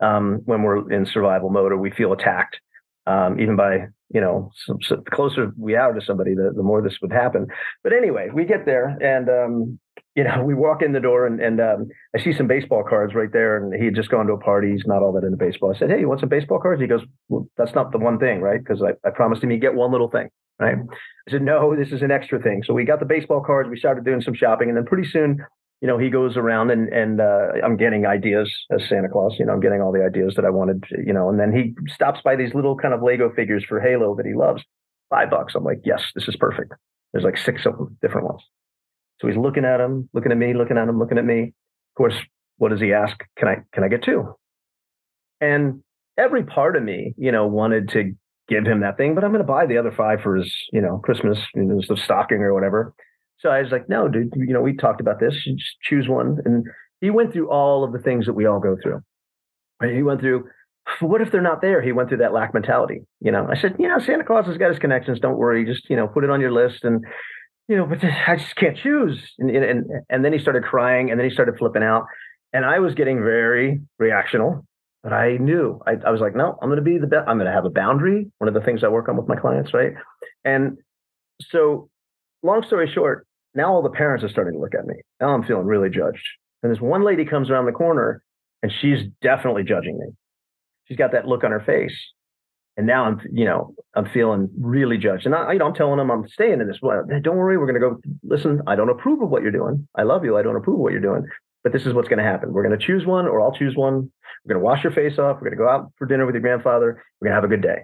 Um, 0.00 0.40
when 0.44 0.62
we're 0.62 0.90
in 0.92 1.06
survival 1.06 1.50
mode 1.50 1.72
or 1.72 1.76
we 1.76 1.90
feel 1.90 2.12
attacked, 2.12 2.60
um, 3.06 3.40
even 3.40 3.56
by, 3.56 3.86
you 4.10 4.20
know, 4.20 4.50
so 4.54 4.76
the 4.90 5.10
closer 5.10 5.52
we 5.58 5.74
are 5.74 5.92
to 5.92 6.00
somebody, 6.00 6.34
the, 6.34 6.52
the 6.54 6.62
more 6.62 6.82
this 6.82 6.98
would 7.02 7.12
happen. 7.12 7.46
But 7.82 7.92
anyway, 7.92 8.28
we 8.32 8.44
get 8.44 8.66
there 8.66 8.96
and, 9.00 9.28
um, 9.28 9.78
you 10.16 10.24
know, 10.24 10.42
we 10.42 10.54
walk 10.54 10.80
in 10.82 10.92
the 10.92 11.00
door 11.00 11.26
and, 11.26 11.40
and 11.40 11.60
um, 11.60 11.88
I 12.14 12.24
see 12.24 12.32
some 12.32 12.46
baseball 12.46 12.82
cards 12.82 13.14
right 13.14 13.30
there. 13.30 13.58
And 13.58 13.74
he 13.78 13.84
had 13.84 13.94
just 13.94 14.10
gone 14.10 14.26
to 14.26 14.32
a 14.32 14.38
party. 14.38 14.72
He's 14.72 14.86
not 14.86 15.02
all 15.02 15.12
that 15.12 15.24
into 15.24 15.36
baseball. 15.36 15.72
I 15.74 15.78
said, 15.78 15.90
Hey, 15.90 16.00
you 16.00 16.08
want 16.08 16.20
some 16.20 16.30
baseball 16.30 16.58
cards? 16.58 16.80
He 16.80 16.88
goes, 16.88 17.02
well, 17.28 17.46
that's 17.58 17.74
not 17.74 17.92
the 17.92 17.98
one 17.98 18.18
thing, 18.18 18.40
right? 18.40 18.58
Because 18.58 18.82
I, 18.82 18.92
I 19.06 19.10
promised 19.10 19.44
him 19.44 19.50
he'd 19.50 19.60
get 19.60 19.74
one 19.74 19.92
little 19.92 20.10
thing, 20.10 20.30
right? 20.58 20.76
I 21.28 21.30
said, 21.30 21.42
No, 21.42 21.76
this 21.76 21.92
is 21.92 22.00
an 22.00 22.10
extra 22.10 22.42
thing. 22.42 22.62
So 22.64 22.72
we 22.72 22.84
got 22.84 22.98
the 22.98 23.06
baseball 23.06 23.42
cards. 23.44 23.68
We 23.68 23.78
started 23.78 24.06
doing 24.06 24.22
some 24.22 24.34
shopping. 24.34 24.68
And 24.68 24.76
then 24.76 24.86
pretty 24.86 25.06
soon, 25.06 25.38
you 25.82 25.88
know, 25.88 25.98
he 25.98 26.08
goes 26.08 26.38
around 26.38 26.70
and, 26.70 26.88
and 26.88 27.20
uh, 27.20 27.48
I'm 27.62 27.76
getting 27.76 28.06
ideas 28.06 28.50
as 28.70 28.88
Santa 28.88 29.10
Claus. 29.10 29.34
You 29.38 29.44
know, 29.44 29.52
I'm 29.52 29.60
getting 29.60 29.82
all 29.82 29.92
the 29.92 30.02
ideas 30.02 30.32
that 30.36 30.46
I 30.46 30.50
wanted, 30.50 30.82
you 31.06 31.12
know, 31.12 31.28
and 31.28 31.38
then 31.38 31.52
he 31.52 31.74
stops 31.92 32.20
by 32.24 32.36
these 32.36 32.54
little 32.54 32.74
kind 32.74 32.94
of 32.94 33.02
Lego 33.02 33.30
figures 33.36 33.66
for 33.68 33.80
Halo 33.80 34.16
that 34.16 34.24
he 34.24 34.32
loves. 34.32 34.62
Five 35.10 35.28
bucks. 35.28 35.54
I'm 35.54 35.62
like, 35.62 35.82
Yes, 35.84 36.02
this 36.14 36.26
is 36.26 36.36
perfect. 36.36 36.72
There's 37.12 37.24
like 37.24 37.36
six 37.36 37.66
of 37.66 37.76
them, 37.76 37.98
different 38.00 38.28
ones. 38.28 38.42
So 39.20 39.28
he's 39.28 39.36
looking 39.36 39.64
at 39.64 39.80
him, 39.80 40.08
looking 40.12 40.32
at 40.32 40.38
me, 40.38 40.54
looking 40.54 40.76
at 40.76 40.88
him, 40.88 40.98
looking 40.98 41.18
at 41.18 41.24
me. 41.24 41.42
Of 41.42 41.96
course, 41.96 42.14
what 42.58 42.70
does 42.70 42.80
he 42.80 42.92
ask? 42.92 43.16
Can 43.38 43.48
I 43.48 43.56
can 43.72 43.84
I 43.84 43.88
get 43.88 44.02
two? 44.02 44.34
And 45.40 45.82
every 46.18 46.44
part 46.44 46.76
of 46.76 46.82
me, 46.82 47.14
you 47.16 47.32
know, 47.32 47.46
wanted 47.46 47.90
to 47.90 48.14
give 48.48 48.64
him 48.64 48.80
that 48.80 48.96
thing, 48.96 49.14
but 49.14 49.24
I'm 49.24 49.32
going 49.32 49.42
to 49.42 49.46
buy 49.46 49.66
the 49.66 49.78
other 49.78 49.92
five 49.92 50.20
for 50.22 50.36
his, 50.36 50.54
you 50.72 50.80
know, 50.80 51.00
Christmas, 51.04 51.38
you 51.54 51.64
know, 51.64 51.80
the 51.88 51.96
stocking 51.96 52.38
or 52.38 52.54
whatever. 52.54 52.94
So 53.40 53.50
I 53.50 53.60
was 53.60 53.70
like, 53.70 53.88
no, 53.88 54.08
dude, 54.08 54.32
you 54.36 54.54
know, 54.54 54.62
we 54.62 54.76
talked 54.76 55.00
about 55.00 55.20
this. 55.20 55.44
You 55.44 55.56
just 55.56 55.76
choose 55.82 56.08
one. 56.08 56.38
And 56.44 56.64
he 57.00 57.10
went 57.10 57.32
through 57.32 57.50
all 57.50 57.84
of 57.84 57.92
the 57.92 57.98
things 57.98 58.26
that 58.26 58.32
we 58.32 58.46
all 58.46 58.60
go 58.60 58.76
through. 58.82 59.00
He 59.82 60.02
went 60.02 60.20
through, 60.20 60.48
what 61.00 61.20
if 61.20 61.30
they're 61.30 61.42
not 61.42 61.60
there? 61.60 61.82
He 61.82 61.92
went 61.92 62.08
through 62.08 62.18
that 62.18 62.32
lack 62.32 62.54
mentality. 62.54 63.02
You 63.20 63.32
know, 63.32 63.46
I 63.50 63.56
said, 63.56 63.76
you 63.78 63.88
know, 63.88 63.98
Santa 63.98 64.24
Claus 64.24 64.46
has 64.46 64.56
got 64.56 64.70
his 64.70 64.78
connections. 64.78 65.20
Don't 65.20 65.36
worry. 65.36 65.66
Just, 65.66 65.90
you 65.90 65.96
know, 65.96 66.06
put 66.06 66.24
it 66.24 66.30
on 66.30 66.40
your 66.40 66.52
list. 66.52 66.84
And 66.84 67.04
you 67.68 67.76
know, 67.76 67.86
but 67.86 68.02
I 68.04 68.36
just 68.36 68.56
can't 68.56 68.76
choose. 68.76 69.20
And, 69.38 69.50
and, 69.50 69.84
and 70.08 70.24
then 70.24 70.32
he 70.32 70.38
started 70.38 70.64
crying 70.64 71.10
and 71.10 71.18
then 71.18 71.28
he 71.28 71.34
started 71.34 71.58
flipping 71.58 71.82
out. 71.82 72.04
And 72.52 72.64
I 72.64 72.78
was 72.78 72.94
getting 72.94 73.18
very 73.18 73.80
reactional, 74.00 74.64
but 75.02 75.12
I 75.12 75.36
knew 75.36 75.80
I, 75.86 75.96
I 76.06 76.10
was 76.10 76.20
like, 76.20 76.34
no, 76.34 76.56
I'm 76.62 76.68
going 76.68 76.76
to 76.76 76.82
be 76.82 76.98
the 76.98 77.06
best. 77.06 77.28
I'm 77.28 77.36
going 77.36 77.46
to 77.46 77.52
have 77.52 77.64
a 77.64 77.70
boundary. 77.70 78.30
One 78.38 78.48
of 78.48 78.54
the 78.54 78.60
things 78.60 78.84
I 78.84 78.88
work 78.88 79.08
on 79.08 79.16
with 79.16 79.28
my 79.28 79.36
clients, 79.36 79.74
right? 79.74 79.92
And 80.44 80.78
so, 81.40 81.90
long 82.42 82.62
story 82.62 82.90
short, 82.92 83.26
now 83.54 83.72
all 83.72 83.82
the 83.82 83.90
parents 83.90 84.24
are 84.24 84.28
starting 84.28 84.54
to 84.54 84.60
look 84.60 84.74
at 84.74 84.86
me. 84.86 84.94
Now 85.20 85.34
I'm 85.34 85.42
feeling 85.42 85.66
really 85.66 85.90
judged. 85.90 86.26
And 86.62 86.72
this 86.72 86.80
one 86.80 87.04
lady 87.04 87.24
comes 87.24 87.50
around 87.50 87.66
the 87.66 87.72
corner 87.72 88.22
and 88.62 88.72
she's 88.80 89.00
definitely 89.22 89.64
judging 89.64 89.98
me. 89.98 90.06
She's 90.84 90.96
got 90.96 91.12
that 91.12 91.26
look 91.26 91.42
on 91.42 91.50
her 91.50 91.60
face 91.60 91.96
and 92.76 92.86
now 92.86 93.04
I'm, 93.04 93.20
you 93.32 93.44
know, 93.44 93.74
I'm 93.94 94.06
feeling 94.10 94.50
really 94.60 94.98
judged. 94.98 95.24
And 95.26 95.34
I, 95.34 95.52
you 95.52 95.58
know, 95.58 95.66
I'm 95.66 95.74
telling 95.74 95.96
them 95.98 96.10
I'm 96.10 96.28
staying 96.28 96.60
in 96.60 96.68
this. 96.68 96.78
Well, 96.82 97.04
don't 97.22 97.36
worry, 97.36 97.56
we're 97.56 97.66
going 97.66 97.80
to 97.80 97.90
go. 97.90 98.00
Listen, 98.22 98.60
I 98.66 98.76
don't 98.76 98.90
approve 98.90 99.22
of 99.22 99.30
what 99.30 99.42
you're 99.42 99.50
doing. 99.50 99.88
I 99.94 100.02
love 100.02 100.24
you. 100.24 100.36
I 100.36 100.42
don't 100.42 100.56
approve 100.56 100.76
of 100.76 100.80
what 100.80 100.92
you're 100.92 101.00
doing. 101.00 101.24
but 101.66 101.72
this 101.72 101.84
is 101.84 101.92
what's 101.94 102.06
going 102.06 102.20
to 102.20 102.24
happen. 102.24 102.52
We're 102.52 102.62
going 102.62 102.78
to 102.78 102.86
choose 102.86 103.04
one, 103.04 103.26
or 103.26 103.40
I'll 103.40 103.50
choose 103.50 103.74
one. 103.74 104.08
We're 104.44 104.54
going 104.54 104.60
to 104.60 104.64
wash 104.64 104.84
your 104.84 104.92
face 104.92 105.18
off. 105.18 105.38
We're 105.40 105.50
going 105.50 105.58
to 105.58 105.64
go 105.64 105.68
out 105.68 105.90
for 105.98 106.06
dinner 106.06 106.24
with 106.24 106.36
your 106.36 106.42
grandfather. 106.42 107.02
We're 107.20 107.26
going 107.26 107.32
to 107.32 107.34
have 107.34 107.42
a 107.42 107.48
good 107.48 107.60
day. 107.60 107.78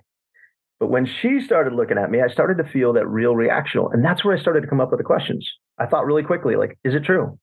But 0.79 0.87
when 0.87 1.05
she 1.05 1.41
started 1.41 1.73
looking 1.73 1.99
at 1.99 2.09
me, 2.09 2.21
I 2.21 2.29
started 2.29 2.63
to 2.63 2.71
feel 2.71 2.93
that 2.93 3.09
real 3.09 3.35
reactional. 3.35 3.93
And 3.93 4.05
that's 4.05 4.25
where 4.25 4.37
I 4.37 4.41
started 4.41 4.61
to 4.61 4.69
come 4.69 4.81
up 4.81 4.93
with 4.93 4.99
the 4.99 5.05
questions. 5.05 5.51
I 5.79 5.87
thought 5.87 6.07
really 6.07 6.23
quickly, 6.23 6.55
like, 6.55 6.79
is 6.85 6.95
it 6.95 7.03
true? 7.03 7.41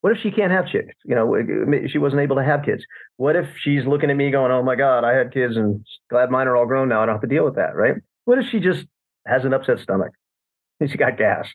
What 0.00 0.12
if 0.12 0.22
she 0.22 0.30
can't 0.30 0.52
have 0.52 0.66
kids? 0.70 0.88
You 1.04 1.14
know, 1.14 1.34
she 1.88 1.98
wasn't 1.98 2.22
able 2.22 2.36
to 2.36 2.44
have 2.44 2.64
kids. 2.64 2.84
What 3.16 3.34
if 3.34 3.48
she's 3.58 3.84
looking 3.84 4.10
at 4.10 4.16
me 4.16 4.30
going, 4.30 4.52
oh 4.52 4.62
my 4.62 4.76
God, 4.76 5.04
I 5.04 5.14
had 5.14 5.32
kids 5.32 5.56
and 5.56 5.84
glad 6.08 6.30
mine 6.30 6.46
are 6.46 6.56
all 6.56 6.66
grown 6.66 6.88
now. 6.88 7.02
I 7.02 7.06
don't 7.06 7.16
have 7.16 7.22
to 7.22 7.28
deal 7.28 7.44
with 7.44 7.56
that, 7.56 7.74
right? 7.74 7.94
What 8.24 8.38
if 8.38 8.46
she 8.48 8.60
just 8.60 8.86
has 9.26 9.44
an 9.44 9.52
upset 9.52 9.80
stomach 9.80 10.12
she 10.88 10.96
got 10.96 11.18
gas? 11.18 11.48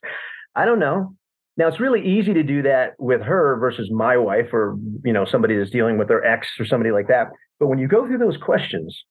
I 0.55 0.65
don't 0.65 0.79
know. 0.79 1.15
Now 1.55 1.67
it's 1.67 1.79
really 1.79 2.01
easy 2.05 2.33
to 2.33 2.43
do 2.43 2.63
that 2.63 2.93
with 2.97 3.21
her 3.21 3.57
versus 3.59 3.89
my 3.91 4.17
wife 4.17 4.51
or 4.53 4.75
you 5.05 5.13
know 5.13 5.23
somebody 5.23 5.55
that's 5.55 5.69
dealing 5.69 5.97
with 5.97 6.07
their 6.07 6.25
ex 6.25 6.47
or 6.59 6.65
somebody 6.65 6.91
like 6.91 7.07
that. 7.07 7.27
But 7.59 7.67
when 7.67 7.79
you 7.79 7.87
go 7.87 8.07
through 8.07 8.17
those 8.17 8.37
questions 8.37 9.03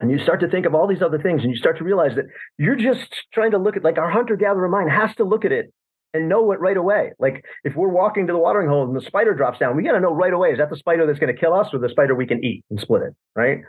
and 0.00 0.10
you 0.10 0.18
start 0.18 0.40
to 0.40 0.48
think 0.48 0.64
of 0.64 0.74
all 0.74 0.86
these 0.86 1.02
other 1.02 1.18
things 1.18 1.42
and 1.42 1.50
you 1.50 1.56
start 1.56 1.78
to 1.78 1.84
realize 1.84 2.14
that 2.14 2.26
you're 2.56 2.76
just 2.76 3.08
trying 3.34 3.50
to 3.50 3.58
look 3.58 3.76
at 3.76 3.84
like 3.84 3.98
our 3.98 4.10
hunter 4.10 4.36
gatherer 4.36 4.68
mind 4.68 4.90
has 4.90 5.14
to 5.16 5.24
look 5.24 5.44
at 5.44 5.52
it 5.52 5.72
and 6.14 6.28
know 6.28 6.52
it 6.52 6.60
right 6.60 6.76
away. 6.76 7.12
Like 7.18 7.44
if 7.64 7.74
we're 7.74 7.88
walking 7.88 8.26
to 8.26 8.32
the 8.32 8.38
watering 8.38 8.68
hole 8.68 8.84
and 8.84 8.96
the 8.96 9.00
spider 9.00 9.34
drops 9.34 9.58
down, 9.58 9.76
we 9.76 9.82
got 9.82 9.92
to 9.92 10.00
know 10.00 10.12
right 10.12 10.32
away 10.32 10.50
is 10.50 10.58
that 10.58 10.70
the 10.70 10.76
spider 10.76 11.06
that's 11.06 11.18
going 11.18 11.34
to 11.34 11.40
kill 11.40 11.54
us 11.54 11.68
or 11.72 11.78
the 11.78 11.88
spider 11.88 12.14
we 12.14 12.26
can 12.26 12.44
eat 12.44 12.64
and 12.70 12.80
split 12.80 13.02
it, 13.02 13.14
right? 13.34 13.60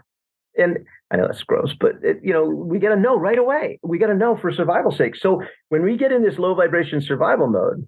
And 0.58 0.80
I 1.10 1.18
know 1.18 1.28
that's 1.28 1.44
gross, 1.44 1.74
but 1.80 1.94
it, 2.04 2.20
you 2.22 2.34
know 2.34 2.46
we 2.46 2.80
got 2.80 2.90
to 2.90 3.00
know 3.00 3.18
right 3.18 3.38
away. 3.38 3.80
We 3.82 3.98
got 3.98 4.08
to 4.08 4.16
know 4.16 4.38
for 4.38 4.52
survival 4.52 4.92
sake. 4.92 5.16
So 5.16 5.42
when 5.70 5.84
we 5.84 5.98
get 5.98 6.12
in 6.12 6.24
this 6.24 6.38
low 6.38 6.54
vibration 6.54 7.02
survival 7.02 7.48
mode, 7.48 7.88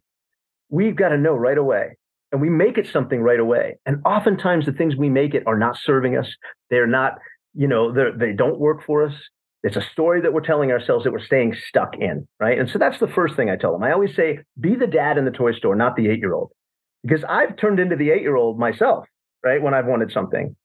we've 0.69 0.95
got 0.95 1.09
to 1.09 1.17
know 1.17 1.35
right 1.35 1.57
away 1.57 1.97
and 2.31 2.41
we 2.41 2.49
make 2.49 2.77
it 2.77 2.87
something 2.87 3.21
right 3.21 3.39
away 3.39 3.77
and 3.85 4.01
oftentimes 4.05 4.65
the 4.65 4.71
things 4.71 4.95
we 4.95 5.09
make 5.09 5.33
it 5.33 5.43
are 5.45 5.57
not 5.57 5.77
serving 5.77 6.17
us 6.17 6.27
they're 6.69 6.87
not 6.87 7.13
you 7.53 7.67
know 7.67 7.91
they 7.91 8.33
don't 8.33 8.59
work 8.59 8.83
for 8.85 9.03
us 9.03 9.13
it's 9.65 9.75
a 9.75 9.81
story 9.91 10.21
that 10.21 10.31
we're 10.31 10.41
telling 10.41 10.71
ourselves 10.71 11.03
that 11.03 11.11
we're 11.11 11.25
staying 11.25 11.55
stuck 11.67 11.95
in 11.99 12.27
right 12.39 12.59
and 12.59 12.69
so 12.69 12.77
that's 12.77 12.99
the 12.99 13.07
first 13.07 13.35
thing 13.35 13.49
i 13.49 13.55
tell 13.55 13.73
them 13.73 13.83
i 13.83 13.91
always 13.91 14.15
say 14.15 14.39
be 14.59 14.75
the 14.75 14.87
dad 14.87 15.17
in 15.17 15.25
the 15.25 15.31
toy 15.31 15.51
store 15.51 15.75
not 15.75 15.95
the 15.95 16.07
eight 16.07 16.19
year 16.19 16.33
old 16.33 16.51
because 17.03 17.23
i've 17.27 17.57
turned 17.57 17.79
into 17.79 17.95
the 17.95 18.11
eight 18.11 18.21
year 18.21 18.35
old 18.35 18.59
myself 18.59 19.05
right 19.43 19.61
when 19.61 19.73
i've 19.73 19.87
wanted 19.87 20.11
something 20.11 20.55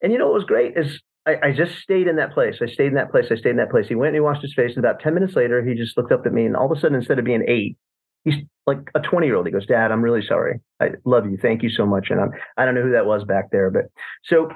and 0.00 0.12
you 0.12 0.18
know 0.18 0.26
what 0.26 0.34
was 0.34 0.44
great 0.44 0.76
is 0.76 1.00
I, 1.26 1.36
I, 1.42 1.52
just 1.52 1.78
stayed 1.78 2.06
in 2.06 2.16
that 2.16 2.34
place. 2.34 2.56
I 2.60 2.66
stayed 2.66 2.88
in 2.88 2.94
that 2.94 3.10
place. 3.10 3.26
I 3.30 3.36
stayed 3.36 3.50
in 3.50 3.56
that 3.56 3.70
place. 3.70 3.88
He 3.88 3.94
went 3.94 4.08
and 4.08 4.16
he 4.16 4.20
washed 4.20 4.42
his 4.42 4.52
face. 4.52 4.76
And 4.76 4.84
about 4.84 5.00
10 5.00 5.14
minutes 5.14 5.34
later, 5.34 5.64
he 5.64 5.74
just 5.74 5.96
looked 5.96 6.12
up 6.12 6.26
at 6.26 6.34
me. 6.34 6.44
And 6.44 6.54
all 6.54 6.70
of 6.70 6.76
a 6.76 6.78
sudden, 6.78 6.96
instead 6.96 7.18
of 7.18 7.24
being 7.24 7.44
eight, 7.48 7.78
he's 8.24 8.34
like 8.66 8.90
a 8.94 9.00
20 9.00 9.26
year 9.26 9.36
old. 9.36 9.46
He 9.46 9.52
goes, 9.52 9.66
Dad, 9.66 9.90
I'm 9.90 10.02
really 10.02 10.24
sorry. 10.26 10.60
I 10.80 10.90
love 11.04 11.24
you. 11.24 11.38
Thank 11.40 11.62
you 11.62 11.70
so 11.70 11.86
much. 11.86 12.08
And 12.10 12.20
I'm, 12.20 12.30
I 12.56 12.64
don't 12.64 12.74
know 12.74 12.82
who 12.82 12.92
that 12.92 13.06
was 13.06 13.24
back 13.24 13.50
there, 13.52 13.70
but 13.70 13.84
so 14.24 14.50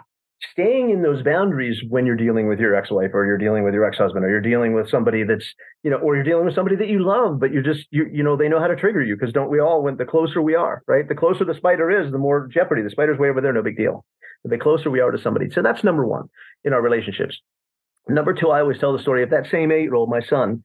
staying 0.53 0.91
in 0.91 1.03
those 1.03 1.23
boundaries 1.23 1.83
when 1.89 2.07
you're 2.07 2.17
dealing 2.17 2.47
with 2.47 2.61
your 2.61 2.75
ex-wife 2.75 3.11
or 3.13 3.27
you're 3.27 3.39
dealing 3.39 3.65
with 3.65 3.75
your 3.75 3.85
ex-husband 3.85 4.25
or 4.25 4.31
you're 4.31 4.41
dealing 4.41 4.73
with 4.73 4.89
somebody 4.89 5.25
that's, 5.25 5.53
you 5.83 5.91
know, 5.91 5.97
or 5.97 6.15
you're 6.15 6.25
dealing 6.25 6.45
with 6.45 6.55
somebody 6.55 6.77
that 6.77 6.89
you 6.89 7.05
love, 7.05 7.41
but 7.41 7.53
you're 7.53 7.63
just, 7.63 7.87
you, 7.91 8.07
you 8.13 8.23
know, 8.23 8.37
they 8.37 8.49
know 8.49 8.61
how 8.61 8.69
to 8.69 8.77
trigger 8.77 9.03
you 9.03 9.17
because 9.17 9.33
don't 9.33 9.51
we 9.51 9.61
all, 9.61 9.83
when 9.83 9.97
the 9.97 10.05
closer 10.05 10.41
we 10.41 10.55
are, 10.55 10.83
right? 10.87 11.09
The 11.09 11.15
closer 11.15 11.45
the 11.45 11.55
spider 11.55 11.91
is, 11.91 12.13
the 12.13 12.19
more 12.19 12.47
jeopardy. 12.47 12.83
The 12.83 12.91
spider's 12.91 13.19
way 13.19 13.29
over 13.31 13.41
there, 13.41 13.53
no 13.53 13.63
big 13.63 13.77
deal. 13.77 14.05
The 14.45 14.59
closer 14.59 14.91
we 14.91 15.01
are 15.01 15.11
to 15.11 15.19
somebody. 15.21 15.51
So 15.51 15.63
that's 15.63 15.83
number 15.83 16.07
one 16.07 16.29
in 16.65 16.73
our 16.73 16.81
relationships. 16.81 17.41
Number 18.09 18.33
two, 18.33 18.51
I 18.51 18.61
always 18.61 18.79
tell 18.79 18.93
the 18.93 19.03
story 19.03 19.23
of 19.25 19.31
that 19.31 19.49
same 19.51 19.73
eight 19.73 19.83
year 19.83 19.95
old, 19.95 20.09
my 20.09 20.21
son, 20.21 20.63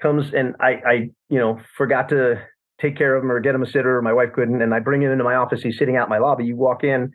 comes 0.00 0.32
and 0.34 0.54
I, 0.60 0.70
I, 0.86 0.92
you 1.28 1.38
know, 1.38 1.60
forgot 1.76 2.10
to 2.10 2.40
take 2.80 2.96
care 2.96 3.16
of 3.16 3.24
him 3.24 3.32
or 3.32 3.40
get 3.40 3.54
him 3.54 3.62
a 3.62 3.66
sitter. 3.66 3.98
Or 3.98 4.02
my 4.02 4.12
wife 4.12 4.32
couldn't, 4.34 4.62
and 4.62 4.72
I 4.72 4.80
bring 4.80 5.02
him 5.02 5.10
into 5.10 5.24
my 5.24 5.34
office. 5.34 5.62
He's 5.62 5.78
sitting 5.78 5.96
out 5.96 6.04
in 6.04 6.10
my 6.10 6.18
lobby. 6.18 6.44
You 6.44 6.56
walk 6.56 6.84
in, 6.84 7.12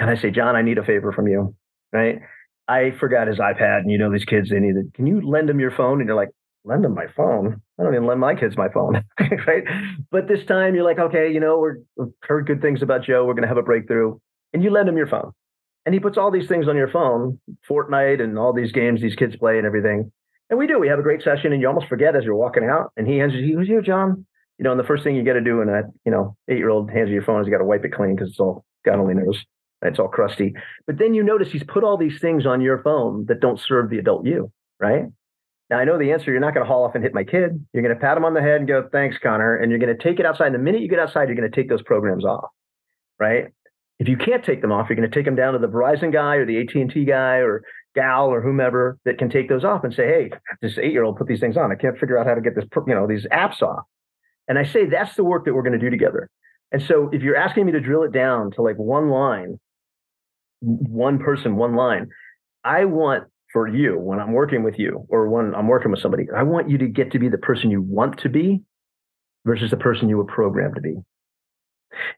and 0.00 0.10
I 0.10 0.16
say, 0.16 0.30
John, 0.30 0.56
I 0.56 0.62
need 0.62 0.78
a 0.78 0.84
favor 0.84 1.12
from 1.12 1.28
you. 1.28 1.54
Right? 1.92 2.20
I 2.66 2.92
forgot 2.98 3.28
his 3.28 3.38
iPad, 3.38 3.80
and 3.80 3.90
you 3.90 3.98
know 3.98 4.10
these 4.10 4.24
kids, 4.24 4.48
they 4.48 4.60
need 4.60 4.76
it. 4.76 4.94
Can 4.94 5.06
you 5.06 5.20
lend 5.20 5.50
him 5.50 5.60
your 5.60 5.72
phone? 5.72 6.00
And 6.00 6.08
you're 6.08 6.16
like, 6.16 6.30
lend 6.64 6.84
him 6.84 6.94
my 6.94 7.06
phone. 7.16 7.60
I 7.78 7.82
don't 7.82 7.94
even 7.94 8.06
lend 8.06 8.20
my 8.20 8.34
kids 8.34 8.56
my 8.56 8.68
phone, 8.68 9.02
right? 9.46 9.64
But 10.10 10.28
this 10.28 10.44
time 10.46 10.74
you're 10.74 10.84
like, 10.84 10.98
okay, 10.98 11.32
you 11.32 11.40
know, 11.40 11.58
we're, 11.58 11.78
we've 11.96 12.12
heard 12.22 12.46
good 12.46 12.62
things 12.62 12.82
about 12.82 13.02
Joe. 13.02 13.24
We're 13.24 13.34
going 13.34 13.42
to 13.42 13.48
have 13.48 13.56
a 13.56 13.62
breakthrough, 13.62 14.18
and 14.52 14.62
you 14.62 14.70
lend 14.70 14.88
him 14.88 14.96
your 14.96 15.06
phone, 15.06 15.32
and 15.84 15.94
he 15.94 16.00
puts 16.00 16.16
all 16.16 16.30
these 16.30 16.48
things 16.48 16.68
on 16.68 16.76
your 16.76 16.88
phone, 16.88 17.38
Fortnite 17.68 18.22
and 18.22 18.38
all 18.38 18.52
these 18.52 18.72
games 18.72 19.02
these 19.02 19.16
kids 19.16 19.36
play 19.36 19.58
and 19.58 19.66
everything. 19.66 20.10
And 20.48 20.58
we 20.58 20.66
do. 20.66 20.78
We 20.78 20.88
have 20.88 20.98
a 20.98 21.02
great 21.02 21.22
session, 21.22 21.52
and 21.52 21.60
you 21.60 21.68
almost 21.68 21.88
forget 21.88 22.16
as 22.16 22.24
you're 22.24 22.34
walking 22.36 22.64
out. 22.64 22.92
And 22.96 23.06
he 23.06 23.18
hands 23.18 23.34
you, 23.34 23.42
he 23.42 23.52
goes, 23.54 23.66
"Here, 23.66 23.82
John." 23.82 24.26
You 24.58 24.64
know, 24.64 24.72
and 24.72 24.80
the 24.80 24.84
first 24.84 25.04
thing 25.04 25.16
you 25.16 25.24
got 25.24 25.34
to 25.34 25.40
do 25.40 25.58
when 25.58 25.68
that 25.68 25.84
you 26.04 26.12
know 26.12 26.36
eight 26.48 26.58
year 26.58 26.70
old 26.70 26.90
hands 26.90 27.08
you 27.08 27.14
your 27.14 27.22
phone 27.22 27.40
is 27.40 27.46
you 27.46 27.52
got 27.52 27.58
to 27.58 27.64
wipe 27.64 27.84
it 27.84 27.92
clean 27.92 28.14
because 28.14 28.30
it's 28.30 28.40
all 28.40 28.64
God 28.84 28.98
only 28.98 29.14
knows 29.14 29.44
it's 29.82 29.98
all 29.98 30.08
crusty. 30.08 30.54
But 30.86 30.98
then 30.98 31.14
you 31.14 31.22
notice 31.22 31.50
he's 31.50 31.64
put 31.64 31.84
all 31.84 31.96
these 31.96 32.20
things 32.20 32.46
on 32.46 32.60
your 32.60 32.82
phone 32.82 33.26
that 33.26 33.40
don't 33.40 33.58
serve 33.58 33.90
the 33.90 33.98
adult 33.98 34.26
you, 34.26 34.52
right? 34.78 35.04
Now 35.70 35.78
I 35.78 35.84
know 35.84 35.98
the 35.98 36.12
answer. 36.12 36.32
You're 36.32 36.40
not 36.40 36.52
going 36.52 36.66
to 36.66 36.70
haul 36.70 36.84
off 36.84 36.96
and 36.96 37.04
hit 37.04 37.14
my 37.14 37.24
kid. 37.24 37.64
You're 37.72 37.82
going 37.82 37.94
to 37.94 38.00
pat 38.00 38.16
him 38.16 38.24
on 38.24 38.34
the 38.34 38.42
head 38.42 38.56
and 38.56 38.68
go, 38.68 38.88
"Thanks, 38.90 39.16
Connor," 39.18 39.56
and 39.56 39.70
you're 39.70 39.78
going 39.78 39.96
to 39.96 40.02
take 40.02 40.18
it 40.18 40.26
outside. 40.26 40.46
And 40.46 40.54
the 40.54 40.58
minute 40.58 40.82
you 40.82 40.88
get 40.88 40.98
outside, 40.98 41.28
you're 41.28 41.36
going 41.36 41.50
to 41.50 41.56
take 41.56 41.68
those 41.68 41.82
programs 41.82 42.24
off, 42.24 42.48
right? 43.18 43.46
If 44.00 44.08
you 44.08 44.16
can't 44.16 44.44
take 44.44 44.62
them 44.62 44.72
off, 44.72 44.88
you're 44.88 44.96
going 44.96 45.08
to 45.08 45.14
take 45.14 45.26
them 45.26 45.36
down 45.36 45.52
to 45.52 45.58
the 45.58 45.68
Verizon 45.68 46.12
guy 46.12 46.36
or 46.36 46.46
the 46.46 46.58
AT&T 46.58 47.04
guy 47.04 47.36
or 47.36 47.62
gal 47.94 48.28
or 48.28 48.40
whomever 48.40 48.98
that 49.04 49.18
can 49.18 49.28
take 49.30 49.48
those 49.48 49.64
off 49.64 49.84
and 49.84 49.94
say, 49.94 50.06
"Hey, 50.06 50.30
this 50.60 50.76
eight-year-old 50.76 51.16
put 51.16 51.28
these 51.28 51.40
things 51.40 51.56
on. 51.56 51.70
I 51.70 51.76
can't 51.76 51.98
figure 51.98 52.18
out 52.18 52.26
how 52.26 52.34
to 52.34 52.40
get 52.40 52.56
this, 52.56 52.64
you 52.86 52.94
know, 52.94 53.06
these 53.06 53.26
apps 53.28 53.62
off." 53.62 53.84
And 54.48 54.58
I 54.58 54.64
say 54.64 54.86
that's 54.86 55.14
the 55.14 55.24
work 55.24 55.44
that 55.44 55.54
we're 55.54 55.62
going 55.62 55.78
to 55.78 55.78
do 55.78 55.90
together. 55.90 56.28
And 56.72 56.82
so, 56.82 57.10
if 57.12 57.22
you're 57.22 57.36
asking 57.36 57.66
me 57.66 57.72
to 57.72 57.80
drill 57.80 58.02
it 58.02 58.12
down 58.12 58.50
to 58.52 58.62
like 58.62 58.76
one 58.76 59.08
line, 59.10 59.60
one 60.60 61.18
person, 61.18 61.56
one 61.56 61.74
line, 61.74 62.08
I 62.64 62.84
want 62.84 63.24
for 63.52 63.66
you 63.66 63.98
when 63.98 64.20
I'm 64.20 64.32
working 64.32 64.62
with 64.62 64.78
you 64.78 65.06
or 65.08 65.28
when 65.28 65.54
I'm 65.54 65.66
working 65.66 65.90
with 65.90 66.00
somebody, 66.00 66.26
I 66.34 66.42
want 66.42 66.70
you 66.70 66.78
to 66.78 66.86
get 66.86 67.12
to 67.12 67.18
be 67.18 67.28
the 67.28 67.38
person 67.38 67.70
you 67.70 67.82
want 67.82 68.18
to 68.20 68.28
be 68.28 68.62
versus 69.44 69.70
the 69.70 69.76
person 69.76 70.08
you 70.08 70.16
were 70.16 70.24
programmed 70.24 70.76
to 70.76 70.80
be. 70.80 70.96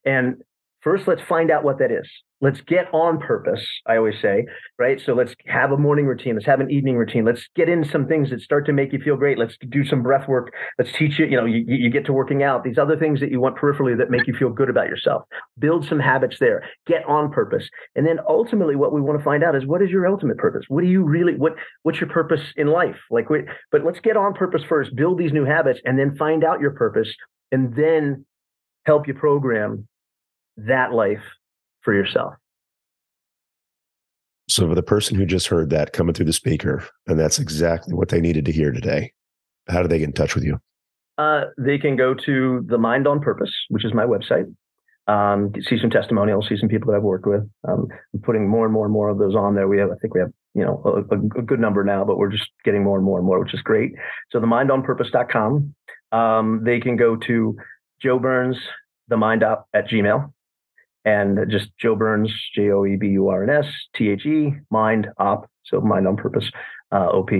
And 0.04 0.42
first, 0.82 1.08
let's 1.08 1.22
find 1.22 1.50
out 1.50 1.64
what 1.64 1.78
that 1.78 1.90
is. 1.90 2.08
Let's 2.40 2.60
get 2.60 2.92
on 2.92 3.20
purpose 3.20 3.64
i 3.86 3.96
always 3.96 4.20
say 4.20 4.44
right? 4.78 5.00
So 5.00 5.12
let's 5.14 5.34
have 5.46 5.70
a 5.70 5.76
morning 5.76 6.06
routine. 6.06 6.34
Let's 6.34 6.46
have 6.46 6.58
an 6.58 6.70
evening 6.70 6.96
routine. 6.96 7.24
Let's 7.24 7.46
get 7.54 7.68
in 7.68 7.84
some 7.84 8.08
things 8.08 8.30
that 8.30 8.40
start 8.40 8.66
to 8.66 8.72
make 8.72 8.92
you 8.92 8.98
feel 8.98 9.16
great. 9.16 9.38
Let's 9.38 9.56
do 9.68 9.84
some 9.84 10.02
breath 10.02 10.26
work. 10.26 10.52
Let's 10.76 10.92
teach 10.92 11.20
you 11.20 11.26
you 11.26 11.36
know 11.36 11.44
you, 11.44 11.64
you 11.66 11.88
get 11.88 12.04
to 12.06 12.12
working 12.12 12.42
out. 12.42 12.64
These 12.64 12.78
other 12.78 12.96
things 12.96 13.20
that 13.20 13.30
you 13.30 13.40
want 13.40 13.56
peripherally 13.56 13.96
that 13.96 14.10
make 14.10 14.26
you 14.26 14.34
feel 14.34 14.50
good 14.50 14.68
about 14.68 14.88
yourself. 14.88 15.22
Build 15.58 15.86
some 15.86 16.00
habits 16.00 16.38
there. 16.40 16.64
Get 16.86 17.04
on 17.06 17.30
purpose. 17.30 17.68
And 17.94 18.06
then 18.06 18.18
ultimately 18.28 18.74
what 18.74 18.92
we 18.92 19.00
want 19.00 19.18
to 19.18 19.24
find 19.24 19.44
out 19.44 19.54
is 19.54 19.64
what 19.64 19.82
is 19.82 19.90
your 19.90 20.08
ultimate 20.08 20.38
purpose? 20.38 20.64
What 20.68 20.82
do 20.82 20.88
you 20.88 21.04
really 21.04 21.36
what 21.36 21.52
what's 21.84 22.00
your 22.00 22.10
purpose 22.10 22.42
in 22.56 22.66
life? 22.66 22.98
Like 23.10 23.26
but 23.70 23.84
let's 23.84 24.00
get 24.00 24.16
on 24.16 24.34
purpose 24.34 24.62
first 24.68 24.96
build 24.96 25.18
these 25.18 25.32
new 25.32 25.44
habits 25.44 25.80
and 25.84 25.98
then 25.98 26.16
find 26.16 26.42
out 26.42 26.60
your 26.60 26.72
purpose 26.72 27.14
and 27.52 27.74
then 27.76 28.24
help 28.84 29.06
you 29.06 29.14
program 29.14 29.86
that 30.66 30.92
life 30.92 31.22
for 31.82 31.94
yourself. 31.94 32.34
So, 34.48 34.68
for 34.68 34.74
the 34.74 34.82
person 34.82 35.16
who 35.16 35.24
just 35.24 35.46
heard 35.46 35.70
that 35.70 35.92
coming 35.92 36.14
through 36.14 36.26
the 36.26 36.32
speaker, 36.32 36.84
and 37.06 37.18
that's 37.18 37.38
exactly 37.38 37.94
what 37.94 38.08
they 38.08 38.20
needed 38.20 38.44
to 38.46 38.52
hear 38.52 38.72
today, 38.72 39.12
how 39.68 39.82
do 39.82 39.88
they 39.88 39.98
get 39.98 40.08
in 40.08 40.12
touch 40.12 40.34
with 40.34 40.44
you? 40.44 40.58
Uh, 41.18 41.44
they 41.58 41.78
can 41.78 41.96
go 41.96 42.14
to 42.14 42.64
the 42.66 42.78
Mind 42.78 43.06
on 43.06 43.20
Purpose, 43.20 43.52
which 43.68 43.84
is 43.84 43.94
my 43.94 44.04
website. 44.04 44.52
Um, 45.08 45.52
see 45.68 45.78
some 45.80 45.90
testimonials, 45.90 46.48
see 46.48 46.56
some 46.56 46.68
people 46.68 46.90
that 46.90 46.96
I've 46.96 47.02
worked 47.02 47.26
with. 47.26 47.48
Um, 47.68 47.86
I'm 48.14 48.20
putting 48.20 48.48
more 48.48 48.64
and 48.64 48.72
more 48.72 48.84
and 48.84 48.92
more 48.92 49.08
of 49.08 49.18
those 49.18 49.34
on 49.34 49.54
there. 49.54 49.68
We 49.68 49.78
have, 49.78 49.90
I 49.90 49.96
think 50.00 50.14
we 50.14 50.20
have, 50.20 50.30
you 50.54 50.64
know, 50.64 50.82
a, 50.84 51.14
a 51.14 51.42
good 51.42 51.60
number 51.60 51.82
now, 51.82 52.04
but 52.04 52.18
we're 52.18 52.30
just 52.30 52.48
getting 52.64 52.84
more 52.84 52.96
and 52.96 53.04
more 53.04 53.18
and 53.18 53.26
more, 53.26 53.40
which 53.40 53.54
is 53.54 53.62
great. 53.62 53.92
So 54.30 54.40
the 54.40 54.46
mindonpurpose.com. 54.46 55.74
Um, 56.12 56.62
they 56.64 56.78
can 56.78 56.96
go 56.96 57.16
to 57.16 57.56
Joe 58.00 58.18
Burns, 58.18 58.56
the 59.08 59.16
mind 59.16 59.42
up 59.42 59.66
at 59.74 59.88
Gmail 59.88 60.32
and 61.04 61.38
just 61.50 61.70
Joe 61.78 61.96
Burns, 61.96 62.32
J 62.54 62.70
O 62.70 62.84
E 62.84 62.96
B 62.96 63.08
U 63.08 63.28
R 63.28 63.42
N 63.42 63.50
S 63.50 63.66
T 63.94 64.08
H 64.10 64.24
E, 64.26 64.54
mind 64.70 65.08
op, 65.18 65.50
so 65.64 65.80
mind 65.80 66.06
on 66.06 66.16
purpose, 66.16 66.50
uh, 66.92 67.08
OP 67.08 67.30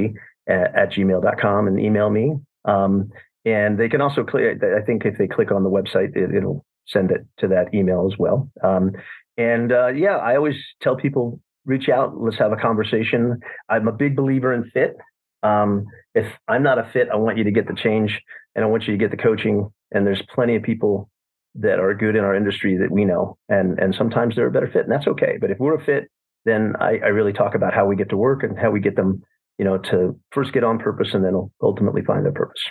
at, 0.48 0.74
at, 0.74 0.92
gmail.com 0.92 1.66
and 1.66 1.78
email 1.78 2.10
me. 2.10 2.34
Um, 2.64 3.10
and 3.44 3.78
they 3.78 3.88
can 3.88 4.00
also 4.00 4.24
click, 4.24 4.62
I 4.62 4.84
think 4.84 5.04
if 5.04 5.18
they 5.18 5.26
click 5.26 5.50
on 5.50 5.64
the 5.64 5.70
website, 5.70 6.16
it, 6.16 6.44
will 6.44 6.64
send 6.86 7.10
it 7.10 7.26
to 7.38 7.48
that 7.48 7.74
email 7.74 8.08
as 8.10 8.18
well. 8.18 8.50
Um, 8.62 8.92
and 9.36 9.72
uh, 9.72 9.88
yeah, 9.88 10.16
I 10.16 10.36
always 10.36 10.56
tell 10.80 10.96
people 10.96 11.40
reach 11.64 11.88
out, 11.88 12.20
let's 12.20 12.38
have 12.38 12.52
a 12.52 12.56
conversation. 12.56 13.40
I'm 13.68 13.88
a 13.88 13.92
big 13.92 14.16
believer 14.16 14.52
in 14.52 14.70
fit. 14.70 14.96
Um, 15.42 15.86
if 16.14 16.26
I'm 16.48 16.62
not 16.62 16.78
a 16.78 16.88
fit, 16.92 17.08
I 17.12 17.16
want 17.16 17.38
you 17.38 17.44
to 17.44 17.50
get 17.50 17.66
the 17.66 17.74
change 17.74 18.20
and 18.54 18.64
I 18.64 18.68
want 18.68 18.86
you 18.86 18.92
to 18.92 18.98
get 18.98 19.10
the 19.10 19.16
coaching. 19.16 19.70
And 19.90 20.06
there's 20.06 20.22
plenty 20.34 20.56
of 20.56 20.62
people 20.62 21.10
that 21.54 21.78
are 21.78 21.94
good 21.94 22.16
in 22.16 22.24
our 22.24 22.34
industry 22.34 22.76
that 22.78 22.90
we 22.90 23.04
know, 23.04 23.36
and 23.48 23.78
and 23.78 23.94
sometimes 23.94 24.36
they're 24.36 24.46
a 24.46 24.50
better 24.50 24.70
fit, 24.72 24.82
and 24.82 24.92
that's 24.92 25.06
okay. 25.06 25.36
But 25.40 25.50
if 25.50 25.58
we're 25.58 25.78
a 25.78 25.84
fit, 25.84 26.04
then 26.44 26.74
I, 26.80 26.98
I 27.04 27.08
really 27.08 27.32
talk 27.32 27.54
about 27.54 27.74
how 27.74 27.86
we 27.86 27.96
get 27.96 28.08
to 28.10 28.16
work 28.16 28.42
and 28.42 28.58
how 28.58 28.70
we 28.70 28.80
get 28.80 28.96
them, 28.96 29.22
you 29.58 29.64
know, 29.64 29.78
to 29.78 30.18
first 30.32 30.52
get 30.52 30.64
on 30.64 30.78
purpose 30.78 31.14
and 31.14 31.24
then 31.24 31.34
ultimately 31.62 32.02
find 32.02 32.24
their 32.24 32.32
purpose. 32.32 32.62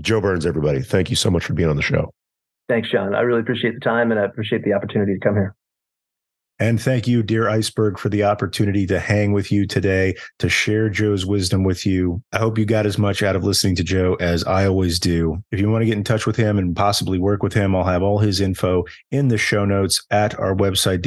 Joe 0.00 0.20
Burns, 0.20 0.44
everybody, 0.44 0.82
thank 0.82 1.08
you 1.08 1.16
so 1.16 1.30
much 1.30 1.44
for 1.44 1.54
being 1.54 1.68
on 1.68 1.76
the 1.76 1.82
show. 1.82 2.12
Thanks, 2.68 2.90
John. 2.90 3.14
I 3.14 3.20
really 3.20 3.40
appreciate 3.40 3.74
the 3.74 3.80
time 3.80 4.10
and 4.10 4.18
I 4.18 4.24
appreciate 4.24 4.64
the 4.64 4.72
opportunity 4.72 5.14
to 5.14 5.20
come 5.20 5.34
here. 5.34 5.54
And 6.60 6.80
thank 6.80 7.08
you, 7.08 7.22
dear 7.24 7.48
Iceberg, 7.48 7.98
for 7.98 8.08
the 8.08 8.22
opportunity 8.22 8.86
to 8.86 9.00
hang 9.00 9.32
with 9.32 9.50
you 9.50 9.66
today, 9.66 10.14
to 10.38 10.48
share 10.48 10.88
Joe's 10.88 11.26
wisdom 11.26 11.64
with 11.64 11.84
you. 11.84 12.22
I 12.32 12.38
hope 12.38 12.58
you 12.58 12.64
got 12.64 12.86
as 12.86 12.96
much 12.96 13.24
out 13.24 13.34
of 13.34 13.42
listening 13.42 13.74
to 13.76 13.84
Joe 13.84 14.16
as 14.20 14.44
I 14.44 14.66
always 14.66 15.00
do. 15.00 15.42
If 15.50 15.58
you 15.58 15.68
want 15.68 15.82
to 15.82 15.86
get 15.86 15.96
in 15.96 16.04
touch 16.04 16.26
with 16.26 16.36
him 16.36 16.56
and 16.56 16.76
possibly 16.76 17.18
work 17.18 17.42
with 17.42 17.54
him, 17.54 17.74
I'll 17.74 17.84
have 17.84 18.02
all 18.02 18.18
his 18.18 18.40
info 18.40 18.84
in 19.10 19.28
the 19.28 19.38
show 19.38 19.64
notes 19.64 20.04
at 20.12 20.38
our 20.38 20.54
website, 20.54 21.02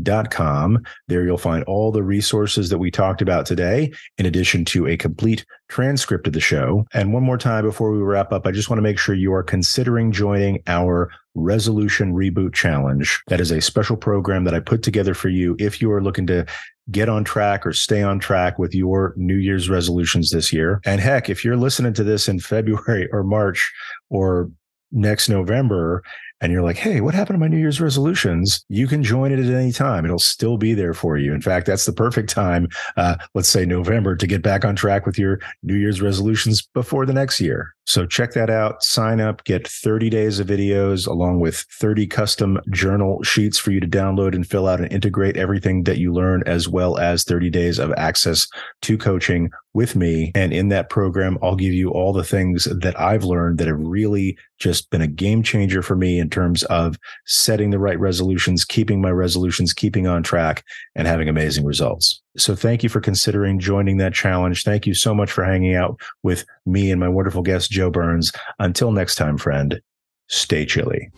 deepermotivation.com. 0.00 0.84
There 1.08 1.24
you'll 1.24 1.38
find 1.38 1.64
all 1.64 1.92
the 1.92 2.02
resources 2.02 2.68
that 2.70 2.78
we 2.78 2.90
talked 2.90 3.22
about 3.22 3.46
today, 3.46 3.92
in 4.18 4.26
addition 4.26 4.64
to 4.66 4.86
a 4.86 4.96
complete 4.96 5.44
transcript 5.68 6.26
of 6.26 6.32
the 6.32 6.40
show. 6.40 6.86
And 6.92 7.12
one 7.12 7.22
more 7.22 7.38
time 7.38 7.64
before 7.64 7.90
we 7.92 7.98
wrap 7.98 8.32
up, 8.32 8.46
I 8.46 8.50
just 8.50 8.70
want 8.70 8.78
to 8.78 8.82
make 8.82 8.98
sure 8.98 9.14
you 9.14 9.32
are 9.32 9.42
considering 9.42 10.12
joining 10.12 10.62
our 10.66 11.10
Resolution 11.34 12.14
Reboot 12.14 12.54
Challenge. 12.54 13.20
That 13.28 13.40
is 13.40 13.50
a 13.50 13.60
special 13.60 13.96
program 13.96 14.44
that 14.44 14.54
I 14.54 14.60
put 14.60 14.82
together 14.82 15.14
for 15.14 15.28
you 15.28 15.56
if 15.58 15.80
you 15.80 15.90
are 15.90 16.02
looking 16.02 16.26
to 16.28 16.46
get 16.90 17.08
on 17.08 17.24
track 17.24 17.66
or 17.66 17.72
stay 17.72 18.02
on 18.02 18.18
track 18.18 18.58
with 18.58 18.74
your 18.74 19.14
New 19.16 19.36
Year's 19.36 19.70
resolutions 19.70 20.30
this 20.30 20.52
year. 20.52 20.80
And 20.84 21.00
heck, 21.00 21.30
if 21.30 21.44
you're 21.44 21.56
listening 21.56 21.94
to 21.94 22.04
this 22.04 22.28
in 22.28 22.38
February 22.40 23.08
or 23.10 23.24
March 23.24 23.72
or 24.10 24.50
next 24.92 25.28
November 25.28 26.02
and 26.44 26.52
you're 26.52 26.62
like, 26.62 26.76
hey, 26.76 27.00
what 27.00 27.14
happened 27.14 27.36
to 27.36 27.40
my 27.40 27.48
New 27.48 27.56
Year's 27.56 27.80
resolutions? 27.80 28.66
You 28.68 28.86
can 28.86 29.02
join 29.02 29.32
it 29.32 29.38
at 29.38 29.52
any 29.52 29.72
time. 29.72 30.04
It'll 30.04 30.18
still 30.18 30.58
be 30.58 30.74
there 30.74 30.92
for 30.92 31.16
you. 31.16 31.32
In 31.32 31.40
fact, 31.40 31.66
that's 31.66 31.86
the 31.86 31.92
perfect 31.92 32.28
time, 32.28 32.68
uh, 32.98 33.16
let's 33.32 33.48
say 33.48 33.64
November, 33.64 34.14
to 34.14 34.26
get 34.26 34.42
back 34.42 34.62
on 34.62 34.76
track 34.76 35.06
with 35.06 35.18
your 35.18 35.40
New 35.62 35.74
Year's 35.74 36.02
resolutions 36.02 36.60
before 36.74 37.06
the 37.06 37.14
next 37.14 37.40
year. 37.40 37.73
So 37.86 38.06
check 38.06 38.32
that 38.32 38.48
out. 38.48 38.82
Sign 38.82 39.20
up, 39.20 39.44
get 39.44 39.68
30 39.68 40.08
days 40.08 40.40
of 40.40 40.46
videos 40.46 41.06
along 41.06 41.40
with 41.40 41.66
30 41.80 42.06
custom 42.06 42.58
journal 42.70 43.22
sheets 43.22 43.58
for 43.58 43.72
you 43.72 43.80
to 43.80 43.86
download 43.86 44.34
and 44.34 44.46
fill 44.46 44.66
out 44.66 44.80
and 44.80 44.90
integrate 44.90 45.36
everything 45.36 45.82
that 45.84 45.98
you 45.98 46.12
learn, 46.12 46.42
as 46.46 46.68
well 46.68 46.98
as 46.98 47.24
30 47.24 47.50
days 47.50 47.78
of 47.78 47.92
access 47.96 48.46
to 48.82 48.96
coaching 48.96 49.50
with 49.74 49.96
me. 49.96 50.32
And 50.34 50.52
in 50.52 50.68
that 50.68 50.88
program, 50.88 51.36
I'll 51.42 51.56
give 51.56 51.74
you 51.74 51.90
all 51.90 52.12
the 52.12 52.24
things 52.24 52.64
that 52.64 52.98
I've 52.98 53.24
learned 53.24 53.58
that 53.58 53.68
have 53.68 53.80
really 53.80 54.38
just 54.58 54.88
been 54.90 55.02
a 55.02 55.06
game 55.06 55.42
changer 55.42 55.82
for 55.82 55.96
me 55.96 56.18
in 56.18 56.30
terms 56.30 56.62
of 56.64 56.96
setting 57.26 57.70
the 57.70 57.78
right 57.78 57.98
resolutions, 57.98 58.64
keeping 58.64 59.02
my 59.02 59.10
resolutions, 59.10 59.74
keeping 59.74 60.06
on 60.06 60.22
track, 60.22 60.64
and 60.94 61.06
having 61.06 61.28
amazing 61.28 61.66
results. 61.66 62.22
So 62.36 62.56
thank 62.56 62.82
you 62.82 62.88
for 62.88 63.00
considering 63.00 63.58
joining 63.58 63.98
that 63.98 64.14
challenge. 64.14 64.64
Thank 64.64 64.86
you 64.86 64.94
so 64.94 65.14
much 65.14 65.30
for 65.30 65.44
hanging 65.44 65.74
out 65.74 66.00
with 66.22 66.44
me 66.66 66.90
and 66.90 67.00
my 67.00 67.08
wonderful 67.08 67.42
guest, 67.42 67.70
Joe 67.70 67.90
Burns. 67.90 68.32
Until 68.58 68.90
next 68.90 69.14
time, 69.14 69.38
friend, 69.38 69.80
stay 70.28 70.66
chilly. 70.66 71.10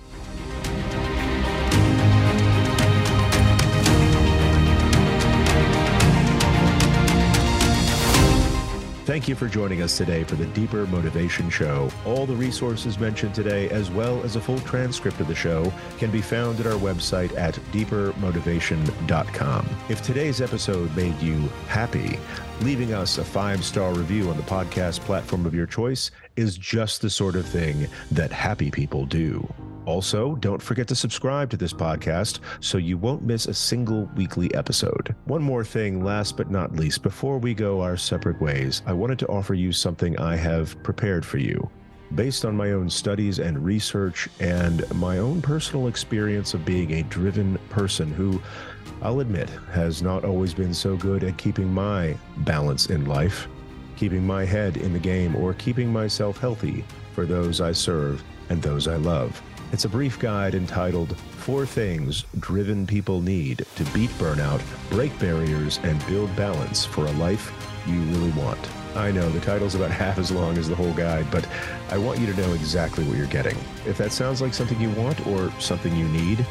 Thank 9.16 9.28
you 9.28 9.34
for 9.34 9.48
joining 9.48 9.80
us 9.80 9.96
today 9.96 10.24
for 10.24 10.34
the 10.34 10.44
Deeper 10.48 10.86
Motivation 10.88 11.48
Show. 11.48 11.90
All 12.04 12.26
the 12.26 12.36
resources 12.36 12.98
mentioned 12.98 13.34
today, 13.34 13.70
as 13.70 13.90
well 13.90 14.22
as 14.22 14.36
a 14.36 14.42
full 14.42 14.58
transcript 14.58 15.20
of 15.20 15.26
the 15.26 15.34
show, 15.34 15.72
can 15.96 16.10
be 16.10 16.20
found 16.20 16.60
at 16.60 16.66
our 16.66 16.74
website 16.74 17.34
at 17.34 17.54
deepermotivation.com. 17.72 19.68
If 19.88 20.02
today's 20.02 20.42
episode 20.42 20.94
made 20.94 21.18
you 21.22 21.38
happy, 21.66 22.18
leaving 22.60 22.92
us 22.92 23.16
a 23.16 23.24
five 23.24 23.64
star 23.64 23.94
review 23.94 24.28
on 24.28 24.36
the 24.36 24.42
podcast 24.42 25.00
platform 25.00 25.46
of 25.46 25.54
your 25.54 25.64
choice 25.64 26.10
is 26.36 26.56
just 26.56 27.02
the 27.02 27.10
sort 27.10 27.36
of 27.36 27.46
thing 27.46 27.88
that 28.12 28.30
happy 28.30 28.70
people 28.70 29.06
do. 29.06 29.46
Also, 29.86 30.34
don't 30.36 30.60
forget 30.60 30.88
to 30.88 30.96
subscribe 30.96 31.48
to 31.48 31.56
this 31.56 31.72
podcast 31.72 32.40
so 32.60 32.76
you 32.76 32.98
won't 32.98 33.22
miss 33.22 33.46
a 33.46 33.54
single 33.54 34.10
weekly 34.16 34.52
episode. 34.52 35.14
One 35.26 35.42
more 35.42 35.64
thing, 35.64 36.02
last 36.02 36.36
but 36.36 36.50
not 36.50 36.74
least, 36.74 37.02
before 37.02 37.38
we 37.38 37.54
go 37.54 37.80
our 37.80 37.96
separate 37.96 38.40
ways, 38.40 38.82
I 38.84 38.92
wanted 38.92 39.18
to 39.20 39.28
offer 39.28 39.54
you 39.54 39.72
something 39.72 40.18
I 40.18 40.34
have 40.34 40.82
prepared 40.82 41.24
for 41.24 41.38
you. 41.38 41.70
Based 42.14 42.44
on 42.44 42.56
my 42.56 42.72
own 42.72 42.90
studies 42.90 43.38
and 43.38 43.64
research 43.64 44.28
and 44.40 44.88
my 44.96 45.18
own 45.18 45.40
personal 45.40 45.86
experience 45.86 46.52
of 46.52 46.64
being 46.64 46.92
a 46.94 47.02
driven 47.04 47.56
person 47.68 48.12
who, 48.12 48.42
I'll 49.02 49.20
admit, 49.20 49.50
has 49.72 50.02
not 50.02 50.24
always 50.24 50.52
been 50.52 50.74
so 50.74 50.96
good 50.96 51.22
at 51.22 51.38
keeping 51.38 51.72
my 51.72 52.16
balance 52.38 52.86
in 52.90 53.06
life, 53.06 53.48
keeping 53.96 54.26
my 54.26 54.44
head 54.44 54.76
in 54.76 54.92
the 54.92 54.98
game, 54.98 55.34
or 55.34 55.54
keeping 55.54 55.92
myself 55.92 56.38
healthy 56.38 56.84
for 57.12 57.26
those 57.26 57.60
I 57.60 57.72
serve 57.72 58.22
and 58.48 58.62
those 58.62 58.86
I 58.86 58.96
love. 58.96 59.42
It's 59.72 59.84
a 59.84 59.88
brief 59.88 60.18
guide 60.18 60.54
entitled 60.54 61.16
Four 61.18 61.66
Things 61.66 62.24
Driven 62.38 62.86
People 62.86 63.20
Need 63.20 63.66
to 63.74 63.84
Beat 63.86 64.10
Burnout, 64.10 64.62
Break 64.90 65.18
Barriers, 65.18 65.80
and 65.82 66.04
Build 66.06 66.34
Balance 66.36 66.84
for 66.84 67.06
a 67.06 67.12
Life 67.12 67.52
You 67.86 68.00
Really 68.00 68.30
Want. 68.30 68.60
I 68.94 69.10
know 69.10 69.28
the 69.28 69.40
title's 69.40 69.74
about 69.74 69.90
half 70.02 70.18
as 70.18 70.30
long 70.30 70.56
as 70.56 70.68
the 70.68 70.76
whole 70.76 70.94
guide, 70.94 71.30
but 71.30 71.46
I 71.90 71.98
want 71.98 72.20
you 72.20 72.26
to 72.32 72.40
know 72.40 72.52
exactly 72.52 73.04
what 73.04 73.16
you're 73.16 73.26
getting. 73.26 73.56
If 73.86 73.98
that 73.98 74.12
sounds 74.12 74.40
like 74.40 74.54
something 74.54 74.80
you 74.80 74.90
want 74.90 75.26
or 75.26 75.50
something 75.60 75.94
you 75.96 76.08
need, 76.08 76.46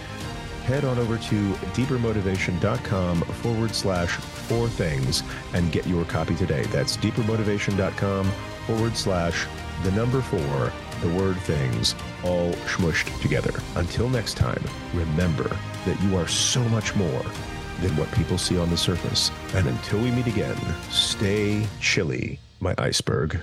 head 0.66 0.84
on 0.84 0.97
over 0.99 1.18
to 1.18 1.53
deepermotivation.com 1.74 3.22
forward 3.22 3.74
slash 3.74 4.16
four 4.18 4.68
things 4.68 5.24
and 5.53 5.72
get 5.72 5.88
your 5.88 6.05
copy 6.05 6.36
today. 6.36 6.63
That's 6.63 6.97
deepermotivation.com 6.97 8.32
forward 8.68 8.97
slash 8.97 9.47
the 9.84 9.91
number 9.91 10.22
four 10.22 10.72
the 11.01 11.09
word 11.16 11.38
things 11.41 11.95
all 12.24 12.53
smushed 12.66 13.22
together. 13.22 13.53
Until 13.76 14.09
next 14.09 14.36
time, 14.38 14.63
remember 14.93 15.49
that 15.86 16.01
you 16.03 16.18
are 16.18 16.28
so 16.28 16.63
much 16.70 16.95
more 16.95 17.24
than 17.82 17.95
what 17.97 18.11
people 18.11 18.38
see 18.38 18.57
on 18.57 18.70
the 18.70 18.78
surface. 18.78 19.32
And 19.53 19.68
until 19.68 19.99
we 19.99 20.11
meet 20.11 20.28
again, 20.28 20.57
stay 20.89 21.68
chilly, 21.80 22.39
my 22.59 22.74
iceberg. 22.78 23.41